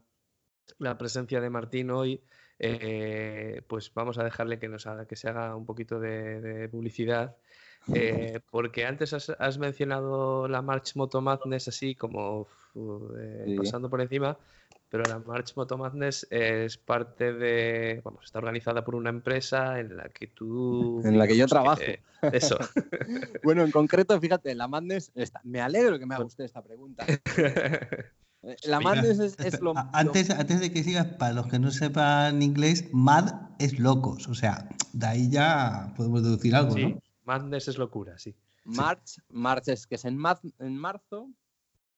la 0.80 0.98
presencia 0.98 1.40
de 1.40 1.50
Martín 1.52 1.92
hoy, 1.92 2.20
eh, 2.58 3.62
pues 3.68 3.94
vamos 3.94 4.18
a 4.18 4.24
dejarle 4.24 4.58
que, 4.58 4.68
nos 4.70 4.88
haga, 4.88 5.06
que 5.06 5.16
se 5.16 5.30
haga 5.30 5.56
un 5.56 5.66
poquito 5.68 6.00
de, 6.00 6.42
de 6.42 6.68
publicidad. 6.70 7.36
eh, 7.94 8.40
porque 8.52 8.86
antes 8.86 9.14
has, 9.14 9.30
has 9.30 9.58
mencionado 9.60 10.48
la 10.48 10.62
March 10.62 10.96
Moto 10.96 11.22
Madness 11.22 11.68
así 11.70 11.96
como 11.96 12.48
eh, 13.18 13.44
Sí. 13.48 13.56
pasando 13.56 13.90
por 13.90 14.02
encima, 14.02 14.38
pero 14.90 15.04
la 15.04 15.20
March 15.20 15.54
Moto 15.56 15.78
Madness 15.78 16.28
es 16.32 16.78
parte 16.78 17.32
de, 17.34 18.02
vamos, 18.04 18.26
está 18.26 18.40
organizada 18.40 18.84
por 18.84 18.96
una 18.96 19.10
empresa 19.10 19.80
en 19.80 19.96
la 19.98 20.10
que 20.10 20.28
tú... 20.28 21.02
En 21.06 21.18
la 21.18 21.28
que 21.28 21.38
yo 21.38 21.46
trabajo. 21.48 21.82
eso. 22.32 22.58
Bueno, 23.44 23.64
en 23.64 23.72
concreto, 23.72 24.20
fíjate, 24.20 24.54
la 24.56 24.68
Madness, 24.68 25.12
esta- 25.16 25.42
me 25.44 25.62
alegro 25.62 25.98
que 26.00 26.06
me 26.06 26.16
haga 26.16 26.26
usted 26.26 26.44
esta 26.44 26.62
pregunta. 26.64 27.06
Eh, 28.42 28.56
La 28.64 28.80
Mira, 28.80 28.96
Madness 28.96 29.20
es, 29.20 29.36
es 29.40 29.60
lo, 29.60 29.74
Antes, 29.92 30.30
antes 30.30 30.62
de 30.62 30.72
que 30.72 30.82
sigas, 30.82 31.06
para 31.08 31.34
los 31.34 31.48
que 31.48 31.60
no 31.60 31.72
sepan 31.72 32.42
inglés, 32.42 32.86
mad 32.94 33.34
es 33.60 33.78
locos. 33.80 34.30
O 34.30 34.34
sea, 34.34 34.70
de 34.94 35.06
ahí 35.06 35.30
ya 35.30 35.94
podemos 35.98 36.24
deducir 36.24 36.56
algo, 36.56 36.72
sí, 36.74 36.94
¿no? 36.94 37.02
Madness 37.26 37.68
es 37.68 37.78
locura, 37.78 38.18
sí. 38.18 38.34
March, 38.64 39.20
March 39.28 39.68
es 39.68 39.86
que 39.88 39.96
es 39.96 40.06
en, 40.06 40.18
maz- 40.18 40.54
en 40.60 40.78
marzo, 40.78 41.30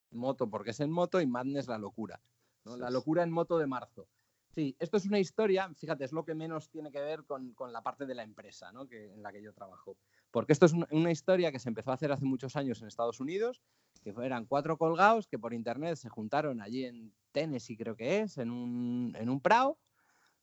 moto 0.10 0.50
porque 0.50 0.72
es 0.72 0.80
en 0.80 0.90
moto 0.90 1.22
y 1.22 1.28
Madness 1.28 1.68
la 1.68 1.78
locura. 1.78 2.20
¿No? 2.66 2.78
La 2.78 2.90
locura 2.90 3.24
en 3.24 3.32
moto 3.32 3.58
de 3.58 3.68
marzo. 3.68 4.08
Sí, 4.54 4.76
esto 4.80 4.98
es 4.98 5.06
una 5.06 5.18
historia, 5.20 5.74
fíjate, 5.76 6.04
es 6.04 6.12
lo 6.12 6.26
que 6.26 6.36
menos 6.36 6.70
tiene 6.70 6.92
que 6.92 7.00
ver 7.00 7.24
con, 7.24 7.54
con 7.54 7.72
la 7.72 7.82
parte 7.82 8.06
de 8.06 8.14
la 8.14 8.24
empresa 8.24 8.72
¿no? 8.74 8.86
que, 8.86 9.14
en 9.14 9.24
la 9.24 9.32
que 9.32 9.42
yo 9.42 9.54
trabajo. 9.54 9.96
Porque 10.30 10.52
esto 10.52 10.66
es 10.66 10.74
una, 10.74 10.88
una 10.92 11.10
historia 11.10 11.54
que 11.54 11.60
se 11.60 11.70
empezó 11.70 11.92
a 11.92 11.94
hacer 11.94 12.12
hace 12.12 12.26
muchos 12.26 12.58
años 12.58 12.82
en 12.82 12.88
Estados 12.90 13.22
Unidos, 13.22 13.62
que 14.04 14.14
eran 14.22 14.46
cuatro 14.46 14.78
colgados 14.78 15.28
que 15.28 15.40
por 15.40 15.54
internet 15.54 15.96
se 15.96 16.10
juntaron 16.10 16.62
allí 16.62 16.84
en 16.84 17.14
Tennessee, 17.32 17.78
creo 17.78 17.96
que 17.96 18.20
es, 18.20 18.38
en 18.38 18.52
un, 18.52 19.16
en 19.18 19.30
un 19.30 19.40
prado, 19.40 19.78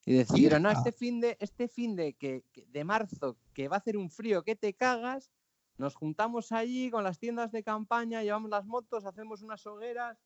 y 0.06 0.14
decidieron, 0.14 0.62
no, 0.62 0.70
este 0.70 0.92
fin 0.92 1.20
de, 1.20 1.36
este 1.38 1.68
fin 1.68 1.94
de, 1.94 2.14
que, 2.14 2.44
que- 2.50 2.64
de 2.64 2.84
marzo, 2.84 3.36
que 3.52 3.68
va 3.68 3.76
a 3.76 3.78
hacer 3.80 3.98
un 3.98 4.08
frío 4.10 4.42
que 4.42 4.56
te 4.56 4.72
cagas, 4.72 5.30
nos 5.76 5.94
juntamos 5.94 6.50
allí 6.50 6.90
con 6.90 7.04
las 7.04 7.18
tiendas 7.18 7.52
de 7.52 7.62
campaña, 7.62 8.22
llevamos 8.22 8.48
las 8.48 8.64
motos, 8.64 9.04
hacemos 9.04 9.42
unas 9.42 9.66
hogueras 9.66 10.18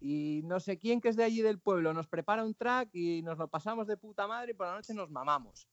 y 0.00 0.42
no 0.44 0.60
sé 0.60 0.78
quién 0.78 1.00
que 1.00 1.08
es 1.08 1.16
de 1.16 1.24
allí 1.24 1.42
del 1.42 1.58
pueblo 1.58 1.92
nos 1.92 2.06
prepara 2.06 2.44
un 2.44 2.54
track 2.54 2.90
y 2.92 3.22
nos 3.22 3.38
lo 3.38 3.48
pasamos 3.48 3.86
de 3.86 3.96
puta 3.96 4.26
madre 4.26 4.52
y 4.52 4.54
por 4.54 4.66
la 4.66 4.74
noche 4.74 4.94
nos 4.94 5.10
mamamos. 5.10 5.68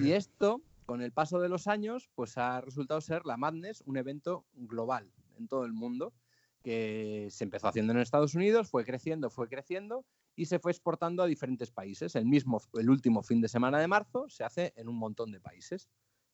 Y 0.00 0.12
esto, 0.12 0.62
con 0.86 1.02
el 1.02 1.12
paso 1.12 1.40
de 1.40 1.48
los 1.48 1.66
años, 1.66 2.10
pues 2.14 2.38
ha 2.38 2.60
resultado 2.60 3.00
ser 3.00 3.26
la 3.26 3.36
Madness, 3.36 3.82
un 3.86 3.96
evento 3.96 4.46
global 4.52 5.10
en 5.36 5.48
todo 5.48 5.64
el 5.64 5.72
mundo 5.72 6.12
que 6.62 7.28
se 7.30 7.44
empezó 7.44 7.68
haciendo 7.68 7.92
en 7.92 8.00
Estados 8.00 8.34
Unidos, 8.34 8.68
fue 8.68 8.84
creciendo, 8.84 9.30
fue 9.30 9.48
creciendo 9.48 10.04
y 10.36 10.46
se 10.46 10.58
fue 10.58 10.72
exportando 10.72 11.22
a 11.22 11.26
diferentes 11.26 11.70
países. 11.70 12.14
El 12.16 12.26
mismo, 12.26 12.60
el 12.74 12.90
último 12.90 13.22
fin 13.22 13.40
de 13.40 13.48
semana 13.48 13.78
de 13.78 13.88
marzo 13.88 14.28
se 14.28 14.44
hace 14.44 14.72
en 14.76 14.88
un 14.88 14.96
montón 14.96 15.32
de 15.32 15.40
países. 15.40 15.88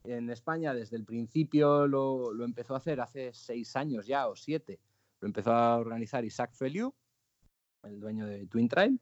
En 0.04 0.30
España 0.30 0.74
desde 0.74 0.96
el 0.96 1.04
principio 1.04 1.86
lo, 1.86 2.32
lo 2.32 2.44
empezó 2.44 2.74
a 2.74 2.78
hacer 2.78 3.00
hace 3.00 3.32
seis 3.32 3.76
años 3.76 4.06
ya 4.06 4.28
o 4.28 4.36
siete. 4.36 4.80
Lo 5.20 5.26
empezó 5.26 5.52
a 5.52 5.76
organizar 5.76 6.24
Isaac 6.24 6.52
Feliu, 6.54 6.94
el 7.84 8.00
dueño 8.00 8.26
de 8.26 8.46
Twin 8.46 8.68
Trail. 8.68 9.00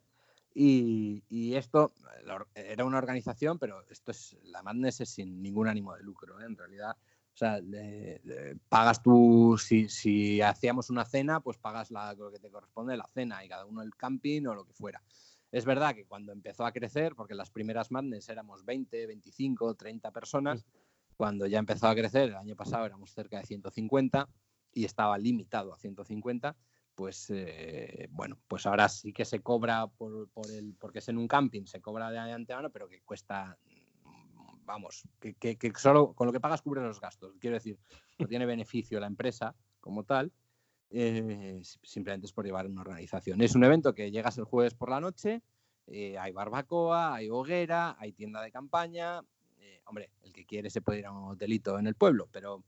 Y, 0.56 1.24
y 1.28 1.54
esto 1.56 1.92
era 2.54 2.84
una 2.84 2.98
organización, 2.98 3.58
pero 3.58 3.84
esto 3.90 4.12
es 4.12 4.36
la 4.44 4.62
Madness 4.62 5.00
es 5.00 5.10
sin 5.10 5.42
ningún 5.42 5.66
ánimo 5.66 5.94
de 5.96 6.02
lucro, 6.04 6.40
¿eh? 6.40 6.44
en 6.46 6.56
realidad. 6.56 6.96
O 6.96 7.36
sea, 7.36 7.60
le- 7.60 8.20
le- 8.22 8.56
pagas 8.68 9.02
tú, 9.02 9.56
si, 9.58 9.88
si 9.88 10.40
hacíamos 10.40 10.90
una 10.90 11.04
cena, 11.04 11.40
pues 11.40 11.58
pagas 11.58 11.90
la, 11.90 12.14
lo 12.14 12.30
que 12.30 12.38
te 12.38 12.50
corresponde 12.50 12.96
la 12.96 13.08
cena 13.12 13.44
y 13.44 13.48
cada 13.48 13.64
uno 13.66 13.82
el 13.82 13.96
camping 13.96 14.46
o 14.46 14.54
lo 14.54 14.64
que 14.64 14.72
fuera. 14.72 15.02
Es 15.50 15.64
verdad 15.64 15.94
que 15.94 16.04
cuando 16.06 16.30
empezó 16.32 16.64
a 16.64 16.72
crecer, 16.72 17.16
porque 17.16 17.34
las 17.34 17.50
primeras 17.50 17.90
Madness 17.90 18.28
éramos 18.28 18.64
20, 18.64 19.06
25, 19.06 19.74
30 19.74 20.12
personas, 20.12 20.64
cuando 21.16 21.46
ya 21.46 21.58
empezó 21.58 21.88
a 21.88 21.94
crecer, 21.94 22.28
el 22.30 22.36
año 22.36 22.54
pasado 22.54 22.86
éramos 22.86 23.10
cerca 23.12 23.38
de 23.38 23.46
150 23.46 24.28
y 24.72 24.84
estaba 24.84 25.18
limitado 25.18 25.72
a 25.72 25.78
150, 25.78 26.56
pues 26.94 27.28
eh, 27.30 28.08
bueno, 28.12 28.38
pues 28.48 28.66
ahora 28.66 28.88
sí 28.88 29.12
que 29.12 29.24
se 29.24 29.40
cobra 29.40 29.86
por, 29.86 30.28
por 30.30 30.50
el, 30.50 30.74
porque 30.78 31.00
es 31.00 31.08
en 31.08 31.18
un 31.18 31.28
camping, 31.28 31.64
se 31.66 31.80
cobra 31.80 32.10
de 32.10 32.18
antemano, 32.18 32.70
pero 32.70 32.88
que 32.88 33.00
cuesta, 33.02 33.58
vamos, 34.64 35.02
que, 35.20 35.34
que- 35.34 35.72
solo 35.76 36.12
con 36.14 36.26
lo 36.26 36.32
que 36.32 36.40
pagas 36.40 36.62
cubre 36.62 36.82
los 36.82 37.00
gastos. 37.00 37.34
Quiero 37.40 37.54
decir, 37.54 37.78
no 38.18 38.26
tiene 38.28 38.46
beneficio 38.46 39.00
la 39.00 39.06
empresa 39.06 39.54
como 39.80 40.04
tal, 40.04 40.32
eh, 40.90 41.60
si- 41.62 41.78
simplemente 41.82 42.26
es 42.26 42.32
por 42.32 42.44
llevar 42.44 42.66
una 42.66 42.82
organización. 42.82 43.40
Es 43.42 43.54
un 43.54 43.64
evento 43.64 43.94
que 43.94 44.10
llegas 44.10 44.38
el 44.38 44.44
jueves 44.44 44.74
por 44.74 44.90
la 44.90 45.00
noche, 45.00 45.42
eh, 45.86 46.16
hay 46.18 46.32
barbacoa, 46.32 47.14
hay 47.14 47.28
hoguera, 47.28 47.96
hay 47.98 48.12
tienda 48.12 48.40
de 48.40 48.50
campaña. 48.50 49.20
hombre, 49.86 50.10
el 50.22 50.32
que 50.32 50.46
quiere 50.46 50.70
se 50.70 50.80
puede 50.80 51.00
ir 51.00 51.06
a 51.06 51.12
un 51.12 51.30
hotelito 51.32 51.78
en 51.78 51.86
el 51.86 51.94
pueblo, 51.94 52.26
pero 52.32 52.62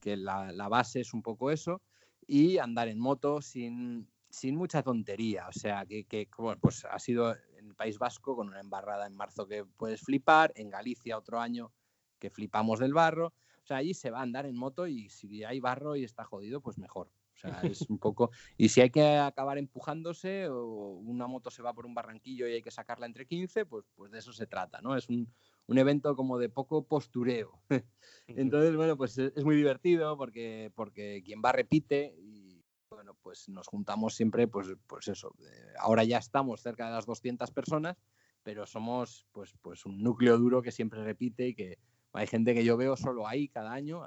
que 0.00 0.16
la 0.16 0.68
base 0.68 1.00
es 1.00 1.14
un 1.14 1.22
poco 1.22 1.50
eso. 1.52 1.80
Y 2.26 2.58
andar 2.58 2.88
en 2.88 2.98
moto 2.98 3.40
sin, 3.40 4.08
sin 4.28 4.56
mucha 4.56 4.82
tontería. 4.82 5.48
O 5.48 5.52
sea, 5.52 5.86
que, 5.86 6.04
que, 6.04 6.28
pues 6.60 6.84
ha 6.84 6.98
sido 6.98 7.34
en 7.58 7.68
el 7.68 7.74
País 7.74 7.98
Vasco 7.98 8.36
con 8.36 8.48
una 8.48 8.60
embarrada 8.60 9.06
en 9.06 9.14
marzo 9.14 9.46
que 9.46 9.64
puedes 9.64 10.00
flipar, 10.00 10.52
en 10.56 10.70
Galicia 10.70 11.18
otro 11.18 11.40
año 11.40 11.72
que 12.18 12.30
flipamos 12.30 12.78
del 12.80 12.94
barro. 12.94 13.28
O 13.62 13.66
sea, 13.66 13.78
allí 13.78 13.94
se 13.94 14.10
va 14.10 14.20
a 14.20 14.22
andar 14.22 14.46
en 14.46 14.56
moto 14.56 14.86
y 14.86 15.08
si 15.08 15.44
hay 15.44 15.60
barro 15.60 15.96
y 15.96 16.04
está 16.04 16.24
jodido, 16.24 16.60
pues 16.60 16.78
mejor. 16.78 17.10
O 17.34 17.38
sea, 17.38 17.60
es 17.62 17.82
un 17.82 17.98
poco. 17.98 18.30
Y 18.56 18.68
si 18.68 18.80
hay 18.80 18.90
que 18.90 19.18
acabar 19.18 19.58
empujándose 19.58 20.48
o 20.48 20.98
una 21.04 21.26
moto 21.26 21.50
se 21.50 21.62
va 21.62 21.74
por 21.74 21.84
un 21.84 21.94
barranquillo 21.94 22.48
y 22.48 22.52
hay 22.52 22.62
que 22.62 22.70
sacarla 22.70 23.06
entre 23.06 23.26
15, 23.26 23.66
pues, 23.66 23.84
pues 23.94 24.10
de 24.10 24.18
eso 24.18 24.32
se 24.32 24.46
trata, 24.46 24.80
¿no? 24.80 24.96
Es 24.96 25.08
un, 25.08 25.28
un 25.66 25.78
evento 25.78 26.14
como 26.16 26.38
de 26.38 26.48
poco 26.48 26.86
postureo. 26.86 27.60
Entonces, 28.28 28.76
bueno, 28.76 28.96
pues 28.96 29.18
es 29.18 29.32
es 29.36 29.44
muy 29.44 29.56
divertido 29.56 30.16
porque, 30.16 30.72
porque 30.74 31.22
quien 31.24 31.42
va 31.44 31.52
repite 31.52 32.14
y 32.18 32.64
bueno, 32.88 33.14
pues 33.22 33.48
nos 33.48 33.66
juntamos 33.66 34.14
siempre, 34.14 34.48
pues, 34.48 34.68
pues 34.86 35.08
eso. 35.08 35.34
eh, 35.40 35.74
ahora 35.78 36.04
ya 36.04 36.18
estamos 36.18 36.62
cerca 36.62 36.86
de 36.86 36.92
las 36.92 37.06
200 37.06 37.50
personas, 37.50 37.96
pero 38.42 38.66
somos 38.66 39.26
pues, 39.32 39.54
pues 39.60 39.84
un 39.86 40.02
núcleo 40.02 40.38
duro 40.38 40.62
que 40.62 40.72
siempre 40.72 41.02
repite 41.04 41.48
y 41.48 41.54
que 41.54 41.78
hay 42.12 42.26
gente 42.26 42.54
que 42.54 42.64
yo 42.64 42.76
veo 42.76 42.96
solo 42.96 43.26
ahí 43.26 43.48
cada 43.48 43.72
año, 43.72 44.02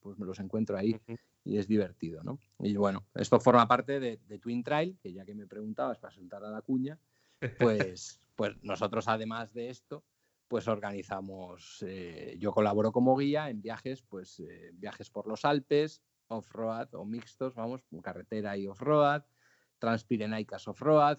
pues 0.00 0.18
me 0.18 0.26
los 0.26 0.40
encuentro 0.40 0.76
ahí 0.76 1.00
y 1.44 1.58
es 1.58 1.68
divertido, 1.68 2.22
¿no? 2.24 2.38
Y 2.58 2.74
bueno, 2.76 3.06
esto 3.14 3.38
forma 3.38 3.68
parte 3.68 4.00
de, 4.00 4.18
de 4.26 4.38
Twin 4.38 4.64
Trail, 4.64 4.98
que 5.00 5.12
ya 5.12 5.24
que 5.24 5.34
me 5.34 5.46
preguntabas 5.46 5.98
para 5.98 6.12
soltar 6.12 6.44
a 6.44 6.50
la 6.50 6.62
cuña, 6.62 6.98
pues, 7.58 8.20
pues 8.34 8.56
nosotros 8.62 9.06
además 9.06 9.52
de 9.52 9.70
esto, 9.70 10.04
pues 10.52 10.68
organizamos, 10.68 11.82
eh, 11.88 12.36
yo 12.38 12.52
colaboro 12.52 12.92
como 12.92 13.16
guía 13.16 13.48
en 13.48 13.62
viajes, 13.62 14.02
pues 14.02 14.38
eh, 14.40 14.70
viajes 14.74 15.08
por 15.08 15.26
los 15.26 15.46
Alpes, 15.46 16.02
off-road 16.26 16.88
o 16.92 17.06
mixtos, 17.06 17.54
vamos, 17.54 17.80
carretera 18.02 18.54
y 18.58 18.66
off-road, 18.66 19.22
transpirenaicas 19.78 20.68
off-road, 20.68 21.16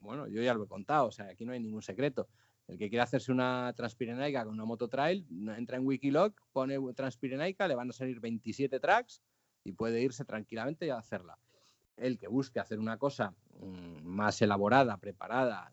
bueno, 0.00 0.28
yo 0.28 0.42
ya 0.42 0.54
lo 0.54 0.62
he 0.62 0.68
contado, 0.68 1.08
o 1.08 1.10
sea, 1.10 1.26
aquí 1.26 1.44
no 1.44 1.54
hay 1.54 1.58
ningún 1.58 1.82
secreto. 1.82 2.28
El 2.68 2.78
que 2.78 2.88
quiera 2.88 3.02
hacerse 3.02 3.32
una 3.32 3.72
transpirenaica 3.74 4.44
con 4.44 4.54
una 4.54 4.64
moto 4.64 4.86
trail, 4.86 5.26
entra 5.56 5.76
en 5.76 5.84
Wikiloc, 5.84 6.40
pone 6.52 6.78
transpirenaica, 6.94 7.66
le 7.66 7.74
van 7.74 7.90
a 7.90 7.92
salir 7.92 8.20
27 8.20 8.78
tracks 8.78 9.24
y 9.64 9.72
puede 9.72 10.00
irse 10.00 10.24
tranquilamente 10.24 10.86
y 10.86 10.90
hacerla. 10.90 11.36
El 11.96 12.16
que 12.16 12.28
busque 12.28 12.60
hacer 12.60 12.78
una 12.78 12.96
cosa 12.96 13.34
mm, 13.58 14.04
más 14.04 14.40
elaborada, 14.40 14.98
preparada, 14.98 15.72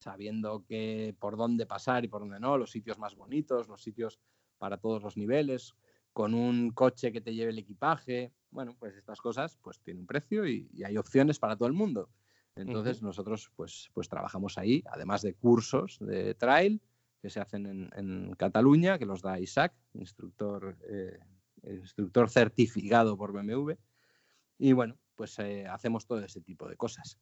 sabiendo 0.00 0.64
que 0.66 1.14
por 1.18 1.36
dónde 1.36 1.66
pasar 1.66 2.04
y 2.04 2.08
por 2.08 2.22
dónde 2.22 2.40
no, 2.40 2.58
los 2.58 2.70
sitios 2.70 2.98
más 2.98 3.14
bonitos, 3.14 3.68
los 3.68 3.82
sitios 3.82 4.18
para 4.58 4.78
todos 4.78 5.02
los 5.02 5.16
niveles, 5.16 5.74
con 6.12 6.34
un 6.34 6.70
coche 6.72 7.12
que 7.12 7.20
te 7.20 7.34
lleve 7.34 7.52
el 7.52 7.58
equipaje, 7.58 8.32
bueno, 8.50 8.74
pues 8.78 8.96
estas 8.96 9.20
cosas 9.20 9.58
pues 9.62 9.80
tienen 9.80 10.02
un 10.02 10.06
precio 10.06 10.46
y, 10.46 10.68
y 10.72 10.84
hay 10.84 10.96
opciones 10.96 11.38
para 11.38 11.56
todo 11.56 11.68
el 11.68 11.74
mundo. 11.74 12.10
Entonces 12.56 13.02
nosotros 13.02 13.50
pues, 13.54 13.90
pues 13.94 14.08
trabajamos 14.08 14.58
ahí, 14.58 14.82
además 14.90 15.22
de 15.22 15.34
cursos 15.34 15.98
de 16.00 16.34
trail 16.34 16.80
que 17.22 17.30
se 17.30 17.40
hacen 17.40 17.66
en, 17.66 17.90
en 17.94 18.34
Cataluña, 18.34 18.98
que 18.98 19.06
los 19.06 19.22
da 19.22 19.38
Isaac, 19.38 19.74
instructor, 19.94 20.76
eh, 20.88 21.18
instructor 21.62 22.28
certificado 22.28 23.16
por 23.16 23.32
BMW. 23.32 23.72
Y 24.58 24.72
bueno, 24.72 24.98
pues 25.14 25.38
eh, 25.38 25.66
hacemos 25.66 26.06
todo 26.06 26.20
ese 26.20 26.40
tipo 26.40 26.68
de 26.68 26.76
cosas. 26.76 27.18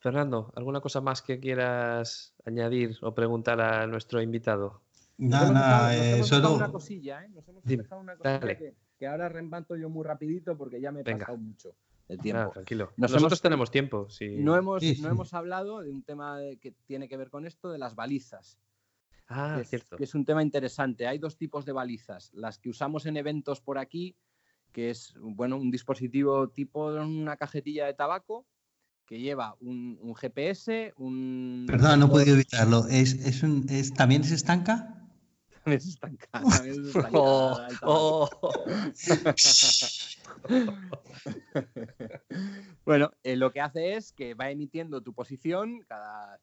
Fernando, 0.00 0.50
¿alguna 0.56 0.80
cosa 0.80 1.00
más 1.00 1.20
que 1.22 1.38
quieras 1.38 2.34
añadir 2.46 2.96
o 3.02 3.14
preguntar 3.14 3.60
a 3.60 3.86
nuestro 3.86 4.20
invitado? 4.22 4.80
Nada, 5.18 5.52
nada, 5.52 5.94
eh, 5.94 6.14
hemos 6.16 6.30
dejado 6.30 6.48
solo. 6.48 6.56
una 6.56 6.72
cosilla, 6.72 7.24
¿eh? 7.24 7.28
Nos 7.28 7.46
hemos 7.46 7.62
Dime, 7.64 7.82
dejado 7.82 8.00
una 8.00 8.16
cosilla 8.16 8.56
que, 8.56 8.74
que 8.98 9.06
ahora 9.06 9.28
reembanto 9.28 9.76
yo 9.76 9.90
muy 9.90 10.02
rapidito 10.04 10.56
porque 10.56 10.80
ya 10.80 10.90
me 10.90 11.00
he 11.00 11.02
Venga. 11.02 11.26
pasado 11.26 11.36
mucho 11.38 11.74
el 12.08 12.18
Ah, 12.18 12.22
tiempo. 12.22 12.50
tranquilo. 12.52 12.84
Nos 12.96 13.10
Nosotros 13.12 13.32
hemos- 13.32 13.42
tenemos 13.42 13.70
tiempo. 13.70 14.08
Sí. 14.08 14.36
No 14.38 14.56
hemos, 14.56 14.80
Sí, 14.82 14.98
no 15.02 15.10
hemos 15.10 15.34
hablado 15.34 15.80
de 15.82 15.90
un 15.90 16.02
tema 16.02 16.38
que 16.62 16.72
tiene 16.86 17.06
que 17.06 17.18
ver 17.18 17.28
con 17.28 17.44
esto, 17.46 17.70
de 17.70 17.76
las 17.78 17.94
balizas. 17.94 18.58
Ah, 19.28 19.52
que 19.56 19.62
es, 19.62 19.68
cierto. 19.68 19.96
que 19.98 20.04
es 20.04 20.14
un 20.14 20.24
tema 20.24 20.42
interesante. 20.42 21.06
Hay 21.06 21.18
dos 21.18 21.36
tipos 21.36 21.66
de 21.66 21.72
balizas. 21.72 22.32
Las 22.32 22.58
que 22.58 22.70
usamos 22.70 23.04
en 23.04 23.18
eventos 23.18 23.60
por 23.60 23.76
aquí, 23.76 24.16
que 24.72 24.88
es 24.90 25.14
bueno, 25.20 25.56
un 25.58 25.70
dispositivo 25.70 26.48
tipo 26.48 26.86
una 26.86 27.36
cajetilla 27.36 27.84
de 27.86 27.92
tabaco 27.94 28.46
que 29.10 29.18
lleva 29.18 29.56
un, 29.60 29.98
un 30.00 30.14
GPS, 30.14 30.94
un... 30.96 31.64
Perdón, 31.66 31.98
no 31.98 32.06
he 32.06 32.10
podido 32.10 32.36
evitarlo. 32.36 32.86
¿Es, 32.86 33.14
es 33.14 33.42
un, 33.42 33.66
es, 33.68 33.92
¿También 33.92 34.22
se 34.22 34.36
estanca? 34.36 35.04
También 35.64 35.80
se 35.80 35.88
estanca, 35.88 36.28
también 36.30 36.76
se 36.76 36.90
estanca 36.90 37.10
Oh, 37.12 37.58
oh. 37.82 38.30
bueno, 42.84 43.10
eh, 43.24 43.34
lo 43.34 43.50
que 43.50 43.60
hace 43.60 43.94
es 43.94 44.12
que 44.12 44.34
va 44.34 44.48
emitiendo 44.48 45.02
tu 45.02 45.12
posición 45.12 45.80
cada 45.88 46.38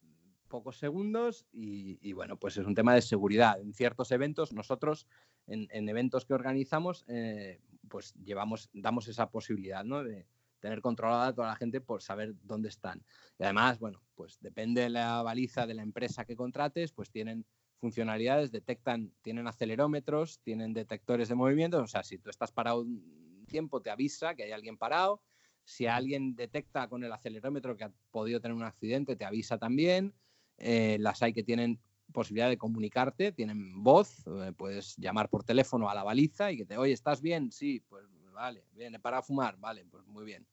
pocos 0.49 0.77
segundos 0.77 1.45
y, 1.53 1.97
y, 2.01 2.11
bueno, 2.11 2.35
pues 2.35 2.57
es 2.57 2.65
un 2.65 2.75
tema 2.75 2.93
de 2.93 3.01
seguridad. 3.01 3.61
En 3.61 3.73
ciertos 3.73 4.11
eventos, 4.11 4.51
nosotros 4.51 5.07
en, 5.45 5.69
en 5.71 5.87
eventos 5.87 6.25
que 6.25 6.33
organizamos, 6.33 7.05
eh, 7.07 7.61
pues 7.87 8.13
llevamos, 8.25 8.69
damos 8.73 9.07
esa 9.07 9.29
posibilidad, 9.29 9.85
¿no? 9.85 10.03
De 10.03 10.27
tener 10.59 10.81
controlada 10.81 11.33
toda 11.33 11.47
la 11.47 11.55
gente 11.55 11.81
por 11.81 12.01
saber 12.01 12.35
dónde 12.43 12.69
están. 12.69 13.03
Y 13.39 13.43
además, 13.43 13.79
bueno, 13.79 14.01
pues 14.15 14.39
depende 14.39 14.81
de 14.81 14.89
la 14.89 15.21
baliza 15.21 15.67
de 15.67 15.73
la 15.73 15.83
empresa 15.83 16.25
que 16.25 16.35
contrates, 16.35 16.91
pues 16.91 17.09
tienen 17.09 17.45
funcionalidades, 17.79 18.51
detectan, 18.51 19.13
tienen 19.21 19.47
acelerómetros, 19.47 20.39
tienen 20.39 20.73
detectores 20.73 21.29
de 21.29 21.35
movimientos, 21.35 21.81
o 21.81 21.87
sea, 21.87 22.03
si 22.03 22.17
tú 22.17 22.29
estás 22.29 22.51
parado 22.51 22.81
un 22.81 23.45
tiempo, 23.47 23.81
te 23.81 23.89
avisa 23.89 24.35
que 24.35 24.43
hay 24.43 24.51
alguien 24.51 24.77
parado. 24.77 25.21
Si 25.63 25.85
alguien 25.85 26.35
detecta 26.35 26.87
con 26.87 27.03
el 27.03 27.11
acelerómetro 27.11 27.75
que 27.75 27.83
ha 27.83 27.91
podido 28.09 28.39
tener 28.39 28.55
un 28.55 28.63
accidente, 28.63 29.15
te 29.15 29.25
avisa 29.25 29.57
también. 29.57 30.13
Eh, 30.57 30.97
las 30.99 31.21
hay 31.21 31.33
que 31.33 31.43
tienen 31.43 31.79
posibilidad 32.13 32.49
de 32.49 32.57
comunicarte, 32.57 33.31
tienen 33.31 33.83
voz, 33.83 34.23
eh, 34.27 34.53
puedes 34.55 34.95
llamar 34.97 35.29
por 35.29 35.43
teléfono 35.43 35.89
a 35.89 35.95
la 35.95 36.03
baliza 36.03 36.51
y 36.51 36.57
que 36.57 36.65
te, 36.65 36.77
oye, 36.77 36.93
¿estás 36.93 37.21
bien? 37.21 37.51
Sí, 37.51 37.83
pues 37.89 38.05
vale, 38.37 38.63
bien, 38.73 38.93
para 39.01 39.21
fumar, 39.21 39.57
vale, 39.57 39.85
pues 39.85 40.05
muy 40.05 40.23
bien. 40.23 40.45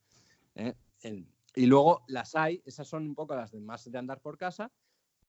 ¿eh? 0.55 0.75
El, 1.03 1.27
y 1.55 1.67
luego 1.67 2.03
las 2.09 2.35
hay, 2.35 2.63
esas 2.65 2.89
son 2.89 3.07
un 3.07 3.15
poco 3.15 3.37
las 3.37 3.51
de 3.53 3.61
más 3.61 3.91
de 3.91 3.99
andar 3.99 4.21
por 4.21 4.39
casa, 4.39 4.73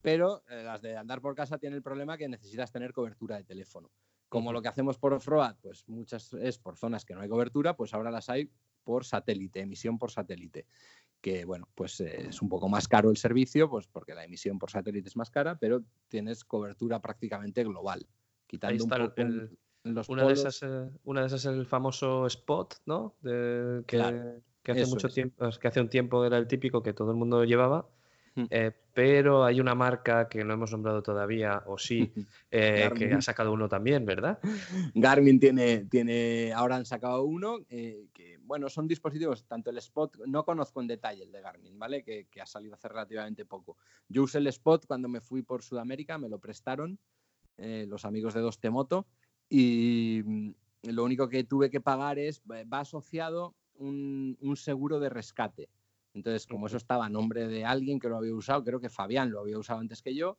pero 0.01 0.43
eh, 0.49 0.63
las 0.63 0.81
de 0.81 0.95
andar 0.97 1.21
por 1.21 1.35
casa 1.35 1.57
tienen 1.57 1.75
el 1.77 1.83
problema 1.83 2.17
que 2.17 2.27
necesitas 2.29 2.71
tener 2.71 2.93
cobertura 2.93 3.35
de 3.37 3.43
teléfono. 3.43 3.91
Como 4.29 4.51
lo 4.53 4.61
que 4.61 4.67
hacemos 4.69 4.97
por 4.97 5.13
off-road, 5.13 5.55
pues 5.61 5.87
muchas 5.87 6.33
es 6.33 6.57
por 6.57 6.77
zonas 6.77 7.05
que 7.05 7.13
no 7.13 7.21
hay 7.21 7.29
cobertura, 7.29 7.75
pues 7.75 7.93
ahora 7.93 8.09
las 8.09 8.29
hay 8.29 8.49
por 8.83 9.05
satélite, 9.05 9.59
emisión 9.61 9.97
por 9.99 10.11
satélite. 10.11 10.65
Que 11.21 11.43
bueno, 11.45 11.67
pues 11.75 11.99
eh, 12.01 12.27
es 12.29 12.41
un 12.41 12.49
poco 12.49 12.69
más 12.69 12.87
caro 12.87 13.09
el 13.09 13.17
servicio, 13.17 13.69
pues 13.69 13.87
porque 13.87 14.13
la 14.13 14.23
emisión 14.23 14.59
por 14.59 14.69
satélite 14.71 15.07
es 15.09 15.15
más 15.15 15.29
cara, 15.29 15.57
pero 15.57 15.83
tienes 16.07 16.43
cobertura 16.45 16.99
prácticamente 17.01 17.63
global. 17.63 17.99
Ahí 18.05 18.45
Quitando 18.47 18.83
está 18.83 18.95
un 18.95 19.01
el- 19.01 19.09
poco 19.09 19.21
el- 19.21 19.57
los 19.85 20.09
una, 20.09 20.25
de 20.25 20.33
esas, 20.33 20.61
eh, 20.63 20.89
una 21.05 21.21
de 21.21 21.27
esas 21.27 21.45
es 21.45 21.53
el 21.53 21.65
famoso 21.65 22.25
spot, 22.27 22.81
¿no? 22.85 23.15
De- 23.21 23.83
que, 23.87 23.97
Claro, 23.97 24.41
que 24.63 24.71
hace 24.71 24.85
mucho 24.87 25.07
es. 25.07 25.13
tiempo, 25.13 25.49
que 25.61 25.67
hace 25.67 25.79
un 25.79 25.89
tiempo 25.89 26.25
era 26.25 26.37
el 26.37 26.47
típico 26.47 26.81
que 26.83 26.93
todo 26.93 27.11
el 27.11 27.17
mundo 27.17 27.43
llevaba. 27.45 27.87
Mm. 28.37 28.47
eh, 28.49 28.71
pero 28.93 29.45
hay 29.45 29.61
una 29.61 29.75
marca 29.75 30.27
que 30.27 30.43
no 30.43 30.53
hemos 30.53 30.69
nombrado 30.71 31.01
todavía, 31.01 31.63
o 31.67 31.77
sí, 31.77 32.11
eh, 32.51 32.89
que 32.93 33.13
ha 33.13 33.21
sacado 33.21 33.53
uno 33.53 33.69
también, 33.69 34.05
¿verdad? 34.05 34.39
Garmin 34.93 35.39
tiene, 35.39 35.85
tiene, 35.85 36.51
ahora 36.53 36.75
han 36.75 36.85
sacado 36.85 37.23
uno, 37.23 37.59
eh, 37.69 38.07
que 38.13 38.37
bueno, 38.41 38.69
son 38.69 38.89
dispositivos, 38.89 39.45
tanto 39.45 39.69
el 39.69 39.77
Spot, 39.77 40.17
no 40.27 40.43
conozco 40.43 40.81
en 40.81 40.87
detalle 40.87 41.23
el 41.23 41.31
de 41.31 41.39
Garmin, 41.41 41.79
¿vale? 41.79 42.03
Que, 42.03 42.27
que 42.29 42.41
ha 42.41 42.45
salido 42.45 42.73
hace 42.73 42.89
relativamente 42.89 43.45
poco. 43.45 43.77
Yo 44.09 44.23
usé 44.23 44.39
el 44.39 44.47
Spot 44.47 44.85
cuando 44.85 45.07
me 45.07 45.21
fui 45.21 45.41
por 45.41 45.63
Sudamérica, 45.63 46.17
me 46.17 46.27
lo 46.27 46.39
prestaron 46.39 46.99
los 47.57 48.03
amigos 48.03 48.33
de 48.33 48.41
Doste 48.41 48.69
Moto 48.69 49.07
y 49.49 50.21
mm, 50.23 50.51
lo 50.83 51.03
único 51.03 51.29
que 51.29 51.43
tuve 51.43 51.69
que 51.69 51.81
pagar 51.81 52.19
es, 52.19 52.41
va 52.41 52.79
asociado 52.79 53.55
un, 53.75 54.37
un 54.41 54.55
seguro 54.57 54.99
de 54.99 55.09
rescate. 55.09 55.69
Entonces, 56.13 56.47
como 56.47 56.67
eso 56.67 56.77
estaba 56.77 57.05
a 57.05 57.09
nombre 57.09 57.47
de 57.47 57.65
alguien 57.65 57.99
que 57.99 58.07
lo 58.07 58.17
había 58.17 58.33
usado, 58.33 58.63
creo 58.63 58.79
que 58.79 58.89
Fabián 58.89 59.31
lo 59.31 59.41
había 59.41 59.59
usado 59.59 59.79
antes 59.81 60.01
que 60.01 60.15
yo, 60.15 60.37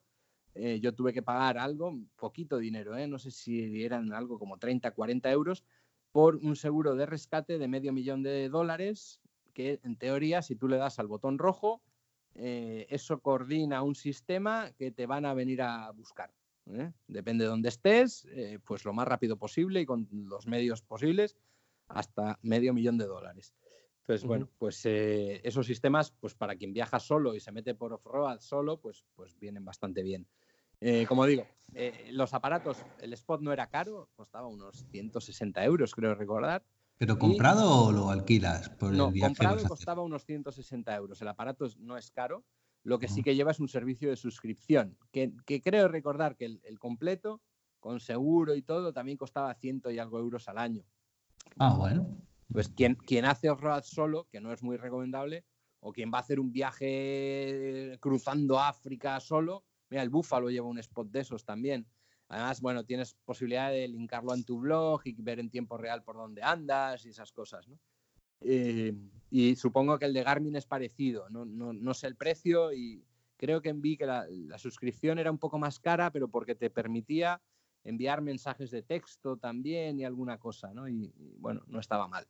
eh, 0.59 0.81
yo 0.81 0.95
tuve 0.95 1.13
que 1.13 1.23
pagar 1.23 1.59
algo, 1.59 1.95
poquito 2.17 2.57
dinero, 2.57 2.97
¿eh? 2.97 3.07
no 3.07 3.19
sé 3.19 3.31
si 3.31 3.85
eran 3.85 4.15
algo 4.15 4.39
como 4.39 4.57
30, 4.57 4.91
40 4.93 5.31
euros, 5.31 5.65
por 6.13 6.37
un 6.37 6.57
seguro 6.57 6.95
de 6.95 7.05
rescate 7.05 7.59
de 7.59 7.69
medio 7.69 7.93
millón 7.93 8.23
de 8.23 8.49
dólares, 8.49 9.21
que 9.53 9.81
en 9.83 9.97
teoría, 9.97 10.41
si 10.41 10.57
tú 10.57 10.67
le 10.67 10.79
das 10.79 10.99
al 10.99 11.09
botón 11.09 11.37
rojo, 11.37 11.83
eh, 12.35 12.87
eso 12.89 13.21
coordina 13.21 13.83
un 13.83 13.95
sistema 13.95 14.73
que 14.79 14.91
te 14.91 15.05
van 15.05 15.27
a 15.27 15.35
venir 15.35 15.61
a 15.61 15.91
buscar. 15.91 16.33
¿Eh? 16.67 16.93
Depende 17.07 17.45
de 17.45 17.51
dónde 17.51 17.69
estés, 17.69 18.27
eh, 18.31 18.59
pues 18.65 18.85
lo 18.85 18.93
más 18.93 19.07
rápido 19.09 19.37
posible 19.39 19.81
y 19.81 19.87
con 19.87 20.09
los 20.11 20.47
medios 20.47 20.83
posibles, 20.83 21.37
hasta 21.89 22.39
medio 22.43 22.75
millón 22.75 22.99
de 22.99 23.07
dólares. 23.07 23.55
Entonces, 24.03 24.25
bueno, 24.25 24.49
pues 24.59 24.85
eh, 24.87 25.41
esos 25.45 25.67
sistemas, 25.67 26.13
pues 26.13 26.35
para 26.35 26.55
quien 26.57 26.73
viaja 26.73 27.01
solo 27.01 27.35
y 27.35 27.41
se 27.41 27.53
mete 27.53 27.75
por 27.75 27.93
off-road 27.93 28.39
solo, 28.41 28.81
pues, 28.81 29.05
pues 29.15 29.37
vienen 29.39 29.65
bastante 29.65 30.03
bien. 30.03 30.29
Eh, 30.81 31.07
como 31.07 31.27
digo, 31.27 31.49
eh, 31.75 32.11
los 32.13 32.35
aparatos, 32.35 32.87
el 33.01 33.13
spot 33.15 33.41
no 33.41 33.53
era 33.53 33.69
caro, 33.69 34.11
costaba 34.15 34.47
unos 34.47 34.87
160 34.91 35.65
euros, 35.65 35.95
creo 35.95 36.15
recordar. 36.15 36.65
¿Pero 36.99 37.19
comprado 37.19 37.65
o 37.87 37.93
lo 37.93 38.11
alquilas 38.11 38.69
por 38.79 38.95
No, 38.99 39.07
el 39.07 39.13
viaje? 39.13 39.35
comprado 39.37 39.67
costaba 39.67 40.03
unos 40.03 40.25
160 40.25 40.95
euros. 40.95 41.21
El 41.21 41.29
aparato 41.29 41.67
no 41.79 41.97
es 41.97 42.11
caro. 42.11 42.45
Lo 42.87 43.01
que 43.01 43.09
sí 43.09 43.25
que 43.25 43.35
lleva 43.35 43.51
es 43.51 43.59
un 43.59 43.67
servicio 43.67 44.11
de 44.11 44.17
suscripción, 44.17 44.97
que, 45.11 45.33
que 45.45 45.61
creo 45.61 45.89
recordar 45.89 46.37
que 46.37 46.45
el, 46.45 46.61
el 46.63 46.79
completo, 46.79 47.43
con 47.81 47.99
seguro 47.99 48.55
y 48.55 48.63
todo, 48.63 48.93
también 48.93 49.19
costaba 49.19 49.53
ciento 49.55 49.91
y 49.91 49.99
algo 49.99 50.21
euros 50.21 50.49
al 50.49 50.57
año. 50.57 50.85
Ah, 51.59 51.75
bueno. 51.77 52.07
Pues 52.53 52.69
quien, 52.69 52.95
quien 52.95 53.25
hace 53.25 53.51
off-road 53.51 53.83
solo, 53.83 54.29
que 54.31 54.41
no 54.41 54.53
es 54.53 54.63
muy 54.63 54.77
recomendable, 54.77 55.45
o 55.81 55.93
quien 55.93 56.13
va 56.15 56.19
a 56.19 56.21
hacer 56.21 56.39
un 56.39 56.53
viaje 56.53 57.99
cruzando 57.99 58.61
África 58.61 59.19
solo, 59.19 59.65
mira, 59.91 60.05
el 60.05 60.11
Búfalo 60.11 60.49
lleva 60.49 60.69
un 60.69 60.79
spot 60.79 61.11
de 61.11 61.21
esos 61.23 61.45
también. 61.45 61.89
Además, 62.29 62.61
bueno, 62.61 62.85
tienes 62.85 63.15
posibilidad 63.25 63.73
de 63.73 63.89
linkarlo 63.89 64.33
en 64.33 64.45
tu 64.45 64.61
blog 64.61 65.01
y 65.07 65.21
ver 65.21 65.41
en 65.41 65.51
tiempo 65.51 65.77
real 65.77 66.05
por 66.05 66.15
dónde 66.15 66.41
andas 66.41 67.05
y 67.05 67.09
esas 67.09 67.33
cosas, 67.33 67.67
¿no? 67.67 67.81
Eh, 68.41 68.95
y 69.31 69.57
supongo 69.57 69.99
que 69.99 70.05
el 70.07 70.15
de 70.15 70.23
Garmin 70.23 70.57
es 70.57 70.67
parecido, 70.67 71.29
no, 71.31 71.45
no, 71.45 71.73
no 71.73 71.95
sé 71.95 72.07
el 72.07 72.17
precio 72.17 72.73
y 72.73 73.03
creo 73.37 73.61
que 73.61 73.73
vi 73.73 73.97
que 73.97 74.07
la, 74.07 74.27
la 74.31 74.59
suscripción 74.59 75.19
era 75.19 75.31
un 75.31 75.39
poco 75.39 75.59
más 75.59 75.81
cara, 75.81 76.11
pero 76.13 76.29
porque 76.29 76.55
te 76.55 76.71
permitía 76.71 77.41
enviar 77.85 78.21
mensajes 78.23 78.71
de 78.71 78.83
texto 78.83 79.37
también 79.37 79.99
y 80.01 80.05
alguna 80.05 80.39
cosa, 80.39 80.73
¿no? 80.75 80.89
Y, 80.89 81.13
y, 81.17 81.37
bueno, 81.39 81.63
no 81.67 81.81
estaba 81.81 82.09
mal. 82.09 82.27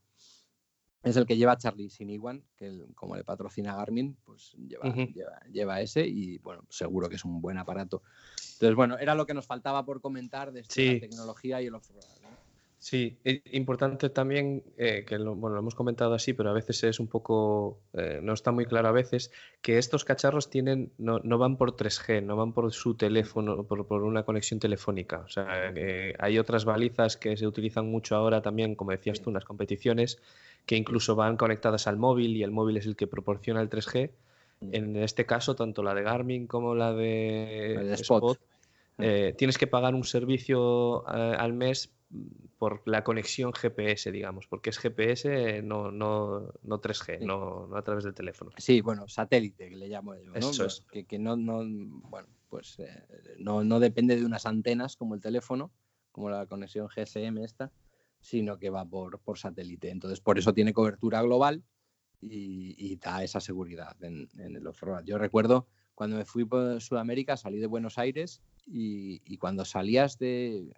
Es 1.03 1.17
el 1.17 1.25
que 1.27 1.37
lleva 1.37 1.57
Charlie 1.57 1.89
Siniwan, 1.89 2.43
que 2.57 2.67
el- 2.67 2.95
como 2.95 3.15
le 3.15 3.23
patrocina 3.23 3.77
Garmin, 3.77 4.17
pues 4.25 4.57
lleva, 4.67 4.93
lleva, 4.93 5.41
lleva 5.53 5.81
ese 5.81 6.05
y 6.07 6.39
bueno, 6.39 6.65
seguro 6.69 7.09
que 7.09 7.15
es 7.17 7.25
un 7.25 7.41
buen 7.41 7.59
aparato. 7.59 8.03
Entonces, 8.55 8.75
bueno, 8.75 8.99
era 8.99 9.15
lo 9.15 9.25
que 9.25 9.35
nos 9.35 9.47
faltaba 9.47 9.85
por 9.85 10.01
comentar 10.01 10.51
de 10.53 10.65
Sí. 10.65 10.95
la 10.95 11.01
tecnología 11.01 11.63
y 11.63 11.67
el 11.67 11.75
off-road. 11.75 12.03
¿no? 12.23 12.26
Sí, 12.79 13.19
es 13.25 13.41
importante 13.53 14.11
también, 14.11 14.63
eh, 14.77 15.05
que 15.07 15.19
lo, 15.19 15.35
bueno, 15.35 15.55
lo 15.55 15.61
hemos 15.61 15.75
comentado 15.75 16.15
así, 16.15 16.35
pero 16.35 16.51
a 16.51 16.53
veces 16.53 16.85
es 16.85 17.01
un 17.01 17.09
poco, 17.09 17.81
eh, 17.95 18.21
no 18.23 18.33
está 18.35 18.53
muy 18.53 18.67
claro 18.67 18.89
a 18.89 18.93
veces, 18.93 19.33
que 19.63 19.79
estos 19.79 20.05
cacharros 20.05 20.51
tienen, 20.51 20.93
no, 20.99 21.19
no 21.25 21.39
van 21.39 21.57
por 21.57 21.75
3G, 21.75 22.23
no 22.23 22.37
van 22.37 22.53
por 22.53 22.71
su 22.73 22.95
teléfono, 22.95 23.65
por, 23.65 23.87
por 23.87 24.05
una 24.05 24.25
conexión 24.25 24.61
telefónica. 24.61 25.19
O 25.21 25.29
sea, 25.29 25.73
eh, 25.75 26.15
hay 26.19 26.39
otras 26.39 26.65
balizas 26.65 27.17
que 27.17 27.37
se 27.37 27.47
utilizan 27.47 27.91
mucho 27.91 28.15
ahora 28.15 28.43
también, 28.43 28.77
como 28.77 28.93
decías 28.93 29.21
tú, 29.21 29.31
en 29.31 29.35
las 29.35 29.45
competiciones, 29.45 30.21
que 30.67 30.77
incluso 30.77 31.17
van 31.17 31.37
conectadas 31.37 31.87
al 31.87 31.97
móvil 31.97 32.37
y 32.37 32.43
el 32.43 32.51
móvil 32.53 32.77
es 32.77 32.87
el 32.87 32.95
que 32.95 33.07
proporciona 33.07 33.63
el 33.63 33.71
3G. 33.71 34.13
En 34.61 34.97
este 34.97 35.27
caso, 35.27 35.55
tanto 35.57 35.83
la 35.83 35.95
de 35.95 36.03
Garmin 36.03 36.47
como 36.47 36.75
la 36.75 36.93
de, 36.93 37.79
de 37.83 37.95
Spot. 37.95 38.39
eh, 38.99 39.35
tienes 39.37 39.59
que 39.59 39.67
pagar 39.67 39.95
un 39.95 40.05
servicio 40.05 41.05
eh, 41.15 41.37
al 41.39 41.53
mes 41.53 41.91
mm, 41.91 41.96
por 42.59 42.83
la 42.87 43.03
conexión 43.05 43.53
GPS, 43.53 44.11
digamos, 44.13 44.47
porque 44.47 44.71
es 44.71 44.79
GPS, 44.79 45.63
no, 45.63 45.91
no, 45.91 46.53
no 46.63 46.81
3G, 46.81 47.19
Sí. 47.19 47.25
no, 47.27 47.67
no 47.67 47.77
a 47.77 47.83
través 47.83 48.05
del 48.05 48.15
teléfono. 48.15 48.53
Sí, 48.57 48.81
bueno, 48.81 49.09
satélite, 49.09 49.69
que 49.69 49.77
le 49.77 49.89
llamo 49.89 50.15
yo, 50.15 50.25
¿no? 50.31 50.35
Eso 50.37 50.67
es. 50.67 50.85
Que, 50.91 51.05
que 51.05 51.19
no, 51.19 51.37
no, 51.37 51.65
bueno, 52.09 52.29
pues 52.49 52.79
eh, 52.79 53.07
no, 53.39 53.65
no 53.65 53.81
depende 53.81 54.17
de 54.17 54.25
unas 54.25 54.47
antenas 54.47 54.97
como 54.97 55.15
el 55.15 55.21
teléfono, 55.21 55.73
como 56.13 56.31
la 56.31 56.47
conexión 56.47 56.87
GSM 56.89 57.43
esta, 57.45 57.73
sino 58.21 58.59
que 58.59 58.71
va 58.71 58.85
por, 58.85 59.19
por 59.21 59.39
satélite. 59.39 59.91
Entonces, 59.91 60.21
por 60.21 60.39
eso 60.39 60.55
tiene 60.55 60.73
cobertura 60.73 61.21
global 61.23 61.63
y, 62.21 62.75
y 62.79 62.97
da 62.97 63.23
esa 63.23 63.41
seguridad 63.41 63.97
en, 64.03 64.29
en 64.39 64.57
el 64.57 64.67
off-road. 64.67 65.05
Yo 65.05 65.19
recuerdo 65.19 65.67
cuando 65.97 66.17
me 66.19 66.25
fui 66.25 66.45
por 66.45 66.81
Sudamérica, 66.81 67.37
salí 67.37 67.59
de 67.59 67.67
Buenos 67.67 67.99
Aires 67.99 68.43
y, 68.67 69.23
y 69.25 69.39
cuando 69.39 69.65
salías 69.65 70.19
de 70.19 70.73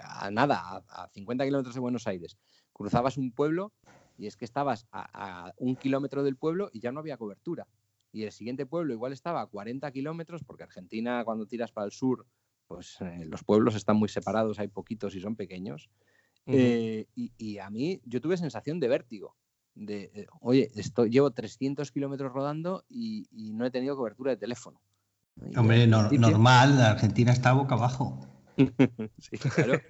a 0.00 0.30
nada, 0.30 0.60
a, 0.88 1.02
a 1.02 1.08
50 1.08 1.44
kilómetros 1.44 1.74
de 1.74 1.80
Buenos 1.80 2.06
Aires, 2.06 2.38
cruzabas 2.72 3.18
un 3.18 3.32
pueblo 3.32 3.72
y 4.16 4.26
es 4.26 4.36
que 4.36 4.44
estabas 4.44 4.86
a, 4.92 5.48
a 5.48 5.52
un 5.56 5.74
kilómetro 5.74 6.22
del 6.22 6.36
pueblo 6.36 6.70
y 6.72 6.80
ya 6.80 6.92
no 6.92 7.00
había 7.00 7.16
cobertura. 7.16 7.66
Y 8.12 8.22
el 8.22 8.30
siguiente 8.30 8.64
pueblo 8.64 8.92
igual 8.94 9.12
estaba 9.12 9.40
a 9.40 9.46
40 9.46 9.90
kilómetros, 9.90 10.44
porque 10.44 10.62
Argentina 10.62 11.24
cuando 11.24 11.46
tiras 11.46 11.72
para 11.72 11.86
el 11.86 11.92
sur, 11.92 12.26
pues 12.68 13.00
eh, 13.00 13.24
los 13.26 13.42
pueblos 13.42 13.74
están 13.74 13.96
muy 13.96 14.08
separados, 14.08 14.60
hay 14.60 14.68
poquitos 14.68 15.14
y 15.16 15.20
son 15.20 15.34
pequeños. 15.34 15.90
Eh, 16.46 17.06
y, 17.16 17.32
y 17.36 17.58
a 17.58 17.68
mí, 17.68 18.00
yo 18.04 18.20
tuve 18.20 18.36
sensación 18.36 18.78
de 18.78 18.88
vértigo. 18.88 19.36
De, 19.74 20.10
eh, 20.14 20.26
oye, 20.40 20.70
esto, 20.76 21.06
llevo 21.06 21.30
300 21.30 21.90
kilómetros 21.92 22.32
rodando 22.32 22.84
y, 22.88 23.26
y 23.30 23.52
no 23.52 23.64
he 23.64 23.70
tenido 23.70 23.96
cobertura 23.96 24.32
de 24.32 24.36
teléfono. 24.36 24.80
Y 25.50 25.56
Hombre, 25.58 25.86
no- 25.86 26.10
normal, 26.10 26.76
la 26.76 26.90
Argentina 26.90 27.32
está 27.32 27.52
boca 27.52 27.74
abajo. 27.74 28.20
Sí, 29.18 29.38
claro. 29.38 29.80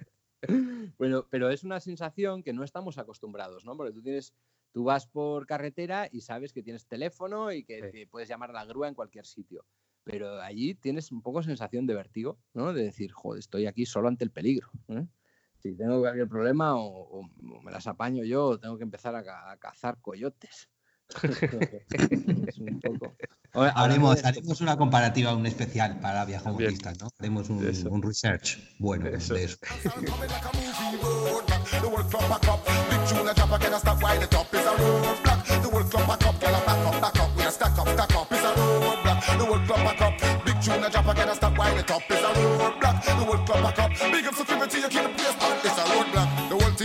Bueno, 0.97 1.25
pero 1.29 1.49
es 1.49 1.63
una 1.63 1.79
sensación 1.79 2.43
que 2.43 2.53
no 2.53 2.63
estamos 2.63 2.97
acostumbrados, 2.97 3.65
¿no? 3.65 3.75
Porque 3.75 3.93
tú 3.93 4.01
tienes, 4.01 4.33
tú 4.71 4.83
vas 4.85 5.05
por 5.07 5.45
carretera 5.45 6.07
y 6.11 6.21
sabes 6.21 6.53
que 6.53 6.63
tienes 6.63 6.85
teléfono 6.87 7.51
y 7.51 7.63
que 7.63 7.91
Sí. 7.91 8.05
puedes 8.05 8.29
llamar 8.29 8.49
a 8.51 8.53
la 8.53 8.65
grúa 8.65 8.87
en 8.87 8.95
cualquier 8.95 9.25
sitio. 9.25 9.65
Pero 10.03 10.41
allí 10.41 10.75
tienes 10.75 11.11
un 11.11 11.21
poco 11.21 11.43
sensación 11.43 11.87
de 11.87 11.95
vértigo, 11.95 12.37
¿no? 12.53 12.73
De 12.73 12.83
decir, 12.83 13.11
joder, 13.11 13.39
estoy 13.39 13.65
aquí 13.67 13.85
solo 13.85 14.07
ante 14.09 14.23
el 14.25 14.31
peligro. 14.31 14.69
¿eh? 14.89 15.05
Si 15.63 15.73
tengo 15.77 16.01
cualquier 16.01 16.27
problema 16.27 16.75
o, 16.75 16.85
o- 16.85 17.19
o 17.21 17.61
me 17.61 17.71
las 17.71 17.87
apaño 17.87 18.23
yo 18.25 18.45
o 18.45 18.59
tengo 18.59 18.77
que 18.77 18.83
empezar 18.83 19.15
a, 19.15 19.23
ca- 19.23 19.49
a 19.49 19.57
cazar 19.57 19.97
coyotes. 20.01 20.69
es 21.23 22.57
un 22.59 22.79
poco... 22.81 23.15
Haremos, 23.53 24.21
una 24.61 24.75
comparativa, 24.77 25.33
un 25.35 25.45
especial 25.45 25.99
para 25.99 26.25
viajamotistas, 26.25 26.99
¿no? 26.99 27.07
Haremos 27.19 27.49
un, 27.49 27.65
Eso. 27.65 27.89
un 27.89 28.01
research 28.01 28.57
bueno 28.79 29.07
Eso. 29.07 29.35
de 29.35 29.43
eso. 29.45 29.57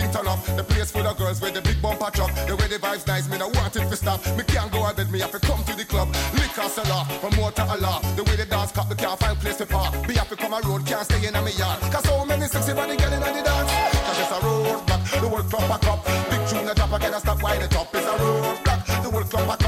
Whole 0.09 0.23
turn 0.23 0.27
up. 0.27 0.43
The 0.57 0.63
place 0.63 0.91
full 0.91 1.05
of 1.05 1.17
girls 1.17 1.41
with 1.41 1.53
the 1.53 1.61
big 1.61 1.81
bumper 1.81 2.09
truck. 2.11 2.33
The 2.47 2.55
way 2.55 2.67
the 2.67 2.79
vibes 2.79 3.05
nice, 3.07 3.29
me 3.29 3.37
no 3.37 3.47
want 3.49 3.75
it 3.75 3.87
to 3.89 3.95
stop. 3.95 4.19
Me 4.37 4.43
can't 4.43 4.71
go 4.71 4.83
out 4.83 4.97
bed, 4.97 5.11
me 5.11 5.19
have 5.19 5.31
to 5.31 5.39
come 5.39 5.63
to 5.63 5.75
the 5.75 5.85
club. 5.85 6.07
Liquor 6.33 6.69
seller, 6.69 7.05
promoter 7.19 7.63
Allah. 7.63 8.01
The 8.15 8.23
way 8.23 8.35
the 8.35 8.45
dance 8.45 8.71
cut, 8.71 8.89
me 8.89 8.95
can't 8.95 9.19
find 9.19 9.37
place 9.39 9.57
to 9.57 9.65
park. 9.65 10.07
Be 10.07 10.13
happy 10.13 10.35
come 10.35 10.53
a 10.53 10.61
road, 10.61 10.85
can't 10.85 11.05
stay 11.05 11.27
in 11.27 11.35
a 11.35 11.41
me 11.41 11.51
yard. 11.51 11.79
Cause 11.91 12.03
so 12.03 12.25
many 12.25 12.45
sexy 12.47 12.73
body 12.73 12.95
girl 12.97 13.13
in 13.13 13.19
the 13.19 13.41
dance. 13.43 13.71
Cause 14.05 14.19
it's 14.19 14.31
a 14.31 14.39
road 14.45 14.85
black. 14.87 15.01
The 15.11 15.27
whole 15.27 15.43
club 15.43 15.65
back 15.69 15.85
up. 15.87 16.05
Big 16.29 16.41
tune 16.47 16.67
a 16.67 16.73
drop 16.73 16.93
I 16.93 17.19
stop 17.19 17.41
why 17.43 17.57
the 17.57 17.67
top 17.67 17.93
is 17.95 18.05
a 18.05 18.15
road 18.17 18.57
black. 18.63 18.85
The 18.85 19.09
whole 19.09 19.23
club 19.23 19.47
back 19.47 19.58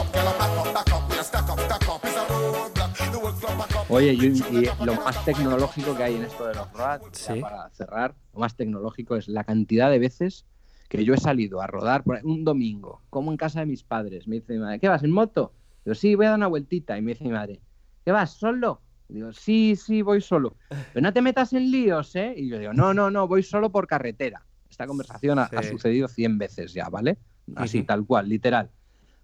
Oye, 3.91 4.13
y, 4.13 4.25
y 4.25 4.85
lo 4.85 4.95
más 4.95 5.25
tecnológico 5.25 5.97
que 5.97 6.03
hay 6.03 6.15
en 6.15 6.23
esto 6.23 6.47
de 6.47 6.55
los 6.55 6.67
Sí. 7.11 7.41
para 7.41 7.69
cerrar, 7.71 8.15
lo 8.33 8.39
más 8.39 8.55
tecnológico 8.55 9.17
es 9.17 9.27
la 9.27 9.43
cantidad 9.43 9.91
de 9.91 9.99
veces 9.99 10.45
que 10.87 11.03
yo 11.03 11.13
he 11.13 11.17
salido 11.17 11.61
a 11.61 11.67
rodar 11.67 12.03
por 12.03 12.21
un 12.23 12.45
domingo, 12.45 13.01
como 13.09 13.31
en 13.31 13.37
casa 13.37 13.59
de 13.59 13.65
mis 13.65 13.83
padres. 13.83 14.29
Me 14.29 14.37
dice 14.37 14.53
mi 14.53 14.59
madre, 14.59 14.79
¿qué 14.79 14.87
vas 14.87 15.03
en 15.03 15.11
moto? 15.11 15.53
Digo, 15.83 15.93
sí, 15.95 16.15
voy 16.15 16.25
a 16.25 16.29
dar 16.29 16.37
una 16.37 16.47
vueltita. 16.47 16.97
Y 16.97 17.01
me 17.01 17.11
dice 17.11 17.25
mi 17.25 17.31
madre, 17.31 17.59
¿qué 18.05 18.13
vas 18.13 18.31
solo? 18.31 18.81
Digo, 19.09 19.33
sí, 19.33 19.75
sí, 19.75 20.01
voy 20.01 20.21
solo. 20.21 20.55
Pero 20.69 21.01
no 21.01 21.11
te 21.11 21.21
metas 21.21 21.51
en 21.51 21.69
líos, 21.69 22.15
¿eh? 22.15 22.33
Y 22.37 22.47
yo 22.47 22.59
digo, 22.59 22.71
no, 22.71 22.93
no, 22.93 23.11
no, 23.11 23.27
voy 23.27 23.43
solo 23.43 23.73
por 23.73 23.87
carretera. 23.87 24.45
Esta 24.69 24.87
conversación 24.87 25.37
ha, 25.37 25.49
sucedido 25.63 26.07
100 26.07 26.37
veces 26.37 26.73
ya, 26.73 26.87
¿vale? 26.87 27.17
Así, 27.55 27.83
tal 27.83 28.05
cual, 28.05 28.29
literal. 28.29 28.69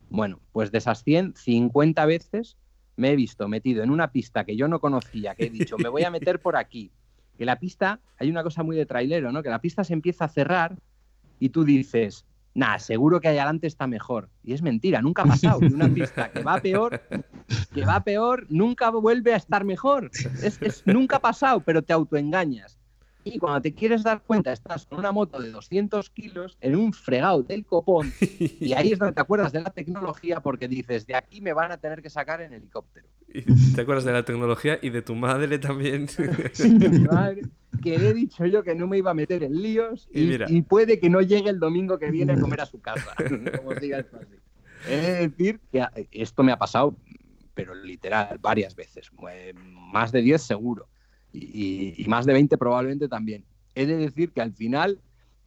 Bueno, 0.09 0.41
pues 0.51 0.71
de 0.71 0.79
esas 0.79 1.03
100, 1.03 1.35
50 1.35 2.05
veces 2.05 2.57
me 2.97 3.11
he 3.11 3.15
visto 3.15 3.47
metido 3.47 3.83
en 3.83 3.89
una 3.91 4.11
pista 4.11 4.43
que 4.43 4.55
yo 4.57 4.67
no 4.67 4.79
conocía, 4.79 5.33
que 5.35 5.45
he 5.45 5.49
dicho, 5.49 5.77
me 5.77 5.87
voy 5.89 6.03
a 6.03 6.11
meter 6.11 6.39
por 6.41 6.55
aquí. 6.57 6.91
Que 7.37 7.45
la 7.45 7.57
pista, 7.59 7.99
hay 8.17 8.29
una 8.29 8.43
cosa 8.43 8.63
muy 8.63 8.75
de 8.75 8.85
trailero, 8.85 9.31
¿no? 9.31 9.41
Que 9.43 9.49
la 9.49 9.61
pista 9.61 9.83
se 9.83 9.93
empieza 9.93 10.25
a 10.25 10.29
cerrar 10.29 10.75
y 11.39 11.49
tú 11.49 11.63
dices, 11.63 12.25
nah, 12.55 12.79
seguro 12.79 13.21
que 13.21 13.27
allá 13.27 13.43
adelante 13.43 13.67
está 13.67 13.85
mejor. 13.85 14.29
Y 14.43 14.53
es 14.53 14.63
mentira, 14.63 15.01
nunca 15.01 15.21
ha 15.21 15.25
pasado. 15.25 15.59
Una 15.59 15.87
pista 15.87 16.31
que 16.31 16.41
va 16.41 16.59
peor, 16.59 16.99
que 17.73 17.85
va 17.85 18.03
peor, 18.03 18.47
nunca 18.49 18.89
vuelve 18.89 19.33
a 19.33 19.37
estar 19.37 19.63
mejor. 19.63 20.09
Es, 20.41 20.59
es- 20.61 20.81
nunca 20.87 21.17
ha 21.17 21.21
pasado, 21.21 21.59
pero 21.61 21.83
te 21.83 21.93
autoengañas. 21.93 22.79
Y 23.33 23.39
cuando 23.39 23.61
te 23.61 23.73
quieres 23.73 24.03
dar 24.03 24.21
cuenta, 24.21 24.51
estás 24.51 24.85
con 24.85 24.99
una 24.99 25.11
moto 25.11 25.39
de 25.41 25.51
200 25.51 26.09
kilos 26.09 26.57
en 26.61 26.75
un 26.75 26.93
fregado 26.93 27.43
del 27.43 27.65
copón 27.65 28.11
y 28.59 28.73
ahí 28.73 28.91
es 28.93 28.99
donde 28.99 29.13
te 29.13 29.21
acuerdas 29.21 29.51
de 29.51 29.61
la 29.61 29.69
tecnología 29.71 30.39
porque 30.39 30.67
dices, 30.67 31.05
de 31.05 31.15
aquí 31.15 31.41
me 31.41 31.53
van 31.53 31.71
a 31.71 31.77
tener 31.77 32.01
que 32.01 32.09
sacar 32.09 32.41
en 32.41 32.53
helicóptero. 32.53 33.07
Y 33.33 33.41
¿Te 33.75 33.81
acuerdas 33.81 34.05
de 34.05 34.13
la 34.13 34.23
tecnología 34.23 34.79
y 34.81 34.89
de 34.89 35.01
tu 35.01 35.13
madre 35.15 35.59
también? 35.59 36.07
Mi 36.79 36.99
madre, 36.99 37.41
que 37.83 37.95
he 37.95 38.13
dicho 38.13 38.45
yo 38.45 38.63
que 38.63 38.73
no 38.75 38.87
me 38.87 38.97
iba 38.97 39.11
a 39.11 39.13
meter 39.13 39.43
en 39.43 39.61
líos 39.61 40.07
Y 40.13 40.23
y, 40.23 40.27
mira. 40.27 40.45
y 40.49 40.61
puede 40.61 40.99
que 40.99 41.09
no 41.09 41.21
llegue 41.21 41.49
el 41.49 41.59
domingo 41.59 41.99
que 41.99 42.09
viene 42.09 42.33
a 42.33 42.39
comer 42.39 42.61
a 42.61 42.65
su 42.65 42.79
casa. 42.79 43.13
Como 43.57 43.69
os 43.71 43.79
diga 43.81 43.99
esto 43.99 44.17
así. 44.17 44.35
De 44.89 45.27
decir 45.27 45.59
que 45.71 45.81
a- 45.81 45.91
esto 46.11 46.43
me 46.43 46.51
ha 46.53 46.57
pasado, 46.57 46.95
pero 47.53 47.75
literal, 47.75 48.37
varias 48.39 48.75
veces. 48.75 49.11
eh, 49.29 49.53
Más 49.55 50.11
de 50.11 50.21
10 50.21 50.41
seguro. 50.41 50.87
Y, 51.39 52.05
más 52.07 52.25
de 52.25 52.33
20 52.33 52.57
probablemente 52.57 53.07
también. 53.07 53.45
He 53.75 53.85
de 53.85 53.97
decir 53.97 54.31
que 54.31 54.41
al 54.41 54.53
final, 54.53 54.99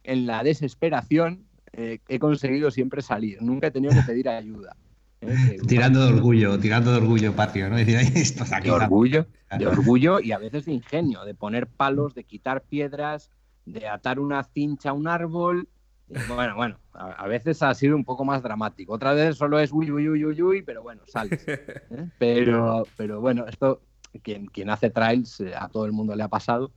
en 0.03 0.25
la 0.25 0.43
desesperación, 0.43 1.45
eh, 1.73 1.99
he 2.07 2.19
conseguido 2.19 2.71
siempre 2.71 3.01
salir. 3.01 3.41
Nunca 3.41 3.67
he 3.67 3.71
tenido 3.71 3.93
que 3.93 4.01
pedir 4.01 4.29
ayuda. 4.29 4.75
¿eh? 5.21 5.35
Que- 5.49 5.57
Tirando 5.67 6.05
de 6.05 6.13
orgullo, 6.13 6.57
tirando 6.59 6.91
de 6.91 6.97
orgullo 6.97 7.33
patrio, 7.35 7.69
¿no? 7.69 7.75
Decir, 7.77 7.97
"Ay, 7.97 8.07
esto 8.15 8.43
es 8.43 8.53
aquí. 8.53 8.67
de 8.69 8.71
orgullo, 8.71 9.25
de 9.57 9.67
orgullo 9.67 10.19
y 10.19 10.31
a 10.31 10.37
veces 10.37 10.65
de 10.65 10.73
ingenio, 10.73 11.23
de 11.25 11.33
poner 11.35 11.67
palos, 11.67 12.13
de 12.15 12.23
quitar 12.23 12.61
piedras, 12.63 13.29
de 13.65 13.87
atar 13.87 14.19
una 14.19 14.43
cincha 14.43 14.89
a 14.89 14.93
un 14.93 15.07
árbol. 15.07 15.67
Bueno, 16.27 16.55
bueno, 16.57 16.77
a, 16.93 17.11
a 17.11 17.27
veces 17.27 17.61
ha 17.63 17.73
sido 17.73 17.95
un 17.95 18.03
poco 18.03 18.25
más 18.25 18.43
dramático. 18.43 18.93
Otras 18.93 19.15
veces 19.15 19.37
solo 19.37 19.59
es 19.59 19.71
uy, 19.71 19.89
uy, 19.91 20.09
uy, 20.09 20.25
uy, 20.25 20.41
uy, 20.41 20.61
pero 20.61 20.81
bueno, 20.83 21.03
sales. 21.07 21.41
¿eh? 21.47 22.09
Pero, 22.19 22.83
pero 22.97 23.21
bueno, 23.21 23.45
esto, 23.47 23.81
quien, 24.19 24.47
quien 24.47 24.69
hace 24.69 24.89
trails, 24.89 25.39
eh, 25.39 25.53
a 25.55 25.67
todo 25.69 25.85
el 25.85 25.91
mundo 25.91 26.15
le 26.15 26.23
ha 26.23 26.27
pasado. 26.27 26.71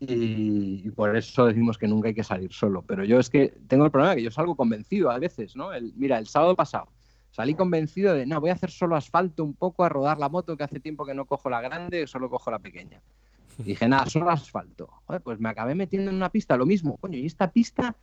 Y, 0.00 0.82
y 0.84 0.90
por 0.90 1.16
eso 1.16 1.46
decimos 1.46 1.76
que 1.76 1.88
nunca 1.88 2.08
hay 2.08 2.14
que 2.14 2.24
salir 2.24 2.52
solo. 2.52 2.82
Pero 2.82 3.04
yo 3.04 3.18
es 3.18 3.28
que 3.28 3.54
tengo 3.66 3.84
el 3.84 3.90
problema 3.90 4.14
que 4.14 4.22
yo 4.22 4.30
salgo 4.30 4.56
convencido 4.56 5.10
a 5.10 5.18
veces, 5.18 5.56
¿no? 5.56 5.72
El, 5.72 5.92
mira, 5.96 6.18
el 6.18 6.28
sábado 6.28 6.54
pasado 6.54 6.88
salí 7.30 7.54
convencido 7.54 8.14
de, 8.14 8.26
no, 8.26 8.40
voy 8.40 8.50
a 8.50 8.54
hacer 8.54 8.70
solo 8.70 8.96
asfalto 8.96 9.44
un 9.44 9.54
poco, 9.54 9.84
a 9.84 9.88
rodar 9.88 10.18
la 10.18 10.28
moto, 10.28 10.56
que 10.56 10.64
hace 10.64 10.80
tiempo 10.80 11.04
que 11.06 11.14
no 11.14 11.24
cojo 11.24 11.48
la 11.48 11.60
grande, 11.60 12.06
solo 12.06 12.28
cojo 12.28 12.50
la 12.50 12.58
pequeña. 12.58 13.00
Y 13.58 13.62
dije, 13.62 13.88
nada, 13.88 14.06
solo 14.06 14.30
asfalto. 14.30 14.88
Joder, 15.06 15.22
pues 15.22 15.40
me 15.40 15.48
acabé 15.48 15.74
metiendo 15.74 16.10
en 16.10 16.16
una 16.16 16.30
pista, 16.30 16.56
lo 16.56 16.66
mismo. 16.66 16.96
Coño, 16.96 17.18
y 17.18 17.26
esta 17.26 17.50
pista 17.50 17.94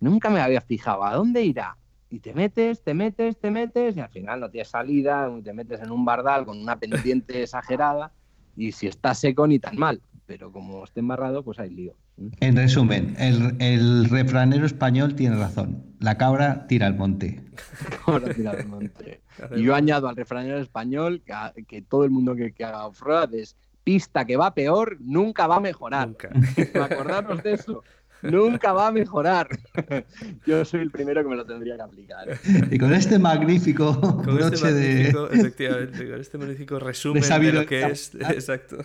nunca 0.00 0.30
me 0.30 0.40
había 0.40 0.60
fijado, 0.60 1.04
¿a 1.04 1.14
dónde 1.14 1.42
irá? 1.42 1.76
Y 2.10 2.20
te 2.20 2.34
metes, 2.34 2.82
te 2.82 2.94
metes, 2.94 3.38
te 3.38 3.50
metes, 3.50 3.96
y 3.96 4.00
al 4.00 4.08
final 4.08 4.40
no 4.40 4.50
tienes 4.50 4.68
salida, 4.68 5.30
te 5.42 5.52
metes 5.52 5.80
en 5.80 5.90
un 5.90 6.04
bardal 6.04 6.44
con 6.44 6.60
una 6.60 6.78
pendiente 6.78 7.42
exagerada, 7.42 8.12
y 8.56 8.72
si 8.72 8.86
está 8.86 9.14
seco 9.14 9.46
ni 9.46 9.58
tan 9.58 9.76
mal. 9.76 10.00
Pero 10.26 10.50
como 10.50 10.82
esté 10.84 11.00
embarrado, 11.00 11.42
pues 11.42 11.58
hay 11.58 11.68
lío. 11.70 11.94
En 12.40 12.56
resumen, 12.56 13.14
el, 13.18 13.56
el 13.60 14.08
refranero 14.08 14.64
español 14.64 15.14
tiene 15.16 15.36
razón. 15.36 15.82
La 16.00 16.16
cabra 16.16 16.66
tira 16.66 16.86
al 16.86 16.94
monte. 16.94 17.42
Ahora 18.06 18.32
tira 18.32 18.52
al 18.52 18.66
monte. 18.66 19.20
Y 19.56 19.62
yo 19.64 19.74
añado 19.74 20.08
al 20.08 20.16
refranero 20.16 20.58
español 20.60 21.22
que, 21.26 21.32
a- 21.32 21.52
que 21.66 21.82
todo 21.82 22.04
el 22.04 22.10
mundo 22.10 22.34
que, 22.34 22.52
que 22.52 22.64
haga 22.64 22.86
off-road 22.86 23.34
es 23.34 23.56
pista 23.82 24.24
que 24.24 24.36
va 24.38 24.54
peor, 24.54 24.96
nunca 25.00 25.46
va 25.46 25.56
a 25.56 25.60
mejorar. 25.60 26.08
Nunca. 26.08 26.30
Acordaros 26.82 27.42
de 27.42 27.52
eso. 27.52 27.82
Nunca 28.30 28.72
va 28.72 28.88
a 28.88 28.92
mejorar. 28.92 29.48
Yo 30.46 30.64
soy 30.64 30.80
el 30.80 30.90
primero 30.90 31.22
que 31.22 31.28
me 31.28 31.36
lo 31.36 31.44
tendría 31.46 31.76
que 31.76 31.82
aplicar. 31.82 32.28
Y 32.70 32.78
con 32.78 32.92
este 32.92 33.18
magnífico 33.18 34.00
Con 34.00 34.36
broche 34.36 34.54
este 34.56 34.72
de... 34.72 34.94
magnífico, 35.12 35.30
efectivamente, 35.30 36.10
con 36.10 36.20
este 36.20 36.38
magnífico 36.38 36.78
resumen 36.78 37.22
de, 37.22 37.28
sabido- 37.28 37.60
lo 37.62 37.66
que 37.66 37.82
es. 37.86 38.14
Exacto. 38.20 38.78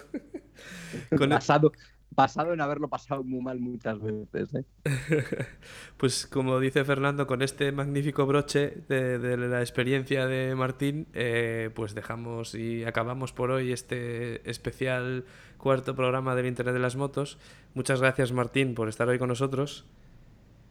Con 1.09 1.23
el- 1.23 1.29
Basado, 1.29 1.71
basado 2.11 2.53
en 2.53 2.61
haberlo 2.61 2.87
pasado 2.87 3.23
muy 3.23 3.41
mal 3.41 3.59
muchas 3.59 3.97
veces. 4.01 4.55
¿eh? 4.55 4.65
Pues 5.97 6.27
como 6.27 6.59
dice 6.59 6.83
Fernando, 6.85 7.27
con 7.27 7.41
este 7.41 7.71
magnífico 7.71 8.25
broche 8.25 8.83
de, 8.87 9.19
de 9.19 9.37
la 9.37 9.59
experiencia 9.61 10.27
de 10.27 10.55
Martín, 10.55 11.07
eh, 11.13 11.69
pues 11.75 11.93
dejamos 11.93 12.55
y 12.55 12.83
acabamos 12.85 13.33
por 13.33 13.51
hoy 13.51 13.71
este 13.71 14.49
especial 14.49 15.25
cuarto 15.57 15.95
programa 15.95 16.35
del 16.35 16.47
Internet 16.47 16.73
de 16.73 16.79
las 16.79 16.95
Motos. 16.95 17.37
Muchas 17.73 18.01
gracias 18.01 18.31
Martín 18.31 18.75
por 18.75 18.89
estar 18.89 19.07
hoy 19.07 19.19
con 19.19 19.29
nosotros. 19.29 19.85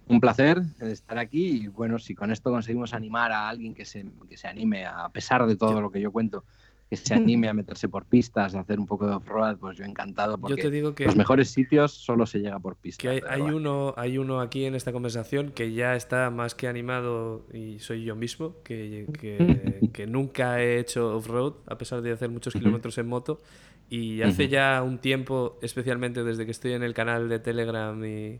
Un 0.09 0.20
placer 0.20 0.62
estar 0.81 1.19
aquí 1.19 1.65
y 1.65 1.69
bueno, 1.69 1.98
si 1.98 2.15
con 2.15 2.31
esto 2.31 2.51
conseguimos 2.51 2.94
animar 2.94 3.31
a 3.31 3.47
alguien 3.47 3.74
que 3.74 3.85
se, 3.85 4.06
que 4.28 4.39
se 4.39 4.48
anime, 4.48 4.86
a 4.86 5.10
pesar 5.10 5.47
de 5.47 5.55
todo 5.55 5.82
lo 5.82 5.90
que 5.90 6.01
yo 6.01 6.10
cuento, 6.10 6.44
que 6.89 6.97
se 6.97 7.15
anime 7.15 7.48
a 7.48 7.55
meterse 7.55 7.89
por 7.89 8.06
pistas, 8.06 8.55
a 8.55 8.60
hacer 8.60 8.78
un 8.81 8.86
poco 8.86 9.06
de 9.06 9.15
off-road, 9.15 9.59
pues 9.59 9.77
yo 9.77 9.85
encantado 9.85 10.39
porque 10.39 10.56
te 10.62 10.70
digo 10.70 10.94
que- 10.94 11.05
los 11.05 11.16
mejores 11.16 11.51
sitios 11.51 11.93
solo 11.93 12.24
se 12.24 12.39
llega 12.40 12.59
por 12.59 12.77
pistas. 12.77 13.02
Que 13.02 13.09
hay, 13.09 13.20
hay 13.28 13.43
uno, 13.43 13.93
hay 13.97 14.16
uno 14.19 14.40
aquí 14.40 14.65
en 14.65 14.74
esta 14.74 14.93
conversación 14.93 15.51
que 15.52 15.73
ya 15.73 15.97
está 15.97 16.31
más 16.31 16.55
que 16.55 16.66
animado 16.66 17.47
y 17.52 17.78
soy 17.78 18.05
yo 18.05 18.16
mismo, 18.16 18.56
que, 18.65 19.06
que, 19.20 19.90
que 19.93 20.06
nunca 20.06 20.62
he 20.62 20.78
hecho 20.78 21.16
off-road, 21.16 21.55
a 21.66 21.77
pesar 21.77 22.01
de 22.01 22.12
hacer 22.12 22.31
muchos 22.31 22.55
kilómetros 22.55 22.97
en 22.98 23.06
moto. 23.09 23.40
Y 23.90 24.20
hace 24.23 24.48
ya 24.48 24.82
un 24.82 24.98
tiempo, 24.98 25.59
especialmente 25.62 26.23
desde 26.23 26.44
que 26.44 26.51
estoy 26.51 26.73
en 26.73 26.82
el 26.82 26.93
canal 26.93 27.28
de 27.28 27.39
Telegram 27.39 27.98
y 28.05 28.39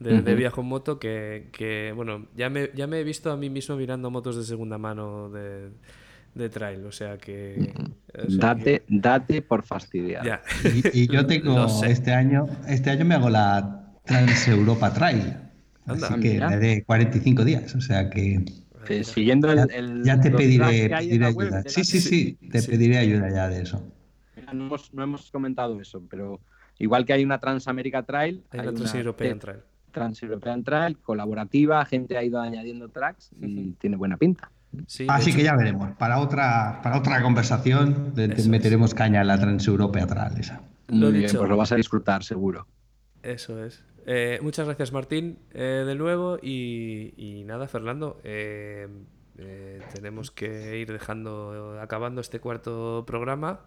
de. 0.00 0.34
Viajo 0.34 0.62
en 0.62 0.66
Moto, 0.66 0.98
que, 0.98 1.48
que, 1.52 1.92
bueno, 1.94 2.26
ya 2.34 2.50
me, 2.50 2.70
ya 2.74 2.86
me 2.88 2.98
he 3.00 3.04
visto 3.04 3.30
a 3.30 3.36
mí 3.36 3.50
mismo 3.50 3.76
mirando 3.76 4.10
motos 4.10 4.36
de 4.36 4.42
segunda 4.42 4.78
mano 4.78 5.30
de, 5.30 5.68
de 6.34 6.48
trail. 6.48 6.84
O 6.84 6.92
sea 6.92 7.18
que. 7.18 7.72
o 8.14 8.30
sea 8.30 8.38
Date, 8.54 8.64
que- 8.80 8.82
date 8.88 9.42
por 9.42 9.62
fastidiar. 9.62 10.24
ya. 10.24 10.42
Y, 10.92 11.02
y 11.02 11.06
yo 11.08 11.26
tengo 11.26 11.66
este 11.84 12.12
año, 12.12 12.46
este 12.68 12.90
año 12.90 13.04
me 13.04 13.14
hago 13.14 13.30
la 13.30 13.92
Trans 14.04 14.48
Europa 14.48 14.92
Trail. 14.92 15.34
Anda. 15.86 16.06
Así 16.08 16.20
que 16.20 16.30
Mira. 16.34 16.50
la 16.50 16.56
de 16.58 16.84
45 16.84 17.44
días, 17.44 17.74
o 17.74 17.80
sea 17.80 18.08
que 18.10 18.44
Eh, 18.88 19.04
siguiendo 19.04 19.52
ya, 19.54 19.62
el, 19.64 19.70
el- 19.72 20.04
ya 20.04 20.20
te 20.20 20.30
pediré, 20.30 20.88
pediré 20.88 21.26
ayuda. 21.26 21.62
de 21.62 21.70
Sí, 21.70 21.84
sí, 21.84 22.00
sí, 22.00 22.38
te 22.50 22.60
Sí. 22.60 22.70
pediré 22.70 22.98
ayuda 22.98 23.28
ya 23.30 23.48
de 23.48 23.62
eso. 23.62 23.82
No 24.52 24.64
hemos, 24.66 24.92
no 24.94 25.02
hemos 25.02 25.30
comentado 25.30 25.80
eso, 25.80 26.02
pero 26.10 26.40
igual 26.78 27.04
que 27.04 27.12
hay 27.12 27.24
una 27.24 27.38
Transamérica 27.38 28.02
Trail, 28.04 28.42
Hay 28.50 28.60
hay 28.60 28.66
una 28.68 28.76
Trans-European 28.78 29.38
Trail. 29.38 29.58
Trans-European 29.92 30.62
Trail 30.64 30.96
colaborativa, 30.98 31.84
gente 31.84 32.16
ha 32.16 32.22
ido 32.24 32.40
añadiendo 32.40 32.88
tracks 32.88 33.30
y 33.40 33.72
tiene 33.72 33.96
buena 33.96 34.16
pinta. 34.16 34.50
Sí, 34.86 35.06
Así 35.08 35.30
hecho- 35.30 35.38
que 35.38 35.44
ya 35.44 35.56
veremos. 35.56 35.90
Para 35.96 36.18
otra, 36.18 36.80
para 36.82 36.96
otra 36.98 37.20
conversación 37.22 38.12
es. 38.16 38.46
meteremos 38.48 38.94
caña 38.94 39.20
a 39.22 39.24
la 39.24 39.38
Transeuropea 39.38 40.06
Trail 40.06 40.38
esa. 40.38 40.60
Lo 40.88 41.06
Muy 41.06 41.12
bien, 41.12 41.26
dicho. 41.26 41.38
pues 41.38 41.48
lo 41.50 41.56
vas 41.56 41.72
a 41.72 41.76
disfrutar 41.76 42.22
seguro. 42.24 42.66
Eso 43.22 43.62
es. 43.64 43.82
Eh, 44.06 44.38
muchas 44.42 44.66
gracias, 44.66 44.92
Martín, 44.92 45.38
eh, 45.52 45.84
de 45.86 45.94
nuevo. 45.94 46.38
Y, 46.40 47.14
y 47.16 47.44
nada, 47.44 47.68
Fernando, 47.68 48.20
eh, 48.24 48.88
eh, 49.38 49.80
tenemos 49.92 50.30
que 50.30 50.78
ir 50.78 50.90
dejando, 50.92 51.78
acabando 51.80 52.20
este 52.20 52.40
cuarto 52.40 53.04
programa. 53.06 53.60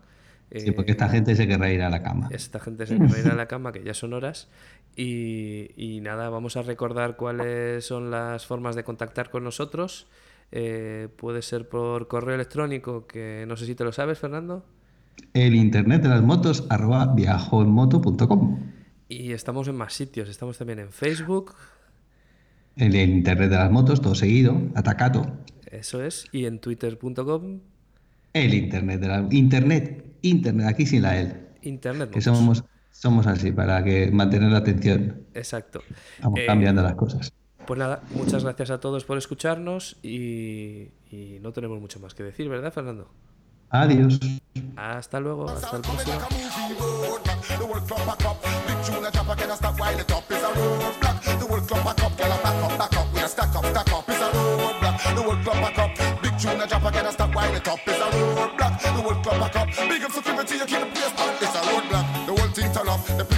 Sí, 0.55 0.71
porque 0.71 0.91
esta 0.91 1.09
gente 1.09 1.35
se 1.35 1.47
querrá 1.47 1.71
ir 1.71 1.81
a 1.81 1.89
la 1.89 2.03
cama. 2.03 2.27
Esta 2.31 2.59
gente 2.59 2.85
se 2.85 2.95
quiere 2.97 3.21
ir 3.21 3.27
a 3.27 3.33
la 3.35 3.47
cama, 3.47 3.71
que 3.71 3.83
ya 3.83 3.93
son 3.93 4.13
horas. 4.13 4.49
Y, 4.95 5.71
y 5.75 5.99
nada, 6.01 6.29
vamos 6.29 6.57
a 6.57 6.61
recordar 6.61 7.15
cuáles 7.15 7.85
son 7.85 8.11
las 8.11 8.45
formas 8.45 8.75
de 8.75 8.83
contactar 8.83 9.29
con 9.31 9.43
nosotros. 9.43 10.07
Eh, 10.55 11.09
puede 11.17 11.41
ser 11.41 11.67
por 11.67 12.07
correo 12.07 12.35
electrónico, 12.35 13.07
que 13.07 13.45
no 13.47 13.57
sé 13.57 13.65
si 13.65 13.73
te 13.75 13.83
lo 13.83 13.91
sabes, 13.91 14.19
Fernando. 14.19 14.63
El 15.33 15.55
internet 15.55 16.01
de 16.03 16.09
las 16.09 16.21
motos, 16.21 16.65
arroba 16.69 17.07
viajoenmoto.com. 17.13 18.73
Y 19.09 19.31
estamos 19.33 19.67
en 19.67 19.75
más 19.75 19.93
sitios. 19.93 20.29
Estamos 20.29 20.57
también 20.57 20.79
en 20.79 20.91
Facebook, 20.91 21.55
El, 22.75 22.95
el 22.95 23.09
internet 23.09 23.49
de 23.49 23.57
las 23.57 23.71
motos, 23.71 24.01
todo 24.01 24.15
seguido, 24.15 24.71
atacato. 24.75 25.25
eso 25.65 26.03
es, 26.03 26.25
y 26.31 26.45
en 26.45 26.59
twitter.com, 26.59 27.61
El 28.33 28.53
internet 28.53 28.99
de 29.01 29.07
la 29.07 29.27
internet, 29.31 30.05
internet, 30.21 30.67
aquí 30.67 30.85
sin 30.85 31.01
la 31.03 31.19
L. 31.19 31.35
internet. 31.61 32.09
Que 32.11 32.21
somos, 32.21 32.63
somos 32.91 33.27
así, 33.27 33.51
para 33.51 33.83
que 33.83 34.11
mantener 34.11 34.51
la 34.51 34.59
atención. 34.59 35.27
Exacto. 35.33 35.81
Vamos 36.17 36.39
Eh, 36.41 36.45
cambiando 36.45 36.81
las 36.83 36.95
cosas. 36.95 37.33
Pues 37.65 37.79
nada, 37.79 38.01
muchas 38.11 38.43
gracias 38.43 38.69
a 38.71 38.79
todos 38.79 39.05
por 39.05 39.17
escucharnos 39.17 39.97
y, 40.03 40.89
y 41.09 41.39
no 41.41 41.51
tenemos 41.53 41.79
mucho 41.79 41.99
más 41.99 42.13
que 42.13 42.23
decir, 42.23 42.49
¿verdad, 42.49 42.71
Fernando? 42.73 43.09
Adiós. 43.69 44.19
Hasta 44.75 45.19
luego, 45.19 45.49
hasta 45.49 45.77
el 45.77 45.81
próximo. 45.81 46.19
The 59.13 59.19
club 59.21 59.39
back 59.39 59.55
up. 59.55 59.67
Big 59.89 60.03
up 60.03 60.11
security, 60.11 60.57
you 60.57 60.65
keep 60.65 60.79
the 60.79 60.85
place 60.87 61.32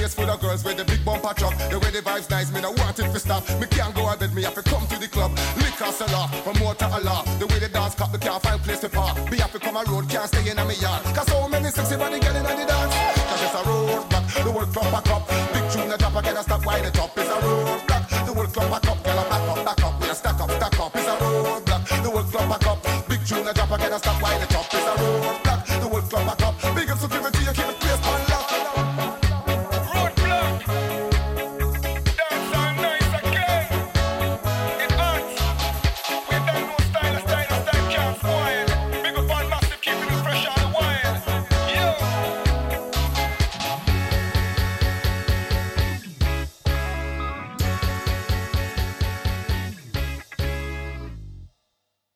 place 0.05 0.13
full 0.13 0.29
of 0.29 0.39
girls 0.39 0.63
with 0.63 0.77
the 0.77 0.85
big 0.85 1.03
bumper 1.03 1.33
truck. 1.33 1.53
The 1.69 1.79
way 1.79 1.89
the 1.89 2.01
vibes 2.01 2.29
nice, 2.29 2.51
me 2.51 2.61
no 2.61 2.71
want 2.71 2.99
it 2.99 3.09
to 3.11 3.19
stop. 3.19 3.43
Me 3.59 3.65
can't 3.67 3.93
go 3.95 4.05
out 4.05 4.19
bed, 4.19 4.33
me 4.33 4.43
have 4.43 4.53
to 4.53 4.61
come 4.61 4.85
to 4.87 4.97
the 4.99 5.07
club. 5.07 5.31
Liquor 5.57 5.91
seller, 5.91 6.27
from 6.43 6.57
motor 6.59 6.89
a 6.91 6.99
law. 7.01 7.23
The 7.39 7.47
way 7.47 7.59
the 7.59 7.69
dance 7.69 7.95
cup, 7.95 8.13
me 8.13 8.19
can't 8.19 8.41
find 8.41 8.61
place 8.61 8.81
to 8.81 8.89
park. 8.89 9.17
Me 9.31 9.37
have 9.37 9.51
to 9.51 9.59
come 9.59 9.77
a 9.77 9.83
road, 9.89 10.07
can't 10.09 10.27
stay 10.27 10.49
in 10.49 10.59
a 10.59 10.65
me 10.65 10.75
yard. 10.75 11.01
Cause 11.15 11.27
so 11.27 11.47
many 11.47 11.69
sexy 11.69 11.97
body 11.97 12.19
getting 12.19 12.45
on 12.45 12.55
the 12.59 12.65
dance. 12.65 12.93
Cause 13.29 13.41
it's 13.45 13.55
a 13.57 13.61
roadblock. 13.65 14.25
The 14.45 14.51
whole 14.51 14.69
club 14.73 14.89
back 14.93 15.09
up. 15.09 15.23
Big 15.53 15.65
tune 15.73 15.91
a 15.91 15.97
drop 15.97 16.15
again 16.15 16.37
and 16.37 16.45
stop 16.45 16.65
while 16.65 16.83
the 16.83 16.91
top 16.91 17.17
is 17.17 17.29
a 17.29 17.37
roadblock. 17.41 18.03
The 18.25 18.31
whole 18.33 18.51
club 18.53 18.69
back 18.69 18.87
up, 18.91 18.99
girl 19.03 19.21
back 19.25 19.45
up, 19.49 19.59
back 19.65 19.83
up. 19.83 19.93
We 20.01 20.07
stack 20.13 20.39
up, 20.39 20.51
stack 20.51 20.79
up. 20.79 20.95
It's 20.95 21.07
a 21.07 21.15
roadblock. 21.17 21.81
The 22.03 22.09
whole 22.13 22.27
club 22.29 22.47
back 22.49 22.67
up. 22.67 22.79
Big 23.09 23.21
tune 23.25 23.47
a 23.47 23.53
drop 23.53 23.71